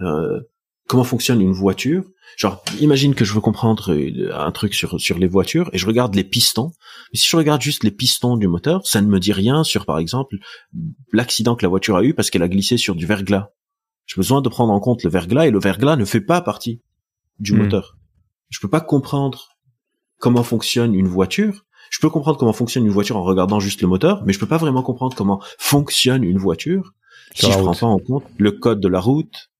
euh, 0.00 0.40
comment 0.88 1.04
fonctionne 1.04 1.40
une 1.40 1.52
voiture. 1.52 2.04
Genre, 2.36 2.62
imagine 2.80 3.14
que 3.14 3.24
je 3.24 3.32
veux 3.32 3.40
comprendre 3.40 3.92
euh, 3.92 4.32
un 4.34 4.50
truc 4.50 4.74
sur 4.74 5.00
sur 5.00 5.18
les 5.18 5.28
voitures 5.28 5.70
et 5.72 5.78
je 5.78 5.86
regarde 5.86 6.14
les 6.14 6.24
pistons. 6.24 6.72
Mais 7.12 7.18
si 7.18 7.28
je 7.28 7.36
regarde 7.36 7.62
juste 7.62 7.84
les 7.84 7.90
pistons 7.90 8.36
du 8.36 8.48
moteur, 8.48 8.84
ça 8.86 9.00
ne 9.00 9.06
me 9.06 9.20
dit 9.20 9.32
rien 9.32 9.62
sur, 9.64 9.86
par 9.86 9.98
exemple, 9.98 10.36
l'accident 11.12 11.54
que 11.54 11.64
la 11.64 11.68
voiture 11.68 11.96
a 11.96 12.02
eu 12.02 12.14
parce 12.14 12.30
qu'elle 12.30 12.42
a 12.42 12.48
glissé 12.48 12.76
sur 12.76 12.96
du 12.96 13.06
verglas. 13.06 13.50
J'ai 14.06 14.16
besoin 14.16 14.40
de 14.40 14.48
prendre 14.48 14.72
en 14.72 14.80
compte 14.80 15.04
le 15.04 15.10
verglas 15.10 15.46
et 15.46 15.50
le 15.50 15.60
verglas 15.60 15.96
ne 15.96 16.04
fait 16.04 16.20
pas 16.20 16.40
partie 16.40 16.80
du 17.38 17.52
hmm. 17.52 17.58
moteur. 17.58 17.98
Je 18.48 18.58
peux 18.60 18.70
pas 18.70 18.80
comprendre 18.80 19.56
comment 20.18 20.42
fonctionne 20.42 20.94
une 20.94 21.08
voiture. 21.08 21.66
Je 21.90 22.00
peux 22.00 22.10
comprendre 22.10 22.38
comment 22.38 22.52
fonctionne 22.52 22.84
une 22.84 22.92
voiture 22.92 23.16
en 23.16 23.22
regardant 23.22 23.60
juste 23.60 23.82
le 23.82 23.88
moteur, 23.88 24.22
mais 24.24 24.32
je 24.32 24.38
peux 24.38 24.46
pas 24.46 24.58
vraiment 24.58 24.82
comprendre 24.82 25.16
comment 25.16 25.40
fonctionne 25.58 26.24
une 26.24 26.38
voiture 26.38 26.92
si 27.34 27.50
je 27.50 27.58
prends 27.58 27.74
pas 27.74 27.86
en 27.86 27.98
compte 27.98 28.24
le 28.38 28.52
code 28.52 28.80
de 28.80 28.88
la 28.88 29.00
route, 29.00 29.50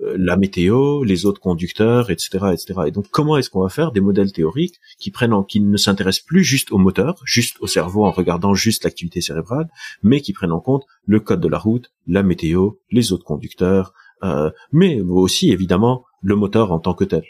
la 0.00 0.36
météo, 0.36 1.04
les 1.04 1.26
autres 1.26 1.40
conducteurs, 1.40 2.10
etc., 2.10 2.46
etc. 2.52 2.80
Et 2.86 2.90
donc, 2.90 3.06
comment 3.10 3.36
est-ce 3.36 3.50
qu'on 3.50 3.62
va 3.62 3.68
faire 3.68 3.92
des 3.92 4.00
modèles 4.00 4.32
théoriques 4.32 4.80
qui 4.98 5.10
prennent 5.10 5.32
en, 5.32 5.42
qui 5.42 5.60
ne 5.60 5.76
s'intéressent 5.76 6.24
plus 6.24 6.44
juste 6.44 6.72
au 6.72 6.78
moteur, 6.78 7.20
juste 7.24 7.56
au 7.60 7.66
cerveau 7.66 8.04
en 8.04 8.10
regardant 8.10 8.54
juste 8.54 8.84
l'activité 8.84 9.20
cérébrale, 9.20 9.68
mais 10.02 10.20
qui 10.20 10.32
prennent 10.32 10.52
en 10.52 10.60
compte 10.60 10.84
le 11.06 11.20
code 11.20 11.40
de 11.40 11.48
la 11.48 11.58
route, 11.58 11.92
la 12.06 12.22
météo, 12.22 12.72
les 12.90 13.12
autres 13.12 13.24
conducteurs, 13.24 13.92
euh, 14.22 14.50
mais 14.72 15.00
aussi 15.00 15.50
évidemment 15.50 16.04
le 16.22 16.36
moteur 16.36 16.72
en 16.72 16.78
tant 16.78 16.94
que 16.94 17.04
tel. 17.04 17.24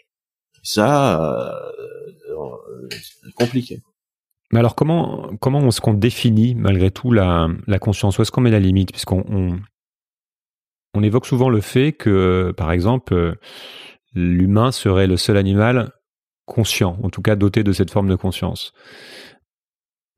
Ça, 0.62 1.22
euh, 1.22 2.88
compliqué. 3.34 3.80
Mais 4.52 4.58
alors 4.58 4.74
comment 4.74 5.30
comment 5.40 5.66
est-ce 5.68 5.80
qu'on 5.80 5.94
définit 5.94 6.54
malgré 6.56 6.90
tout 6.90 7.12
la, 7.12 7.48
la 7.66 7.78
conscience? 7.78 8.18
Où 8.18 8.22
est-ce 8.22 8.32
qu'on 8.32 8.40
met 8.40 8.50
la 8.50 8.58
limite? 8.58 8.90
Puisqu'on 8.90 9.24
on, 9.28 9.60
on 10.94 11.02
évoque 11.02 11.26
souvent 11.26 11.48
le 11.48 11.60
fait 11.60 11.92
que, 11.92 12.52
par 12.56 12.72
exemple, 12.72 13.36
l'humain 14.14 14.72
serait 14.72 15.06
le 15.06 15.16
seul 15.16 15.36
animal 15.36 15.92
conscient, 16.46 16.98
en 17.02 17.10
tout 17.10 17.22
cas 17.22 17.36
doté 17.36 17.62
de 17.62 17.72
cette 17.72 17.90
forme 17.90 18.08
de 18.08 18.16
conscience. 18.16 18.72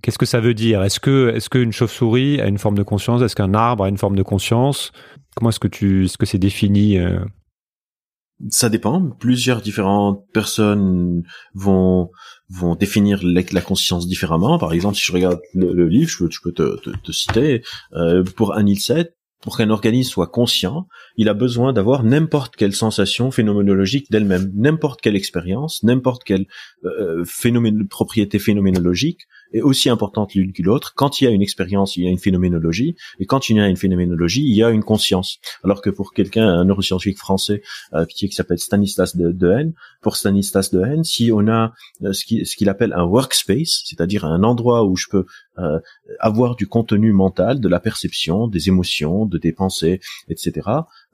Qu'est-ce 0.02 0.18
que 0.18 0.26
ça 0.26 0.40
veut 0.40 0.54
dire? 0.54 0.82
Est-ce 0.82 0.98
que 0.98 1.32
est-ce 1.34 1.48
qu'une 1.48 1.72
chauve-souris 1.72 2.40
a 2.40 2.46
une 2.46 2.58
forme 2.58 2.76
de 2.76 2.82
conscience? 2.82 3.22
Est-ce 3.22 3.36
qu'un 3.36 3.54
arbre 3.54 3.84
a 3.84 3.88
une 3.88 3.98
forme 3.98 4.16
de 4.16 4.22
conscience? 4.22 4.90
Comment 5.36 5.50
est-ce 5.50 5.60
que 5.60 5.68
tu 5.68 6.06
est-ce 6.06 6.18
que 6.18 6.26
c'est 6.26 6.38
défini 6.38 6.98
euh? 6.98 7.20
Ça 8.50 8.68
dépend. 8.68 9.10
Plusieurs 9.20 9.62
différentes 9.62 10.24
personnes 10.32 11.22
vont 11.54 12.10
vont 12.48 12.74
définir 12.74 13.20
la 13.22 13.60
conscience 13.60 14.08
différemment. 14.08 14.58
Par 14.58 14.72
exemple, 14.72 14.96
si 14.96 15.04
je 15.04 15.12
regarde 15.12 15.38
le, 15.54 15.86
livre, 15.86 16.10
je 16.10 16.38
peux, 16.42 16.52
te, 16.52 16.76
te, 16.80 16.90
te 16.90 17.12
citer 17.12 17.62
euh, 17.94 18.24
pour 18.24 18.54
Anil 18.54 18.80
Seth, 18.80 19.14
pour 19.42 19.56
qu'un 19.56 19.70
organisme 19.70 20.10
soit 20.10 20.28
conscient, 20.28 20.86
il 21.16 21.28
a 21.28 21.34
besoin 21.34 21.72
d'avoir 21.72 22.04
n'importe 22.04 22.56
quelle 22.56 22.72
sensation 22.72 23.30
phénoménologique 23.30 24.10
d'elle-même, 24.10 24.50
n'importe 24.54 25.00
quelle 25.00 25.16
expérience, 25.16 25.82
n'importe 25.82 26.24
quelle 26.24 26.46
euh, 26.84 27.24
phénomène, 27.26 27.86
propriété 27.88 28.38
phénoménologique 28.38 29.26
est 29.52 29.60
aussi 29.60 29.88
importante 29.88 30.34
l'une 30.34 30.52
que 30.52 30.62
l'autre. 30.62 30.94
Quand 30.94 31.20
il 31.20 31.24
y 31.24 31.26
a 31.26 31.30
une 31.30 31.42
expérience, 31.42 31.96
il 31.96 32.04
y 32.04 32.06
a 32.06 32.10
une 32.10 32.18
phénoménologie, 32.18 32.96
et 33.18 33.26
quand 33.26 33.48
il 33.48 33.56
y 33.56 33.60
a 33.60 33.68
une 33.68 33.76
phénoménologie, 33.76 34.42
il 34.42 34.54
y 34.54 34.62
a 34.62 34.70
une 34.70 34.82
conscience. 34.82 35.38
Alors 35.64 35.80
que 35.82 35.90
pour 35.90 36.12
quelqu'un, 36.12 36.48
un 36.48 36.64
neuroscientifique 36.64 37.18
français 37.18 37.62
euh, 37.94 38.04
qui 38.06 38.30
s'appelle 38.32 38.58
Stanislas 38.58 39.16
de, 39.16 39.32
Dehaene, 39.32 39.72
pour 40.00 40.16
Stanislas 40.16 40.70
de 40.70 40.80
Dehaene, 40.80 41.04
si 41.04 41.30
on 41.32 41.48
a 41.48 41.72
euh, 42.02 42.12
ce 42.12 42.24
qu'il 42.56 42.68
appelle 42.68 42.92
un 42.92 43.04
workspace, 43.04 43.82
c'est-à-dire 43.84 44.24
un 44.24 44.42
endroit 44.42 44.84
où 44.84 44.96
je 44.96 45.06
peux 45.10 45.26
euh, 45.58 45.78
avoir 46.18 46.56
du 46.56 46.66
contenu 46.66 47.12
mental, 47.12 47.60
de 47.60 47.68
la 47.68 47.80
perception, 47.80 48.48
des 48.48 48.68
émotions, 48.68 49.26
de 49.26 49.38
des 49.38 49.52
pensées, 49.52 50.00
etc. 50.28 50.68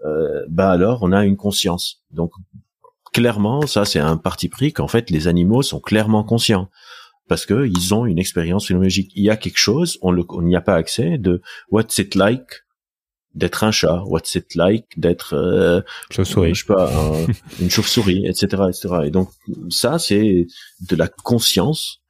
Euh, 0.05 0.45
bah 0.49 0.71
alors 0.71 1.01
on 1.03 1.13
a 1.13 1.25
une 1.25 1.37
conscience. 1.37 2.03
Donc 2.13 2.33
clairement, 3.13 3.67
ça 3.67 3.85
c'est 3.85 3.99
un 3.99 4.17
parti 4.17 4.49
pris 4.49 4.73
qu'en 4.73 4.89
fait 4.89 5.11
les 5.11 5.27
animaux 5.27 5.63
sont 5.63 5.81
clairement 5.81 6.23
conscients 6.23 6.69
parce 7.29 7.47
que 7.47 7.67
ils 7.67 7.95
ont 7.95 8.07
une 8.07 8.19
expérience 8.19 8.67
phénoménologique. 8.67 9.13
Il 9.15 9.23
y 9.23 9.31
a 9.31 9.37
quelque 9.37 9.59
chose, 9.59 9.99
on 10.03 10.43
n'y 10.43 10.57
a 10.57 10.61
pas 10.61 10.75
accès 10.75 11.19
de 11.19 11.43
what's 11.71 11.99
it 11.99 12.15
like 12.15 12.65
d'être 13.35 13.63
un 13.63 13.71
chat, 13.71 14.03
what's 14.07 14.35
it 14.35 14.55
like 14.55 14.87
d'être 14.99 15.35
euh, 15.35 15.83
chauve-souris, 16.11 16.55
je 16.55 16.65
sais 16.65 16.73
pas, 16.73 16.91
une 17.61 17.71
chauve-souris, 17.71 18.27
etc., 18.27 18.63
etc. 18.69 18.89
Et 19.05 19.11
donc 19.11 19.29
ça 19.69 19.99
c'est 19.99 20.47
de 20.89 20.97
la 20.97 21.09
conscience 21.09 22.01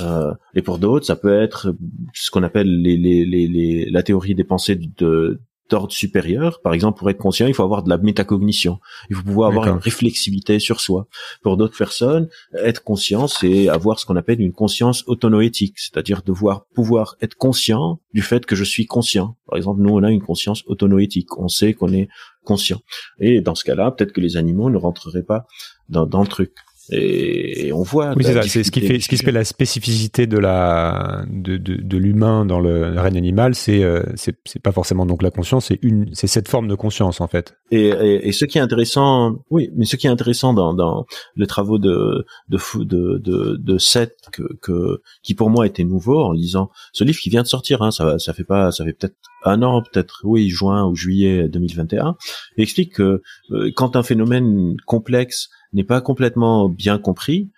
euh, 0.00 0.32
et 0.54 0.62
pour 0.62 0.78
d'autres, 0.78 1.06
ça 1.06 1.16
peut 1.16 1.42
être 1.42 1.74
ce 2.14 2.30
qu'on 2.30 2.42
appelle 2.42 2.82
les, 2.82 2.96
les, 2.96 3.24
les, 3.24 3.90
la 3.90 4.02
théorie 4.02 4.34
des 4.34 4.44
pensées 4.44 4.76
de 4.76 5.40
d'ordre 5.68 5.92
supérieur. 5.92 6.60
Par 6.60 6.74
exemple, 6.74 6.98
pour 6.98 7.10
être 7.10 7.18
conscient, 7.18 7.46
il 7.46 7.54
faut 7.54 7.62
avoir 7.62 7.82
de 7.82 7.90
la 7.90 7.98
métacognition. 7.98 8.78
Il 9.10 9.16
faut 9.16 9.22
pouvoir 9.22 9.50
avoir 9.50 9.68
une 9.68 9.78
réflexivité 9.78 10.58
sur 10.58 10.80
soi. 10.80 11.06
Pour 11.42 11.56
d'autres 11.56 11.76
personnes, 11.76 12.28
être 12.54 12.82
conscient, 12.82 13.26
c'est 13.26 13.68
avoir 13.68 13.98
ce 13.98 14.06
qu'on 14.06 14.16
appelle 14.16 14.40
une 14.40 14.52
conscience 14.52 15.04
autonoétique, 15.06 15.78
c'est-à-dire 15.78 16.22
devoir 16.22 16.66
pouvoir 16.74 17.16
être 17.20 17.34
conscient 17.34 18.00
du 18.14 18.22
fait 18.22 18.46
que 18.46 18.56
je 18.56 18.64
suis 18.64 18.86
conscient. 18.86 19.36
Par 19.46 19.56
exemple, 19.56 19.80
nous, 19.80 19.90
on 19.90 20.02
a 20.02 20.10
une 20.10 20.22
conscience 20.22 20.62
autonoétique. 20.66 21.36
On 21.38 21.48
sait 21.48 21.74
qu'on 21.74 21.92
est 21.92 22.08
conscient. 22.44 22.80
Et 23.18 23.40
dans 23.40 23.54
ce 23.54 23.64
cas-là, 23.64 23.90
peut-être 23.90 24.12
que 24.12 24.20
les 24.20 24.36
animaux 24.36 24.70
ne 24.70 24.76
rentreraient 24.78 25.22
pas 25.22 25.46
dans, 25.88 26.06
dans 26.06 26.20
le 26.20 26.28
truc. 26.28 26.52
Et, 26.90 27.72
on 27.72 27.82
voit. 27.82 28.14
Oui, 28.16 28.24
c'est 28.24 28.34
ça. 28.34 28.42
C'est 28.42 28.64
ce 28.64 28.70
qui 28.70 28.80
fait, 28.80 29.00
ce 29.00 29.08
qui 29.08 29.16
fait 29.16 29.32
la 29.32 29.44
spécificité 29.44 30.26
de 30.26 30.38
la 30.38 31.24
de, 31.28 31.56
de, 31.56 31.74
de 31.74 31.96
l'humain 31.96 32.44
dans 32.44 32.60
le 32.60 32.98
règne 33.00 33.16
animal, 33.16 33.54
c'est 33.54 33.82
euh, 33.82 34.02
c'est 34.14 34.36
c'est 34.44 34.62
pas 34.62 34.72
forcément 34.72 35.06
donc 35.06 35.22
la 35.22 35.30
conscience, 35.30 35.66
c'est 35.66 35.78
une 35.82 36.08
c'est 36.12 36.26
cette 36.26 36.48
forme 36.48 36.68
de 36.68 36.74
conscience 36.74 37.20
en 37.20 37.26
fait. 37.26 37.56
Et, 37.70 37.88
et, 37.88 38.28
et, 38.28 38.32
ce 38.32 38.44
qui 38.44 38.58
est 38.58 38.60
intéressant, 38.60 39.36
oui, 39.50 39.70
mais 39.74 39.84
ce 39.84 39.96
qui 39.96 40.06
est 40.06 40.10
intéressant 40.10 40.54
dans 40.54 40.74
dans 40.74 41.06
les 41.34 41.46
travaux 41.46 41.78
de 41.78 42.24
de 42.48 42.58
de 42.84 43.18
de, 43.18 43.56
de 43.56 43.78
Seth 43.78 44.16
que, 44.32 44.42
que 44.62 45.02
qui 45.22 45.34
pour 45.34 45.50
moi 45.50 45.66
était 45.66 45.84
nouveau 45.84 46.20
en 46.20 46.32
lisant 46.32 46.70
ce 46.92 47.04
livre 47.04 47.18
qui 47.18 47.30
vient 47.30 47.42
de 47.42 47.48
sortir, 47.48 47.82
hein, 47.82 47.90
ça 47.90 48.18
ça 48.18 48.32
fait 48.32 48.44
pas 48.44 48.70
ça 48.70 48.84
fait 48.84 48.92
peut-être 48.92 49.16
un 49.44 49.62
an 49.62 49.82
peut-être 49.82 50.20
oui 50.24 50.48
juin 50.48 50.86
ou 50.86 50.94
juillet 50.94 51.48
2021, 51.48 52.16
il 52.56 52.62
explique 52.62 52.94
que 52.94 53.22
euh, 53.50 53.70
quand 53.74 53.96
un 53.96 54.02
phénomène 54.02 54.76
complexe 54.86 55.50
n'est 55.76 55.84
pas 55.84 56.00
complètement 56.00 56.68
bien 56.68 56.98
compris, 56.98 57.50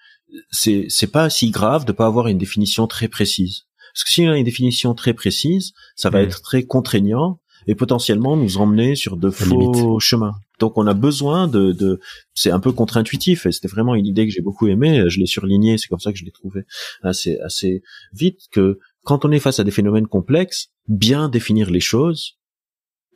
c'est 0.51 0.87
c'est 0.89 1.07
pas 1.11 1.31
si 1.31 1.51
grave 1.51 1.85
de 1.85 1.93
pas 1.93 2.07
avoir 2.07 2.29
une 2.29 2.39
définition 2.39 2.87
très 2.87 3.09
précise. 3.09 3.63
Parce 3.95 4.05
que 4.05 4.11
si 4.11 4.23
on 4.23 4.31
a 4.31 4.37
une 4.37 4.45
définition 4.45 4.95
très 4.95 5.15
précise, 5.15 5.73
ça 5.97 6.11
va 6.11 6.21
être 6.21 6.43
très 6.43 6.65
contraignant 6.65 7.41
et 7.67 7.75
potentiellement 7.75 8.37
nous 8.37 8.59
emmener 8.59 8.95
sur 8.95 9.17
de 9.17 9.31
faux 9.31 9.99
chemins. 9.99 10.35
Donc 10.59 10.77
on 10.77 10.87
a 10.87 10.95
besoin 10.95 11.49
de, 11.49 11.73
de 11.73 12.01
c'est 12.35 12.51
un 12.51 12.61
peu 12.61 12.73
contre-intuitif 12.73 13.47
et 13.47 13.53
c'était 13.53 13.69
vraiment 13.69 13.95
une 13.95 14.07
idée 14.07 14.27
que 14.27 14.33
j'ai 14.33 14.41
beaucoup 14.41 14.69
aimée. 14.69 15.09
Je 15.09 15.19
l'ai 15.19 15.27
surligné, 15.27 15.79
c'est 15.79 15.89
comme 15.89 16.01
ça 16.01 16.13
que 16.13 16.19
je 16.19 16.25
l'ai 16.25 16.31
trouvé 16.31 16.63
assez 17.03 17.39
assez 17.41 17.83
vite 18.13 18.43
que 18.51 18.79
quand 19.05 19.25
on 19.25 19.31
est 19.31 19.41
face 19.41 19.59
à 19.61 19.65
des 19.65 19.71
phénomènes 19.71 20.07
complexes, 20.07 20.69
bien 20.87 21.29
définir 21.29 21.71
les 21.71 21.81
choses 21.81 22.38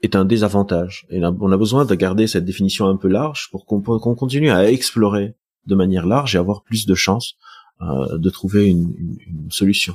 est 0.02 0.16
un 0.16 0.24
désavantage. 0.24 1.06
Et 1.10 1.20
on 1.24 1.52
a 1.52 1.56
besoin 1.56 1.84
de 1.84 1.94
garder 1.94 2.26
cette 2.26 2.44
définition 2.44 2.86
un 2.86 2.96
peu 2.96 3.08
large 3.08 3.48
pour 3.50 3.66
qu'on 3.66 3.80
continue 3.80 4.50
à 4.50 4.70
explorer 4.70 5.34
de 5.66 5.74
manière 5.74 6.06
large 6.06 6.34
et 6.34 6.38
avoir 6.38 6.62
plus 6.62 6.86
de 6.86 6.94
chances 6.94 7.36
euh, 7.80 8.18
de 8.18 8.30
trouver 8.30 8.66
une, 8.66 8.94
une, 8.98 9.50
solution. 9.50 9.94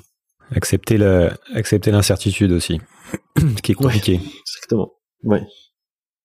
Accepter 0.51 0.97
l'incertitude 0.97 2.51
aussi, 2.53 2.79
ce 3.37 3.61
qui 3.61 3.73
est 3.73 3.75
compliqué. 3.75 4.19
exactement. 4.45 4.93
Ouais. 5.23 5.43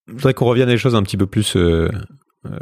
Je 0.06 0.12
voudrais 0.12 0.34
qu'on 0.34 0.46
revienne 0.46 0.68
à 0.68 0.72
des 0.72 0.78
choses 0.78 0.94
un 0.94 1.02
petit 1.02 1.16
peu 1.16 1.26
plus 1.26 1.56
euh, 1.56 1.88
euh, 2.45 2.59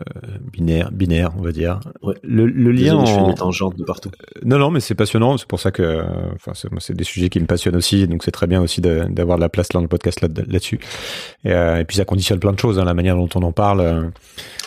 binaire, 0.53 0.93
binaire, 0.93 1.33
on 1.39 1.43
va 1.43 1.53
dire. 1.53 1.81
Le, 2.23 2.45
le, 2.45 2.71
lien. 2.71 2.97
En... 2.97 3.71
de 3.71 3.85
partout. 3.85 4.11
Euh, 4.11 4.41
non, 4.45 4.59
non, 4.59 4.71
mais 4.71 4.81
c'est 4.81 4.95
passionnant. 4.95 5.39
C'est 5.39 5.49
pour 5.49 5.59
ça 5.59 5.71
que, 5.71 6.05
enfin, 6.35 6.53
c'est 6.79 6.95
des 6.95 7.05
sujets 7.05 7.31
qui 7.31 7.41
me 7.41 7.47
passionnent 7.47 7.77
aussi. 7.77 8.07
Donc 8.07 8.23
c'est 8.23 8.31
très 8.31 8.47
bien 8.47 8.61
aussi 8.61 8.83
d'avoir 8.83 9.39
de, 9.39 9.43
la 9.43 9.49
place 9.49 9.71
dans 9.71 9.81
le 9.81 9.89
podcast 9.89 10.21
là-dessus. 10.21 10.81
et, 11.45 11.53
euh, 11.53 11.81
et, 11.81 11.85
puis 11.85 11.97
ça 11.97 12.05
conditionne 12.05 12.39
plein 12.39 12.53
de 12.53 12.59
choses, 12.59 12.79
hein, 12.79 12.85
la 12.85 12.93
manière 12.93 13.17
dont 13.17 13.29
on 13.35 13.43
en 13.43 13.53
parle. 13.53 14.13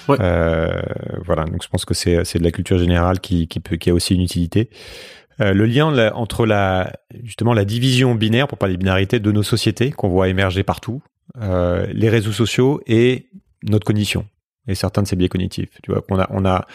Ouais. 0.10 0.18
voilà. 0.18 1.46
Donc 1.46 1.62
je 1.62 1.70
pense 1.70 1.86
que 1.86 1.94
c'est 1.94 2.26
c'est 2.26 2.40
de 2.40 2.44
la 2.44 2.52
culture 2.52 2.80
générale 2.80 3.20
qui 3.20 3.48
qui 3.48 3.60
peut 3.60 3.76
qui 3.76 3.92
a 3.92 3.94
aussi 3.94 4.16
une 4.16 4.22
utilité. 4.22 4.72
le 5.40 5.66
lien 5.66 6.12
entre 6.14 6.48
la 6.48 6.92
justement 7.24 7.54
la 7.54 7.66
division 7.66 8.16
binaire, 8.16 8.48
pour 8.48 8.58
parler 8.58 8.74
de 8.74 8.80
binarité, 8.80 9.20
de 9.20 9.32
nos 9.32 9.44
sociétés 9.44 9.92
qu'on 9.92 10.10
voit 10.10 10.28
émerger 10.28 10.64
partout, 10.64 11.04
les 11.40 12.10
réseaux 12.10 12.32
sociaux 12.32 12.82
et 12.88 13.30
notre 13.62 13.86
cognition 13.86 14.26
et 14.68 14.76
certains 14.76 15.04
de 15.04 15.08
ces 15.08 15.16
biais 15.16 15.30
cognitifs. 15.30 15.70
Tu 15.84 15.92
vois, 15.92 16.02
qu'on 16.02 16.20
a, 16.20 16.28
on 16.32 16.46
a 16.46 16.66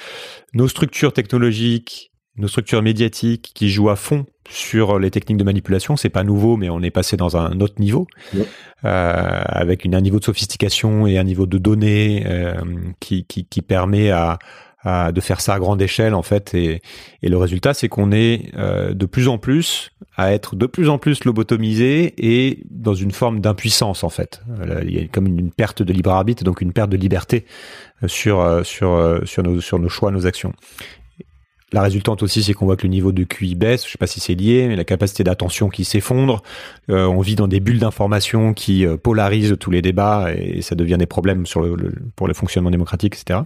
nos 0.55 0.68
structures 0.68 1.12
technologiques, 1.12 2.12
nos 2.36 2.49
structures 2.49 2.82
médiatiques 2.82 3.53
qui 3.55 3.68
jouent 3.68 3.91
à 3.91 3.97
fond 3.97 4.26
sur 4.49 4.99
les 4.99 5.11
techniques 5.11 5.39
de 5.39 5.45
manipulation. 5.45 5.97
C'est 5.97 6.09
pas 6.09 6.24
nouveau, 6.24 6.57
mais 6.57 6.70
on 6.70 6.82
est 6.82 6.91
passé 6.91 7.16
dans 7.16 7.36
un 7.36 7.61
autre 7.61 7.80
niveau, 7.80 8.07
euh, 8.34 8.43
avec 8.84 9.84
une, 9.84 9.95
un 9.95 10.01
niveau 10.01 10.18
de 10.18 10.24
sophistication 10.24 11.07
et 11.07 11.18
un 11.18 11.24
niveau 11.24 11.47
de 11.47 11.59
données 11.59 12.24
euh, 12.26 12.55
qui, 13.01 13.24
qui, 13.24 13.45
qui 13.45 13.62
permet 13.62 14.11
à, 14.11 14.39
de 14.84 15.20
faire 15.20 15.40
ça 15.40 15.54
à 15.54 15.58
grande 15.58 15.82
échelle 15.82 16.14
en 16.14 16.22
fait 16.22 16.54
et, 16.54 16.80
et 17.22 17.28
le 17.28 17.36
résultat 17.36 17.74
c'est 17.74 17.88
qu'on 17.88 18.12
est 18.12 18.52
euh, 18.56 18.94
de 18.94 19.06
plus 19.06 19.26
en 19.26 19.36
plus 19.36 19.90
à 20.16 20.32
être 20.32 20.54
de 20.54 20.66
plus 20.66 20.88
en 20.88 20.98
plus 20.98 21.24
lobotomisé 21.24 22.14
et 22.16 22.60
dans 22.70 22.94
une 22.94 23.10
forme 23.10 23.40
d'impuissance 23.40 24.04
en 24.04 24.08
fait 24.08 24.40
il 24.84 24.90
y 24.90 25.00
a 25.00 25.08
comme 25.08 25.26
une, 25.26 25.50
perte 25.50 25.82
de 25.82 25.92
libre 25.92 26.10
arbitre 26.10 26.44
donc 26.44 26.60
une 26.60 26.72
perte 26.72 26.90
de 26.90 26.96
liberté 26.96 27.44
euh, 28.04 28.08
sur 28.08 28.40
euh, 28.40 28.62
sur 28.62 29.20
sur 29.24 29.42
nos 29.42 29.60
sur 29.60 29.80
nos 29.80 29.88
choix 29.88 30.12
nos 30.12 30.26
actions 30.26 30.52
la 31.70 31.82
résultante 31.82 32.22
aussi, 32.22 32.42
c'est 32.42 32.54
qu'on 32.54 32.64
voit 32.64 32.78
que 32.78 32.84
le 32.84 32.88
niveau 32.88 33.12
de 33.12 33.24
QI 33.24 33.54
baisse. 33.54 33.84
Je 33.84 33.90
sais 33.90 33.98
pas 33.98 34.06
si 34.06 34.20
c'est 34.20 34.34
lié, 34.34 34.68
mais 34.68 34.74
la 34.76 34.84
capacité 34.84 35.22
d'attention 35.22 35.68
qui 35.68 35.84
s'effondre. 35.84 36.42
on 36.88 37.20
vit 37.20 37.34
dans 37.34 37.46
des 37.46 37.60
bulles 37.60 37.78
d'information 37.78 38.54
qui 38.54 38.86
polarisent 39.02 39.54
tous 39.60 39.70
les 39.70 39.82
débats 39.82 40.32
et 40.34 40.62
ça 40.62 40.74
devient 40.76 40.96
des 40.98 41.04
problèmes 41.04 41.44
sur 41.44 41.60
le, 41.60 41.92
pour 42.16 42.26
le 42.26 42.32
fonctionnement 42.32 42.70
démocratique, 42.70 43.16
etc. 43.16 43.40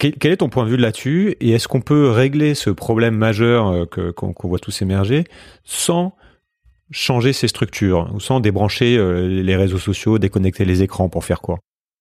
Quel, 0.00 0.32
est 0.32 0.38
ton 0.38 0.48
point 0.48 0.64
de 0.64 0.70
vue 0.70 0.78
là-dessus 0.78 1.36
Et 1.40 1.50
est-ce 1.50 1.68
qu'on 1.68 1.82
peut 1.82 2.08
régler 2.08 2.54
ce 2.54 2.70
problème 2.70 3.14
majeur 3.14 3.68
euh, 3.68 3.84
que, 3.84 4.10
qu'on, 4.10 4.48
voit 4.48 4.58
tous 4.58 4.80
émerger 4.80 5.24
sans 5.64 6.16
changer 6.90 7.34
ces 7.34 7.48
structures 7.48 8.10
ou 8.14 8.18
sans 8.18 8.40
débrancher 8.40 8.96
euh, 8.96 9.28
les 9.28 9.56
réseaux 9.56 9.78
sociaux, 9.78 10.18
déconnecter 10.18 10.64
les 10.64 10.82
écrans 10.82 11.10
pour 11.10 11.24
faire 11.24 11.42
quoi? 11.42 11.58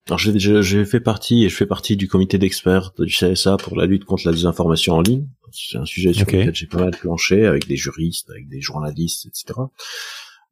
Alors 0.08 0.18
j'ai 0.18 0.86
fait 0.86 1.02
partie 1.02 1.44
et 1.44 1.50
je 1.50 1.56
fais 1.56 1.66
partie 1.66 1.98
du 1.98 2.08
comité 2.08 2.38
d'experts 2.38 2.94
du 2.98 3.14
CSA 3.14 3.58
pour 3.58 3.76
la 3.76 3.86
lutte 3.86 4.06
contre 4.06 4.26
la 4.26 4.32
désinformation 4.32 4.94
en 4.94 5.02
ligne. 5.02 5.28
C'est 5.52 5.78
un 5.78 5.86
sujet 5.86 6.14
sur 6.14 6.26
lequel 6.26 6.56
j'ai 6.56 6.68
pas 6.68 6.80
mal 6.80 6.92
planché 6.92 7.46
avec 7.46 7.68
des 7.68 7.76
juristes, 7.76 8.30
avec 8.30 8.48
des 8.48 8.62
journalistes, 8.62 9.26
etc. 9.26 9.60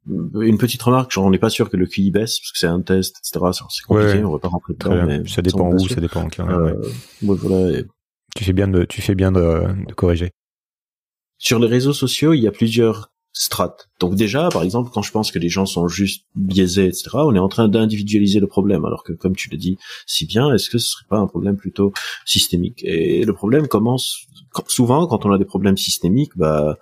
Une 0.06 0.56
petite 0.58 0.82
remarque, 0.82 1.12
genre 1.12 1.26
on 1.26 1.30
n'est 1.30 1.38
pas 1.38 1.50
sûr 1.50 1.68
que 1.68 1.76
le 1.76 1.86
QI 1.86 2.10
baisse 2.10 2.38
parce 2.38 2.52
que 2.52 2.58
c'est 2.58 2.66
un 2.66 2.80
test, 2.80 3.16
etc. 3.18 3.44
C'est 3.70 3.82
compliqué, 3.84 4.12
Ouais, 4.18 4.24
on 4.24 4.32
va 4.32 4.38
pas 4.38 4.48
rentrer 4.48 4.72
dedans, 4.74 5.06
mais 5.06 5.26
Ça 5.28 5.42
dépend 5.42 5.70
où, 5.70 5.88
ça 5.88 6.00
dépend 6.00 6.22
en 6.22 6.28
est, 6.28 6.40
Euh, 6.40 6.74
ouais. 7.22 7.36
voilà. 7.36 7.78
Et 7.78 7.84
Tu 8.34 8.44
fais 8.44 8.52
bien 8.54 8.68
de, 8.68 8.84
tu 8.84 9.02
fais 9.02 9.14
bien 9.14 9.32
de, 9.32 9.64
de 9.86 9.92
corriger. 9.94 10.30
Sur 11.38 11.58
les 11.58 11.66
réseaux 11.68 11.92
sociaux, 11.92 12.32
il 12.32 12.40
y 12.40 12.48
a 12.48 12.52
plusieurs 12.52 13.10
strates. 13.32 13.88
Donc 14.00 14.14
déjà, 14.14 14.48
par 14.48 14.62
exemple, 14.62 14.90
quand 14.92 15.02
je 15.02 15.12
pense 15.12 15.30
que 15.30 15.38
les 15.38 15.48
gens 15.48 15.66
sont 15.66 15.86
juste 15.88 16.24
biaisés, 16.34 16.86
etc., 16.86 17.10
on 17.14 17.34
est 17.34 17.38
en 17.38 17.48
train 17.48 17.68
d'individualiser 17.68 18.40
le 18.40 18.46
problème. 18.46 18.84
Alors 18.84 19.04
que, 19.04 19.12
comme 19.12 19.36
tu 19.36 19.50
le 19.50 19.56
dis 19.58 19.78
si 20.06 20.26
bien, 20.26 20.52
est-ce 20.54 20.70
que 20.70 20.78
ce 20.78 20.88
serait 20.88 21.06
pas 21.08 21.18
un 21.18 21.26
problème 21.26 21.56
plutôt 21.56 21.92
systémique? 22.24 22.80
Et 22.84 23.24
le 23.24 23.32
problème 23.34 23.68
commence 23.68 24.26
souvent 24.68 25.06
quand 25.06 25.26
on 25.26 25.32
a 25.32 25.38
des 25.38 25.44
problèmes 25.44 25.76
systémiques. 25.76 26.32
Bah, 26.36 26.76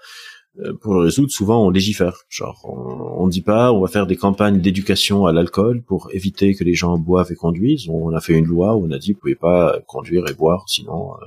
pour 0.81 0.95
le 0.95 1.01
résoudre, 1.01 1.31
souvent 1.31 1.67
on 1.67 1.71
légifère. 1.71 2.17
Genre, 2.29 2.61
on, 2.65 3.25
on 3.25 3.29
dit 3.29 3.43
pas, 3.43 3.73
on 3.73 3.81
va 3.81 3.89
faire 3.89 4.07
des 4.07 4.17
campagnes 4.17 4.61
d'éducation 4.61 5.27
à 5.27 5.33
l'alcool 5.33 5.83
pour 5.83 6.09
éviter 6.13 6.55
que 6.55 6.65
les 6.65 6.75
gens 6.75 6.99
boivent 6.99 7.33
et 7.33 7.35
conduisent. 7.35 7.89
On 7.89 8.15
a 8.15 8.21
fait 8.21 8.35
une 8.35 8.47
loi 8.47 8.77
où 8.77 8.87
on 8.87 8.91
a 8.91 8.99
dit, 8.99 9.13
vous 9.13 9.19
pouvez 9.19 9.35
pas 9.35 9.79
conduire 9.87 10.29
et 10.29 10.35
boire, 10.35 10.65
sinon 10.69 11.13
euh, 11.15 11.27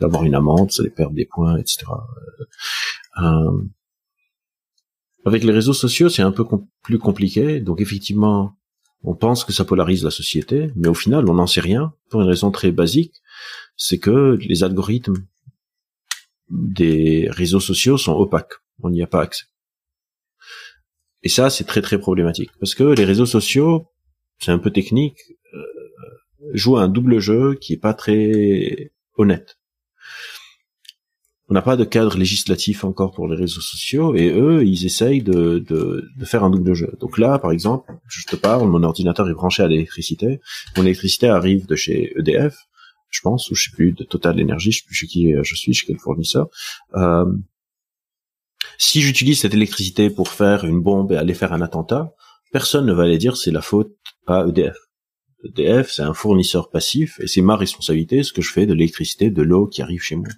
d'avoir 0.00 0.24
une 0.24 0.34
amende, 0.34 0.70
ça 0.70 0.82
allez 0.82 0.90
perdre 0.90 1.14
des 1.14 1.26
points, 1.26 1.56
etc. 1.58 1.86
Euh, 3.22 3.62
avec 5.24 5.44
les 5.44 5.52
réseaux 5.52 5.74
sociaux, 5.74 6.08
c'est 6.08 6.22
un 6.22 6.32
peu 6.32 6.44
plus 6.82 6.98
compliqué. 6.98 7.60
Donc 7.60 7.80
effectivement, 7.80 8.54
on 9.04 9.14
pense 9.14 9.44
que 9.44 9.52
ça 9.52 9.64
polarise 9.64 10.02
la 10.02 10.10
société, 10.10 10.70
mais 10.76 10.88
au 10.88 10.94
final, 10.94 11.28
on 11.28 11.34
n'en 11.34 11.46
sait 11.46 11.60
rien 11.60 11.92
pour 12.10 12.22
une 12.22 12.28
raison 12.28 12.50
très 12.50 12.72
basique, 12.72 13.14
c'est 13.76 13.98
que 13.98 14.36
les 14.40 14.64
algorithmes 14.64 15.24
des 16.50 17.28
réseaux 17.30 17.60
sociaux 17.60 17.98
sont 17.98 18.12
opaques. 18.12 18.54
On 18.82 18.90
n'y 18.90 19.02
a 19.02 19.06
pas 19.06 19.22
accès. 19.22 19.44
Et 21.22 21.28
ça, 21.28 21.50
c'est 21.50 21.64
très 21.64 21.82
très 21.82 21.98
problématique 21.98 22.50
parce 22.60 22.74
que 22.74 22.84
les 22.84 23.04
réseaux 23.04 23.26
sociaux, 23.26 23.88
c'est 24.38 24.52
un 24.52 24.58
peu 24.58 24.70
technique, 24.70 25.18
euh, 25.54 25.64
jouent 26.54 26.78
un 26.78 26.88
double 26.88 27.18
jeu 27.18 27.54
qui 27.54 27.72
est 27.72 27.78
pas 27.78 27.94
très 27.94 28.92
honnête. 29.16 29.58
On 31.50 31.54
n'a 31.54 31.62
pas 31.62 31.76
de 31.76 31.84
cadre 31.84 32.18
législatif 32.18 32.84
encore 32.84 33.12
pour 33.12 33.26
les 33.26 33.36
réseaux 33.36 33.62
sociaux 33.62 34.14
et 34.14 34.28
eux, 34.28 34.64
ils 34.66 34.84
essayent 34.84 35.22
de, 35.22 35.58
de, 35.58 36.06
de 36.14 36.24
faire 36.26 36.44
un 36.44 36.50
double 36.50 36.74
jeu. 36.74 36.92
Donc 37.00 37.18
là, 37.18 37.38
par 37.38 37.52
exemple, 37.52 37.90
je 38.06 38.26
te 38.26 38.36
parle, 38.36 38.68
mon 38.68 38.82
ordinateur 38.82 39.28
est 39.28 39.34
branché 39.34 39.62
à 39.62 39.68
l'électricité. 39.68 40.40
Mon 40.76 40.82
électricité 40.82 41.26
arrive 41.26 41.66
de 41.66 41.74
chez 41.74 42.12
EDF, 42.18 42.54
je 43.10 43.20
pense, 43.22 43.50
ou 43.50 43.54
je 43.54 43.64
sais 43.64 43.70
plus, 43.74 43.92
de 43.92 44.04
Total 44.04 44.40
Energy, 44.40 44.72
je 44.72 44.78
sais 44.78 44.84
plus 44.86 44.94
chez 44.94 45.06
qui 45.06 45.32
je 45.42 45.54
suis, 45.54 45.72
chez 45.72 45.86
quel 45.86 45.98
fournisseur. 45.98 46.48
Euh, 46.94 47.24
si 48.76 49.00
j'utilise 49.02 49.40
cette 49.40 49.54
électricité 49.54 50.10
pour 50.10 50.28
faire 50.28 50.64
une 50.64 50.80
bombe 50.82 51.12
et 51.12 51.16
aller 51.16 51.34
faire 51.34 51.52
un 51.52 51.60
attentat, 51.62 52.12
personne 52.52 52.86
ne 52.86 52.92
va 52.92 53.04
aller 53.04 53.18
dire 53.18 53.36
c'est 53.36 53.50
la 53.50 53.60
faute 53.60 53.92
à 54.26 54.46
EDF. 54.48 54.76
EDF, 55.44 55.90
c'est 55.90 56.02
un 56.02 56.14
fournisseur 56.14 56.70
passif 56.70 57.18
et 57.20 57.26
c'est 57.26 57.40
ma 57.40 57.56
responsabilité 57.56 58.22
ce 58.22 58.32
que 58.32 58.42
je 58.42 58.52
fais 58.52 58.66
de 58.66 58.74
l'électricité, 58.74 59.30
de 59.30 59.42
l'eau 59.42 59.66
qui 59.66 59.82
arrive 59.82 60.00
chez 60.02 60.16
moi. 60.16 60.28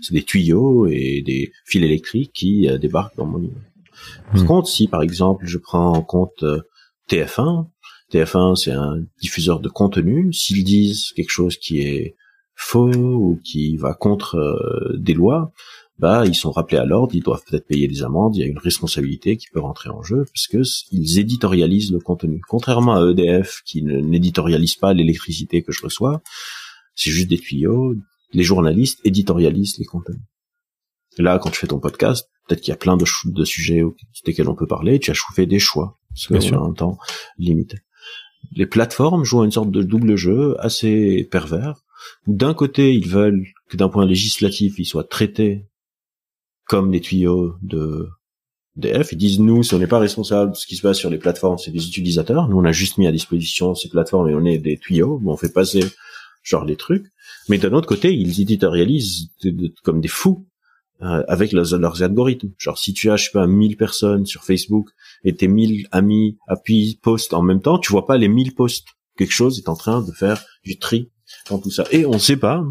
C'est 0.00 0.14
des 0.14 0.22
tuyaux 0.22 0.86
et 0.86 1.22
des 1.24 1.52
fils 1.64 1.82
électriques 1.82 2.32
qui 2.32 2.68
euh, 2.68 2.78
débarquent 2.78 3.16
dans 3.16 3.26
mon 3.26 3.38
immeuble. 3.38 3.70
Par 4.32 4.42
Hmm. 4.42 4.46
contre, 4.46 4.68
si 4.68 4.88
par 4.88 5.02
exemple 5.02 5.46
je 5.46 5.58
prends 5.58 5.92
en 5.92 6.02
compte 6.02 6.42
euh, 6.42 6.60
TF1, 7.08 7.68
TF1 8.12 8.56
c'est 8.56 8.72
un 8.72 9.02
diffuseur 9.20 9.60
de 9.60 9.68
contenu, 9.68 10.32
s'ils 10.32 10.64
disent 10.64 11.12
quelque 11.16 11.30
chose 11.30 11.56
qui 11.56 11.80
est 11.80 12.16
faux 12.54 12.92
ou 12.92 13.40
qui 13.42 13.76
va 13.76 13.94
contre 13.94 14.36
euh, 14.36 14.96
des 14.98 15.14
lois, 15.14 15.52
bah 15.98 16.26
ils 16.26 16.34
sont 16.34 16.50
rappelés 16.50 16.78
à 16.78 16.84
l'ordre, 16.84 17.14
ils 17.14 17.22
doivent 17.22 17.42
peut-être 17.46 17.66
payer 17.66 17.88
des 17.88 18.02
amendes, 18.02 18.36
il 18.36 18.40
y 18.40 18.42
a 18.42 18.46
une 18.46 18.58
responsabilité 18.58 19.36
qui 19.36 19.46
peut 19.52 19.60
rentrer 19.60 19.88
en 19.88 20.02
jeu 20.02 20.24
parce 20.34 20.46
que 20.46 20.62
ils 20.90 21.18
éditorialisent 21.18 21.92
le 21.92 22.00
contenu. 22.00 22.40
Contrairement 22.48 22.96
à 22.96 23.10
EDF 23.10 23.62
qui 23.64 23.82
n'éditorialise 23.82 24.74
pas 24.76 24.94
l'électricité 24.94 25.62
que 25.62 25.72
je 25.72 25.82
reçois, 25.82 26.22
c'est 26.94 27.10
juste 27.10 27.28
des 27.28 27.38
tuyaux. 27.38 27.94
Les 28.32 28.42
journalistes 28.42 29.00
éditorialisent 29.04 29.78
les 29.78 29.84
contenus. 29.84 30.20
Et 31.18 31.22
là, 31.22 31.38
quand 31.38 31.50
tu 31.50 31.60
fais 31.60 31.66
ton 31.66 31.78
podcast, 31.78 32.28
peut-être 32.46 32.62
qu'il 32.62 32.70
y 32.70 32.74
a 32.74 32.76
plein 32.76 32.96
de, 32.96 33.44
sujets 33.44 33.82
desquels 34.24 34.48
on 34.48 34.54
peut 34.54 34.66
parler, 34.66 34.98
tu 34.98 35.10
as 35.10 35.14
fait 35.34 35.46
des 35.46 35.58
choix 35.58 35.98
parce 36.08 36.28
Bien 36.28 36.38
qu'on 36.38 36.46
sûr. 36.46 36.62
a 36.62 36.66
un 36.66 36.72
temps 36.72 36.98
limité. 37.38 37.78
Les 38.54 38.66
plateformes 38.66 39.24
jouent 39.24 39.44
une 39.44 39.52
sorte 39.52 39.70
de 39.70 39.82
double 39.82 40.16
jeu 40.16 40.56
assez 40.58 41.26
pervers 41.30 41.82
d'un 42.26 42.54
côté 42.54 42.92
ils 42.92 43.08
veulent 43.08 43.46
que 43.68 43.76
d'un 43.76 43.88
point 43.88 44.06
législatif 44.06 44.78
ils 44.78 44.84
soient 44.84 45.04
traités 45.04 45.66
comme 46.66 46.90
des 46.90 47.00
tuyaux 47.00 47.56
de 47.62 48.08
DF. 48.76 49.12
Ils 49.12 49.18
disent 49.18 49.40
nous, 49.40 49.62
si 49.62 49.74
on 49.74 49.78
n'est 49.78 49.86
pas 49.86 49.98
responsable 49.98 50.52
de 50.52 50.56
ce 50.56 50.66
qui 50.66 50.76
se 50.76 50.82
passe 50.82 50.96
sur 50.96 51.10
les 51.10 51.18
plateformes, 51.18 51.58
c'est 51.58 51.70
des 51.70 51.86
utilisateurs. 51.86 52.48
Nous, 52.48 52.56
on 52.56 52.64
a 52.64 52.72
juste 52.72 52.96
mis 52.96 53.06
à 53.06 53.12
disposition 53.12 53.74
ces 53.74 53.90
plateformes 53.90 54.30
et 54.30 54.34
on 54.34 54.44
est 54.44 54.58
des 54.58 54.78
tuyaux. 54.78 55.20
On 55.26 55.36
fait 55.36 55.52
passer 55.52 55.84
genre 56.42 56.64
des 56.64 56.76
trucs. 56.76 57.06
Mais 57.48 57.58
d'un 57.58 57.72
autre 57.72 57.88
côté, 57.88 58.14
ils 58.14 58.40
éditorialisent 58.40 59.28
comme 59.82 60.00
des 60.00 60.08
fous 60.08 60.46
euh, 61.02 61.22
avec 61.28 61.52
leurs, 61.52 61.78
leurs 61.78 62.02
algorithmes. 62.02 62.50
Genre 62.58 62.78
si 62.78 62.92
tu 62.92 63.10
as, 63.10 63.16
je 63.16 63.24
sais 63.24 63.30
pas, 63.32 63.46
1000 63.46 63.76
personnes 63.76 64.26
sur 64.26 64.44
Facebook 64.44 64.90
et 65.24 65.34
tes 65.34 65.48
1000 65.48 65.88
amis 65.90 66.38
appuient 66.46 66.98
post 67.02 67.34
en 67.34 67.42
même 67.42 67.60
temps, 67.60 67.78
tu 67.78 67.92
vois 67.92 68.06
pas 68.06 68.18
les 68.18 68.28
1000 68.28 68.54
posts. 68.54 68.86
Quelque 69.16 69.32
chose 69.32 69.58
est 69.58 69.68
en 69.68 69.74
train 69.74 70.02
de 70.02 70.12
faire 70.12 70.42
du 70.64 70.78
tri 70.78 71.10
dans 71.50 71.58
tout 71.58 71.70
ça. 71.70 71.84
Et 71.90 72.06
on 72.06 72.12
ne 72.12 72.18
sait 72.18 72.36
pas 72.36 72.64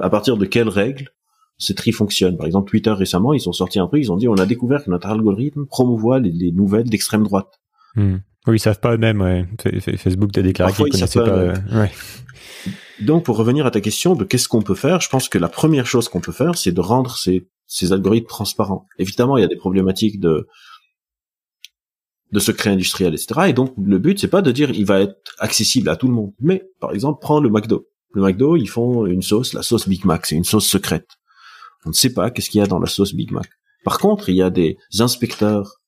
à 0.00 0.10
partir 0.10 0.36
de 0.36 0.44
quelles 0.44 0.68
règles 0.68 1.10
ce 1.56 1.72
tri 1.72 1.92
fonctionne. 1.92 2.36
Par 2.36 2.46
exemple, 2.46 2.70
Twitter 2.70 2.90
récemment, 2.90 3.32
ils 3.32 3.48
ont 3.48 3.52
sorti 3.52 3.78
un 3.78 3.86
truc, 3.86 4.02
ils 4.02 4.12
ont 4.12 4.16
dit 4.16 4.28
on 4.28 4.34
a 4.34 4.46
découvert 4.46 4.84
que 4.84 4.90
notre 4.90 5.06
algorithme 5.08 5.66
promouvoit 5.66 6.20
les, 6.20 6.30
les 6.30 6.52
nouvelles 6.52 6.88
d'extrême 6.88 7.22
droite. 7.22 7.60
Hmm. 7.94 8.16
Oui, 8.46 8.56
ils 8.56 8.60
savent 8.60 8.80
pas 8.80 8.94
eux-mêmes, 8.94 9.20
ouais. 9.20 9.46
Facebook 9.98 10.36
a 10.38 10.42
déclaré 10.42 10.72
qu'ils 10.72 10.86
ils 10.86 10.90
connaissaient 10.92 11.20
pas. 11.20 11.26
pas 11.26 11.36
euh, 11.36 11.54
ouais. 11.72 11.90
Donc, 13.00 13.24
pour 13.24 13.36
revenir 13.36 13.66
à 13.66 13.70
ta 13.70 13.80
question 13.80 14.14
de 14.14 14.24
qu'est-ce 14.24 14.48
qu'on 14.48 14.62
peut 14.62 14.74
faire, 14.74 15.00
je 15.00 15.08
pense 15.08 15.28
que 15.28 15.38
la 15.38 15.48
première 15.48 15.86
chose 15.86 16.08
qu'on 16.08 16.20
peut 16.20 16.32
faire, 16.32 16.56
c'est 16.56 16.72
de 16.72 16.80
rendre 16.80 17.16
ces, 17.16 17.46
ces 17.68 17.92
algorithmes 17.92 18.26
transparents. 18.26 18.86
Évidemment, 18.98 19.36
il 19.36 19.42
y 19.42 19.44
a 19.44 19.48
des 19.48 19.56
problématiques 19.56 20.18
de 20.18 20.48
de 22.32 22.40
secret 22.40 22.70
industriel, 22.70 23.14
etc. 23.14 23.48
Et 23.48 23.52
donc, 23.52 23.72
le 23.82 23.98
but, 23.98 24.18
c'est 24.18 24.28
pas 24.28 24.42
de 24.42 24.52
dire 24.52 24.70
il 24.70 24.84
va 24.84 25.00
être 25.00 25.34
accessible 25.38 25.88
à 25.88 25.96
tout 25.96 26.08
le 26.08 26.14
monde. 26.14 26.32
Mais, 26.40 26.68
par 26.80 26.92
exemple, 26.92 27.20
prends 27.22 27.40
le 27.40 27.48
McDo. 27.48 27.86
Le 28.12 28.22
McDo, 28.22 28.56
ils 28.56 28.68
font 28.68 29.06
une 29.06 29.22
sauce, 29.22 29.54
la 29.54 29.62
sauce 29.62 29.88
Big 29.88 30.04
Mac, 30.04 30.26
c'est 30.26 30.34
une 30.34 30.44
sauce 30.44 30.66
secrète. 30.66 31.08
On 31.86 31.90
ne 31.90 31.94
sait 31.94 32.12
pas 32.12 32.30
qu'est-ce 32.30 32.50
qu'il 32.50 32.60
y 32.60 32.64
a 32.64 32.66
dans 32.66 32.78
la 32.78 32.86
sauce 32.86 33.14
Big 33.14 33.30
Mac. 33.30 33.48
Par 33.84 33.98
contre, 33.98 34.28
il 34.28 34.36
y 34.36 34.42
a 34.42 34.50
des 34.50 34.76
inspecteurs 34.98 35.80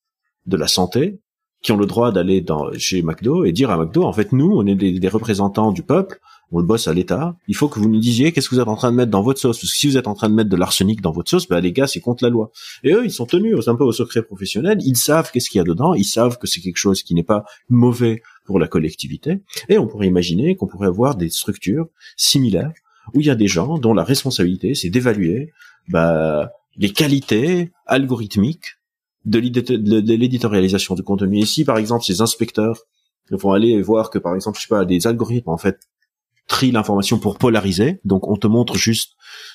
de 0.45 0.57
la 0.57 0.67
santé 0.67 1.19
qui 1.61 1.71
ont 1.71 1.77
le 1.77 1.85
droit 1.85 2.11
d'aller 2.11 2.41
dans 2.41 2.71
chez 2.73 3.03
McDo 3.03 3.45
et 3.45 3.51
dire 3.51 3.69
à 3.69 3.77
McDo, 3.77 4.03
en 4.03 4.13
fait, 4.13 4.31
nous, 4.31 4.51
on 4.51 4.65
est 4.65 4.75
des, 4.75 4.99
des 4.99 5.07
représentants 5.07 5.71
du 5.71 5.83
peuple, 5.83 6.19
on 6.51 6.59
le 6.59 6.65
bosse 6.65 6.87
à 6.87 6.93
l'État, 6.93 7.35
il 7.47 7.55
faut 7.55 7.69
que 7.69 7.79
vous 7.79 7.89
nous 7.89 7.99
disiez 7.99 8.31
qu'est-ce 8.31 8.49
que 8.49 8.55
vous 8.55 8.61
êtes 8.61 8.67
en 8.67 8.75
train 8.75 8.91
de 8.91 8.97
mettre 8.97 9.11
dans 9.11 9.21
votre 9.21 9.39
sauce. 9.39 9.57
Parce 9.59 9.71
que 9.71 9.77
si 9.77 9.87
vous 9.87 9.97
êtes 9.97 10.07
en 10.07 10.13
train 10.13 10.29
de 10.29 10.35
mettre 10.35 10.49
de 10.49 10.57
l'arsenic 10.57 11.01
dans 11.01 11.11
votre 11.11 11.29
sauce, 11.29 11.47
bah 11.47 11.61
les 11.61 11.71
gars, 11.71 11.87
c'est 11.87 12.01
contre 12.01 12.23
la 12.23 12.29
loi. 12.29 12.51
Et 12.83 12.91
eux, 12.91 13.05
ils 13.05 13.11
sont 13.11 13.25
tenus 13.25 13.67
un 13.67 13.75
peu 13.75 13.83
au 13.83 13.91
secret 13.91 14.21
professionnel, 14.21 14.79
ils 14.81 14.97
savent 14.97 15.31
qu'est-ce 15.31 15.49
qu'il 15.49 15.59
y 15.59 15.61
a 15.61 15.63
dedans, 15.63 15.93
ils 15.93 16.03
savent 16.03 16.37
que 16.37 16.47
c'est 16.47 16.61
quelque 16.61 16.77
chose 16.77 17.03
qui 17.03 17.15
n'est 17.15 17.23
pas 17.23 17.45
mauvais 17.69 18.21
pour 18.45 18.59
la 18.59 18.67
collectivité. 18.67 19.41
Et 19.69 19.77
on 19.77 19.87
pourrait 19.87 20.07
imaginer 20.07 20.55
qu'on 20.55 20.67
pourrait 20.67 20.87
avoir 20.87 21.15
des 21.15 21.29
structures 21.29 21.87
similaires 22.17 22.73
où 23.13 23.19
il 23.19 23.25
y 23.25 23.29
a 23.29 23.35
des 23.35 23.47
gens 23.47 23.77
dont 23.77 23.93
la 23.93 24.03
responsabilité, 24.03 24.75
c'est 24.75 24.89
d'évaluer 24.89 25.51
bah, 25.89 26.51
les 26.77 26.91
qualités 26.91 27.71
algorithmiques 27.85 28.77
de 29.25 29.39
l'éditorialisation 29.39 30.95
du 30.95 31.03
contenu. 31.03 31.39
Et 31.39 31.45
si, 31.45 31.63
par 31.63 31.77
exemple, 31.77 32.03
ces 32.03 32.21
inspecteurs 32.21 32.79
vont 33.29 33.51
aller 33.51 33.81
voir 33.81 34.09
que, 34.09 34.19
par 34.19 34.35
exemple, 34.35 34.57
je 34.57 34.63
sais 34.63 34.67
pas, 34.67 34.83
des 34.85 35.07
algorithmes, 35.07 35.49
en 35.49 35.57
fait, 35.57 35.79
trient 36.51 36.71
l'information 36.71 37.17
pour 37.17 37.37
polariser, 37.37 38.01
donc 38.03 38.27
on 38.27 38.35
te 38.35 38.45
montre 38.45 38.75
juste 38.75 39.13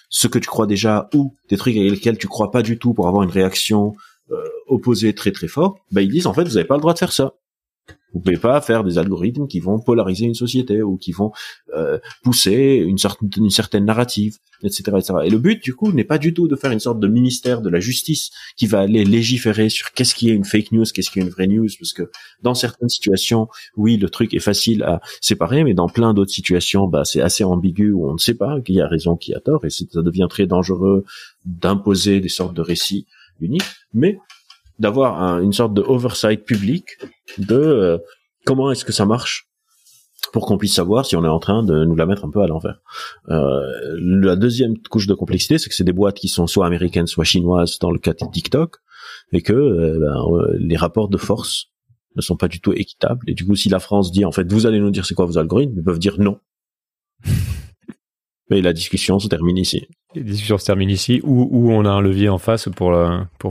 ce 0.08 0.28
que 0.28 0.38
tu 0.38 0.48
crois 0.48 0.66
déjà 0.66 1.10
ou 1.12 1.34
des 1.50 1.58
trucs 1.58 1.76
avec 1.76 1.90
lesquels 1.90 2.16
tu 2.16 2.26
crois 2.26 2.50
pas 2.50 2.62
du 2.62 2.78
tout 2.78 2.94
pour 2.94 3.06
avoir 3.06 3.22
une 3.22 3.30
réaction 3.30 3.94
euh, 4.30 4.42
opposée 4.66 5.14
très 5.14 5.30
très 5.30 5.46
fort, 5.46 5.76
bah 5.92 6.00
ils 6.00 6.10
disent 6.10 6.26
en 6.26 6.32
fait 6.32 6.44
vous 6.44 6.56
avez 6.56 6.66
pas 6.66 6.76
le 6.76 6.80
droit 6.80 6.94
de 6.94 6.98
faire 6.98 7.12
ça. 7.12 7.34
Vous 8.16 8.22
pouvez 8.22 8.38
pas 8.38 8.62
faire 8.62 8.82
des 8.82 8.96
algorithmes 8.96 9.46
qui 9.46 9.60
vont 9.60 9.78
polariser 9.78 10.24
une 10.24 10.34
société 10.34 10.80
ou 10.80 10.96
qui 10.96 11.12
vont 11.12 11.32
euh, 11.74 11.98
pousser 12.22 12.82
une, 12.82 12.96
sorte, 12.96 13.18
une 13.36 13.50
certaine 13.50 13.84
narrative, 13.84 14.38
etc., 14.62 14.84
etc. 14.96 15.14
Et 15.24 15.28
le 15.28 15.36
but, 15.36 15.62
du 15.62 15.74
coup, 15.74 15.92
n'est 15.92 16.02
pas 16.02 16.16
du 16.16 16.32
tout 16.32 16.48
de 16.48 16.56
faire 16.56 16.70
une 16.70 16.80
sorte 16.80 16.98
de 16.98 17.08
ministère 17.08 17.60
de 17.60 17.68
la 17.68 17.78
justice 17.78 18.30
qui 18.56 18.66
va 18.66 18.80
aller 18.80 19.04
légiférer 19.04 19.68
sur 19.68 19.92
qu'est-ce 19.92 20.14
qui 20.14 20.30
est 20.30 20.32
une 20.32 20.46
fake 20.46 20.72
news, 20.72 20.86
qu'est-ce 20.94 21.10
qui 21.10 21.18
est 21.18 21.22
une 21.22 21.28
vraie 21.28 21.46
news, 21.46 21.68
parce 21.78 21.92
que 21.92 22.10
dans 22.42 22.54
certaines 22.54 22.88
situations, 22.88 23.48
oui, 23.76 23.98
le 23.98 24.08
truc 24.08 24.32
est 24.32 24.40
facile 24.40 24.82
à 24.84 25.02
séparer, 25.20 25.62
mais 25.62 25.74
dans 25.74 25.90
plein 25.90 26.14
d'autres 26.14 26.32
situations, 26.32 26.88
bah, 26.88 27.04
c'est 27.04 27.20
assez 27.20 27.44
ambigu 27.44 27.92
où 27.92 28.08
on 28.08 28.14
ne 28.14 28.18
sait 28.18 28.34
pas 28.34 28.62
qui 28.62 28.80
a 28.80 28.88
raison, 28.88 29.16
qui 29.16 29.34
a 29.34 29.40
tort, 29.40 29.66
et 29.66 29.70
ça 29.70 29.84
devient 30.00 30.28
très 30.30 30.46
dangereux 30.46 31.04
d'imposer 31.44 32.20
des 32.20 32.30
sortes 32.30 32.54
de 32.54 32.62
récits 32.62 33.04
uniques, 33.42 33.62
mais 33.92 34.18
d'avoir 34.78 35.22
un- 35.22 35.40
une 35.42 35.52
sorte 35.52 35.74
de 35.74 35.82
oversight 35.82 36.44
public 36.44 36.84
de 37.38 37.56
euh, 37.56 37.98
comment 38.44 38.70
est-ce 38.70 38.84
que 38.84 38.92
ça 38.92 39.06
marche 39.06 39.48
pour 40.32 40.46
qu'on 40.46 40.58
puisse 40.58 40.74
savoir 40.74 41.06
si 41.06 41.14
on 41.16 41.24
est 41.24 41.28
en 41.28 41.38
train 41.38 41.62
de 41.62 41.84
nous 41.84 41.94
la 41.94 42.04
mettre 42.04 42.24
un 42.24 42.30
peu 42.30 42.42
à 42.42 42.46
l'envers. 42.46 42.80
Euh, 43.30 43.60
la 44.00 44.36
deuxième 44.36 44.76
couche 44.78 45.06
de 45.06 45.14
complexité, 45.14 45.56
c'est 45.58 45.68
que 45.68 45.74
c'est 45.74 45.84
des 45.84 45.92
boîtes 45.92 46.16
qui 46.16 46.28
sont 46.28 46.46
soit 46.46 46.66
américaines, 46.66 47.06
soit 47.06 47.24
chinoises 47.24 47.78
dans 47.78 47.90
le 47.90 47.98
cas 47.98 48.12
de 48.12 48.18
TikTok, 48.30 48.76
et 49.32 49.40
que 49.40 49.52
euh, 49.52 49.98
ben, 50.00 50.34
euh, 50.34 50.56
les 50.58 50.76
rapports 50.76 51.08
de 51.08 51.16
force 51.16 51.66
ne 52.16 52.22
sont 52.22 52.36
pas 52.36 52.48
du 52.48 52.60
tout 52.60 52.72
équitables. 52.72 53.24
Et 53.28 53.34
du 53.34 53.46
coup, 53.46 53.54
si 53.56 53.68
la 53.68 53.78
France 53.78 54.10
dit 54.10 54.24
en 54.24 54.32
fait, 54.32 54.50
vous 54.52 54.66
allez 54.66 54.80
nous 54.80 54.90
dire 54.90 55.06
c'est 55.06 55.14
quoi 55.14 55.26
vos 55.26 55.38
algorithmes, 55.38 55.74
ils 55.76 55.84
peuvent 55.84 55.98
dire 55.98 56.16
non. 56.18 56.38
Mais 58.50 58.60
la 58.60 58.72
discussion 58.72 59.18
se 59.18 59.28
termine 59.28 59.58
ici. 59.58 59.86
La 60.14 60.22
discussion 60.22 60.58
se 60.58 60.64
termine 60.64 60.90
ici, 60.90 61.20
où, 61.24 61.70
on 61.72 61.84
a 61.84 61.90
un 61.90 62.00
levier 62.00 62.28
en 62.28 62.38
face 62.38 62.68
pour, 62.74 62.94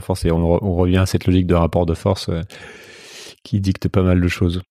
forcer. 0.00 0.30
On, 0.32 0.64
on, 0.64 0.74
revient 0.74 0.98
à 0.98 1.06
cette 1.06 1.26
logique 1.26 1.46
de 1.46 1.54
rapport 1.54 1.86
de 1.86 1.94
force 1.94 2.30
qui 3.44 3.60
dicte 3.60 3.88
pas 3.88 4.02
mal 4.02 4.20
de 4.20 4.28
choses. 4.28 4.62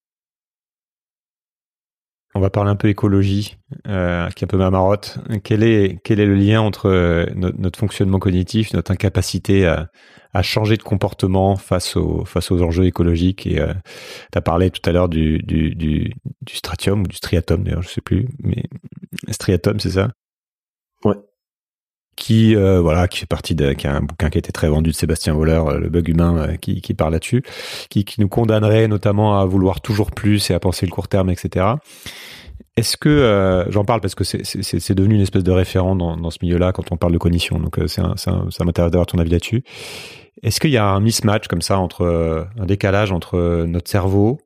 On 2.38 2.42
va 2.42 2.50
parler 2.50 2.70
un 2.70 2.76
peu 2.76 2.90
écologie, 2.90 3.56
euh, 3.88 4.30
qui 4.32 4.44
est 4.44 4.46
un 4.46 4.48
peu 4.48 4.58
ma 4.58 4.70
marotte. 4.70 5.20
Quel 5.46 5.64
est, 5.64 6.02
quel 6.04 6.20
est 6.20 6.26
le 6.26 6.36
lien 6.36 6.60
entre 6.60 6.90
euh, 6.90 7.26
notre, 7.34 7.80
fonctionnement 7.80 8.20
cognitif, 8.20 8.74
notre 8.74 8.92
incapacité 8.92 9.66
à, 9.66 9.88
à, 10.34 10.42
changer 10.42 10.76
de 10.76 10.84
comportement 10.84 11.56
face, 11.56 11.96
aux 11.96 12.26
face 12.26 12.52
aux 12.52 12.62
enjeux 12.62 12.84
écologiques 12.84 13.48
Et 13.48 13.62
euh, 13.62 13.74
tu 14.34 14.38
as 14.38 14.42
parlé 14.42 14.70
tout 14.70 14.82
à 14.88 14.92
l'heure 14.92 15.08
du, 15.08 15.40
du, 15.40 15.76
du, 15.76 16.14
du, 16.42 16.56
stratium, 16.56 17.04
ou 17.04 17.08
du 17.08 17.16
striatum 17.16 17.64
d'ailleurs, 17.64 17.84
je 17.84 17.88
sais 17.88 18.02
plus, 18.02 18.28
mais 18.44 18.64
striatum, 19.32 19.80
c'est 19.80 19.92
ça? 19.92 20.10
Ouais 21.06 21.16
qui 22.16 22.56
euh, 22.56 22.80
voilà 22.80 23.08
qui 23.08 23.20
fait 23.20 23.26
partie 23.26 23.56
de 23.56 23.74
bouquin 24.02 24.30
qui 24.30 24.38
a 24.38 24.40
été 24.40 24.52
très 24.52 24.70
vendu 24.70 24.92
de 24.92 24.96
Sébastien 24.96 25.34
Voleur 25.34 25.68
euh, 25.68 25.80
le 25.80 25.90
bug 25.90 26.08
humain 26.08 26.38
euh, 26.38 26.56
qui, 26.56 26.94
parle 26.94 27.14
là-dessus 27.14 27.44
qui, 27.90 28.06
nous 28.18 28.30
condamnerait 28.30 28.88
notamment 28.88 29.40
à 29.40 29.46
vouloir 29.46 29.82
toujours 29.82 30.12
plus 30.12 30.50
et 30.50 30.54
à 30.54 30.60
penser 30.60 30.86
le 30.86 30.92
court 30.92 31.08
terme 31.08 31.30
etc 31.30 31.66
est-ce 32.78 32.98
que 32.98 33.66
j'en 33.70 33.86
parle 33.86 34.02
parce 34.02 34.16
que 34.16 34.26
c'est 34.26 34.94
devenu 34.94 35.16
une 35.16 35.22
espèce 35.22 35.44
de 35.44 35.52
référent 35.52 35.96
dans, 35.96 36.30
ce 36.30 36.40
milieu-là 36.42 36.74
quand 36.74 36.92
on 36.92 36.98
parle 36.98 37.14
de 37.14 37.18
cognition 37.18 37.58
donc 37.58 37.80
ça 37.88 38.64
m'intéresse 38.66 38.92
d'avoir 38.92 39.06
ton 39.06 39.18
avis 39.18 39.30
là-dessus. 39.30 39.64
Est-ce 40.44 40.60
qu'il 40.60 40.72
y 40.72 40.78
a 40.78 40.86
un 40.86 41.00
mismatch 41.00 41.48
comme 41.48 41.62
ça 41.62 41.80
entre 41.80 42.46
un 42.58 42.66
décalage 42.66 43.14
entre 43.14 43.64
notre 43.66 43.90
cerveau 43.90 44.42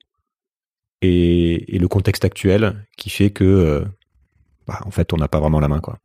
et, 1.01 1.75
et 1.75 1.79
le 1.79 1.87
contexte 1.87 2.23
actuel 2.23 2.85
qui 2.97 3.09
fait 3.09 3.31
que 3.31 3.83
bah, 4.67 4.79
en 4.85 4.91
fait 4.91 5.11
on 5.11 5.17
n'a 5.17 5.27
pas 5.27 5.39
vraiment 5.39 5.59
la 5.59 5.67
main 5.67 5.79
quoi? 5.79 5.97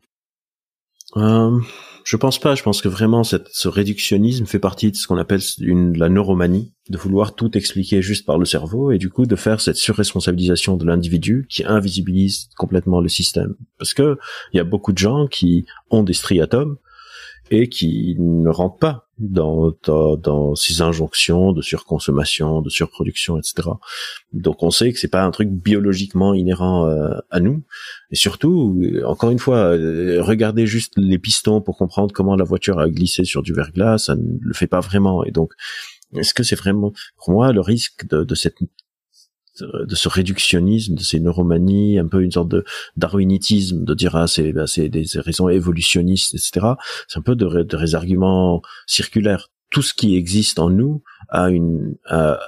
Euh, 1.17 1.59
je 2.05 2.17
pense 2.17 2.39
pas. 2.39 2.55
Je 2.55 2.63
pense 2.63 2.83
que 2.83 2.89
vraiment 2.89 3.25
ce 3.25 3.69
réductionnisme 3.69 4.45
fait 4.47 4.59
partie 4.59 4.91
de 4.91 4.97
ce 4.97 5.07
qu'on 5.07 5.17
appelle 5.17 5.41
la 5.59 6.09
neuromanie, 6.09 6.73
de 6.91 6.99
vouloir 6.99 7.35
tout 7.35 7.57
expliquer 7.57 8.03
juste 8.03 8.27
par 8.27 8.39
le 8.39 8.45
cerveau 8.45 8.91
et 8.91 8.99
du 8.99 9.09
coup 9.09 9.27
de 9.27 9.37
faire 9.37 9.61
cette 9.61 9.77
surresponsabilisation 9.77 10.77
de 10.77 10.85
l'individu 10.85 11.47
qui 11.49 11.65
invisibilise 11.65 12.49
complètement 12.57 13.01
le 13.01 13.09
système. 13.09 13.55
Parce 13.79 13.95
que 13.95 14.19
il 14.53 14.59
y 14.59 14.61
a 14.61 14.65
beaucoup 14.65 14.93
de 14.93 14.99
gens 14.99 15.27
qui 15.27 15.67
ont 15.91 16.03
des 16.03 16.13
striatomes 16.13 16.77
et 17.51 17.69
qui 17.69 18.17
ne 18.19 18.49
rentrent 18.49 18.79
pas 18.79 19.09
dans, 19.19 19.73
dans, 19.85 20.17
dans, 20.17 20.55
ces 20.55 20.83
injonctions 20.83 21.53
de 21.53 21.63
surconsommation, 21.63 22.63
de 22.63 22.71
surproduction, 22.71 23.39
etc. 23.39 23.69
Donc 24.33 24.63
on 24.63 24.71
sait 24.71 24.93
que 24.93 24.99
c'est 24.99 25.09
pas 25.09 25.23
un 25.23 25.31
truc 25.31 25.51
biologiquement 25.51 26.35
inhérent 26.35 26.89
euh, 26.89 27.17
à 27.31 27.41
nous. 27.41 27.63
Et 28.11 28.17
surtout, 28.17 28.81
encore 29.05 29.31
une 29.31 29.39
fois, 29.39 29.59
euh, 29.75 30.23
regardez 30.23 30.67
juste 30.67 30.95
les 30.97 31.19
pistons 31.19 31.61
pour 31.61 31.77
comprendre 31.77 32.13
comment 32.13 32.35
la 32.35 32.45
voiture 32.45 32.79
a 32.79 32.89
glissé 32.89 33.25
sur 33.25 33.43
du 33.43 33.53
verglas, 33.53 33.99
ça 33.99 34.17
ne 34.17 34.39
le 34.41 34.55
fait 34.55 34.67
pas 34.67 34.81
vraiment. 34.81 35.25
Et 35.25 35.31
donc, 35.31 35.53
est-ce 36.17 36.35
que 36.35 36.43
c'est 36.43 36.57
vraiment, 36.57 36.93
pour 37.17 37.31
moi, 37.31 37.53
le 37.53 37.61
risque 37.61 38.07
de, 38.07 38.25
de 38.25 38.35
cette 38.35 38.61
de 39.61 39.95
ce 39.95 40.09
réductionnisme, 40.09 40.95
de 40.95 41.03
ces 41.03 41.21
neuromanies, 41.21 41.99
un 41.99 42.07
peu 42.07 42.23
une 42.23 42.33
sorte 42.33 42.49
de 42.49 42.65
darwinitisme, 42.97 43.85
de 43.85 43.95
dire 43.95 44.17
ah 44.17 44.27
c'est 44.27 44.53
bah, 44.53 44.67
c'est 44.67 44.89
des 44.89 45.07
raisons 45.17 45.49
évolutionnistes, 45.49 46.35
etc. 46.35 46.75
C'est 47.09 47.19
un 47.19 47.23
peu 47.23 47.37
de, 47.37 47.63
de 47.63 47.77
des 47.77 47.95
arguments 47.95 48.63
circulaires. 48.87 49.51
Tout 49.71 49.83
ce 49.83 49.95
qui 49.95 50.17
existe 50.17 50.59
en 50.59 50.71
nous 50.71 51.03
a 51.29 51.51
une 51.51 51.97
a, 52.07 52.39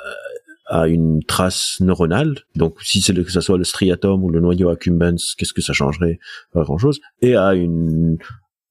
a 0.67 0.89
une 0.89 1.23
trace 1.23 1.79
neuronale. 1.81 2.41
Donc, 2.55 2.77
si 2.83 3.01
c'est 3.01 3.15
que 3.15 3.31
ça 3.31 3.41
soit 3.41 3.59
le 3.59 3.65
striatum 3.65 4.23
ou 4.25 4.31
le 4.31 4.41
noyau 4.41 4.69
accumbens, 4.69 5.35
qu'est-ce 5.37 5.53
que 5.53 5.63
ça 5.63 5.73
changerait? 5.73 6.19
Pas 6.53 6.63
grand-chose. 6.63 7.01
Et 7.23 7.37
a 7.37 7.55
une 7.55 8.19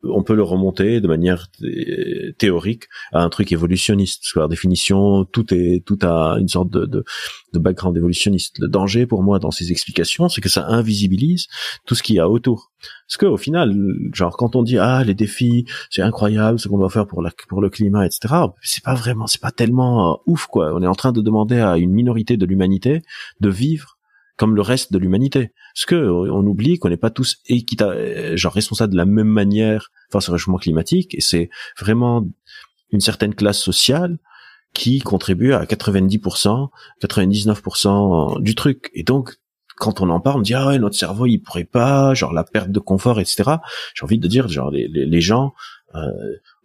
on 0.10 0.24
peut 0.24 0.36
le 0.36 0.44
remonter 0.44 1.02
de 1.02 1.08
manière 1.08 1.48
théorique 2.38 2.84
à 3.12 3.22
un 3.22 3.30
truc 3.30 3.52
évolutionniste. 3.52 4.22
Parce 4.22 4.34
que 4.34 4.40
par 4.40 4.50
définition, 4.50 5.26
tout 5.26 5.54
est 5.54 5.84
tout 5.86 6.00
a 6.02 6.38
une 6.40 6.48
sorte 6.48 6.70
de, 6.70 6.86
de, 6.86 7.04
de 7.54 7.60
background 7.60 7.98
évolutionniste. 7.98 8.60
Le 8.60 8.68
danger 8.68 9.06
pour 9.06 9.24
moi 9.24 9.40
dans 9.40 9.52
ces 9.52 9.72
explications, 9.72 10.30
c'est 10.30 10.42
que 10.42 10.50
ça 10.50 10.66
invisibilise 10.68 11.48
tout 11.86 11.96
ce 11.96 12.04
qu'il 12.04 12.16
y 12.16 12.20
a 12.20 12.30
autour. 12.30 12.72
Parce 13.08 13.18
que 13.18 13.26
au 13.26 13.38
final, 13.38 13.76
genre 14.14 14.36
quand 14.38 14.56
on 14.56 14.64
dit 14.64 14.78
ah 14.78 15.04
les 15.04 15.14
défis, 15.14 15.66
c'est 15.90 16.02
incroyable 16.02 16.60
ce 16.60 16.68
qu'on 16.68 16.78
doit 16.78 16.90
faire 16.90 17.08
pour 17.08 17.22
la 17.22 17.32
pour 17.48 17.62
le 17.62 17.70
climat, 17.70 18.06
etc. 18.06 18.34
C'est 18.62 18.84
pas 18.84 18.96
vraiment, 18.96 19.28
c'est 19.28 19.42
pas 19.42 19.52
tellement 19.52 20.14
euh, 20.14 20.16
ouf 20.26 20.48
quoi. 20.48 20.74
On 20.74 20.82
est 20.82 20.88
en 20.88 20.96
train 20.96 21.12
de 21.12 21.22
demander 21.22 21.60
à 21.60 21.78
une 21.78 21.92
minorité 21.92 22.38
de 22.38 22.46
l'humanité 22.46 23.02
de 23.40 23.50
vivre 23.50 23.95
comme 24.38 24.56
le 24.56 24.62
reste 24.62 24.92
de 24.92 24.98
l'humanité. 24.98 25.52
Parce 25.74 25.86
que 25.86 26.10
on 26.10 26.46
oublie 26.46 26.78
qu'on 26.78 26.90
n'est 26.90 26.98
pas 26.98 27.10
tous 27.10 27.38
équita 27.48 28.36
genre 28.36 28.54
responsables 28.54 28.94
de 28.94 28.98
la 28.98 29.06
même 29.06 29.28
manière 29.28 29.92
face 30.12 30.30
au 30.30 30.34
réchauffement 30.34 30.58
climatique, 30.58 31.16
et 31.16 31.22
c'est 31.22 31.50
vraiment 31.80 32.28
une 32.92 33.02
certaine 33.02 33.36
classe 33.36 33.60
sociale 33.60 34.18
qui 34.74 35.00
contribue 35.00 35.54
à 35.54 35.64
90%, 35.66 36.70
99% 37.02 38.42
du 38.42 38.56
truc. 38.56 38.92
Et 38.94 39.04
donc, 39.04 39.38
quand 39.78 40.02
on 40.02 40.10
en 40.10 40.20
parle, 40.20 40.40
on 40.40 40.42
dit 40.42 40.54
ah 40.54 40.68
ouais 40.68 40.80
notre 40.80 40.96
cerveau 40.96 41.26
il 41.26 41.40
pourrait 41.40 41.64
pas, 41.64 42.14
genre 42.14 42.34
la 42.34 42.44
perte 42.44 42.70
de 42.70 42.80
confort, 42.80 43.20
etc. 43.20 43.44
J'ai 43.94 44.04
envie 44.04 44.20
de 44.20 44.28
dire 44.28 44.48
genre 44.48 44.72
les, 44.72 44.88
les, 44.88 45.22
gens, 45.22 45.54
euh, 45.96 46.00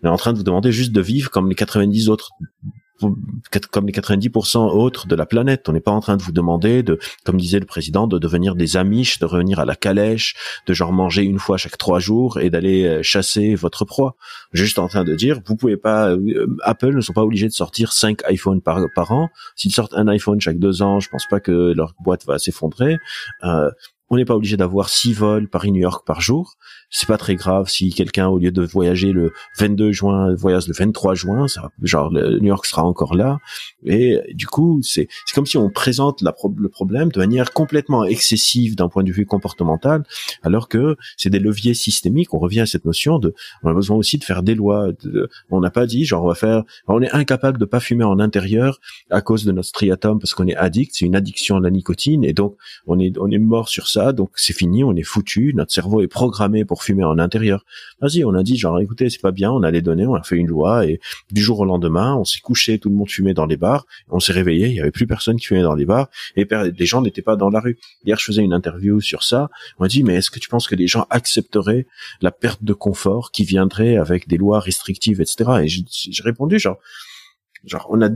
on 0.03 0.09
est 0.09 0.11
en 0.11 0.17
train 0.17 0.33
de 0.33 0.39
vous 0.39 0.45
demander 0.45 0.73
juste 0.73 0.93
de 0.93 1.01
vivre 1.01 1.31
comme 1.31 1.49
les 1.49 1.55
90 1.55 2.09
autres 2.09 2.31
comme 3.71 3.87
les 3.87 3.93
90% 3.93 4.59
autres 4.59 5.07
de 5.07 5.15
la 5.15 5.27
planète. 5.27 5.69
On 5.69 5.73
n'est 5.73 5.81
pas 5.81 5.91
en 5.91 6.01
train 6.01 6.17
de 6.17 6.23
vous 6.23 6.33
demander 6.33 6.83
de, 6.83 6.99
comme 7.25 7.37
disait 7.37 7.61
le 7.61 7.67
président, 7.67 8.07
de 8.07 8.19
devenir 8.19 8.55
des 8.55 8.77
amiches, 8.77 9.19
de 9.19 9.27
revenir 9.27 9.59
à 9.59 9.65
la 9.65 9.77
calèche, 9.77 10.35
de 10.67 10.75
genre 10.75 10.93
manger 10.93 11.23
une 11.23 11.39
fois 11.39 11.57
chaque 11.57 11.79
trois 11.79 11.99
jours 11.99 12.39
et 12.41 12.51
d'aller 12.51 12.85
euh, 12.85 13.03
chasser 13.03 13.55
votre 13.55 13.85
proie. 13.85 14.17
Juste 14.53 14.79
en 14.79 14.89
train 14.89 15.05
de 15.05 15.15
dire, 15.15 15.41
vous 15.45 15.57
pouvez 15.57 15.77
pas, 15.77 16.11
euh, 16.11 16.47
Apple 16.63 16.95
ne 16.95 17.01
sont 17.01 17.13
pas 17.13 17.23
obligés 17.23 17.49
de 17.49 17.53
sortir 17.53 17.93
cinq 17.93 18.23
iPhones 18.29 18.61
par, 18.61 18.81
an. 19.13 19.31
S'ils 19.57 19.73
sortent 19.73 19.95
un 19.95 20.09
iPhone 20.09 20.41
chaque 20.41 20.59
deux 20.59 20.83
ans, 20.83 21.01
je 21.01 21.09
pense 21.09 21.27
pas 21.29 21.41
que 21.41 21.73
leur 21.75 21.95
boîte 22.01 22.27
va 22.27 22.39
s'effondrer. 22.39 22.99
Euh, 23.45 23.71
on 24.11 24.17
n'est 24.17 24.25
pas 24.25 24.35
obligé 24.35 24.57
d'avoir 24.57 24.89
six 24.89 25.13
vols 25.13 25.49
Paris-New 25.49 25.81
York 25.81 26.05
par 26.05 26.21
jour. 26.21 26.57
C'est 26.91 27.07
pas 27.07 27.17
très 27.17 27.37
grave 27.37 27.69
si 27.69 27.91
quelqu'un, 27.91 28.27
au 28.27 28.39
lieu 28.39 28.51
de 28.51 28.63
voyager 28.63 29.13
le 29.13 29.33
22 29.59 29.93
juin, 29.93 30.35
voyage 30.35 30.67
le 30.67 30.75
23 30.75 31.15
juin, 31.15 31.47
ça, 31.47 31.71
genre 31.85 32.11
New 32.11 32.49
York 32.49 32.67
sera 32.67 32.83
encore 32.83 33.15
là. 33.15 33.39
Et 33.87 34.19
du 34.35 34.49
coup, 34.49 34.81
c'est 34.83 35.07
comme 35.33 35.47
si 35.47 35.57
on 35.57 35.71
présente 35.71 36.23
la 36.23 36.35
le 36.57 36.69
problème 36.69 37.13
de 37.13 37.21
manière 37.21 37.53
complètement 37.53 38.05
excessive 38.05 38.75
d'un 38.75 38.89
point 38.89 39.05
de 39.05 39.13
vue 39.13 39.27
comportemental, 39.27 40.03
alors 40.43 40.69
que 40.69 40.97
c'est 41.17 41.31
des 41.31 41.39
leviers 41.39 41.75
systémiques. 41.75 42.35
On 42.35 42.41
revient 42.41 42.61
à 42.61 42.67
cette 42.67 42.87
notion 42.87 43.21
de, 43.21 43.33
on 43.63 43.71
a 43.71 43.75
besoin 43.75 43.97
aussi 43.97 44.19
de 44.19 44.25
faire 44.25 44.43
des 44.43 44.57
lois. 44.57 44.89
on 45.51 45.61
n'a 45.61 45.71
pas 45.71 45.87
dit 45.87 46.05
genre 46.05 46.25
on 46.25 46.29
va 46.29 46.35
faire, 46.35 46.65
on 46.89 47.01
est 47.01 47.13
incapable 47.13 47.59
de 47.59 47.65
pas 47.65 47.79
fumer 47.79 48.05
en 48.05 48.19
intérieur 48.19 48.81
à 49.11 49.21
cause 49.21 49.45
de 49.45 49.53
notre 49.53 49.69
striatum 49.69 50.19
parce 50.19 50.35
qu'on 50.35 50.49
est 50.49 50.57
addict. 50.57 50.97
C'est 50.97 51.07
une 51.07 51.15
addiction 51.15 51.59
à 51.59 51.61
la 51.61 51.71
nicotine 51.71 52.25
et 52.25 52.33
donc 52.33 52.57
on 52.89 52.99
est 52.99 53.17
on 53.19 53.31
est 53.31 53.39
mort 53.39 53.69
sur 53.69 53.87
ça 53.87 54.00
donc 54.13 54.31
c'est 54.37 54.53
fini, 54.53 54.85
on 54.85 54.95
est 54.97 55.03
foutu, 55.03 55.53
notre 55.55 55.73
cerveau 55.73 56.03
est 56.03 56.09
programmé 56.09 56.65
pour 56.65 56.83
fumer 56.83 57.05
en 57.05 57.19
intérieur. 57.19 57.65
Vas-y, 58.01 58.25
on 58.25 58.35
a 58.35 58.43
dit 58.43 58.57
genre 58.57 58.79
écoutez, 58.81 59.11
c'est 59.11 59.21
pas 59.21 59.31
bien, 59.31 59.51
on 59.51 59.63
a 59.63 59.71
les 59.71 59.83
données, 59.83 60.07
on 60.07 60.15
a 60.15 60.23
fait 60.23 60.37
une 60.37 60.49
loi 60.49 60.87
et 60.87 61.01
du 61.31 61.41
jour 61.41 61.61
au 61.61 61.65
lendemain, 61.65 62.15
on 62.17 62.25
s'est 62.25 62.41
couché, 62.41 62.79
tout 62.79 62.89
le 62.89 62.95
monde 62.95 63.11
fumait 63.11 63.35
dans 63.35 63.47
les 63.47 63.57
bars, 63.57 63.87
on 64.09 64.21
s'est 64.21 64.33
réveillé, 64.33 64.69
il 64.69 64.75
y 64.75 64.81
avait 64.81 64.91
plus 64.91 65.07
personne 65.07 65.37
qui 65.37 65.47
fumait 65.47 65.63
dans 65.63 65.75
les 65.75 65.85
bars 65.85 66.09
et 66.37 66.47
les 66.79 66.87
gens 66.87 67.03
n'étaient 67.03 67.23
pas 67.23 67.37
dans 67.37 67.51
la 67.51 67.61
rue. 67.61 67.79
Hier, 68.05 68.19
je 68.19 68.25
faisais 68.25 68.43
une 68.43 68.53
interview 68.53 69.01
sur 69.01 69.23
ça, 69.23 69.51
on 69.79 69.85
m'a 69.85 69.89
dit 69.89 70.03
mais 70.03 70.15
est-ce 70.17 70.31
que 70.31 70.39
tu 70.39 70.49
penses 70.49 70.67
que 70.67 70.75
les 70.75 70.87
gens 70.87 71.07
accepteraient 71.11 71.87
la 72.21 72.31
perte 72.31 72.63
de 72.65 72.73
confort 72.73 73.31
qui 73.31 73.45
viendrait 73.45 73.97
avec 73.97 74.29
des 74.29 74.37
lois 74.37 74.61
restrictives, 74.61 75.21
etc. 75.21 75.51
Et 75.63 75.69
j'ai 75.69 76.23
répondu 76.23 76.59
genre 76.59 76.79
genre 77.65 77.87
on 77.91 78.01
a 78.03 78.09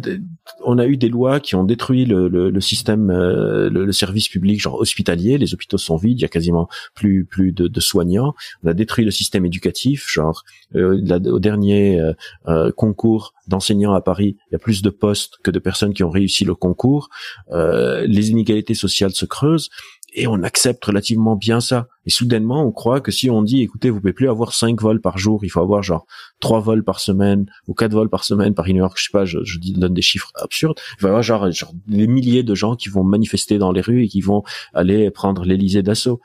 on 0.64 0.78
a 0.78 0.86
eu 0.86 0.96
des 0.96 1.08
lois 1.08 1.40
qui 1.40 1.54
ont 1.54 1.64
détruit 1.64 2.04
le, 2.04 2.28
le, 2.28 2.50
le 2.50 2.60
système 2.60 3.10
euh, 3.10 3.68
le, 3.68 3.92
service 3.92 4.28
public 4.28 4.60
genre 4.60 4.80
hospitalier. 4.80 5.38
Les 5.38 5.54
hôpitaux 5.54 5.78
sont 5.78 5.96
vides 5.96 6.18
il 6.18 6.22
y 6.22 6.24
a 6.24 6.28
quasiment 6.28 6.68
plus 6.94 7.24
plus 7.24 7.52
de, 7.52 7.68
de 7.68 7.80
soignants. 7.80 8.34
On 8.62 8.68
a 8.68 8.74
détruit 8.74 9.04
le 9.04 9.10
système 9.10 9.44
éducatif 9.44 10.08
genre 10.10 10.44
euh, 10.74 11.00
au 11.26 11.38
dernier 11.38 12.00
euh, 12.00 12.12
euh, 12.48 12.72
concours 12.72 13.34
d'enseignants 13.46 13.94
à 13.94 14.00
Paris 14.00 14.36
il 14.48 14.52
y 14.52 14.56
a 14.56 14.58
plus 14.58 14.82
de 14.82 14.90
postes 14.90 15.34
que 15.42 15.50
de 15.50 15.58
personnes 15.58 15.92
qui 15.92 16.02
ont 16.02 16.10
réussi 16.10 16.44
le 16.44 16.54
concours. 16.54 17.08
Les 17.50 18.30
inégalités 18.30 18.74
sociales 18.74 19.12
se 19.12 19.26
creusent 19.26 19.70
et 20.14 20.28
on 20.28 20.42
accepte 20.42 20.84
relativement 20.84 21.34
bien 21.34 21.60
ça. 21.60 21.88
Et 22.06 22.10
soudainement, 22.10 22.64
on 22.64 22.70
croit 22.70 23.00
que 23.00 23.10
si 23.10 23.30
on 23.30 23.42
dit, 23.42 23.62
écoutez, 23.62 23.90
vous 23.90 24.00
pouvez 24.00 24.12
plus 24.12 24.28
avoir 24.28 24.54
cinq 24.54 24.80
vols 24.80 25.00
par 25.00 25.18
jour, 25.18 25.44
il 25.44 25.48
faut 25.48 25.60
avoir 25.60 25.82
genre 25.82 26.06
trois 26.38 26.60
vols 26.60 26.84
par 26.84 27.00
semaine 27.00 27.46
ou 27.66 27.74
quatre 27.74 27.92
vols 27.92 28.08
par 28.08 28.22
semaine 28.22 28.54
par 28.54 28.66
une 28.66 28.80
heure, 28.80 28.94
je 28.96 29.04
sais 29.04 29.10
pas, 29.12 29.24
je, 29.24 29.38
je 29.42 29.58
donne 29.72 29.92
des 29.92 30.02
chiffres 30.02 30.30
absurdes. 30.36 30.78
Il 30.98 31.02
va 31.02 31.08
y 31.08 31.10
avoir 31.10 31.22
genre, 31.22 31.50
genre 31.50 31.72
des 31.88 32.06
milliers 32.06 32.44
de 32.44 32.54
gens 32.54 32.76
qui 32.76 32.88
vont 32.88 33.02
manifester 33.02 33.58
dans 33.58 33.72
les 33.72 33.80
rues 33.80 34.04
et 34.04 34.08
qui 34.08 34.20
vont 34.20 34.44
aller 34.72 35.10
prendre 35.10 35.44
l'Élysée 35.44 35.82
d'assaut. 35.82 36.20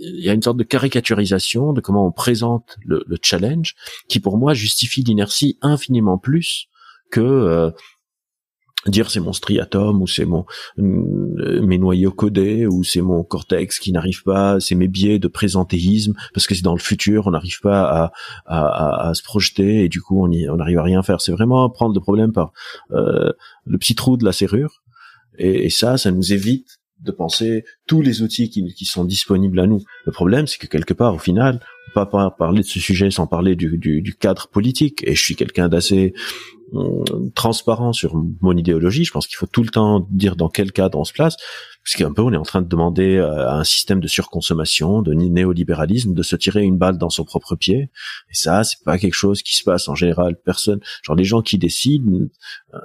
Il 0.00 0.24
y 0.24 0.28
a 0.28 0.32
une 0.32 0.42
sorte 0.42 0.56
de 0.56 0.64
caricaturisation 0.64 1.72
de 1.72 1.80
comment 1.80 2.06
on 2.06 2.12
présente 2.12 2.76
le, 2.84 3.04
le 3.06 3.18
challenge 3.22 3.74
qui, 4.08 4.18
pour 4.18 4.36
moi, 4.36 4.52
justifie 4.52 5.02
l'inertie 5.02 5.58
infiniment 5.62 6.18
plus 6.18 6.68
que 7.10 7.20
euh, 7.20 7.70
dire 8.90 9.10
c'est 9.10 9.20
mon 9.20 9.32
striatum 9.32 10.02
ou 10.02 10.06
c'est 10.06 10.24
mon 10.24 10.44
euh, 10.78 11.60
mes 11.62 11.78
noyaux 11.78 12.12
codés 12.12 12.66
ou 12.66 12.84
c'est 12.84 13.00
mon 13.00 13.22
cortex 13.24 13.78
qui 13.78 13.92
n'arrive 13.92 14.22
pas, 14.22 14.60
c'est 14.60 14.74
mes 14.74 14.88
biais 14.88 15.18
de 15.18 15.28
présentéisme 15.28 16.14
parce 16.34 16.46
que 16.46 16.54
c'est 16.54 16.62
dans 16.62 16.74
le 16.74 16.80
futur, 16.80 17.26
on 17.26 17.30
n'arrive 17.30 17.60
pas 17.60 17.82
à, 17.82 18.12
à, 18.46 19.08
à, 19.08 19.14
se 19.14 19.22
projeter 19.22 19.84
et 19.84 19.88
du 19.88 20.00
coup 20.00 20.22
on 20.24 20.30
y, 20.30 20.48
on 20.48 20.56
n'arrive 20.56 20.78
à 20.78 20.82
rien 20.82 21.02
faire. 21.02 21.20
C'est 21.20 21.32
vraiment 21.32 21.68
prendre 21.70 21.94
le 21.94 22.00
problème 22.00 22.32
par 22.32 22.52
euh, 22.92 23.32
le 23.64 23.78
petit 23.78 23.94
trou 23.94 24.16
de 24.16 24.24
la 24.24 24.32
serrure 24.32 24.82
et, 25.38 25.66
et, 25.66 25.70
ça, 25.70 25.98
ça 25.98 26.10
nous 26.10 26.32
évite 26.32 26.78
de 27.00 27.12
penser 27.12 27.64
tous 27.86 28.00
les 28.00 28.22
outils 28.22 28.48
qui, 28.48 28.72
qui 28.74 28.84
sont 28.84 29.04
disponibles 29.04 29.60
à 29.60 29.66
nous. 29.66 29.82
Le 30.06 30.12
problème, 30.12 30.46
c'est 30.46 30.58
que 30.58 30.66
quelque 30.66 30.94
part, 30.94 31.14
au 31.14 31.18
final, 31.18 31.60
peut 31.86 32.06
pas 32.06 32.30
parler 32.30 32.62
de 32.62 32.66
ce 32.66 32.80
sujet 32.80 33.10
sans 33.10 33.26
parler 33.26 33.56
du, 33.56 33.78
du, 33.78 34.02
du 34.02 34.14
cadre 34.14 34.48
politique. 34.48 35.02
Et 35.06 35.14
je 35.14 35.22
suis 35.22 35.36
quelqu'un 35.36 35.68
d'assez 35.68 36.14
euh, 36.74 37.04
transparent 37.34 37.92
sur 37.92 38.20
mon 38.40 38.56
idéologie. 38.56 39.04
Je 39.04 39.12
pense 39.12 39.26
qu'il 39.26 39.36
faut 39.36 39.46
tout 39.46 39.62
le 39.62 39.68
temps 39.68 40.06
dire 40.10 40.36
dans 40.36 40.48
quel 40.48 40.72
cadre 40.72 40.98
on 40.98 41.04
se 41.04 41.12
place, 41.12 41.36
parce 41.84 41.94
qu'un 41.94 42.12
peu 42.12 42.22
on 42.22 42.32
est 42.32 42.36
en 42.36 42.42
train 42.42 42.60
de 42.60 42.68
demander 42.68 43.18
à 43.18 43.56
un 43.56 43.62
système 43.64 44.00
de 44.00 44.08
surconsommation, 44.08 45.00
de 45.00 45.14
néolibéralisme, 45.14 46.12
de 46.12 46.22
se 46.24 46.34
tirer 46.34 46.62
une 46.62 46.76
balle 46.76 46.98
dans 46.98 47.10
son 47.10 47.24
propre 47.24 47.54
pied. 47.54 47.90
Et 48.30 48.34
ça, 48.34 48.64
c'est 48.64 48.82
pas 48.84 48.98
quelque 48.98 49.14
chose 49.14 49.42
qui 49.42 49.56
se 49.56 49.62
passe 49.62 49.88
en 49.88 49.94
général. 49.94 50.36
Personne, 50.44 50.80
genre 51.02 51.14
les 51.14 51.24
gens 51.24 51.40
qui 51.40 51.56
décident 51.56 52.26
euh, 52.74 52.78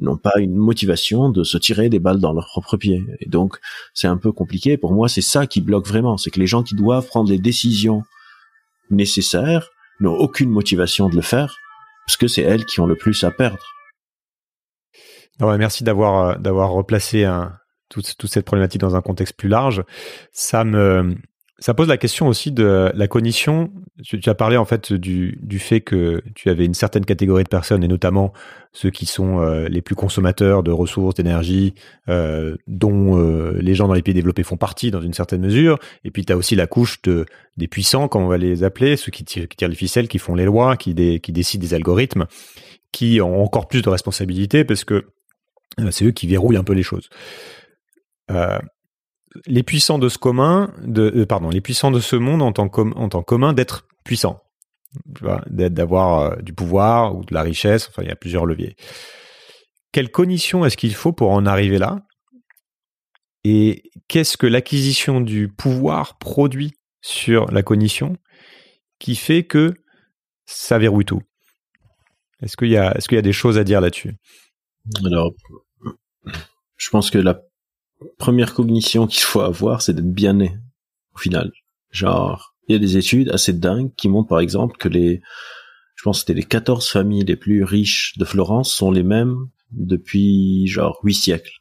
n'ont 0.00 0.16
pas 0.16 0.40
une 0.40 0.56
motivation 0.56 1.30
de 1.30 1.44
se 1.44 1.58
tirer 1.58 1.88
des 1.88 2.00
balles 2.00 2.18
dans 2.18 2.32
leur 2.32 2.46
propre 2.46 2.76
pied. 2.76 3.04
Et 3.20 3.28
donc 3.28 3.58
c'est 3.94 4.08
un 4.08 4.16
peu 4.16 4.32
compliqué. 4.32 4.76
Pour 4.76 4.92
moi, 4.92 5.08
c'est 5.08 5.22
ça 5.22 5.46
qui 5.46 5.60
bloque 5.60 5.86
vraiment, 5.86 6.16
c'est 6.16 6.30
que 6.30 6.40
les 6.40 6.48
gens 6.48 6.64
qui 6.64 6.74
doivent 6.74 7.06
prendre 7.06 7.30
les 7.30 7.38
décisions 7.38 8.02
nécessaires 8.92 9.70
n'ont 10.00 10.14
aucune 10.14 10.50
motivation 10.50 11.08
de 11.08 11.16
le 11.16 11.22
faire 11.22 11.56
parce 12.06 12.16
que 12.16 12.28
c'est 12.28 12.42
elles 12.42 12.64
qui 12.64 12.80
ont 12.80 12.86
le 12.86 12.96
plus 12.96 13.24
à 13.24 13.30
perdre. 13.30 13.64
merci 15.40 15.84
d'avoir 15.84 16.28
euh, 16.28 16.34
d'avoir 16.36 16.70
replacé 16.70 17.28
toute, 17.88 18.16
toute, 18.16 18.30
cette 18.30 18.44
problématique 18.44 18.80
dans 18.80 18.96
un 18.96 19.02
contexte 19.02 19.36
plus 19.36 19.48
large. 19.48 19.84
Ça 20.32 20.64
me 20.64 21.16
ça 21.62 21.74
pose 21.74 21.86
la 21.86 21.96
question 21.96 22.26
aussi 22.26 22.50
de 22.50 22.90
la 22.92 23.06
cognition. 23.06 23.70
Tu, 24.02 24.18
as 24.26 24.34
parlé 24.34 24.56
en 24.56 24.64
fait 24.64 24.92
du, 24.92 25.38
fait 25.60 25.80
que 25.80 26.20
tu 26.34 26.50
avais 26.50 26.64
une 26.64 26.74
certaine 26.74 27.04
catégorie 27.04 27.44
de 27.44 27.48
personnes, 27.48 27.84
et 27.84 27.88
notamment 27.88 28.32
ceux 28.72 28.90
qui 28.90 29.06
sont 29.06 29.38
euh, 29.38 29.68
les 29.68 29.80
plus 29.80 29.94
consommateurs 29.94 30.64
de 30.64 30.72
ressources, 30.72 31.14
d'énergie, 31.14 31.74
euh, 32.08 32.56
dont 32.66 33.16
euh, 33.16 33.56
les 33.60 33.76
gens 33.76 33.86
dans 33.86 33.94
les 33.94 34.02
pays 34.02 34.12
développés 34.12 34.42
font 34.42 34.56
partie 34.56 34.90
dans 34.90 35.00
une 35.00 35.14
certaine 35.14 35.40
mesure. 35.40 35.78
Et 36.02 36.10
puis 36.10 36.24
tu 36.24 36.32
as 36.32 36.36
aussi 36.36 36.56
la 36.56 36.66
couche 36.66 37.00
de, 37.02 37.26
des 37.56 37.68
puissants, 37.68 38.08
comme 38.08 38.22
on 38.22 38.28
va 38.28 38.38
les 38.38 38.64
appeler, 38.64 38.96
ceux 38.96 39.12
qui 39.12 39.24
tirent, 39.24 39.46
qui 39.46 39.56
tirent 39.56 39.68
les 39.68 39.76
ficelles, 39.76 40.08
qui 40.08 40.18
font 40.18 40.34
les 40.34 40.46
lois, 40.46 40.76
qui, 40.76 41.20
qui 41.20 41.32
décident 41.32 41.62
des 41.62 41.74
algorithmes, 41.74 42.26
qui 42.90 43.20
ont 43.20 43.40
encore 43.40 43.68
plus 43.68 43.82
de 43.82 43.88
responsabilités 43.88 44.64
parce 44.64 44.82
que 44.82 45.06
c'est 45.92 46.06
eux 46.06 46.10
qui 46.10 46.26
verrouillent 46.26 46.56
un 46.56 46.64
peu 46.64 46.74
les 46.74 46.82
choses. 46.82 47.08
Les 49.46 49.62
puissants 49.62 49.98
de 49.98 50.08
ce 50.08 50.18
commun, 50.18 50.72
euh, 50.96 51.26
pardon, 51.26 51.50
les 51.50 51.60
puissants 51.60 51.90
de 51.90 52.00
ce 52.00 52.16
monde 52.16 52.42
en 52.42 52.52
tant, 52.52 52.70
en 52.74 53.08
tant 53.08 53.22
commun 53.22 53.52
d'être 53.52 53.86
puissants, 54.04 54.42
d'avoir 55.46 56.20
euh, 56.20 56.36
du 56.36 56.52
pouvoir 56.52 57.16
ou 57.16 57.24
de 57.24 57.34
la 57.34 57.42
richesse. 57.42 57.88
Enfin, 57.88 58.02
il 58.02 58.08
y 58.08 58.12
a 58.12 58.16
plusieurs 58.16 58.46
leviers. 58.46 58.76
Quelles 59.92 60.10
conditions 60.10 60.64
est-ce 60.64 60.76
qu'il 60.76 60.94
faut 60.94 61.12
pour 61.12 61.30
en 61.30 61.46
arriver 61.46 61.78
là? 61.78 62.00
Et 63.44 63.90
qu'est-ce 64.08 64.36
que 64.36 64.46
l'acquisition 64.46 65.20
du 65.20 65.48
pouvoir 65.48 66.18
produit 66.18 66.74
sur 67.00 67.50
la 67.50 67.62
cognition 67.62 68.16
qui 68.98 69.16
fait 69.16 69.44
que 69.44 69.74
ça 70.46 70.78
verrouille 70.78 71.04
tout? 71.04 71.22
Est-ce 72.40 72.56
qu'il 72.56 72.68
y 72.68 72.76
a, 72.76 72.92
qu'il 72.94 73.14
y 73.14 73.18
a 73.18 73.22
des 73.22 73.32
choses 73.32 73.58
à 73.58 73.64
dire 73.64 73.80
là-dessus? 73.80 74.14
Alors, 75.04 75.32
je 76.76 76.90
pense 76.90 77.10
que 77.10 77.18
la 77.18 77.40
première 78.18 78.54
cognition 78.54 79.06
qu'il 79.06 79.22
faut 79.22 79.40
avoir, 79.40 79.82
c'est 79.82 79.94
d'être 79.94 80.12
bien 80.12 80.34
né, 80.34 80.58
au 81.14 81.18
final. 81.18 81.52
Genre, 81.90 82.54
il 82.68 82.72
y 82.72 82.76
a 82.76 82.78
des 82.78 82.96
études 82.96 83.30
assez 83.30 83.52
dingues 83.52 83.94
qui 83.96 84.08
montrent 84.08 84.28
par 84.28 84.40
exemple 84.40 84.76
que 84.76 84.88
les, 84.88 85.20
je 85.94 86.02
pense 86.02 86.18
que 86.18 86.20
c'était 86.20 86.40
les 86.40 86.46
14 86.46 86.88
familles 86.88 87.24
les 87.24 87.36
plus 87.36 87.64
riches 87.64 88.14
de 88.18 88.24
Florence 88.24 88.74
sont 88.74 88.90
les 88.90 89.02
mêmes 89.02 89.48
depuis 89.70 90.66
genre 90.66 90.98
8 91.02 91.14
siècles. 91.14 91.58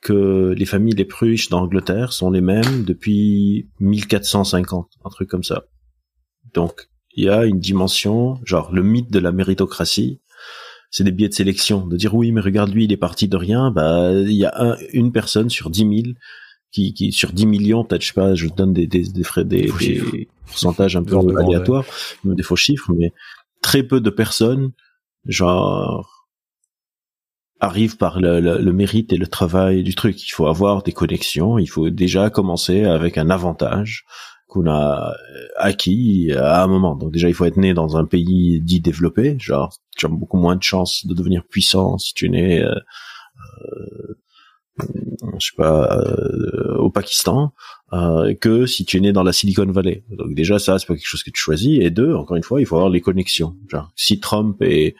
Que 0.00 0.54
les 0.56 0.66
familles 0.66 0.94
les 0.94 1.06
plus 1.06 1.30
riches 1.30 1.48
d'Angleterre 1.48 2.12
sont 2.12 2.30
les 2.30 2.42
mêmes 2.42 2.84
depuis 2.84 3.70
1450, 3.80 4.90
un 5.04 5.10
truc 5.10 5.30
comme 5.30 5.44
ça. 5.44 5.64
Donc, 6.52 6.88
il 7.16 7.24
y 7.24 7.28
a 7.28 7.46
une 7.46 7.60
dimension, 7.60 8.38
genre 8.44 8.72
le 8.72 8.82
mythe 8.82 9.10
de 9.10 9.20
la 9.20 9.32
méritocratie, 9.32 10.20
c'est 10.90 11.04
des 11.04 11.12
biais 11.12 11.28
de 11.28 11.34
sélection, 11.34 11.86
de 11.86 11.96
dire 11.96 12.14
oui, 12.14 12.32
mais 12.32 12.40
regarde 12.40 12.72
lui, 12.72 12.84
il 12.84 12.92
est 12.92 12.96
parti 12.96 13.28
de 13.28 13.36
rien. 13.36 13.70
Bah, 13.70 14.12
il 14.12 14.32
y 14.32 14.44
a 14.44 14.76
une 14.92 15.12
personne 15.12 15.50
sur 15.50 15.70
10 15.70 15.78
000 15.78 15.92
qui, 16.70 16.92
qui 16.94 17.12
sur 17.12 17.32
10 17.32 17.46
millions, 17.46 17.84
peut-être, 17.84 18.02
je 18.02 18.08
sais 18.08 18.14
pas, 18.14 18.34
je 18.34 18.48
donne 18.48 18.72
des, 18.72 18.86
des, 18.86 19.02
des, 19.02 19.22
frais, 19.22 19.44
des, 19.44 19.70
des 19.80 20.28
pourcentages 20.46 20.96
un 20.96 21.04
peu 21.04 21.16
aléatoires, 21.38 21.84
des 22.24 22.42
faux 22.42 22.56
chiffres, 22.56 22.92
mais 22.96 23.12
très 23.62 23.82
peu 23.82 24.00
de 24.00 24.10
personnes, 24.10 24.72
genre, 25.26 26.26
arrivent 27.60 27.96
par 27.96 28.20
le, 28.20 28.40
le, 28.40 28.72
mérite 28.72 29.12
et 29.12 29.16
le 29.16 29.26
travail 29.26 29.82
du 29.82 29.94
truc. 29.94 30.22
Il 30.22 30.32
faut 30.32 30.46
avoir 30.46 30.82
des 30.82 30.92
connexions, 30.92 31.58
il 31.58 31.66
faut 31.66 31.90
déjà 31.90 32.28
commencer 32.30 32.84
avec 32.84 33.18
un 33.18 33.30
avantage 33.30 34.04
qu'on 34.54 34.66
a 34.66 35.10
euh, 35.10 35.46
acquis 35.56 36.32
à 36.32 36.62
un 36.62 36.66
moment. 36.68 36.94
Donc 36.94 37.12
déjà, 37.12 37.28
il 37.28 37.34
faut 37.34 37.44
être 37.44 37.56
né 37.56 37.74
dans 37.74 37.96
un 37.96 38.04
pays 38.04 38.60
dit 38.60 38.80
développé, 38.80 39.36
genre 39.38 39.74
tu 39.96 40.06
as 40.06 40.08
beaucoup 40.08 40.38
moins 40.38 40.56
de 40.56 40.62
chances 40.62 41.06
de 41.06 41.14
devenir 41.14 41.44
puissant 41.44 41.98
si 41.98 42.14
tu 42.14 42.26
es 42.26 42.28
né, 42.28 42.62
euh, 42.62 42.74
euh, 43.60 44.16
je 45.38 45.46
sais 45.46 45.56
pas, 45.56 45.98
euh, 45.98 46.76
au 46.78 46.90
Pakistan, 46.90 47.52
euh, 47.92 48.34
que 48.34 48.66
si 48.66 48.84
tu 48.84 48.96
es 48.96 49.00
né 49.00 49.12
dans 49.12 49.24
la 49.24 49.32
Silicon 49.32 49.66
Valley. 49.66 50.04
Donc 50.10 50.34
déjà, 50.34 50.58
ça, 50.58 50.78
c'est 50.78 50.86
pas 50.86 50.94
quelque 50.94 51.06
chose 51.06 51.24
que 51.24 51.30
tu 51.30 51.40
choisis. 51.40 51.78
Et 51.80 51.90
deux, 51.90 52.14
encore 52.14 52.36
une 52.36 52.42
fois, 52.44 52.60
il 52.60 52.66
faut 52.66 52.76
avoir 52.76 52.90
les 52.90 53.00
connexions. 53.00 53.56
Genre, 53.68 53.90
si 53.96 54.20
Trump 54.20 54.62
est 54.62 54.94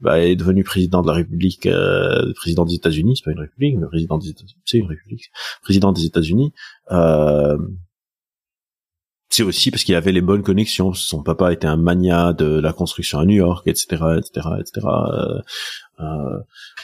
bah, 0.00 0.18
est 0.18 0.34
devenu 0.34 0.64
président 0.64 1.00
de 1.00 1.06
la 1.06 1.12
République, 1.12 1.66
euh, 1.66 2.32
président 2.34 2.64
des 2.64 2.74
États-Unis, 2.74 3.16
c'est 3.16 3.24
pas 3.24 3.30
une 3.30 3.38
république, 3.38 3.76
mais 3.78 3.86
président 3.86 4.18
des 4.18 4.30
États-Unis, 4.30 4.62
c'est 4.64 4.78
une 4.78 4.88
république, 4.88 5.30
président 5.62 5.92
des 5.92 6.04
États-Unis. 6.04 6.52
Euh, 6.90 7.56
c'est 9.32 9.42
aussi 9.42 9.70
parce 9.70 9.82
qu'il 9.82 9.94
avait 9.94 10.12
les 10.12 10.20
bonnes 10.20 10.42
connexions. 10.42 10.92
Son 10.92 11.22
papa 11.22 11.54
était 11.54 11.66
un 11.66 11.78
mania 11.78 12.34
de 12.34 12.60
la 12.60 12.74
construction 12.74 13.18
à 13.18 13.24
New 13.24 13.36
York, 13.36 13.66
etc., 13.66 14.02
etc., 14.18 14.46
etc. 14.60 14.86
Euh, 16.00 16.38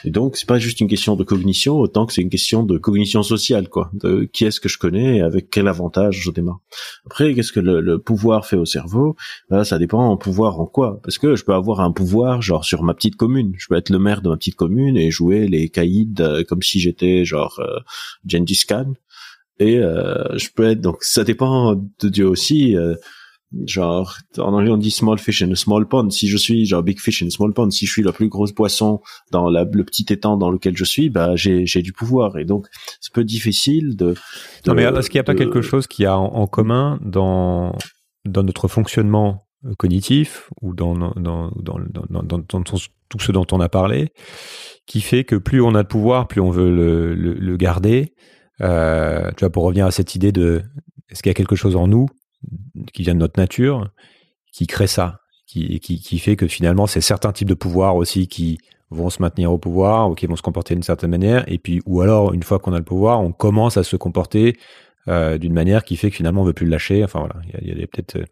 et 0.05 0.11
donc 0.11 0.37
c'est 0.37 0.49
pas 0.49 0.59
juste 0.59 0.81
une 0.81 0.89
question 0.89 1.15
de 1.15 1.25
cognition, 1.25 1.77
autant 1.77 2.07
que 2.07 2.15
c'est 2.15 2.23
une 2.23 2.31
question 2.31 2.63
de 2.63 2.79
cognition 2.79 3.23
sociale, 3.23 3.69
quoi. 3.69 3.91
De 3.93 4.25
qui 4.25 4.47
est-ce 4.47 4.61
que 4.61 4.69
je 4.71 4.79
connais 4.79 5.19
et 5.19 5.21
avec 5.21 5.51
quel 5.51 5.69
avantage 5.69 6.23
je 6.23 6.31
démarre. 6.31 6.61
Après, 7.05 7.35
qu'est-ce 7.35 7.53
que 7.53 7.61
le, 7.61 7.99
pouvoir 7.99 8.47
fait 8.47 8.57
au 8.57 8.65
cerveau? 8.65 9.15
Ben, 9.51 9.63
Ça 9.65 9.79
dépend 9.79 10.09
en 10.09 10.17
pouvoir 10.17 10.59
en 10.59 10.67
quoi. 10.67 11.01
Parce 11.03 11.19
que 11.19 11.37
je 11.37 11.45
peux 11.45 11.55
avoir 11.55 11.81
un 11.81 11.93
pouvoir 11.93 12.41
genre 12.41 12.65
sur 12.65 12.83
ma 12.83 12.95
petite 12.95 13.17
commune. 13.17 13.53
Je 13.59 13.67
peux 13.69 13.77
être 13.77 13.91
le 13.91 13.99
maire 13.99 14.23
de 14.23 14.31
ma 14.31 14.39
petite 14.39 14.57
commune 14.57 14.97
et 14.97 15.11
jouer 15.11 15.49
les 15.49 15.69
caïds 15.69 16.15
euh, 16.21 16.45
comme 16.45 16.63
si 16.63 16.81
j'étais 16.81 17.27
genre 17.27 17.61
euh, 17.61 17.79
Gengis 18.27 18.63
Khan 18.67 18.95
et 19.59 19.79
euh, 19.79 20.37
je 20.37 20.49
peux 20.55 20.65
être 20.65 20.81
donc 20.81 21.03
ça 21.03 21.25
dépend 21.25 21.75
de 21.75 22.09
Dieu 22.09 22.29
aussi 22.29 22.77
euh, 22.77 22.95
genre 23.67 24.19
en 24.37 24.53
anglais 24.53 24.71
on 24.71 24.77
dit 24.77 24.91
small 24.91 25.19
fish 25.19 25.43
in 25.43 25.51
a 25.51 25.55
small 25.55 25.87
pond. 25.89 26.11
Si 26.11 26.29
je 26.29 26.37
suis 26.37 26.67
genre 26.67 26.83
big 26.83 27.01
fish 27.01 27.23
in 27.23 27.29
a 27.29 27.31
small 27.31 27.53
pond 27.53 27.71
si 27.71 27.87
je 27.87 27.93
suis 27.93 28.03
la 28.03 28.13
plus 28.13 28.29
grosse 28.29 28.53
poisson 28.53 29.01
dans 29.33 29.49
la, 29.49 29.65
le 29.65 29.85
petit 29.85 30.07
étang 30.11 30.37
dans 30.37 30.51
lequel 30.51 30.77
je 30.77 30.85
suis 30.85 31.11
bah 31.11 31.35
j'ai 31.35 31.67
j'ai 31.67 31.83
du 31.83 31.93
pouvoir. 31.93 32.39
Et 32.39 32.45
donc 32.45 32.67
c'est 33.01 33.13
peu 33.13 33.25
difficile 33.25 33.97
de, 33.97 34.15
non 34.67 34.75
mais 34.75 34.85
est-ce 34.85 35.11
qu'il 35.11 35.19
n'y 35.19 35.23
a 35.23 35.25
pas 35.25 35.35
quelque 35.35 35.63
chose 35.63 35.87
qui 35.87 36.05
a 36.05 36.17
en, 36.17 36.47
commun 36.47 36.99
dans 37.03 37.75
dans 38.25 38.43
notre 38.43 38.69
fonctionnement 38.69 39.47
cognitif 39.79 40.51
ou 40.61 40.75
dans 40.75 40.95
dans 40.95 41.13
dans 41.17 41.51
dans, 41.57 41.79
dans, 41.89 42.23
dans, 42.23 42.39
dans 42.39 42.63
tout 42.63 43.19
ce 43.19 43.33
dont 43.33 43.47
on 43.53 43.61
a 43.61 43.69
parlé 43.69 44.13
qui 44.87 45.01
fait 45.01 45.25
que 45.25 45.37
plus 45.37 45.63
on 45.63 45.75
a 45.75 45.83
de 45.83 45.89
pouvoir 45.89 46.29
plus 46.29 46.41
on 46.41 46.51
veut 46.51 46.71
le, 46.71 47.15
le, 47.15 47.33
le 47.33 47.57
garder 47.57 48.13
euh, 48.61 49.31
tu 49.37 49.41
vois, 49.41 49.51
pour 49.51 49.65
revenir 49.65 49.87
à 49.87 49.91
cette 49.91 50.15
idée 50.15 50.33
de 50.33 50.63
est-ce 51.09 51.23
qu'il 51.23 51.31
y 51.31 51.33
a 51.33 51.35
quelque 51.35 51.57
chose 51.57 51.77
en 51.77 51.89
nous 51.89 52.07
qui 52.93 53.03
vient 53.03 53.15
de 53.15 53.21
notre 53.21 53.39
nature 53.39 53.91
qui 54.53 54.67
crée 54.67 54.87
ça, 54.87 55.21
qui, 55.47 55.81
qui, 55.81 56.01
qui 56.01 56.19
fait 56.19 56.37
que 56.37 56.47
finalement, 56.47 56.87
c'est 56.87 57.01
certains 57.01 57.33
types 57.33 57.49
de 57.49 57.55
pouvoirs 57.55 57.97
aussi 57.97 58.29
qui 58.29 58.59
vont 58.91 59.11
se 59.11 59.21
maintenir 59.21 59.53
au 59.53 59.59
pouvoir 59.59 60.11
ou 60.11 60.15
qui 60.15 60.27
vont 60.27 60.37
se 60.37 60.43
comporter 60.43 60.75
d'une 60.75 60.83
certaine 60.83 61.11
manière. 61.11 61.45
Et 61.51 61.59
puis, 61.59 61.81
ou 61.87 62.01
alors, 62.01 62.33
une 62.33 62.43
fois 62.43 62.59
qu'on 62.59 62.73
a 62.73 62.79
le 62.79 62.85
pouvoir, 62.85 63.21
on 63.21 63.33
commence 63.33 63.77
à 63.77 63.85
se 63.85 63.97
comporter 63.97 64.57
euh, 65.09 65.39
d'une 65.39 65.53
manière 65.53 65.85
qui 65.85 65.97
fait 65.97 66.11
que 66.11 66.17
finalement 66.17 66.43
on 66.43 66.45
veut 66.45 66.53
plus 66.53 66.67
le 66.67 66.73
lâcher. 66.73 67.05
Enfin 67.05 67.21
voilà, 67.21 67.37
il 67.63 67.69
y 67.69 67.73
a, 67.73 67.85
a 67.85 67.87
peut-être. 67.87 68.25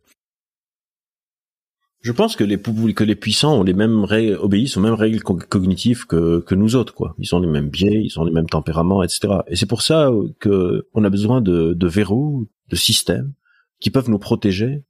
Euh, 2.06 2.12
Je 2.12 2.12
pense 2.12 2.36
que 2.36 2.44
les 2.44 2.58
que 2.58 3.04
les 3.04 3.16
puissants 3.16 3.58
ont 3.58 3.62
les 3.62 3.74
mêmes 3.74 4.04
règles, 4.04 4.36
obéissent 4.36 4.76
aux 4.76 4.80
mêmes 4.80 4.94
règles 4.94 5.22
cognitives 5.22 6.06
que 6.06 6.40
que 6.40 6.54
nous 6.54 6.76
autres 6.76 6.94
quoi. 6.94 7.14
Ils 7.18 7.34
ont 7.34 7.40
les 7.40 7.48
mêmes 7.48 7.68
biais, 7.68 8.00
ils 8.02 8.18
ont 8.18 8.24
les 8.24 8.32
mêmes 8.32 8.48
tempéraments, 8.48 9.02
etc. 9.02 9.28
Et 9.48 9.56
c'est 9.56 9.66
pour 9.66 9.82
ça 9.82 10.10
que 10.40 10.88
on 10.94 11.04
a 11.04 11.10
besoin 11.10 11.40
de, 11.40 11.74
de 11.74 11.86
verrous, 11.86 12.48
de 12.70 12.76
systèmes 12.76 13.32
qui 13.80 13.90
peuvent 13.90 14.10
nous 14.10 14.18
protéger 14.18 14.84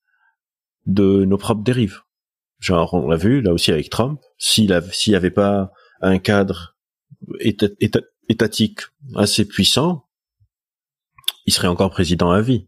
de 0.86 1.24
nos 1.24 1.38
propres 1.38 1.62
dérives. 1.62 2.00
Genre, 2.60 2.94
on 2.94 3.08
l'a 3.08 3.16
vu 3.16 3.42
là 3.42 3.52
aussi 3.52 3.72
avec 3.72 3.90
Trump. 3.90 4.20
S'il 4.38 4.80
s'il 4.92 5.12
y 5.12 5.16
avait 5.16 5.30
pas 5.30 5.72
un 6.00 6.18
cadre 6.18 6.76
étatique 8.28 8.80
assez 9.14 9.46
puissant, 9.46 10.04
il 11.46 11.52
serait 11.52 11.68
encore 11.68 11.90
président 11.90 12.30
à 12.30 12.40
vie. 12.40 12.66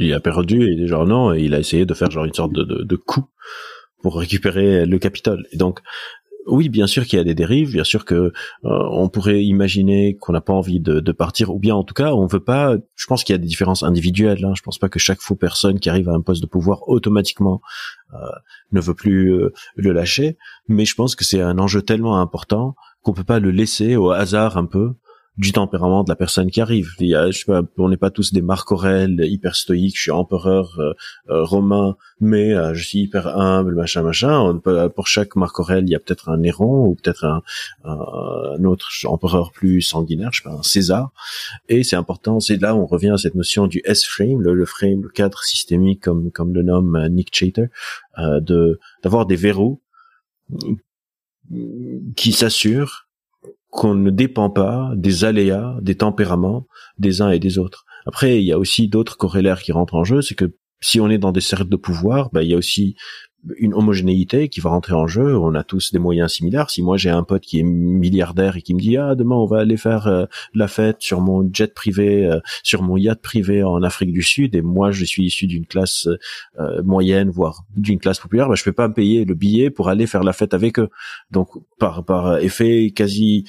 Il 0.00 0.12
a 0.14 0.20
perdu 0.20 0.62
et 0.62 0.86
genre 0.86 1.06
non, 1.06 1.34
et 1.34 1.42
il 1.42 1.54
a 1.54 1.58
essayé 1.58 1.84
de 1.84 1.94
faire 1.94 2.10
genre 2.10 2.24
une 2.24 2.34
sorte 2.34 2.52
de, 2.52 2.62
de 2.62 2.96
coup 2.96 3.28
pour 4.02 4.18
récupérer 4.18 4.86
le 4.86 4.98
Capitole. 4.98 5.46
Et 5.52 5.56
donc, 5.56 5.80
oui, 6.48 6.68
bien 6.68 6.86
sûr 6.86 7.04
qu'il 7.04 7.18
y 7.18 7.20
a 7.20 7.24
des 7.24 7.34
dérives, 7.34 7.72
bien 7.72 7.84
sûr 7.84 8.04
que 8.04 8.14
euh, 8.14 8.32
on 8.62 9.08
pourrait 9.08 9.44
imaginer 9.44 10.16
qu'on 10.16 10.32
n'a 10.32 10.40
pas 10.40 10.52
envie 10.52 10.80
de, 10.80 11.00
de, 11.00 11.12
partir, 11.12 11.54
ou 11.54 11.58
bien 11.58 11.74
en 11.74 11.84
tout 11.84 11.94
cas, 11.94 12.12
on 12.14 12.26
veut 12.26 12.40
pas. 12.40 12.76
Je 12.96 13.06
pense 13.06 13.22
qu'il 13.22 13.34
y 13.34 13.36
a 13.36 13.38
des 13.38 13.46
différences 13.46 13.82
individuelles. 13.82 14.44
Hein, 14.44 14.52
je 14.56 14.62
pense 14.62 14.78
pas 14.78 14.88
que 14.88 14.98
chaque 14.98 15.20
faux 15.20 15.36
personne 15.36 15.78
qui 15.78 15.90
arrive 15.90 16.08
à 16.08 16.12
un 16.12 16.22
poste 16.22 16.42
de 16.42 16.46
pouvoir 16.46 16.88
automatiquement 16.88 17.60
euh, 18.14 18.18
ne 18.72 18.80
veut 18.80 18.94
plus 18.94 19.32
euh, 19.34 19.52
le 19.76 19.92
lâcher, 19.92 20.38
mais 20.68 20.84
je 20.84 20.94
pense 20.94 21.14
que 21.14 21.24
c'est 21.24 21.42
un 21.42 21.58
enjeu 21.58 21.82
tellement 21.82 22.20
important 22.20 22.74
qu'on 23.02 23.12
peut 23.12 23.24
pas 23.24 23.40
le 23.40 23.50
laisser 23.50 23.96
au 23.96 24.10
hasard 24.10 24.56
un 24.56 24.66
peu 24.66 24.94
du 25.38 25.52
tempérament 25.52 26.02
de 26.02 26.08
la 26.08 26.16
personne 26.16 26.50
qui 26.50 26.60
arrive. 26.60 26.90
Il 26.98 27.06
y 27.06 27.14
a, 27.14 27.30
je 27.30 27.38
sais 27.38 27.44
pas, 27.44 27.62
on 27.78 27.88
n'est 27.88 27.96
pas 27.96 28.10
tous 28.10 28.32
des 28.32 28.42
Marc 28.42 28.72
Aurèle 28.72 29.20
hyper 29.20 29.54
stoïques. 29.54 29.96
Je 29.96 30.02
suis 30.02 30.10
empereur 30.10 30.76
euh, 30.80 30.92
euh, 31.30 31.44
romain, 31.44 31.96
mais 32.20 32.54
euh, 32.54 32.74
je 32.74 32.84
suis 32.84 32.98
hyper 33.02 33.28
humble, 33.38 33.76
machin, 33.76 34.02
machin. 34.02 34.58
Peut, 34.58 34.88
pour 34.88 35.06
chaque 35.06 35.36
Marc 35.36 35.60
Aurèle, 35.60 35.84
il 35.86 35.90
y 35.90 35.94
a 35.94 36.00
peut-être 36.00 36.28
un 36.28 36.38
Néron 36.38 36.88
ou 36.88 36.96
peut-être 36.96 37.24
un, 37.24 37.42
un, 37.84 38.64
autre 38.64 38.88
empereur 39.04 39.52
plus 39.52 39.80
sanguinaire, 39.80 40.30
je 40.32 40.42
sais 40.42 40.48
pas, 40.48 40.56
un 40.56 40.62
César. 40.64 41.12
Et 41.68 41.84
c'est 41.84 41.96
important. 41.96 42.40
C'est 42.40 42.60
là 42.60 42.74
où 42.74 42.80
on 42.80 42.86
revient 42.86 43.10
à 43.10 43.18
cette 43.18 43.36
notion 43.36 43.68
du 43.68 43.80
S-frame, 43.84 44.40
le, 44.40 44.54
le, 44.54 44.66
frame, 44.66 45.02
le 45.02 45.08
cadre 45.08 45.38
systémique, 45.44 46.02
comme 46.02 46.32
comme 46.32 46.52
le 46.52 46.64
nomme 46.64 47.06
Nick 47.10 47.32
Chater, 47.32 47.66
de 48.18 48.80
d'avoir 49.04 49.24
des 49.26 49.36
verrous 49.36 49.80
qui 52.16 52.32
s'assurent 52.32 53.07
qu'on 53.70 53.94
ne 53.94 54.10
dépend 54.10 54.50
pas 54.50 54.92
des 54.96 55.24
aléas, 55.24 55.76
des 55.82 55.96
tempéraments 55.96 56.66
des 56.98 57.22
uns 57.22 57.30
et 57.30 57.38
des 57.38 57.58
autres. 57.58 57.84
Après, 58.06 58.40
il 58.40 58.44
y 58.44 58.52
a 58.52 58.58
aussi 58.58 58.88
d'autres 58.88 59.16
corrélaires 59.16 59.62
qui 59.62 59.72
rentrent 59.72 59.94
en 59.94 60.04
jeu, 60.04 60.22
c'est 60.22 60.34
que 60.34 60.56
si 60.80 61.00
on 61.00 61.08
est 61.10 61.18
dans 61.18 61.32
des 61.32 61.40
cercles 61.40 61.68
de 61.68 61.76
pouvoir, 61.76 62.30
ben, 62.32 62.42
il 62.42 62.50
y 62.50 62.54
a 62.54 62.56
aussi 62.56 62.94
une 63.56 63.74
homogénéité 63.74 64.48
qui 64.48 64.60
va 64.60 64.70
rentrer 64.70 64.94
en 64.94 65.06
jeu. 65.06 65.36
On 65.38 65.54
a 65.54 65.62
tous 65.62 65.92
des 65.92 65.98
moyens 65.98 66.32
similaires. 66.32 66.70
Si 66.70 66.82
moi 66.82 66.96
j'ai 66.96 67.10
un 67.10 67.22
pote 67.22 67.42
qui 67.42 67.60
est 67.60 67.62
milliardaire 67.62 68.56
et 68.56 68.62
qui 68.62 68.74
me 68.74 68.80
dit 68.80 68.96
ah 68.96 69.14
demain 69.14 69.36
on 69.36 69.46
va 69.46 69.58
aller 69.58 69.76
faire 69.76 70.06
euh, 70.06 70.26
la 70.54 70.68
fête 70.68 70.96
sur 71.00 71.20
mon 71.20 71.48
jet 71.52 71.72
privé, 71.72 72.26
euh, 72.26 72.40
sur 72.62 72.82
mon 72.82 72.96
yacht 72.96 73.20
privé 73.20 73.62
en 73.62 73.82
Afrique 73.82 74.12
du 74.12 74.22
Sud, 74.22 74.54
et 74.54 74.62
moi 74.62 74.90
je 74.90 75.04
suis 75.04 75.24
issu 75.24 75.46
d'une 75.46 75.66
classe 75.66 76.08
euh, 76.58 76.82
moyenne 76.82 77.30
voire 77.30 77.64
d'une 77.76 77.98
classe 77.98 78.18
populaire, 78.18 78.48
ben, 78.48 78.54
je 78.54 78.64
peux 78.64 78.72
pas 78.72 78.88
me 78.88 78.94
payer 78.94 79.24
le 79.24 79.34
billet 79.34 79.70
pour 79.70 79.88
aller 79.88 80.06
faire 80.06 80.24
la 80.24 80.32
fête 80.32 80.54
avec 80.54 80.78
eux. 80.78 80.88
Donc 81.30 81.50
par 81.78 82.04
par 82.04 82.38
effet 82.38 82.92
quasi 82.94 83.44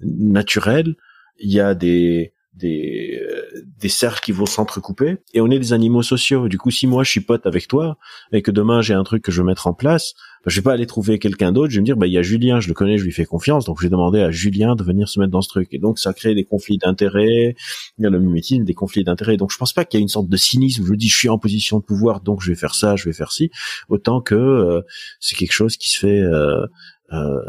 naturel, 0.00 0.96
il 1.38 1.52
y 1.52 1.60
a 1.60 1.74
des 1.74 2.32
des 2.54 3.18
euh, 3.20 3.64
des 3.80 3.88
cercles 3.88 4.20
qui 4.20 4.32
vont 4.32 4.46
s'entrecouper 4.46 5.16
et 5.32 5.40
on 5.40 5.50
est 5.50 5.58
des 5.58 5.72
animaux 5.72 6.02
sociaux. 6.02 6.48
Du 6.48 6.58
coup, 6.58 6.70
si 6.70 6.86
moi 6.86 7.02
je 7.02 7.10
suis 7.10 7.20
pote 7.20 7.46
avec 7.46 7.66
toi 7.66 7.96
et 8.32 8.42
que 8.42 8.50
demain 8.50 8.82
j'ai 8.82 8.94
un 8.94 9.04
truc 9.04 9.22
que 9.22 9.32
je 9.32 9.40
veux 9.40 9.46
mettre 9.46 9.66
en 9.66 9.74
place, 9.74 10.14
bah, 10.44 10.50
je 10.50 10.56
vais 10.56 10.62
pas 10.62 10.72
aller 10.72 10.86
trouver 10.86 11.18
quelqu'un 11.18 11.52
d'autre. 11.52 11.70
Je 11.70 11.76
vais 11.76 11.80
me 11.80 11.86
dire 11.86 11.96
bah 11.96 12.06
il 12.06 12.12
y 12.12 12.18
a 12.18 12.22
Julien, 12.22 12.60
je 12.60 12.68
le 12.68 12.74
connais, 12.74 12.98
je 12.98 13.04
lui 13.04 13.12
fais 13.12 13.24
confiance, 13.24 13.64
donc 13.64 13.78
je 13.80 13.86
vais 13.86 13.90
demander 13.90 14.20
à 14.20 14.30
Julien 14.30 14.76
de 14.76 14.82
venir 14.84 15.08
se 15.08 15.18
mettre 15.18 15.32
dans 15.32 15.42
ce 15.42 15.48
truc. 15.48 15.68
Et 15.72 15.78
donc 15.78 15.98
ça 15.98 16.12
crée 16.12 16.34
des 16.34 16.44
conflits 16.44 16.78
d'intérêts. 16.78 17.54
Il 17.98 18.04
y 18.04 18.06
a 18.06 18.10
le 18.10 18.20
mimétisme, 18.20 18.64
des 18.64 18.74
conflits 18.74 19.04
d'intérêts. 19.04 19.36
Donc 19.36 19.50
je 19.50 19.56
pense 19.56 19.72
pas 19.72 19.84
qu'il 19.84 19.98
y 19.98 20.02
a 20.02 20.02
une 20.02 20.08
sorte 20.08 20.28
de 20.28 20.36
cynisme 20.36 20.84
je 20.86 20.94
dis 20.94 21.08
je 21.08 21.16
suis 21.16 21.28
en 21.28 21.38
position 21.38 21.78
de 21.78 21.84
pouvoir, 21.84 22.20
donc 22.20 22.42
je 22.42 22.50
vais 22.50 22.56
faire 22.56 22.74
ça, 22.74 22.96
je 22.96 23.04
vais 23.04 23.14
faire 23.14 23.32
ci. 23.32 23.50
Autant 23.88 24.20
que 24.20 24.34
euh, 24.34 24.82
c'est 25.20 25.36
quelque 25.36 25.52
chose 25.52 25.76
qui 25.76 25.88
se 25.88 25.98
fait 25.98 26.20
euh, 26.20 26.66
euh, 27.12 27.40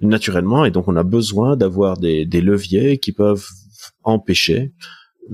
naturellement 0.00 0.64
et 0.64 0.70
donc 0.70 0.88
on 0.88 0.96
a 0.96 1.02
besoin 1.02 1.56
d'avoir 1.56 1.98
des, 1.98 2.26
des 2.26 2.40
leviers 2.40 2.98
qui 2.98 3.12
peuvent 3.12 3.46
empêcher 4.02 4.72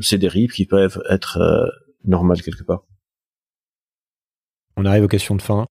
ces 0.00 0.18
dérives 0.18 0.52
qui 0.52 0.66
peuvent 0.66 1.02
être 1.08 1.38
euh, 1.38 1.66
normales 2.04 2.42
quelque 2.42 2.64
part. 2.64 2.84
On 4.76 4.86
arrive 4.86 5.04
aux 5.04 5.08
questions 5.08 5.34
de 5.36 5.42
fin. 5.42 5.66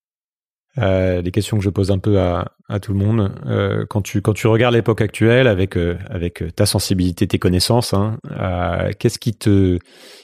Euh, 0.77 1.21
les 1.21 1.31
questions 1.31 1.57
que 1.57 1.63
je 1.63 1.69
pose 1.69 1.91
un 1.91 1.97
peu 1.97 2.19
à, 2.19 2.53
à 2.69 2.79
tout 2.79 2.93
le 2.93 2.99
monde. 2.99 3.33
Euh, 3.45 3.85
quand 3.89 4.01
tu 4.01 4.21
quand 4.21 4.33
tu 4.33 4.47
regardes 4.47 4.73
l'époque 4.73 5.01
actuelle 5.01 5.47
avec 5.47 5.75
euh, 5.75 5.97
avec 6.09 6.43
ta 6.55 6.65
sensibilité, 6.65 7.27
tes 7.27 7.39
connaissances, 7.39 7.93
hein, 7.93 8.17
qu'est-ce 8.97 9.19
qui 9.19 9.33
te 9.33 9.79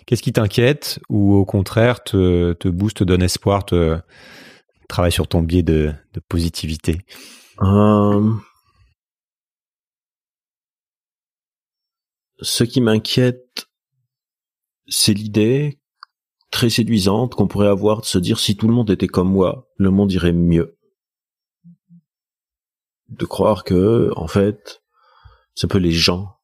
qu'est-ce 0.06 0.22
qui 0.22 0.32
t'inquiète 0.32 1.00
ou 1.10 1.36
au 1.36 1.44
contraire 1.44 2.02
te 2.02 2.54
te 2.54 2.70
booste, 2.70 2.98
te 2.98 3.04
donne 3.04 3.24
espoir, 3.24 3.66
te 3.66 4.00
travaille 4.88 5.12
sur 5.12 5.28
ton 5.28 5.42
biais 5.42 5.64
de, 5.64 5.92
de 6.14 6.22
positivité? 6.30 7.02
Ce 12.40 12.64
qui 12.64 12.82
m'inquiète, 12.82 13.68
c'est 14.88 15.14
l'idée 15.14 15.80
très 16.52 16.70
séduisante 16.70 17.36
qu'on 17.36 17.48
pourrait 17.48 17.68
avoir 17.68 18.02
de 18.02 18.06
se 18.06 18.18
dire 18.18 18.40
si 18.40 18.56
tout 18.56 18.68
le 18.68 18.74
monde 18.74 18.90
était 18.90 19.08
comme 19.08 19.32
moi, 19.32 19.68
le 19.78 19.92
monde 19.92 20.12
irait 20.12 20.34
mieux. 20.34 20.78
De 23.10 23.26
croire 23.26 23.64
que, 23.64 24.12
en 24.16 24.28
fait, 24.28 24.82
c'est 25.56 25.66
un 25.66 25.70
peu 25.70 25.78
les 25.78 25.92
gens 25.92 26.38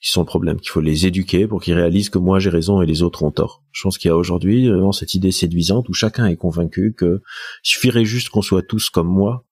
qui 0.00 0.10
sont 0.10 0.20
le 0.20 0.26
problème, 0.26 0.60
qu'il 0.60 0.70
faut 0.70 0.82
les 0.82 1.06
éduquer 1.06 1.46
pour 1.46 1.62
qu'ils 1.62 1.74
réalisent 1.74 2.10
que 2.10 2.18
moi 2.18 2.38
j'ai 2.38 2.50
raison 2.50 2.82
et 2.82 2.86
les 2.86 3.02
autres 3.02 3.22
ont 3.22 3.30
tort. 3.30 3.64
Je 3.72 3.82
pense 3.82 3.96
qu'il 3.96 4.10
y 4.10 4.12
a 4.12 4.16
aujourd'hui 4.16 4.68
vraiment 4.68 4.92
cette 4.92 5.14
idée 5.14 5.32
séduisante 5.32 5.88
où 5.88 5.94
chacun 5.94 6.26
est 6.26 6.36
convaincu 6.36 6.92
que 6.94 7.22
suffirait 7.62 8.04
juste 8.04 8.28
qu'on 8.28 8.42
soit 8.42 8.62
tous 8.62 8.90
comme 8.90 9.08
moi 9.08 9.46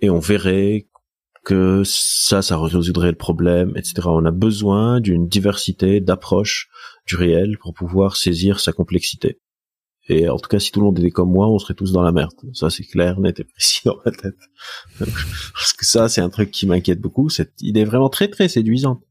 et 0.00 0.10
on 0.10 0.18
verrait 0.18 0.88
que 1.46 1.82
ça, 1.84 2.42
ça 2.42 2.58
résoudrait 2.58 3.12
le 3.12 3.16
problème, 3.16 3.72
etc. 3.76 4.02
On 4.06 4.24
a 4.24 4.32
besoin 4.32 5.00
d'une 5.00 5.28
diversité 5.28 6.00
d'approches 6.00 6.68
du 7.06 7.14
réel 7.14 7.56
pour 7.62 7.72
pouvoir 7.72 8.16
saisir 8.16 8.58
sa 8.58 8.72
complexité. 8.72 9.38
Et 10.08 10.28
en 10.28 10.38
tout 10.38 10.48
cas, 10.48 10.58
si 10.58 10.72
tout 10.72 10.80
le 10.80 10.86
monde 10.86 10.98
était 10.98 11.12
comme 11.12 11.30
moi, 11.30 11.48
on 11.48 11.58
serait 11.60 11.74
tous 11.74 11.92
dans 11.92 12.02
la 12.02 12.10
merde. 12.10 12.34
Ça, 12.52 12.68
c'est 12.68 12.82
clair, 12.82 13.20
net 13.20 13.38
et 13.38 13.44
précis 13.44 13.80
dans 13.84 13.96
ma 14.04 14.10
tête. 14.10 14.34
Parce 14.98 15.72
que 15.72 15.86
ça, 15.86 16.08
c'est 16.08 16.20
un 16.20 16.30
truc 16.30 16.50
qui 16.50 16.66
m'inquiète 16.66 17.00
beaucoup. 17.00 17.28
Cette 17.28 17.54
idée 17.62 17.80
est 17.80 17.84
vraiment 17.84 18.08
très, 18.08 18.26
très 18.26 18.48
séduisante. 18.48 19.02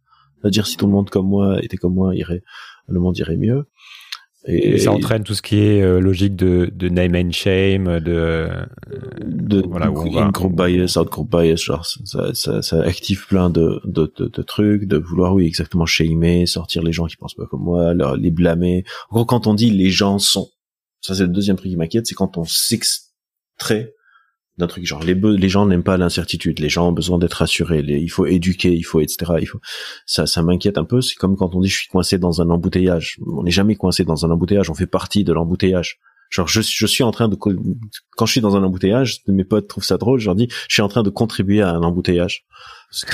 C'est-à-dire, 0.42 0.68
si 0.68 0.76
tout 0.76 0.88
le 0.88 0.92
monde 0.92 1.10
comme 1.10 1.28
moi 1.28 1.64
était 1.64 1.78
comme 1.78 1.94
moi, 1.94 2.16
irait, 2.16 2.44
le 2.90 3.00
monde 3.00 3.18
irait 3.18 3.38
mieux. 3.38 3.66
Et, 4.48 4.78
ça 4.78 4.92
entraîne 4.92 5.24
tout 5.24 5.34
ce 5.34 5.42
qui 5.42 5.58
est 5.58 5.82
euh, 5.82 6.00
logique 6.00 6.36
de, 6.36 6.72
de 6.72 6.88
name 6.88 7.16
and 7.16 7.32
shame, 7.32 8.00
de, 8.00 8.12
euh, 8.12 8.66
de 9.26 9.64
voilà, 9.68 9.88
group 9.88 10.56
bias, 10.56 10.98
out 10.98 11.10
group 11.10 11.32
bias, 11.32 11.56
genre 11.56 11.84
ça, 11.86 12.32
ça, 12.34 12.62
ça 12.62 12.82
active 12.82 13.26
plein 13.28 13.50
de, 13.50 13.82
de, 13.86 14.12
de, 14.18 14.28
de, 14.28 14.42
trucs, 14.44 14.86
de 14.86 14.98
vouloir 14.98 15.34
oui 15.34 15.48
exactement 15.48 15.88
shamer, 15.88 16.46
sortir 16.46 16.84
les 16.84 16.92
gens 16.92 17.08
qui 17.08 17.16
pensent 17.16 17.34
pas 17.34 17.48
comme 17.48 17.64
moi, 17.64 17.96
leur, 17.96 18.18
les 18.18 18.30
blâmer. 18.30 18.84
En 19.10 19.16
gros, 19.16 19.26
quand 19.26 19.48
on 19.48 19.56
dit 19.56 19.72
les 19.72 19.90
gens 19.90 20.20
sont, 20.20 20.50
ça 21.02 21.16
c'est 21.16 21.24
le 21.24 21.30
deuxième 21.30 21.56
truc 21.56 21.72
qui 21.72 21.78
m'inquiète, 21.78 22.06
c'est 22.06 22.16
quand 22.16 22.38
on 22.38 22.46
s'extrait 22.46 23.95
d'un 24.58 24.68
truc 24.68 24.86
genre 24.86 25.04
les, 25.04 25.16
les 25.16 25.50
gens 25.50 25.66
n'aiment 25.66 25.84
pas 25.84 25.98
l'incertitude, 25.98 26.60
les 26.60 26.70
gens 26.70 26.90
ont 26.90 26.94
besoin 26.94 27.18
d'être 27.18 27.34
rassurés, 27.34 27.84
il 27.86 28.10
faut 28.10 28.26
éduquer, 28.26 28.74
il 28.74 28.84
faut 28.84 29.02
etc. 29.02 29.34
Ça, 30.06 30.26
ça 30.26 30.44
m'inquiète 30.44 30.78
un 30.78 30.86
peu. 30.86 31.02
C'est 31.02 31.16
comme 31.16 31.36
quand 31.36 31.56
on 31.56 31.62
dit 31.62 31.70
je 31.70 31.80
suis 31.80 31.90
coincé 31.90 32.18
dans 32.18 32.42
un 32.42 32.50
embouteillage. 32.50 33.20
On 33.26 33.44
n'est 33.44 33.52
jamais 33.52 33.76
coincé 33.76 34.04
dans 34.04 34.26
un 34.26 34.32
embouteillage, 34.32 34.70
on 34.70 34.76
fait 34.76 34.88
partie 34.88 35.24
de 35.24 35.34
l'embouteillage. 35.34 36.00
Genre 36.30 36.48
je, 36.48 36.62
je 36.62 36.86
suis 36.86 37.04
en 37.04 37.12
train 37.12 37.28
de 37.28 37.36
quand 37.36 38.26
je 38.26 38.32
suis 38.32 38.42
dans 38.42 38.56
un 38.56 38.64
embouteillage, 38.64 39.22
mes 39.28 39.44
potes 39.44 39.68
trouvent 39.68 39.84
ça 39.84 39.98
drôle. 39.98 40.20
Je 40.20 40.26
leur 40.26 40.36
dis 40.36 40.48
je 40.68 40.74
suis 40.74 40.82
en 40.82 40.88
train 40.88 41.04
de 41.04 41.10
contribuer 41.10 41.62
à 41.62 41.70
un 41.70 41.82
embouteillage. 41.84 42.46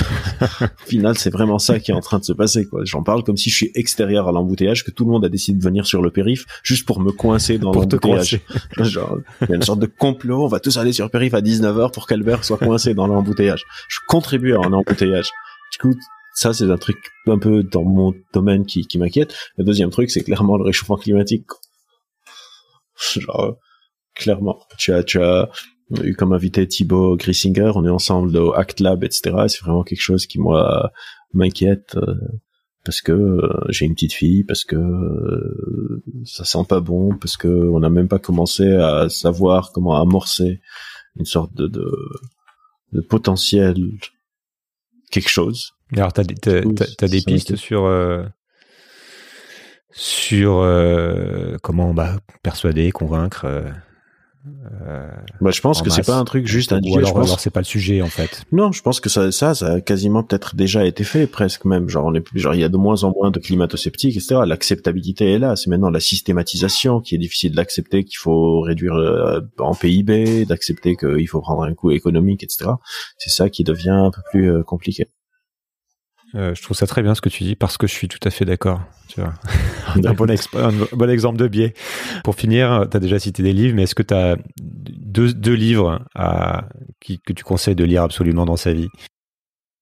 Au 0.42 0.86
final, 0.86 1.18
c'est 1.18 1.32
vraiment 1.32 1.58
ça 1.58 1.80
qui 1.80 1.92
est 1.92 1.94
en 1.94 2.02
train 2.02 2.20
de 2.20 2.24
se 2.24 2.34
passer. 2.34 2.68
quoi. 2.68 2.82
J'en 2.84 3.04
parle 3.04 3.24
comme 3.24 3.38
si 3.38 3.50
je 3.50 3.56
suis 3.56 3.72
extérieur 3.76 4.28
à 4.28 4.32
l'embouteillage, 4.32 4.84
que 4.84 4.92
tout 4.92 5.06
le 5.06 5.12
monde 5.12 5.26
a 5.26 5.30
décidé 5.30 5.58
de 5.58 5.64
venir 5.64 5.86
sur 5.88 6.02
le 6.02 6.12
périph 6.12 6.46
juste 6.64 6.86
pour 6.86 7.00
me 7.00 7.12
coincer 7.12 7.58
dans 7.58 7.72
l'embouteillage. 7.72 8.40
Genre, 8.78 9.18
il 9.42 9.50
y 9.50 9.54
a 9.54 9.56
une 9.56 9.62
sorte 9.64 9.80
de 9.80 9.88
complot. 9.88 10.44
On 10.44 10.48
va 10.48 10.60
tous 10.60 10.78
aller 10.78 10.94
sur 10.94 11.06
le 11.06 11.10
périph 11.10 11.34
à 11.34 11.42
19h 11.42 11.92
pour 11.92 12.08
qu'Albert 12.08 12.44
soit 12.44 12.58
coincé 12.58 12.94
dans 12.94 13.08
l'embouteillage. 13.08 13.66
Je 13.88 13.98
contribue 14.08 14.54
à 14.54 14.60
un 14.60 14.74
embouteillage. 14.74 15.32
Du 15.72 15.78
coup, 15.80 15.96
ça, 16.34 16.54
c'est 16.54 16.70
un 16.70 16.78
truc 16.78 16.98
un 17.28 17.40
peu 17.40 17.64
dans 17.64 17.84
mon 17.84 18.14
domaine 18.34 18.66
qui, 18.66 18.86
qui 18.86 18.98
m'inquiète. 18.98 19.36
Le 19.58 19.64
deuxième 19.64 19.90
truc, 19.90 20.12
c'est 20.12 20.24
clairement 20.24 20.58
le 20.58 20.64
réchauffement 20.64 20.98
climatique. 20.98 21.46
Genre, 23.20 23.58
clairement. 24.16 24.60
Tu 24.78 24.94
as, 24.94 25.04
tu 25.04 25.22
as 25.22 25.50
eu 26.04 26.16
comme 26.16 26.34
invité 26.34 26.68
Thibaut 26.68 27.18
Grissinger, 27.18 27.72
on 27.76 27.86
est 27.86 27.90
ensemble 27.90 28.36
au 28.38 28.54
Act 28.54 28.80
Lab, 28.80 29.04
etc. 29.04 29.36
C'est 29.48 29.62
vraiment 29.62 29.84
quelque 29.84 30.02
chose 30.02 30.26
qui 30.26 30.40
moi 30.40 30.92
m'inquiète 31.34 31.96
euh, 31.96 32.16
parce 32.84 33.02
que 33.02 33.12
euh, 33.12 33.66
j'ai 33.70 33.86
une 33.86 33.94
petite 33.94 34.14
fille, 34.14 34.44
parce 34.44 34.64
que 34.64 34.76
euh, 34.76 36.04
ça 36.26 36.46
sent 36.46 36.66
pas 36.68 36.80
bon, 36.80 37.16
parce 37.16 37.38
que 37.38 37.48
on 37.48 37.80
n'a 37.80 37.90
même 37.90 38.08
pas 38.08 38.20
commencé 38.20 38.72
à 38.72 39.08
savoir 39.10 39.72
comment 39.72 40.02
amorcer 40.02 40.62
une 41.18 41.26
sorte 41.26 41.54
de, 41.54 41.68
de, 41.68 41.92
de 42.94 43.02
potentiel 43.02 43.76
quelque 45.12 45.30
chose. 45.30 45.74
Alors, 45.96 46.14
t'as, 46.14 46.24
t'as, 46.24 46.62
t'as, 46.62 46.86
t'as 46.98 47.08
des 47.08 47.22
pistes 47.22 47.56
sur 47.56 47.86
euh, 47.86 48.24
sur 50.32 50.60
euh, 50.60 51.58
comment 51.62 51.94
bah, 51.94 52.18
persuader, 52.44 52.92
convaincre. 52.92 53.46
Euh, 53.46 55.08
bah, 55.40 55.52
je 55.52 55.62
pense 55.62 55.82
que 55.82 55.92
c'est 55.92 56.06
pas 56.06 56.16
un 56.16 56.24
truc 56.24 56.48
juste 56.48 56.72
individuel. 56.72 57.06
alors, 57.06 57.10
je 57.10 57.20
pense... 57.20 57.28
alors 57.28 57.40
c'est 57.40 57.52
pas 57.52 57.60
le 57.60 57.66
sujet 57.66 58.02
en 58.02 58.08
fait. 58.08 58.44
Non, 58.52 58.72
je 58.72 58.82
pense 58.82 59.00
que 59.00 59.10
ça, 59.10 59.32
ça, 59.32 59.54
ça 59.54 59.74
a 59.74 59.82
quasiment 59.82 60.24
peut-être 60.24 60.56
déjà 60.56 60.86
été 60.86 61.04
fait 61.04 61.28
presque 61.28 61.66
même. 61.66 61.90
Genre, 61.90 62.06
on 62.06 62.16
est, 62.16 62.24
genre, 62.34 62.56
il 62.56 62.62
y 62.62 62.64
a 62.64 62.70
de 62.70 62.78
moins 62.78 63.04
en 63.04 63.12
moins 63.12 63.30
de 63.30 63.40
climato-sceptiques, 63.40 64.16
etc. 64.16 64.42
L'acceptabilité 64.46 65.34
est 65.34 65.40
là. 65.40 65.56
C'est 65.56 65.70
maintenant 65.70 65.92
la 65.92 66.00
systématisation 66.00 67.02
qui 67.02 67.16
est 67.16 67.20
difficile 67.20 67.54
d'accepter 67.54 68.04
qu'il 68.04 68.18
faut 68.18 68.62
réduire 68.62 68.96
euh, 68.96 69.42
en 69.60 69.76
PIB, 69.76 70.46
d'accepter 70.46 70.96
qu'il 70.96 71.28
faut 71.28 71.42
prendre 71.42 71.64
un 71.64 71.74
coût 71.74 71.92
économique, 71.92 72.44
etc. 72.44 72.72
C'est 73.18 73.32
ça 73.32 73.50
qui 73.50 73.64
devient 73.64 73.90
un 73.90 74.12
peu 74.12 74.22
plus 74.32 74.52
euh, 74.52 74.64
compliqué. 74.64 75.08
Euh, 76.36 76.56
je 76.56 76.62
trouve 76.62 76.78
ça 76.78 76.88
très 76.88 77.02
bien 77.02 77.14
ce 77.14 77.22
que 77.22 77.30
tu 77.30 77.44
dis 77.44 77.56
parce 77.56 77.78
que 77.78 77.88
je 77.88 77.94
suis 77.94 78.08
tout 78.08 78.20
à 78.24 78.30
fait 78.30 78.46
d'accord. 78.46 78.82
Tu 79.08 79.20
vois, 79.20 79.34
un, 79.96 80.72
bon 80.94 81.10
exemple 81.10 81.38
de 81.38 81.48
biais. 81.48 81.74
Pour 82.24 82.36
finir, 82.36 82.88
tu 82.90 82.98
as 82.98 83.00
déjà 83.00 83.20
cité 83.20 83.44
des 83.44 83.54
livres, 83.54 83.76
mais 83.76 83.84
est-ce 83.84 83.96
que 83.96 84.04
tu 84.04 84.14
as 84.14 84.38
deux, 84.62 85.54
livres 85.54 86.00
que 86.16 87.34
tu 87.34 87.44
conseilles 87.44 87.76
de 87.76 87.84
lire 87.84 88.04
absolument 88.04 88.46
dans 88.46 88.58
sa 88.58 88.72
vie? 88.72 88.88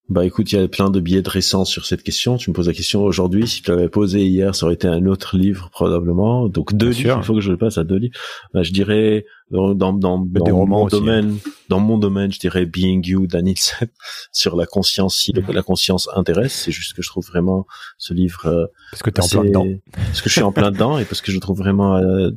Bah 0.10 0.26
écoute, 0.26 0.52
il 0.52 0.60
y 0.60 0.62
a 0.62 0.68
plein 0.68 0.90
de 0.90 1.00
biais 1.00 1.22
de 1.22 1.30
récents 1.30 1.66
sur 1.66 1.86
cette 1.86 2.02
question. 2.02 2.38
Tu 2.38 2.50
me 2.50 2.56
poses 2.56 2.68
la 2.68 2.74
question 2.74 3.04
aujourd'hui. 3.04 3.48
Si 3.48 3.62
tu 3.62 3.70
l'avais 3.70 3.90
posé 3.90 4.26
hier, 4.26 4.56
ça 4.56 4.66
aurait 4.66 4.74
été 4.74 4.88
un 4.88 5.06
autre 5.06 5.38
livre 5.38 5.70
probablement. 5.72 6.48
Donc 6.50 6.74
deux 6.74 6.90
Bien 6.90 6.98
livres. 6.98 7.10
sûr. 7.14 7.18
Il 7.20 7.24
faut 7.26 7.34
que 7.36 7.42
je 7.42 7.52
le 7.52 7.58
passe 7.58 7.78
à 7.78 7.84
deux 7.84 7.98
livres. 7.98 8.16
Bah, 8.54 8.64
je 8.64 8.72
dirais 8.72 9.26
dans 9.52 9.76
dans 9.76 9.94
dans, 9.94 10.18
Des 10.20 10.40
dans 10.40 10.46
romans 10.56 10.80
mon 10.80 10.86
aussi, 10.86 10.96
hein. 10.96 11.00
domaine, 11.00 11.38
dans 11.70 11.80
mon 11.80 11.98
domaine, 12.00 12.32
je 12.32 12.40
dirais 12.40 12.66
Being 12.66 13.06
You 13.08 13.28
d'Anil 13.28 13.58
Sepp 13.60 13.92
sur 14.34 14.56
la 14.56 14.66
conscience. 14.66 15.16
Si 15.16 15.32
le- 15.32 15.44
la 15.54 15.62
conscience 15.64 16.10
intéresse, 16.16 16.54
c'est 16.54 16.72
juste 16.72 16.94
que 16.94 17.02
je 17.04 17.10
trouve 17.10 17.28
vraiment 17.28 17.68
ce 18.00 18.14
livre 18.16 18.48
euh, 18.48 18.66
Parce 18.92 19.04
que 19.04 19.12
tu 19.12 19.22
es 19.22 19.24
en 19.24 19.28
plein 19.28 19.44
dedans. 19.46 19.68
Parce 19.94 20.22
que 20.22 20.30
je 20.30 20.34
suis 20.34 20.42
en 20.44 20.52
plein 20.52 20.72
dedans 20.72 20.98
et 20.98 21.06
parce 21.06 21.22
que 21.22 21.32
je 21.32 21.38
trouve 21.40 21.60
vraiment 21.60 21.98
euh, 21.98 22.32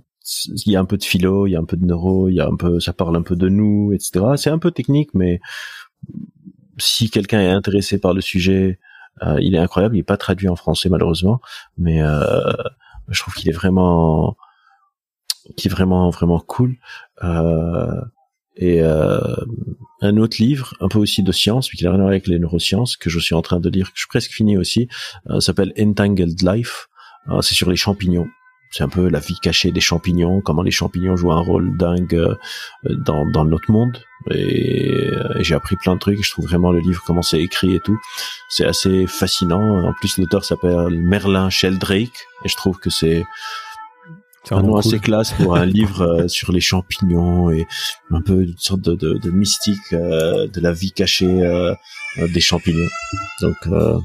il 0.67 0.73
y 0.73 0.77
a 0.77 0.81
un 0.81 0.85
peu 0.85 0.99
de 0.99 1.05
philo, 1.05 1.47
il 1.47 1.53
y 1.53 1.57
a 1.57 1.59
un 1.59 1.65
peu 1.65 1.77
de 1.79 1.85
neuro, 1.87 2.29
il 2.29 2.35
y 2.35 2.41
a 2.41 2.47
un 2.47 2.55
peu, 2.57 2.81
ça 2.81 2.93
parle 2.93 3.17
un 3.17 3.23
peu 3.23 3.35
de 3.35 3.49
nous, 3.49 3.93
etc. 3.93 4.25
C'est 4.37 4.51
un 4.51 4.59
peu 4.59 4.71
technique, 4.71 5.11
mais 5.15 5.41
si 6.83 7.11
quelqu'un 7.11 7.41
est 7.41 7.51
intéressé 7.51 7.99
par 7.99 8.13
le 8.13 8.21
sujet, 8.21 8.79
euh, 9.23 9.37
il 9.41 9.55
est 9.55 9.59
incroyable. 9.59 9.97
Il 9.97 10.01
est 10.01 10.05
pas 10.05 10.17
traduit 10.17 10.49
en 10.49 10.57
français 10.57 10.89
malheureusement, 10.89 11.41
mais 11.79 12.03
euh, 12.03 12.53
je 13.09 13.21
trouve 13.21 13.35
qu'il 13.35 13.49
est 13.49 13.55
vraiment, 13.55 14.37
qui 15.57 15.69
vraiment 15.69 16.41
cool. 16.41 16.77
Euh, 17.23 18.01
et 18.57 18.83
un 18.83 20.17
autre 20.19 20.37
livre, 20.39 20.75
un 20.81 20.89
peu 20.89 20.99
aussi 20.99 21.23
de 21.23 21.33
science, 21.33 21.71
mais 21.73 21.79
qui 21.79 21.85
n'a 21.85 21.91
rien 21.91 22.01
à 22.01 22.03
voir 22.03 22.11
avec 22.11 22.27
les 22.27 22.39
neurosciences, 22.39 22.97
que 22.97 23.09
je 23.09 23.19
suis 23.19 23.35
en 23.35 23.41
train 23.41 23.61
de 23.61 23.71
lire, 23.71 23.87
que 23.87 23.93
je 23.95 24.01
suis 24.01 24.09
presque 24.09 24.31
fini 24.31 24.59
aussi, 24.59 24.89
s'appelle 25.39 25.73
Entangled 25.81 26.43
Life. 26.43 26.89
C'est 27.41 27.55
sur 27.55 27.71
les 27.71 27.77
champignons. 27.77 28.27
C'est 28.73 28.83
un 28.83 28.89
peu 28.89 29.09
la 29.09 29.21
vie 29.21 29.39
cachée 29.39 29.71
des 29.71 29.81
champignons, 29.81 30.41
comment 30.41 30.63
les 30.63 30.71
champignons 30.71 31.15
jouent 31.15 31.33
un 31.33 31.41
rôle 31.41 31.77
dingue 31.77 32.15
euh, 32.15 32.35
dans, 32.89 33.27
dans 33.27 33.45
notre 33.45 33.71
monde. 33.71 34.03
Et, 34.31 35.11
et 35.39 35.45
j'ai 35.45 35.55
appris 35.55 35.77
plein 35.77 35.95
de 35.95 36.01
trucs. 36.01 36.25
Je 36.25 36.31
trouve 36.31 36.47
vraiment 36.47 36.73
le 36.73 36.81
livre, 36.81 37.03
comment 37.07 37.23
c'est 37.23 37.41
écrit 37.41 37.75
et 37.75 37.81
tout. 37.81 37.99
C'est 38.49 38.65
assez 38.65 39.07
fascinant. 39.07 39.87
En 39.87 39.93
plus, 39.93 40.17
l'auteur 40.19 40.45
s'appelle 40.45 41.01
Merlin 41.01 41.51
Sheldrake. 41.51 42.27
Et 42.45 42.49
je 42.49 42.57
trouve 42.57 42.79
que 42.79 42.89
c'est 42.89 43.25
C'est 44.45 44.55
un 44.55 44.63
nom 44.63 44.77
assez 44.77 44.99
classe 44.99 45.33
pour 45.33 45.55
un 45.57 45.67
livre 45.79 46.03
euh, 46.03 46.29
sur 46.29 46.51
les 46.51 46.61
champignons 46.61 47.51
et 47.51 47.67
un 48.11 48.23
peu 48.23 48.43
une 48.43 48.59
sorte 48.59 48.81
de, 48.81 48.95
de, 48.95 49.19
de 49.19 49.31
mystique 49.31 49.93
euh, 49.93 50.49
de 50.49 50.61
la 50.61 50.73
vie 50.73 50.93
cachée 50.93 51.27
euh, 51.27 51.75
euh, 52.19 52.29
des 52.29 52.41
champignons. 52.41 52.89
Donc, 53.41 53.57
euh, 53.67 53.99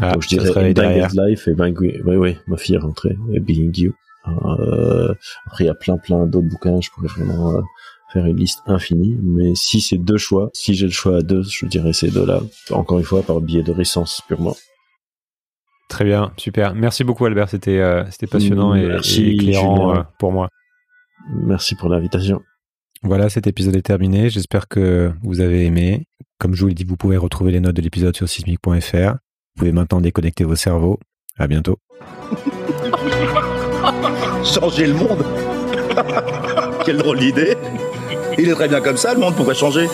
Ah, 0.00 0.12
donc 0.12 0.22
je 0.22 0.28
dirais. 0.28 0.48
Entangled 0.50 1.10
Life 1.14 1.48
et 1.48 1.54
Being 1.54 1.76
oui, 1.78 2.16
oui, 2.16 2.36
ma 2.46 2.56
fille 2.56 2.74
est 2.74 2.78
rentrée 2.78 3.16
et 3.32 3.40
Being 3.40 3.72
You. 3.76 3.92
Euh, 4.28 5.14
après, 5.46 5.64
il 5.64 5.66
y 5.66 5.70
a 5.70 5.74
plein 5.74 5.96
plein 5.96 6.26
d'autres 6.26 6.48
bouquins. 6.48 6.80
Je 6.80 6.90
pourrais 6.90 7.08
vraiment 7.08 7.52
euh, 7.52 7.62
faire 8.12 8.26
une 8.26 8.36
liste 8.36 8.60
infinie. 8.66 9.16
Mais 9.22 9.54
si 9.54 9.80
c'est 9.80 9.98
deux 9.98 10.18
choix, 10.18 10.50
si 10.52 10.74
j'ai 10.74 10.86
le 10.86 10.92
choix 10.92 11.18
à 11.18 11.22
deux, 11.22 11.42
je 11.42 11.66
dirais 11.66 11.92
ces 11.92 12.10
deux-là. 12.10 12.40
Encore 12.70 12.98
une 12.98 13.04
fois, 13.04 13.22
par 13.22 13.40
biais 13.40 13.62
de 13.62 13.72
récence 13.72 14.20
purement. 14.26 14.56
Très 15.88 16.04
bien, 16.04 16.32
super. 16.36 16.74
Merci 16.74 17.02
beaucoup 17.02 17.26
Albert, 17.26 17.48
c'était 17.48 17.80
euh, 17.80 18.04
c'était 18.10 18.28
passionnant 18.28 18.76
et, 18.76 18.86
Merci, 18.86 19.24
et 19.24 19.34
éclairant 19.34 20.04
pour 20.20 20.30
moi. 20.30 20.48
Merci 21.34 21.74
pour 21.74 21.88
l'invitation. 21.88 22.42
Voilà, 23.02 23.28
cet 23.28 23.46
épisode 23.46 23.76
est 23.76 23.82
terminé. 23.82 24.30
J'espère 24.30 24.68
que 24.68 25.12
vous 25.22 25.40
avez 25.40 25.64
aimé. 25.64 26.06
Comme 26.38 26.54
je 26.54 26.62
vous 26.62 26.68
l'ai 26.68 26.74
dit, 26.74 26.84
vous 26.84 26.96
pouvez 26.96 27.16
retrouver 27.16 27.50
les 27.50 27.60
notes 27.60 27.76
de 27.76 27.82
l'épisode 27.82 28.14
sur 28.14 28.28
sismic.fr. 28.28 29.16
Vous 29.54 29.60
pouvez 29.60 29.72
maintenant 29.72 30.00
déconnecter 30.00 30.44
vos 30.44 30.56
cerveaux. 30.56 30.98
À 31.38 31.46
bientôt. 31.46 31.76
Changer 34.44 34.86
le 34.86 34.94
monde 34.94 35.24
Quelle 36.84 36.98
drôle 36.98 37.18
d'idée 37.18 37.56
Il 38.38 38.48
est 38.48 38.54
très 38.54 38.68
bien 38.68 38.80
comme 38.80 38.96
ça, 38.96 39.12
le 39.14 39.20
monde, 39.20 39.34
pourquoi 39.36 39.54
changer 39.54 39.86